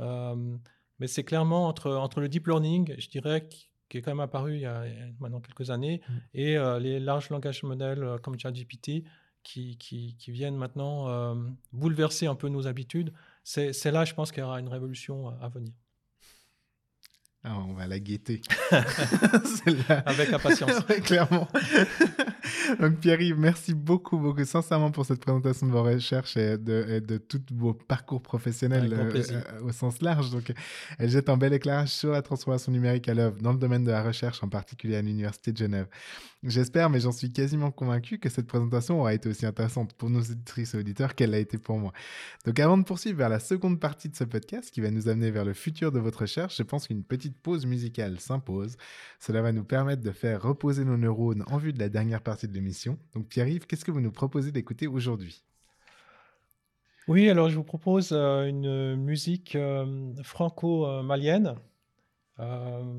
Euh, 0.00 0.56
mais 0.98 1.06
c'est 1.06 1.24
clairement 1.24 1.68
entre, 1.68 1.92
entre 1.92 2.20
le 2.20 2.28
deep 2.28 2.46
learning, 2.48 2.94
je 2.98 3.08
dirais, 3.08 3.46
qui, 3.48 3.68
qui 3.88 3.98
est 3.98 4.02
quand 4.02 4.10
même 4.10 4.20
apparu 4.20 4.54
il 4.54 4.60
y 4.62 4.66
a 4.66 4.84
maintenant 5.20 5.40
quelques 5.40 5.70
années, 5.70 6.00
Mm. 6.08 6.12
et 6.34 6.56
les 6.80 6.98
larges 7.00 7.30
langages 7.30 7.62
modèles 7.62 8.16
comme 8.22 8.38
ChatGPT 8.38 9.04
qui, 9.42 9.76
qui, 9.76 10.16
qui 10.18 10.30
viennent 10.32 10.56
maintenant 10.56 11.08
euh, 11.08 11.34
bouleverser 11.72 12.26
un 12.26 12.34
peu 12.34 12.48
nos 12.48 12.66
habitudes. 12.66 13.12
C'est 13.44 13.90
là, 13.92 14.04
je 14.06 14.14
pense 14.14 14.32
qu'il 14.32 14.40
y 14.40 14.44
aura 14.46 14.58
une 14.58 14.68
révolution 14.68 15.28
à 15.40 15.48
venir. 15.48 15.74
Ah, 17.46 17.58
on 17.68 17.74
va 17.74 17.86
la 17.86 17.98
guetter. 17.98 18.40
Avec 20.06 20.32
impatience. 20.32 20.70
Ouais, 20.88 21.00
clairement. 21.00 21.46
Donc 22.80 22.96
Pierre-Yves, 23.00 23.38
merci 23.38 23.74
beaucoup, 23.74 24.16
beaucoup, 24.16 24.44
sincèrement 24.46 24.90
pour 24.90 25.04
cette 25.04 25.20
présentation 25.20 25.66
de 25.66 25.72
vos 25.72 25.82
recherches 25.82 26.38
et 26.38 26.56
de, 26.56 26.86
et 26.88 27.00
de 27.02 27.18
tous 27.18 27.42
vos 27.52 27.74
parcours 27.74 28.22
professionnels 28.22 28.92
euh, 28.94 29.12
euh, 29.14 29.62
au 29.62 29.72
sens 29.72 30.00
large. 30.00 30.30
Donc, 30.30 30.52
elle 30.98 31.10
jette 31.10 31.28
un 31.28 31.36
bel 31.36 31.52
éclairage 31.52 31.90
sur 31.90 32.12
la 32.12 32.22
transformation 32.22 32.72
numérique 32.72 33.08
à 33.10 33.14
l'œuvre 33.14 33.36
dans 33.42 33.52
le 33.52 33.58
domaine 33.58 33.84
de 33.84 33.90
la 33.90 34.02
recherche, 34.02 34.42
en 34.42 34.48
particulier 34.48 34.96
à 34.96 35.02
l'Université 35.02 35.52
de 35.52 35.58
Genève. 35.58 35.86
J'espère, 36.46 36.90
mais 36.90 37.00
j'en 37.00 37.12
suis 37.12 37.32
quasiment 37.32 37.70
convaincu, 37.70 38.18
que 38.18 38.28
cette 38.28 38.46
présentation 38.46 39.00
aura 39.00 39.14
été 39.14 39.30
aussi 39.30 39.46
intéressante 39.46 39.94
pour 39.94 40.10
nos 40.10 40.20
auditrices 40.20 40.74
et 40.74 40.78
auditeurs 40.78 41.14
qu'elle 41.14 41.30
l'a 41.30 41.38
été 41.38 41.56
pour 41.56 41.78
moi. 41.78 41.92
Donc 42.44 42.60
avant 42.60 42.76
de 42.76 42.84
poursuivre 42.84 43.16
vers 43.16 43.30
la 43.30 43.40
seconde 43.40 43.80
partie 43.80 44.10
de 44.10 44.16
ce 44.16 44.24
podcast 44.24 44.70
qui 44.70 44.82
va 44.82 44.90
nous 44.90 45.08
amener 45.08 45.30
vers 45.30 45.46
le 45.46 45.54
futur 45.54 45.90
de 45.90 45.98
votre 45.98 46.20
recherche, 46.20 46.58
je 46.58 46.62
pense 46.62 46.86
qu'une 46.86 47.02
petite 47.02 47.38
pause 47.38 47.64
musicale 47.64 48.20
s'impose. 48.20 48.76
Cela 49.20 49.40
va 49.40 49.52
nous 49.52 49.64
permettre 49.64 50.02
de 50.02 50.10
faire 50.10 50.42
reposer 50.42 50.84
nos 50.84 50.98
neurones 50.98 51.44
en 51.46 51.56
vue 51.56 51.72
de 51.72 51.78
la 51.78 51.88
dernière 51.88 52.20
partie 52.20 52.46
de 52.46 52.52
l'émission. 52.52 52.98
Donc 53.14 53.26
Pierre-Yves, 53.28 53.66
qu'est-ce 53.66 53.86
que 53.86 53.90
vous 53.90 54.02
nous 54.02 54.12
proposez 54.12 54.52
d'écouter 54.52 54.86
aujourd'hui? 54.86 55.42
Oui, 57.06 57.28
alors 57.28 57.50
je 57.50 57.56
vous 57.56 57.64
propose 57.64 58.12
euh, 58.12 58.46
une 58.46 58.96
musique 58.96 59.56
euh, 59.56 60.12
franco-malienne, 60.22 61.54
euh, 62.40 62.98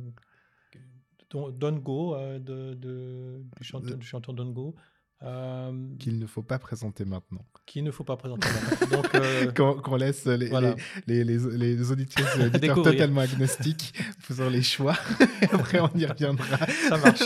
Don- 1.30 1.50
Dongo, 1.50 2.16
euh, 2.16 2.40
de, 2.40 2.74
de- 2.76 3.42
du, 3.58 3.64
chanteur, 3.64 3.98
du 3.98 4.06
chanteur 4.06 4.34
Dongo, 4.36 4.76
euh, 5.24 5.72
Qu'il 5.98 6.20
ne 6.20 6.26
faut 6.28 6.44
pas 6.44 6.60
présenter 6.60 7.06
maintenant. 7.06 7.46
qu'il 7.66 7.84
ne 7.84 7.92
faut 7.92 8.04
pas 8.04 8.18
présenter. 8.18 8.48
maintenant. 8.50 9.02
Donc, 9.02 9.16
euh, 9.16 9.52
Qu'on 9.82 9.96
laisse 9.96 10.26
les, 10.26 10.48
Voilà. 10.50 10.76
les, 11.08 11.24
les, 11.24 11.92
auditeurs 11.92 12.50
Découvrir. 12.52 12.84
totalement 12.94 13.22
agnostiques 13.22 13.94
sur 14.30 14.50
les 14.50 14.62
choix. 14.62 14.96
Après, 15.52 15.80
on 15.80 15.90
y 15.98 16.06
reviendra. 16.06 16.58
ça 16.90 16.98
marche. 16.98 17.24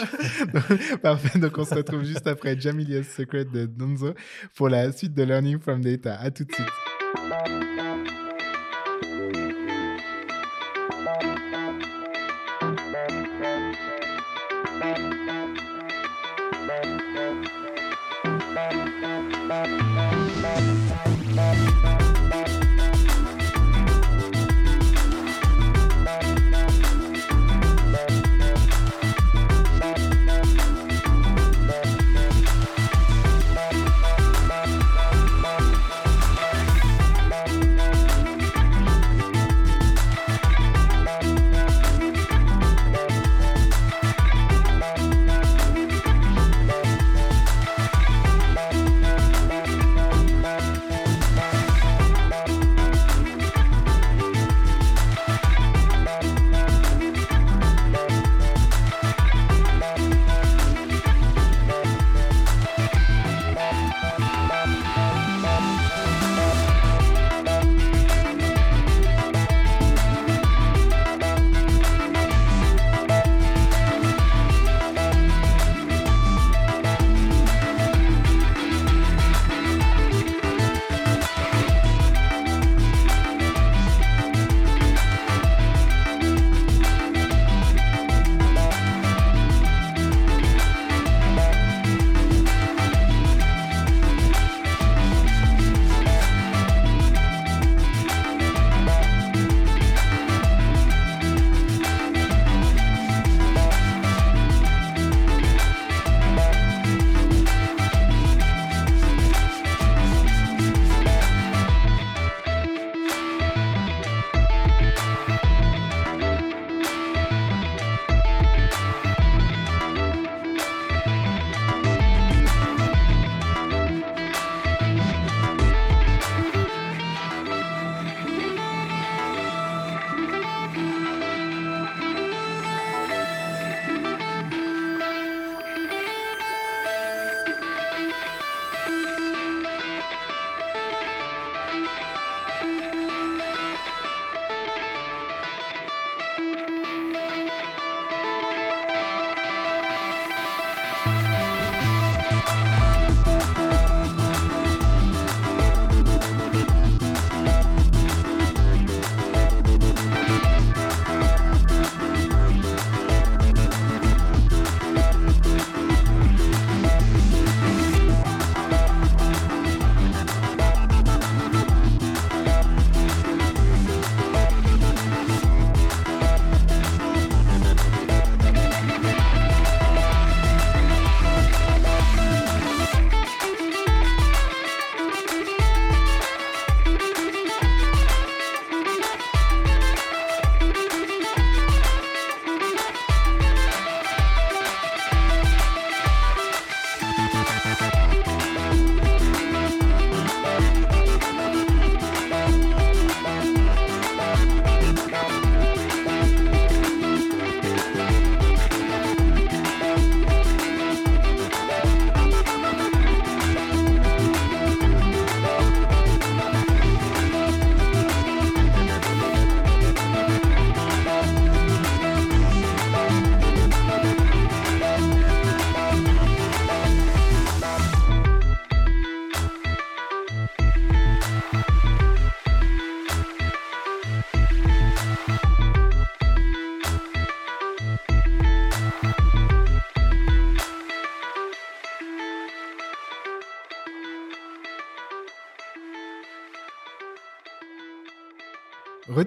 Parfait, 1.01 1.39
donc 1.39 1.57
on 1.57 1.65
se 1.65 1.75
retrouve 1.75 2.03
juste 2.03 2.27
après 2.27 2.59
Jamilia's 2.59 3.07
Secret 3.07 3.45
de 3.45 3.65
Donzo 3.65 4.13
pour 4.55 4.69
la 4.69 4.91
suite 4.91 5.13
de 5.15 5.23
Learning 5.23 5.59
from 5.59 5.81
Data. 5.81 6.15
À 6.19 6.29
tout 6.31 6.45
de 6.45 6.53
suite. 6.53 7.68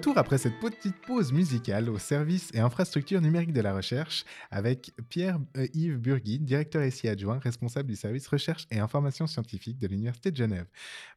Retour 0.03 0.17
après 0.17 0.37
cette 0.37 0.59
petite 0.59 0.97
pause 1.07 1.31
musicale 1.31 1.89
au 1.89 1.97
service 1.97 2.51
et 2.53 2.59
infrastructure 2.59 3.21
numérique 3.21 3.53
de 3.53 3.61
la 3.61 3.73
recherche 3.73 4.25
avec 4.51 4.91
Pierre-Yves 5.07 5.97
Burgui, 5.97 6.39
directeur 6.39 6.83
SI 6.91 7.07
adjoint, 7.07 7.39
responsable 7.39 7.87
du 7.87 7.95
service 7.95 8.27
recherche 8.27 8.67
et 8.69 8.79
information 8.79 9.27
scientifique 9.27 9.77
de 9.77 9.87
l'Université 9.87 10.29
de 10.31 10.35
Genève. 10.35 10.65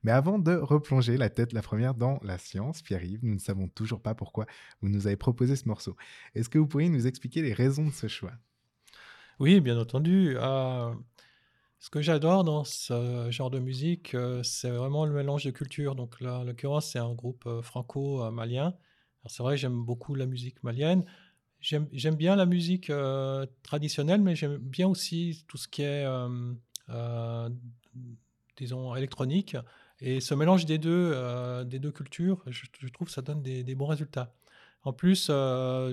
Mais 0.04 0.12
avant 0.12 0.38
de 0.38 0.54
replonger 0.54 1.16
la 1.16 1.30
tête 1.30 1.52
la 1.52 1.62
première 1.62 1.94
dans 1.94 2.20
la 2.22 2.38
science, 2.38 2.80
Pierre-Yves, 2.80 3.24
nous 3.24 3.34
ne 3.34 3.40
savons 3.40 3.66
toujours 3.66 4.00
pas 4.00 4.14
pourquoi 4.14 4.46
vous 4.80 4.88
nous 4.88 5.08
avez 5.08 5.16
proposé 5.16 5.56
ce 5.56 5.66
morceau. 5.66 5.96
Est-ce 6.36 6.48
que 6.48 6.58
vous 6.58 6.68
pourriez 6.68 6.88
nous 6.88 7.08
expliquer 7.08 7.42
les 7.42 7.54
raisons 7.54 7.86
de 7.86 7.92
ce 7.92 8.06
choix? 8.06 8.34
Oui, 9.40 9.60
bien 9.60 9.80
entendu. 9.80 10.36
Euh, 10.36 10.94
ce 11.78 11.90
que 11.90 12.00
j'adore 12.00 12.44
dans 12.44 12.64
ce 12.64 13.28
genre 13.30 13.50
de 13.50 13.58
musique, 13.58 14.14
euh, 14.14 14.42
c'est 14.42 14.70
vraiment 14.70 15.04
le 15.04 15.12
mélange 15.12 15.44
de 15.44 15.50
cultures. 15.50 15.94
Donc 15.94 16.20
là, 16.20 16.40
en 16.40 16.44
l'occurrence, 16.44 16.90
c'est 16.90 16.98
un 16.98 17.12
groupe 17.12 17.44
euh, 17.46 17.62
franco-malien. 17.62 18.74
C'est 19.26 19.42
vrai, 19.42 19.56
j'aime 19.56 19.84
beaucoup 19.84 20.14
la 20.14 20.26
musique 20.26 20.62
malienne. 20.62 21.04
J'aime 21.60 22.14
bien 22.16 22.36
la 22.36 22.46
musique 22.46 22.92
traditionnelle, 23.64 24.20
mais 24.20 24.36
j'aime 24.36 24.56
bien 24.56 24.86
aussi 24.86 25.44
tout 25.48 25.56
ce 25.56 25.66
qui 25.66 25.82
est, 25.82 26.06
disons, 28.56 28.94
électronique. 28.94 29.56
Et 29.98 30.20
ce 30.20 30.34
mélange 30.34 30.64
des 30.64 30.78
deux, 30.78 31.12
des 31.64 31.80
deux 31.80 31.90
cultures, 31.90 32.44
je, 32.46 32.88
trouve 32.92 33.08
que 33.08 33.12
ça 33.12 33.22
donne 33.22 33.42
des, 33.42 33.74
bons 33.74 33.86
résultats. 33.86 34.32
En 34.84 34.92
plus, 34.92 35.28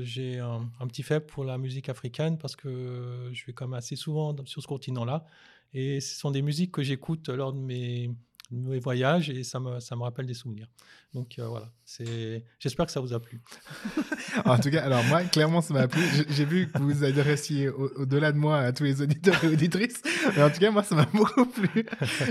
j'ai 0.04 0.38
un, 0.38 0.70
petit 0.88 1.02
faible 1.02 1.26
pour 1.26 1.44
la 1.44 1.58
musique 1.58 1.90
africaine 1.90 2.38
parce 2.38 2.56
que 2.56 3.32
je 3.34 3.46
vais 3.48 3.54
quand 3.54 3.68
même 3.68 3.74
assez 3.80 3.96
souvent 3.96 4.36
sur 4.46 4.62
ce 4.62 4.68
continent-là. 4.68 5.26
Et 5.74 6.00
ce 6.02 6.16
sont 6.16 6.32
des 6.32 6.42
musiques 6.42 6.72
que 6.72 6.84
j'écoute 6.84 7.30
lors 7.30 7.54
de 7.54 7.60
mes, 7.60 8.12
mes 8.54 8.80
voyages 8.80 9.30
et 9.30 9.44
ça 9.44 9.60
me, 9.60 9.80
ça 9.80 9.96
me 9.96 10.04
rappelle 10.04 10.26
des 10.26 10.34
souvenirs. 10.34 10.68
Donc 11.14 11.38
euh, 11.38 11.48
voilà, 11.48 11.72
c'est... 11.86 12.44
j'espère 12.58 12.88
que 12.88 12.92
ça 12.92 13.00
vous 13.00 13.14
a 13.14 13.20
plu. 13.20 13.42
en 14.46 14.58
tout 14.58 14.72
cas, 14.72 14.84
alors 14.84 15.04
moi, 15.04 15.24
clairement, 15.24 15.62
ça 15.62 15.74
m'a 15.74 15.88
plu. 15.88 16.02
J'ai 16.30 16.46
vu 16.46 16.72
que 16.72 16.80
vous 16.80 17.04
adressiez 17.04 17.70
au-delà 17.70 18.32
de 18.32 18.38
moi 18.38 18.60
à 18.60 18.72
tous 18.72 18.84
les 18.84 19.02
auditeurs 19.02 19.44
et 19.44 19.48
auditrices. 19.48 20.02
Mais 20.36 20.42
en 20.42 20.50
tout 20.50 20.60
cas, 20.60 20.72
moi, 20.72 20.82
ça 20.82 20.96
m'a 20.96 21.06
beaucoup 21.14 21.46
plu. 21.46 21.86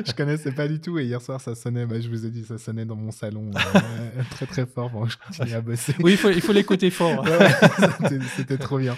Je 0.05 0.13
connaissais 0.13 0.51
pas 0.51 0.67
du 0.67 0.81
tout 0.81 0.99
et 0.99 1.05
hier 1.05 1.21
soir, 1.21 1.41
ça 1.41 1.55
sonnait, 1.55 1.87
bah, 1.87 2.01
je 2.01 2.09
vous 2.09 2.27
ai 2.27 2.31
dit, 2.31 2.45
ça 2.45 2.59
sonnait 2.59 2.85
dans 2.85 2.97
mon 2.97 3.13
salon 3.13 3.51
euh, 3.55 4.23
très 4.31 4.47
très 4.47 4.67
fort 4.67 4.91
que 4.91 5.11
je 5.11 5.17
continuais 5.17 5.55
à 5.55 5.61
bosser. 5.61 5.95
Oui, 6.01 6.13
il 6.13 6.19
faut, 6.19 6.31
il 6.31 6.41
faut 6.41 6.53
l'écouter 6.53 6.91
fort. 6.91 7.25
c'était, 8.37 8.59
trop 8.59 8.79
bien. 8.79 8.97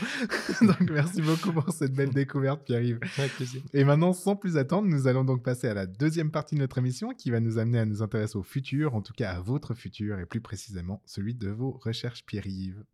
donc 0.63 0.91
merci 0.91 1.21
beaucoup 1.21 1.53
pour 1.53 1.71
cette 1.73 1.93
belle 1.93 2.11
découverte, 2.11 2.65
Pierre-Yves. 2.65 3.01
Avec 3.19 3.33
plaisir. 3.35 3.61
Et 3.75 3.85
maintenant, 3.85 4.15
sans 4.15 4.35
plus 4.35 4.57
attendre, 4.57 4.89
nous 4.89 5.07
allons 5.07 5.25
donc 5.25 5.43
passer 5.43 5.69
à 5.69 5.75
la 5.75 5.87
deuxième 5.87 6.31
partie 6.31 6.55
de 6.55 6.61
notre 6.61 6.79
émission 6.79 7.11
qui 7.19 7.31
va 7.31 7.41
nous 7.41 7.59
amener 7.59 7.78
à 7.78 7.85
nous 7.85 8.03
intéresser 8.03 8.36
au 8.36 8.43
futur, 8.43 8.95
en 8.95 9.03
tout 9.03 9.12
cas 9.12 9.32
à 9.32 9.41
votre 9.41 9.74
futur, 9.74 10.19
et 10.19 10.27
plus 10.27 10.41
précisément 10.41 11.03
celui 11.07 11.35
de 11.35 11.49
vos 11.49 11.73
recherches 11.73 12.24
Pierre-Yves. 12.24 12.85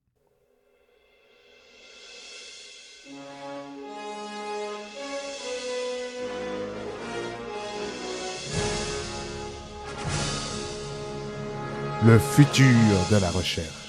Le 12.06 12.18
futur 12.18 12.64
de 13.10 13.20
la 13.20 13.30
recherche. 13.30 13.79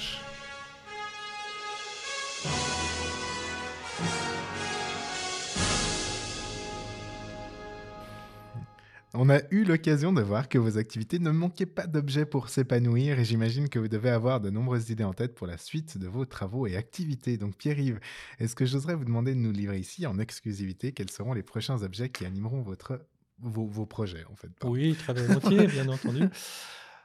On 9.13 9.29
a 9.29 9.39
eu 9.51 9.65
l'occasion 9.65 10.13
de 10.13 10.21
voir 10.21 10.47
que 10.47 10.57
vos 10.57 10.77
activités 10.77 11.19
ne 11.19 11.31
manquaient 11.31 11.65
pas 11.65 11.85
d'objets 11.85 12.25
pour 12.25 12.47
s'épanouir 12.47 13.19
et 13.19 13.25
j'imagine 13.25 13.67
que 13.67 13.77
vous 13.77 13.89
devez 13.89 14.09
avoir 14.09 14.39
de 14.39 14.49
nombreuses 14.49 14.89
idées 14.89 15.03
en 15.03 15.13
tête 15.13 15.35
pour 15.35 15.47
la 15.47 15.57
suite 15.57 15.97
de 15.97 16.07
vos 16.07 16.25
travaux 16.25 16.65
et 16.65 16.77
activités. 16.77 17.37
Donc 17.37 17.57
Pierre-Yves, 17.57 17.99
est-ce 18.39 18.55
que 18.55 18.65
j'oserais 18.65 18.95
vous 18.95 19.03
demander 19.03 19.35
de 19.35 19.39
nous 19.39 19.51
livrer 19.51 19.79
ici 19.79 20.07
en 20.07 20.17
exclusivité 20.17 20.93
quels 20.93 21.11
seront 21.11 21.33
les 21.33 21.43
prochains 21.43 21.83
objets 21.83 22.07
qui 22.07 22.25
animeront 22.25 22.61
votre, 22.61 23.01
vos, 23.39 23.85
projets 23.85 24.23
en 24.31 24.35
fait? 24.37 24.51
Oui, 24.63 24.95
très 24.95 25.13
volontiers, 25.13 25.67
bien 25.67 25.89
entendu. 25.89 26.23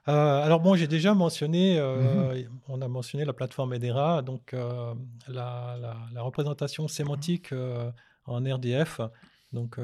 Euh, 0.08 0.42
alors 0.44 0.60
bon, 0.60 0.76
j'ai 0.76 0.86
déjà 0.86 1.12
mentionné, 1.12 1.76
euh, 1.80 2.36
mhm. 2.36 2.48
on 2.68 2.82
a 2.82 2.86
mentionné 2.86 3.24
la 3.24 3.32
plateforme 3.32 3.74
Edera, 3.74 4.22
donc 4.22 4.54
euh, 4.54 4.94
la, 5.26 5.76
la, 6.12 6.22
représentation 6.22 6.86
sémantique 6.86 7.52
en 8.26 8.36
RDF. 8.38 9.00
Donc 9.52 9.78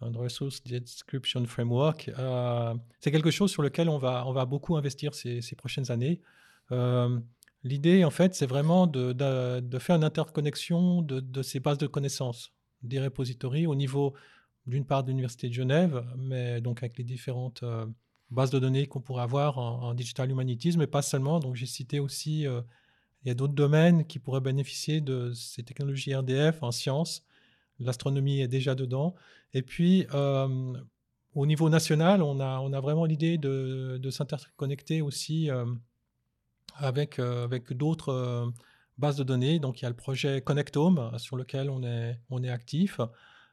un 0.00 0.12
Resource 0.12 0.62
Description 0.62 1.44
Framework. 1.46 2.10
Euh, 2.18 2.74
c'est 3.00 3.10
quelque 3.10 3.30
chose 3.30 3.50
sur 3.50 3.62
lequel 3.62 3.88
on 3.88 3.98
va, 3.98 4.26
on 4.26 4.32
va 4.32 4.44
beaucoup 4.44 4.76
investir 4.76 5.14
ces, 5.14 5.40
ces 5.40 5.56
prochaines 5.56 5.90
années. 5.90 6.20
Euh, 6.72 7.18
l'idée, 7.62 8.04
en 8.04 8.10
fait, 8.10 8.34
c'est 8.34 8.46
vraiment 8.46 8.86
de, 8.86 9.12
de, 9.12 9.78
faire 9.78 9.96
une 9.96 10.04
interconnexion 10.04 11.02
de, 11.02 11.20
de, 11.20 11.42
ces 11.42 11.60
bases 11.60 11.78
de 11.78 11.86
connaissances 11.86 12.52
des 12.82 13.00
repositories 13.00 13.66
au 13.66 13.74
niveau, 13.74 14.14
d'une 14.66 14.84
part, 14.84 15.02
de 15.02 15.08
l'Université 15.08 15.48
de 15.48 15.54
Genève, 15.54 16.04
mais 16.16 16.60
donc 16.60 16.82
avec 16.82 16.98
les 16.98 17.04
différentes 17.04 17.62
euh, 17.62 17.86
bases 18.30 18.50
de 18.50 18.58
données 18.58 18.86
qu'on 18.86 19.00
pourrait 19.00 19.22
avoir 19.22 19.58
en, 19.58 19.94
digital 19.94 20.30
humanities, 20.30 20.76
mais 20.76 20.86
pas 20.86 21.02
seulement. 21.02 21.40
Donc, 21.40 21.56
j'ai 21.56 21.66
cité 21.66 22.00
aussi, 22.00 22.40
il 22.42 23.28
y 23.28 23.30
a 23.30 23.34
d'autres 23.34 23.54
domaines 23.54 24.04
qui 24.04 24.18
pourraient 24.18 24.40
bénéficier 24.40 25.00
de 25.00 25.32
ces 25.32 25.62
technologies 25.62 26.14
RDF 26.14 26.62
en 26.62 26.70
sciences. 26.70 27.24
L'astronomie 27.78 28.40
est 28.40 28.48
déjà 28.48 28.74
dedans. 28.74 29.14
Et 29.52 29.62
puis, 29.62 30.06
euh, 30.14 30.74
au 31.34 31.46
niveau 31.46 31.68
national, 31.68 32.22
on 32.22 32.40
a, 32.40 32.80
vraiment 32.80 33.04
l'idée 33.04 33.38
de, 33.38 34.10
s'interconnecter 34.10 35.02
aussi 35.02 35.50
euh, 35.50 35.66
avec, 36.76 37.18
euh, 37.18 37.44
avec 37.44 37.72
d'autres 37.72 38.52
bases 38.98 39.16
de 39.16 39.24
données. 39.24 39.58
Donc, 39.58 39.80
il 39.80 39.84
y 39.84 39.86
a 39.86 39.90
le 39.90 39.96
projet 39.96 40.40
Connectome 40.40 41.12
sur 41.18 41.36
lequel 41.36 41.70
on 41.70 41.82
est, 41.82 42.48
actif. 42.48 43.00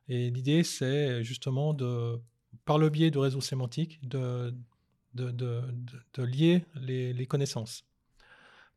Et 0.08 0.30
l'idée, 0.30 0.64
c'est 0.64 1.24
justement 1.24 1.74
de, 1.74 2.20
par 2.66 2.78
le 2.78 2.90
biais 2.90 3.12
de 3.12 3.20
réseaux 3.20 3.42
sémantiques, 3.42 4.00
de, 4.08 4.54
lier 6.18 6.66
les, 6.76 7.26
connaissances. 7.28 7.86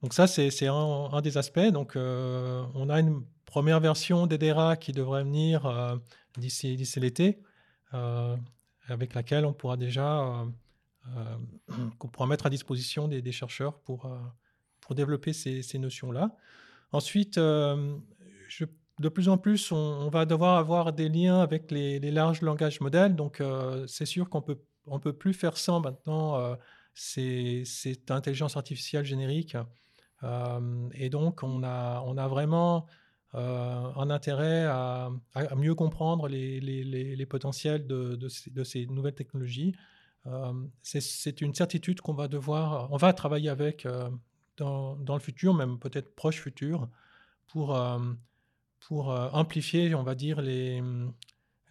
Donc 0.02 0.12
ça, 0.12 0.26
c'est 0.26 0.66
un, 0.66 1.08
un, 1.12 1.20
des 1.22 1.38
aspects. 1.38 1.70
Donc, 1.72 1.92
on 1.96 2.88
a 2.90 3.00
une 3.00 3.24
première 3.46 3.80
version 3.80 4.26
d'Edera 4.26 4.76
qui 4.76 4.92
devrait 4.92 5.24
venir 5.24 5.98
d'ici 6.38 6.76
l'été, 6.96 7.40
euh, 7.94 8.36
avec 8.88 9.14
laquelle 9.14 9.44
on 9.44 9.52
pourra 9.52 9.76
déjà 9.76 10.20
euh, 10.20 10.44
euh, 11.16 11.36
qu'on 11.98 12.08
pourra 12.08 12.26
mettre 12.26 12.46
à 12.46 12.50
disposition 12.50 13.08
des, 13.08 13.32
chercheurs 13.32 13.80
pour, 13.80 14.10
pour 14.80 14.94
développer 14.94 15.32
ces, 15.32 15.78
notions-là. 15.78 16.36
Ensuite, 16.92 17.38
de 17.38 19.08
plus 19.12 19.28
en 19.28 19.38
plus, 19.38 19.72
on, 19.72 20.08
va 20.08 20.24
devoir 20.24 20.56
avoir 20.58 20.92
des 20.92 21.08
liens 21.08 21.40
avec 21.40 21.70
les, 21.70 21.98
larges 22.10 22.42
langages 22.42 22.80
modèles. 22.80 23.16
Donc, 23.16 23.42
c'est 23.86 24.06
sûr 24.06 24.30
qu'on 24.30 24.42
peut, 24.42 24.60
on 24.86 25.00
peut 25.00 25.12
plus 25.12 25.34
faire 25.34 25.56
sans 25.56 25.80
maintenant 25.80 26.56
cette 26.94 28.10
intelligence 28.10 28.56
artificielle 28.56 29.04
générique. 29.04 29.56
et 30.94 31.10
donc, 31.10 31.42
on 31.42 31.62
a, 31.64 32.02
on 32.06 32.16
a 32.16 32.28
vraiment 32.28 32.86
euh, 32.86 32.90
un 33.36 34.10
intérêt 34.10 34.64
à, 34.64 35.10
mieux 35.56 35.74
comprendre 35.74 36.28
les, 36.28 37.26
potentiels 37.26 37.86
de, 37.86 38.28
ces, 38.28 38.86
nouvelles 38.86 39.14
technologies. 39.14 39.74
Euh, 40.26 40.52
c'est 40.82 41.40
une 41.40 41.54
certitude 41.54 42.00
qu'on 42.00 42.14
va 42.14 42.28
devoir, 42.28 42.92
on 42.92 42.96
va 42.96 43.12
travailler 43.12 43.48
avec 43.48 43.86
euh, 43.86 44.10
dans, 44.56 44.96
le 45.08 45.20
futur, 45.20 45.54
même 45.54 45.78
peut-être 45.78 46.14
proche 46.14 46.40
futur, 46.40 46.88
pour, 47.46 47.78
pour 48.80 49.08
amplifier, 49.08 49.94
on 49.94 50.02
va 50.02 50.14
dire, 50.14 50.40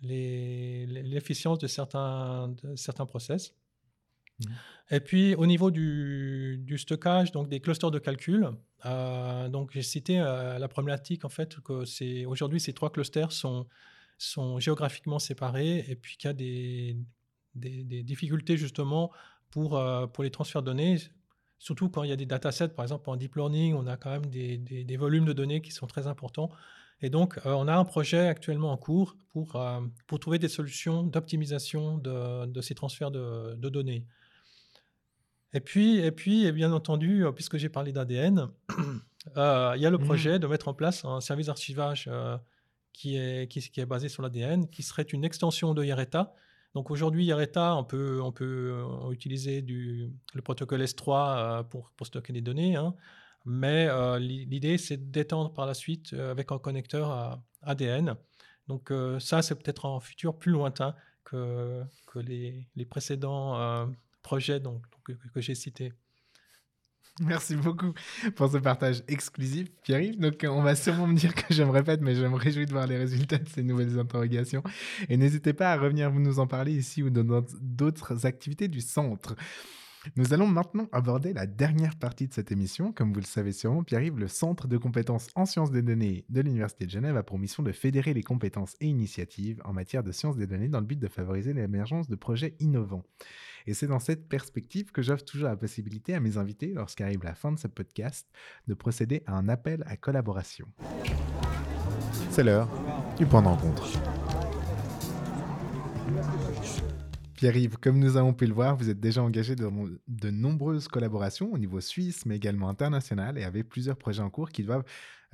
l'efficience 0.02 1.60
de 1.60 1.68
certains, 1.68 2.50
de 2.64 2.76
certains 2.76 3.06
process. 3.06 3.54
Mmh. 4.40 4.46
Et 4.92 5.00
puis 5.00 5.36
au 5.36 5.46
niveau 5.46 5.72
du, 5.72 6.76
stockage, 6.78 7.32
donc 7.32 7.50
des 7.50 7.60
clusters 7.60 7.92
de 7.92 8.00
calcul, 8.00 8.50
euh, 8.86 9.50
donc 9.50 9.72
j'ai 9.72 9.82
cité 9.82 10.20
euh, 10.20 10.60
la 10.60 10.68
problématique 10.68 11.26
en 11.26 11.30
fait 11.30 11.60
que 11.62 11.86
c'est 11.86 12.26
aujourd'hui 12.26 12.60
ces 12.60 12.74
trois 12.74 12.92
clusters 12.92 13.32
sont, 13.32 13.68
géographiquement 14.60 15.20
séparés 15.20 15.86
et 15.90 15.96
puis 15.96 16.18
qu'il 16.18 16.28
y 16.28 16.32
a 16.32 16.34
des, 16.34 18.04
difficultés 18.04 18.58
justement 18.58 19.12
pour, 19.50 19.78
euh, 19.78 20.08
pour 20.08 20.24
les 20.24 20.30
transferts 20.30 20.62
de 20.62 20.68
données, 20.68 20.98
surtout 21.58 21.90
quand 21.90 22.04
il 22.04 22.10
y 22.10 22.14
a 22.14 22.16
des 22.16 22.26
datasets, 22.26 22.70
par 22.70 22.84
exemple 22.84 23.10
en 23.10 23.16
deep 23.16 23.36
learning, 23.36 23.74
on 23.74 23.88
a 23.88 23.98
quand 23.98 24.12
même 24.12 24.26
des, 24.28 24.98
volumes 24.98 25.26
de 25.26 25.34
données 25.34 25.62
qui 25.62 25.72
sont 25.72 25.88
très 25.88 26.08
importants. 26.08 26.50
Et 27.02 27.10
donc, 27.10 27.40
on 27.44 27.68
a 27.68 27.76
un 27.76 27.84
projet 27.84 28.28
actuellement 28.28 28.72
en 28.72 28.78
cours 28.78 29.18
pour, 29.34 29.62
pour 30.08 30.20
trouver 30.20 30.40
des 30.40 30.48
solutions 30.48 31.04
d'optimisation 31.04 31.98
de, 31.98 32.62
ces 32.62 32.74
transferts 32.74 33.12
de 33.12 33.70
données. 33.70 34.06
Et 35.56 35.62
puis, 35.62 36.00
et 36.00 36.12
puis, 36.12 36.52
bien 36.52 36.74
entendu, 36.74 37.26
euh, 37.26 37.32
puisque 37.32 37.56
j'ai 37.56 37.70
parlé 37.70 37.94
d'ADN, 37.94 38.50
euh, 39.38 39.74
il 39.78 39.82
y 39.82 39.86
a 39.86 39.90
le 39.90 39.98
mmh. 39.98 40.04
projet 40.04 40.38
de 40.38 40.48
mettre 40.48 40.68
en 40.68 40.74
place 40.74 41.06
un 41.06 41.22
service 41.22 41.46
d'archivage 41.46 42.10
euh, 42.12 42.38
qui, 42.92 43.16
est, 43.16 43.50
qui, 43.50 43.80
est 43.80 43.86
basé 43.86 44.10
sur 44.10 44.22
l'ADN, 44.22 44.68
qui 44.68 44.84
serait 44.84 45.04
une 45.04 45.24
extension 45.24 45.74
de 45.74 45.82
Yareta. 45.82 46.34
Donc 46.74 46.92
aujourd'hui, 46.92 47.24
Yareta, 47.24 47.74
on 47.78 47.86
peut, 47.86 48.20
on 48.22 48.34
peut 48.34 48.84
utiliser 49.12 49.62
du, 49.62 50.12
le 50.34 50.42
protocole 50.42 50.82
S3 50.82 51.70
pour, 51.70 51.94
pour 51.96 52.06
stocker 52.06 52.34
des 52.34 52.42
données, 52.42 52.76
hein. 52.76 52.94
mais 53.46 53.88
l'idée, 54.20 54.78
c'est 54.78 55.10
d'étendre 55.10 55.54
par 55.54 55.68
la 55.68 55.74
suite 55.74 56.12
avec 56.12 56.52
un 56.52 56.60
connecteur 56.60 57.12
à 57.12 57.42
ADN. 57.62 58.16
Donc 58.68 58.92
ça, 59.20 59.42
c'est 59.42 59.56
peut-être 59.56 59.86
un 59.86 60.02
futur 60.02 60.38
plus 60.38 60.52
lointain 60.52 60.96
que, 61.24 61.82
que 62.08 62.20
les, 62.20 62.68
les 62.76 62.86
précédents 62.86 63.88
projets 64.26 64.60
donc, 64.60 64.82
que 65.06 65.40
j'ai 65.40 65.54
cités. 65.54 65.94
Merci 67.22 67.56
beaucoup 67.56 67.94
pour 68.36 68.52
ce 68.52 68.58
partage 68.58 69.04
exclusif, 69.08 69.70
Pierre-Yves. 69.84 70.20
Donc, 70.20 70.44
on 70.50 70.64
va 70.64 70.76
sûrement 70.76 71.08
me 71.08 71.16
dire 71.16 71.34
que 71.34 71.54
je 71.54 71.64
me 71.64 71.70
répète, 71.70 72.02
mais 72.02 72.16
je 72.16 72.26
me 72.26 72.36
réjouis 72.36 72.66
de 72.66 72.72
voir 72.72 72.88
les 72.88 72.98
résultats 72.98 73.38
de 73.38 73.48
ces 73.48 73.64
nouvelles 73.64 73.98
interrogations. 74.00 74.64
Et 75.08 75.16
n'hésitez 75.16 75.54
pas 75.54 75.72
à 75.72 75.78
revenir 75.78 76.12
vous 76.12 76.20
nous 76.20 76.40
en 76.40 76.48
parler 76.48 76.74
ici 76.74 77.04
ou 77.04 77.10
dans 77.12 77.46
d'autres 77.62 78.26
activités 78.26 78.68
du 78.68 78.82
centre. 78.82 79.36
Nous 80.18 80.34
allons 80.34 80.48
maintenant 80.48 80.90
aborder 80.92 81.34
la 81.34 81.46
dernière 81.46 81.96
partie 81.96 82.28
de 82.28 82.34
cette 82.34 82.52
émission. 82.52 82.92
Comme 82.92 83.14
vous 83.14 83.20
le 83.20 83.26
savez 83.26 83.52
sûrement, 83.52 83.84
Pierre-Yves, 83.84 84.20
le 84.20 84.28
Centre 84.28 84.68
de 84.68 84.78
compétences 84.78 85.30
en 85.36 85.46
sciences 85.46 85.72
des 85.72 85.82
données 85.84 86.26
de 86.30 86.42
l'Université 86.42 86.86
de 86.86 86.92
Genève 86.92 87.16
a 87.16 87.24
pour 87.24 87.40
mission 87.40 87.64
de 87.64 87.72
fédérer 87.72 88.14
les 88.14 88.24
compétences 88.24 88.76
et 88.82 88.88
initiatives 88.88 89.62
en 89.66 89.74
matière 89.74 90.04
de 90.04 90.12
sciences 90.12 90.36
des 90.36 90.48
données 90.48 90.68
dans 90.68 90.80
le 90.80 90.86
but 90.86 91.00
de 91.00 91.08
favoriser 91.08 91.54
l'émergence 91.54 92.08
de 92.10 92.16
projets 92.16 92.56
innovants. 92.60 93.04
Et 93.68 93.74
c'est 93.74 93.88
dans 93.88 94.00
cette 94.00 94.30
perspective 94.30 94.92
que 94.92 95.02
j'offre 95.02 95.26
toujours 95.26 95.50
la 95.50 95.56
possibilité 95.56 96.14
à 96.14 96.20
mes 96.20 96.38
invités, 96.38 96.74
lorsqu'arrive 96.76 97.24
la 97.24 97.34
fin 97.34 97.52
de 97.52 97.58
ce 97.58 97.68
podcast, 97.68 98.28
de 98.68 98.76
procéder 98.76 99.24
à 99.26 99.34
un 99.34 99.50
appel 99.50 99.84
à 99.88 99.98
collaboration. 99.98 100.68
C'est 102.30 102.44
l'heure 102.44 102.70
du 103.18 103.26
point 103.26 103.42
de 103.42 103.48
rencontre. 103.48 103.88
Pierre-Yves, 107.34 107.78
comme 107.78 108.00
nous 108.00 108.18
avons 108.18 108.34
pu 108.34 108.46
le 108.46 108.54
voir, 108.54 108.78
vous 108.78 108.90
êtes 108.90 109.00
déjà 109.00 109.24
engagé 109.24 109.56
dans 109.56 109.72
de 110.08 110.30
nombreuses 110.30 110.88
collaborations 110.88 111.52
au 111.52 111.58
niveau 111.58 111.82
suisse, 111.82 112.26
mais 112.26 112.36
également 112.36 112.70
international, 112.70 113.38
et 113.38 113.44
avez 113.44 113.64
plusieurs 113.64 113.98
projets 113.98 114.22
en 114.22 114.30
cours 114.30 114.50
qui 114.50 114.64
doivent 114.64 114.86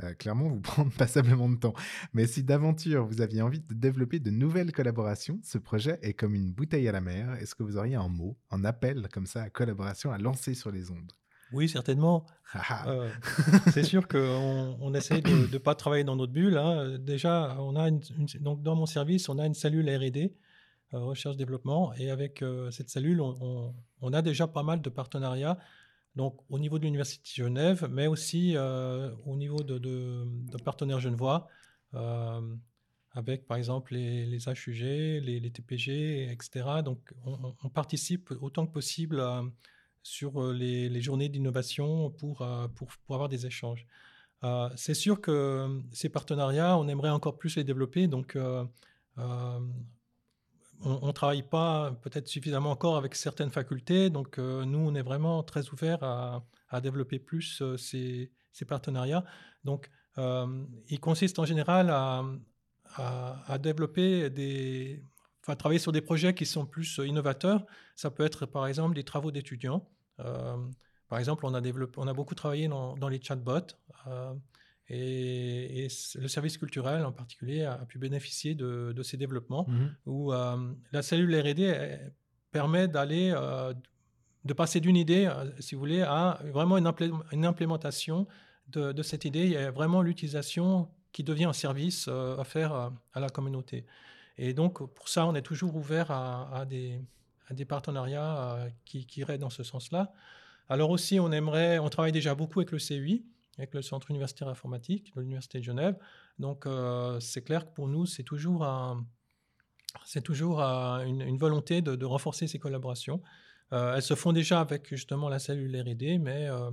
euh, 0.03 0.13
clairement 0.13 0.47
vous 0.47 0.59
prendre 0.61 0.91
passablement 0.91 1.49
de 1.49 1.55
temps. 1.55 1.73
Mais 2.13 2.27
si 2.27 2.43
d'aventure 2.43 3.05
vous 3.05 3.21
aviez 3.21 3.41
envie 3.41 3.59
de 3.59 3.73
développer 3.73 4.19
de 4.19 4.29
nouvelles 4.29 4.71
collaborations, 4.71 5.39
ce 5.43 5.57
projet 5.57 5.99
est 6.01 6.13
comme 6.13 6.35
une 6.35 6.51
bouteille 6.51 6.87
à 6.87 6.91
la 6.91 7.01
mer. 7.01 7.33
Est-ce 7.35 7.55
que 7.55 7.63
vous 7.63 7.77
auriez 7.77 7.95
un 7.95 8.07
mot, 8.07 8.37
un 8.51 8.63
appel 8.65 9.07
comme 9.11 9.25
ça 9.25 9.43
à 9.43 9.49
collaboration 9.49 10.11
à 10.11 10.17
lancer 10.17 10.53
sur 10.53 10.71
les 10.71 10.91
ondes? 10.91 11.11
Oui, 11.53 11.67
certainement. 11.67 12.25
Ah, 12.53 12.61
ah. 12.69 12.89
Euh, 12.89 13.09
c'est 13.73 13.83
sûr 13.83 14.07
qu'on 14.07 14.77
on 14.79 14.93
essaie 14.93 15.21
de 15.21 15.51
ne 15.51 15.57
pas 15.57 15.75
travailler 15.75 16.05
dans 16.05 16.15
notre 16.15 16.31
bulle. 16.31 16.57
Hein. 16.57 16.97
Déjà, 16.97 17.57
on 17.59 17.75
a 17.75 17.91
donc 18.39 18.63
dans 18.63 18.75
mon 18.75 18.85
service, 18.85 19.27
on 19.27 19.37
a 19.37 19.45
une 19.45 19.53
cellule 19.53 19.89
R&D, 19.89 20.33
euh, 20.93 20.99
recherche-développement, 20.99 21.93
et 21.95 22.09
avec 22.09 22.43
cette 22.71 22.89
cellule, 22.89 23.19
on, 23.19 23.75
on, 24.01 24.13
a 24.13 24.21
déjà 24.21 24.47
pas 24.47 24.63
mal 24.63 24.81
de 24.81 24.89
partenariats 24.89 25.57
donc 26.15 26.39
au 26.49 26.59
niveau 26.59 26.77
de 26.77 26.83
l'Université 26.83 27.29
Genève, 27.33 27.87
mais 27.89 28.07
aussi 28.07 28.53
euh, 28.55 29.11
au 29.25 29.37
niveau 29.37 29.63
de, 29.63 29.77
de, 29.77 30.57
partenaires 30.63 30.99
genevois, 30.99 31.47
euh, 31.93 32.55
avec 33.11 33.47
par 33.47 33.57
exemple 33.57 33.93
les, 33.93 34.25
les 34.25 34.49
HUG, 34.49 35.23
les, 35.23 35.51
TPG, 35.51 36.29
etc. 36.31 36.81
Donc 36.83 37.13
on, 37.25 37.69
participe 37.69 38.33
autant 38.41 38.65
que 38.67 38.73
possible 38.73 39.19
euh, 39.19 39.41
sur 40.03 40.51
les, 40.51 41.01
journées 41.01 41.29
d'innovation 41.29 42.09
pour, 42.11 42.45
pour, 42.75 42.89
pour, 43.05 43.15
avoir 43.15 43.29
des 43.29 43.45
échanges. 43.45 43.85
C'est 44.75 44.95
sûr 44.95 45.21
que 45.21 45.81
ces 45.91 46.09
partenariats, 46.09 46.75
on 46.77 46.87
aimerait 46.87 47.11
encore 47.11 47.37
plus 47.37 47.57
les 47.57 47.63
développer. 47.63 48.07
Donc 48.07 48.35
on 50.83 51.07
ne 51.07 51.11
travaille 51.11 51.43
pas 51.43 51.91
peut-être 52.01 52.27
suffisamment 52.27 52.71
encore 52.71 52.97
avec 52.97 53.15
certaines 53.15 53.51
facultés. 53.51 54.09
Donc, 54.09 54.37
euh, 54.39 54.65
nous, 54.65 54.79
on 54.79 54.95
est 54.95 55.01
vraiment 55.01 55.43
très 55.43 55.69
ouverts 55.69 56.03
à, 56.03 56.43
développer 56.81 57.19
plus 57.19 57.61
euh, 57.61 57.77
ces, 57.77 58.31
partenariats. 58.67 59.23
Donc, 59.63 59.89
euh, 60.17 60.63
il 60.87 60.99
consiste 60.99 61.39
en 61.39 61.45
général 61.45 61.89
à, 61.89 62.23
développer 63.59 64.29
des. 64.29 65.03
Enfin, 65.43 65.55
travailler 65.55 65.79
sur 65.79 65.91
des 65.91 66.01
projets 66.01 66.33
qui 66.35 66.45
sont 66.45 66.65
plus 66.65 66.99
innovateurs. 67.03 67.65
Ça 67.95 68.11
peut 68.11 68.23
être, 68.23 68.45
par 68.45 68.67
exemple, 68.67 68.95
des 68.95 69.03
travaux 69.03 69.31
d'étudiants. 69.31 69.87
par 70.17 71.19
exemple, 71.19 71.45
on 71.45 71.53
a, 71.53 71.61
développé, 71.61 71.93
on 71.97 72.07
a 72.07 72.13
beaucoup 72.13 72.35
travaillé 72.35 72.67
dans 72.67 73.09
les 73.09 73.21
chatbots. 73.21 73.75
Et, 74.93 75.87
le 76.15 76.27
service 76.27 76.57
culturel 76.57 77.05
en 77.05 77.13
particulier 77.13 77.63
a, 77.63 77.77
pu 77.85 77.97
bénéficier 77.97 78.55
de, 78.55 79.01
ces 79.03 79.15
développements 79.15 79.65
mhm. 79.67 79.95
où 80.05 80.33
euh, 80.33 80.73
la 80.91 81.01
cellule 81.01 81.33
R&D 81.33 81.97
permet 82.51 82.89
d'aller, 82.89 83.31
euh, 83.33 83.73
de 84.43 84.53
passer 84.53 84.81
d'une 84.81 84.97
idée, 84.97 85.27
euh, 85.27 85.49
si 85.59 85.75
vous 85.75 85.79
voulez, 85.79 86.01
à 86.01 86.41
vraiment 86.51 86.77
une, 86.77 86.91
une 87.31 87.45
implémentation 87.45 88.27
de, 88.67 89.01
cette 89.01 89.23
idée. 89.23 89.45
Il 89.45 89.51
y 89.51 89.57
a 89.57 89.71
vraiment 89.71 90.01
l'utilisation 90.01 90.89
qui 91.13 91.23
devient 91.23 91.45
un 91.45 91.53
service 91.53 92.07
offert 92.07 92.73
à, 92.73 93.19
la 93.19 93.29
communauté. 93.29 93.85
Et 94.37 94.53
donc, 94.53 94.85
pour 94.93 95.07
ça, 95.07 95.25
on 95.25 95.35
est 95.35 95.41
toujours 95.41 95.75
ouvert 95.75 96.11
à, 96.11 96.65
des, 96.65 96.99
des, 97.49 97.65
partenariats 97.65 98.67
qui, 98.85 99.05
qui 99.05 99.21
iraient 99.21 99.37
dans 99.37 99.49
ce 99.49 99.63
sens-là. 99.63 100.13
Alors 100.69 100.89
aussi, 100.89 101.19
on 101.19 101.31
aimerait, 101.33 101.79
on 101.79 101.89
travaille 101.89 102.13
déjà 102.13 102.33
beaucoup 102.33 102.59
avec 102.59 102.71
le 102.71 102.77
CUI, 102.77 103.25
avec 103.57 103.73
le 103.73 103.81
Centre 103.81 104.09
universitaire 104.11 104.47
informatique 104.47 105.13
de 105.15 105.21
l'Université 105.21 105.59
de 105.59 105.63
Genève. 105.63 105.97
Donc, 106.39 106.65
euh, 106.65 107.19
c'est 107.19 107.41
clair 107.41 107.65
que 107.65 107.73
pour 107.73 107.87
nous, 107.87 108.05
c'est 108.05 108.23
toujours, 108.23 108.67
toujours 110.23 110.61
une, 110.61 111.37
volonté 111.37 111.81
de, 111.81 112.05
renforcer 112.05 112.47
ces 112.47 112.59
collaborations. 112.59 113.21
Euh, 113.73 113.95
elles 113.95 114.01
se 114.01 114.15
font 114.15 114.33
déjà 114.33 114.59
avec 114.59 114.87
justement 114.89 115.29
la 115.29 115.39
cellule 115.39 115.79
R&D, 115.79 116.17
mais 116.17 116.49
euh, 116.49 116.71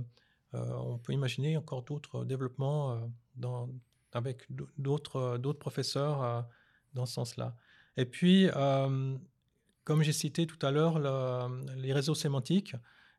on 0.53 0.97
peut 0.97 1.13
imaginer 1.13 1.57
encore 1.57 1.83
d'autres 1.83 2.25
développements 2.25 3.09
avec 4.13 4.47
d'autres 4.77 5.53
professeurs 5.59 6.45
dans 6.93 7.05
ce 7.05 7.13
sens-là. 7.13 7.55
Et 7.97 8.05
puis, 8.05 8.47
comme 9.83 10.01
j'ai 10.01 10.13
cité 10.13 10.47
tout 10.47 10.65
à 10.65 10.71
l'heure, 10.71 10.99
les 11.77 11.93
réseaux 11.93 12.15
sémantiques, 12.15 12.75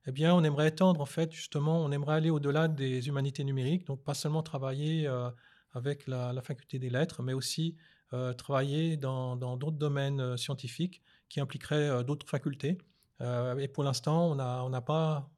eh 0.06 0.26
on 0.28 0.42
aimerait 0.44 0.68
étendre, 0.68 1.00
en 1.00 1.06
fait, 1.06 1.32
justement, 1.32 1.82
on 1.84 1.92
aimerait 1.92 2.14
aller 2.14 2.30
au-delà 2.30 2.68
des 2.68 3.08
humanités 3.08 3.44
numériques, 3.44 3.86
donc 3.86 4.02
pas 4.02 4.14
seulement 4.14 4.42
travailler 4.42 5.06
euh, 5.06 5.30
avec 5.72 6.06
la, 6.06 6.40
faculté 6.42 6.78
des 6.78 6.88
lettres, 6.90 7.22
mais 7.22 7.34
aussi 7.34 7.76
euh, 8.12 8.32
travailler 8.32 8.96
dans 8.96 9.36
d'autres 9.36 9.76
domaines 9.76 10.20
euh, 10.20 10.36
scientifiques 10.36 11.02
qui 11.28 11.40
impliqueraient 11.40 12.02
d'autres 12.02 12.26
facultés. 12.26 12.78
et 13.20 13.68
pour 13.68 13.84
l'instant, 13.84 14.32
on 14.32 14.70
n'a 14.70 14.80
pas 14.80 15.30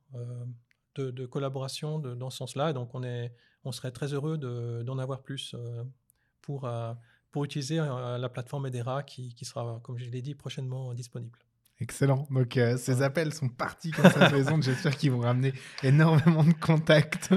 de, 0.95 1.27
collaboration 1.27 1.99
dans 1.99 2.31
ce 2.31 2.39
sens-là, 2.39 2.73
donc 2.73 2.95
on, 2.95 3.73
serait 3.73 3.91
très 3.91 4.15
heureux 4.15 4.39
d'en 4.39 4.99
avoir 4.99 5.23
plus 5.23 5.55
pour, 6.41 6.67
utiliser 7.45 7.77
la 7.77 8.29
plateforme 8.31 8.67
Edera 8.69 9.03
qui 9.03 9.45
sera, 9.45 9.81
comme 9.83 9.99
je 9.99 10.09
l'ai 10.09 10.23
dit, 10.23 10.35
prochainement 10.35 10.95
disponible. 10.95 11.39
Excellent. 11.81 12.29
Donc, 12.31 12.57
euh, 12.57 12.77
ces 12.77 13.03
appels 13.03 13.33
sont 13.35 13.49
partis 13.49 13.91
comme 13.91 14.09
ça 14.09 14.29
de 14.29 14.63
J'espère 14.63 14.97
qu'ils 14.97 15.11
vont 15.11 15.21
ramener 15.21 15.53
énormément 15.83 16.45
de 16.45 16.53
contacts. 16.53 17.31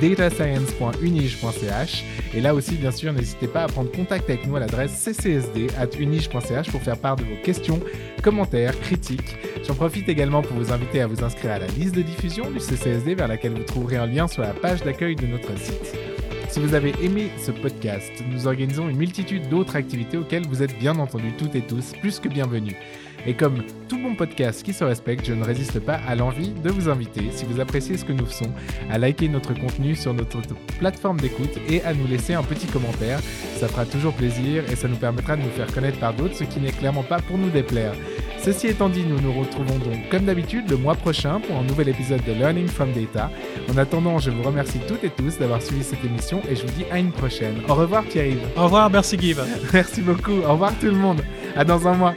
datascience.unige.ch. 0.00 2.04
Et 2.34 2.40
là 2.40 2.52
aussi, 2.54 2.74
bien 2.74 2.90
sûr, 2.90 3.12
n'hésitez 3.12 3.46
pas 3.46 3.62
à 3.62 3.68
prendre 3.68 3.92
contact 3.92 4.28
avec 4.28 4.48
nous 4.48 4.56
à 4.56 4.60
l'adresse 4.60 4.90
pour 6.28 6.82
faire 6.82 6.98
part 6.98 7.16
de 7.16 7.24
vos 7.24 7.36
questions, 7.42 7.80
commentaires, 8.22 8.78
critiques. 8.80 9.36
J'en 9.66 9.74
profite 9.74 10.08
également 10.08 10.42
pour 10.42 10.56
vous 10.56 10.72
inviter 10.72 11.00
à 11.00 11.06
vous 11.06 11.22
inscrire 11.24 11.52
à 11.52 11.58
la 11.58 11.66
liste 11.66 11.94
de 11.94 12.02
diffusion 12.02 12.50
du 12.50 12.60
CCSD 12.60 13.14
vers 13.14 13.28
laquelle 13.28 13.52
vous 13.52 13.64
trouverez 13.64 13.96
un 13.96 14.06
lien 14.06 14.28
sur 14.28 14.42
la 14.42 14.52
page 14.52 14.82
d'accueil 14.82 15.16
de 15.16 15.26
notre 15.26 15.56
site. 15.58 15.94
Si 16.48 16.58
vous 16.58 16.74
avez 16.74 16.92
aimé 17.00 17.30
ce 17.38 17.52
podcast, 17.52 18.10
nous 18.28 18.48
organisons 18.48 18.88
une 18.88 18.96
multitude 18.96 19.48
d'autres 19.48 19.76
activités 19.76 20.16
auxquelles 20.16 20.46
vous 20.48 20.62
êtes 20.62 20.76
bien 20.78 20.98
entendu 20.98 21.32
toutes 21.38 21.54
et 21.54 21.62
tous 21.62 21.92
plus 22.00 22.18
que 22.18 22.28
bienvenus. 22.28 22.74
Et 23.26 23.34
comme 23.34 23.62
tout 23.88 23.98
bon 23.98 24.14
podcast 24.14 24.62
qui 24.62 24.72
se 24.72 24.84
respecte, 24.84 25.26
je 25.26 25.34
ne 25.34 25.44
résiste 25.44 25.80
pas 25.80 26.00
à 26.08 26.14
l'envie 26.14 26.50
de 26.50 26.70
vous 26.70 26.88
inviter, 26.88 27.30
si 27.32 27.44
vous 27.44 27.60
appréciez 27.60 27.96
ce 27.96 28.04
que 28.04 28.12
nous 28.12 28.26
faisons, 28.26 28.50
à 28.90 28.98
liker 28.98 29.28
notre 29.28 29.54
contenu 29.54 29.94
sur 29.94 30.14
notre 30.14 30.38
plateforme 30.78 31.20
d'écoute 31.20 31.58
et 31.68 31.82
à 31.82 31.92
nous 31.92 32.06
laisser 32.06 32.34
un 32.34 32.42
petit 32.42 32.66
commentaire. 32.66 33.20
Ça 33.58 33.68
fera 33.68 33.84
toujours 33.84 34.14
plaisir 34.14 34.64
et 34.70 34.76
ça 34.76 34.88
nous 34.88 34.96
permettra 34.96 35.36
de 35.36 35.42
nous 35.42 35.50
faire 35.50 35.72
connaître 35.72 35.98
par 35.98 36.14
d'autres, 36.14 36.34
ce 36.34 36.44
qui 36.44 36.60
n'est 36.60 36.72
clairement 36.72 37.02
pas 37.02 37.18
pour 37.18 37.36
nous 37.36 37.50
déplaire. 37.50 37.92
Ceci 38.42 38.68
étant 38.68 38.88
dit, 38.88 39.04
nous 39.04 39.20
nous 39.20 39.38
retrouvons 39.38 39.76
donc 39.78 40.08
comme 40.10 40.24
d'habitude 40.24 40.70
le 40.70 40.78
mois 40.78 40.94
prochain 40.94 41.40
pour 41.40 41.56
un 41.56 41.62
nouvel 41.62 41.90
épisode 41.90 42.24
de 42.24 42.32
Learning 42.32 42.68
from 42.68 42.90
Data. 42.92 43.30
En 43.70 43.76
attendant, 43.76 44.18
je 44.18 44.30
vous 44.30 44.42
remercie 44.42 44.78
toutes 44.88 45.04
et 45.04 45.10
tous 45.10 45.38
d'avoir 45.38 45.60
suivi 45.60 45.84
cette 45.84 46.02
émission 46.02 46.40
et 46.50 46.56
je 46.56 46.62
vous 46.62 46.72
dis 46.72 46.86
à 46.90 46.98
une 46.98 47.12
prochaine. 47.12 47.60
Au 47.68 47.74
revoir 47.74 48.02
Pierre-Yves. 48.04 48.40
Au 48.56 48.64
revoir, 48.64 48.88
merci 48.88 49.18
Guy. 49.18 49.34
Merci 49.74 50.00
beaucoup. 50.00 50.40
Au 50.46 50.52
revoir 50.52 50.72
tout 50.80 50.86
le 50.86 50.92
monde. 50.92 51.20
À 51.54 51.64
dans 51.64 51.86
un 51.86 51.94
mois. 51.94 52.14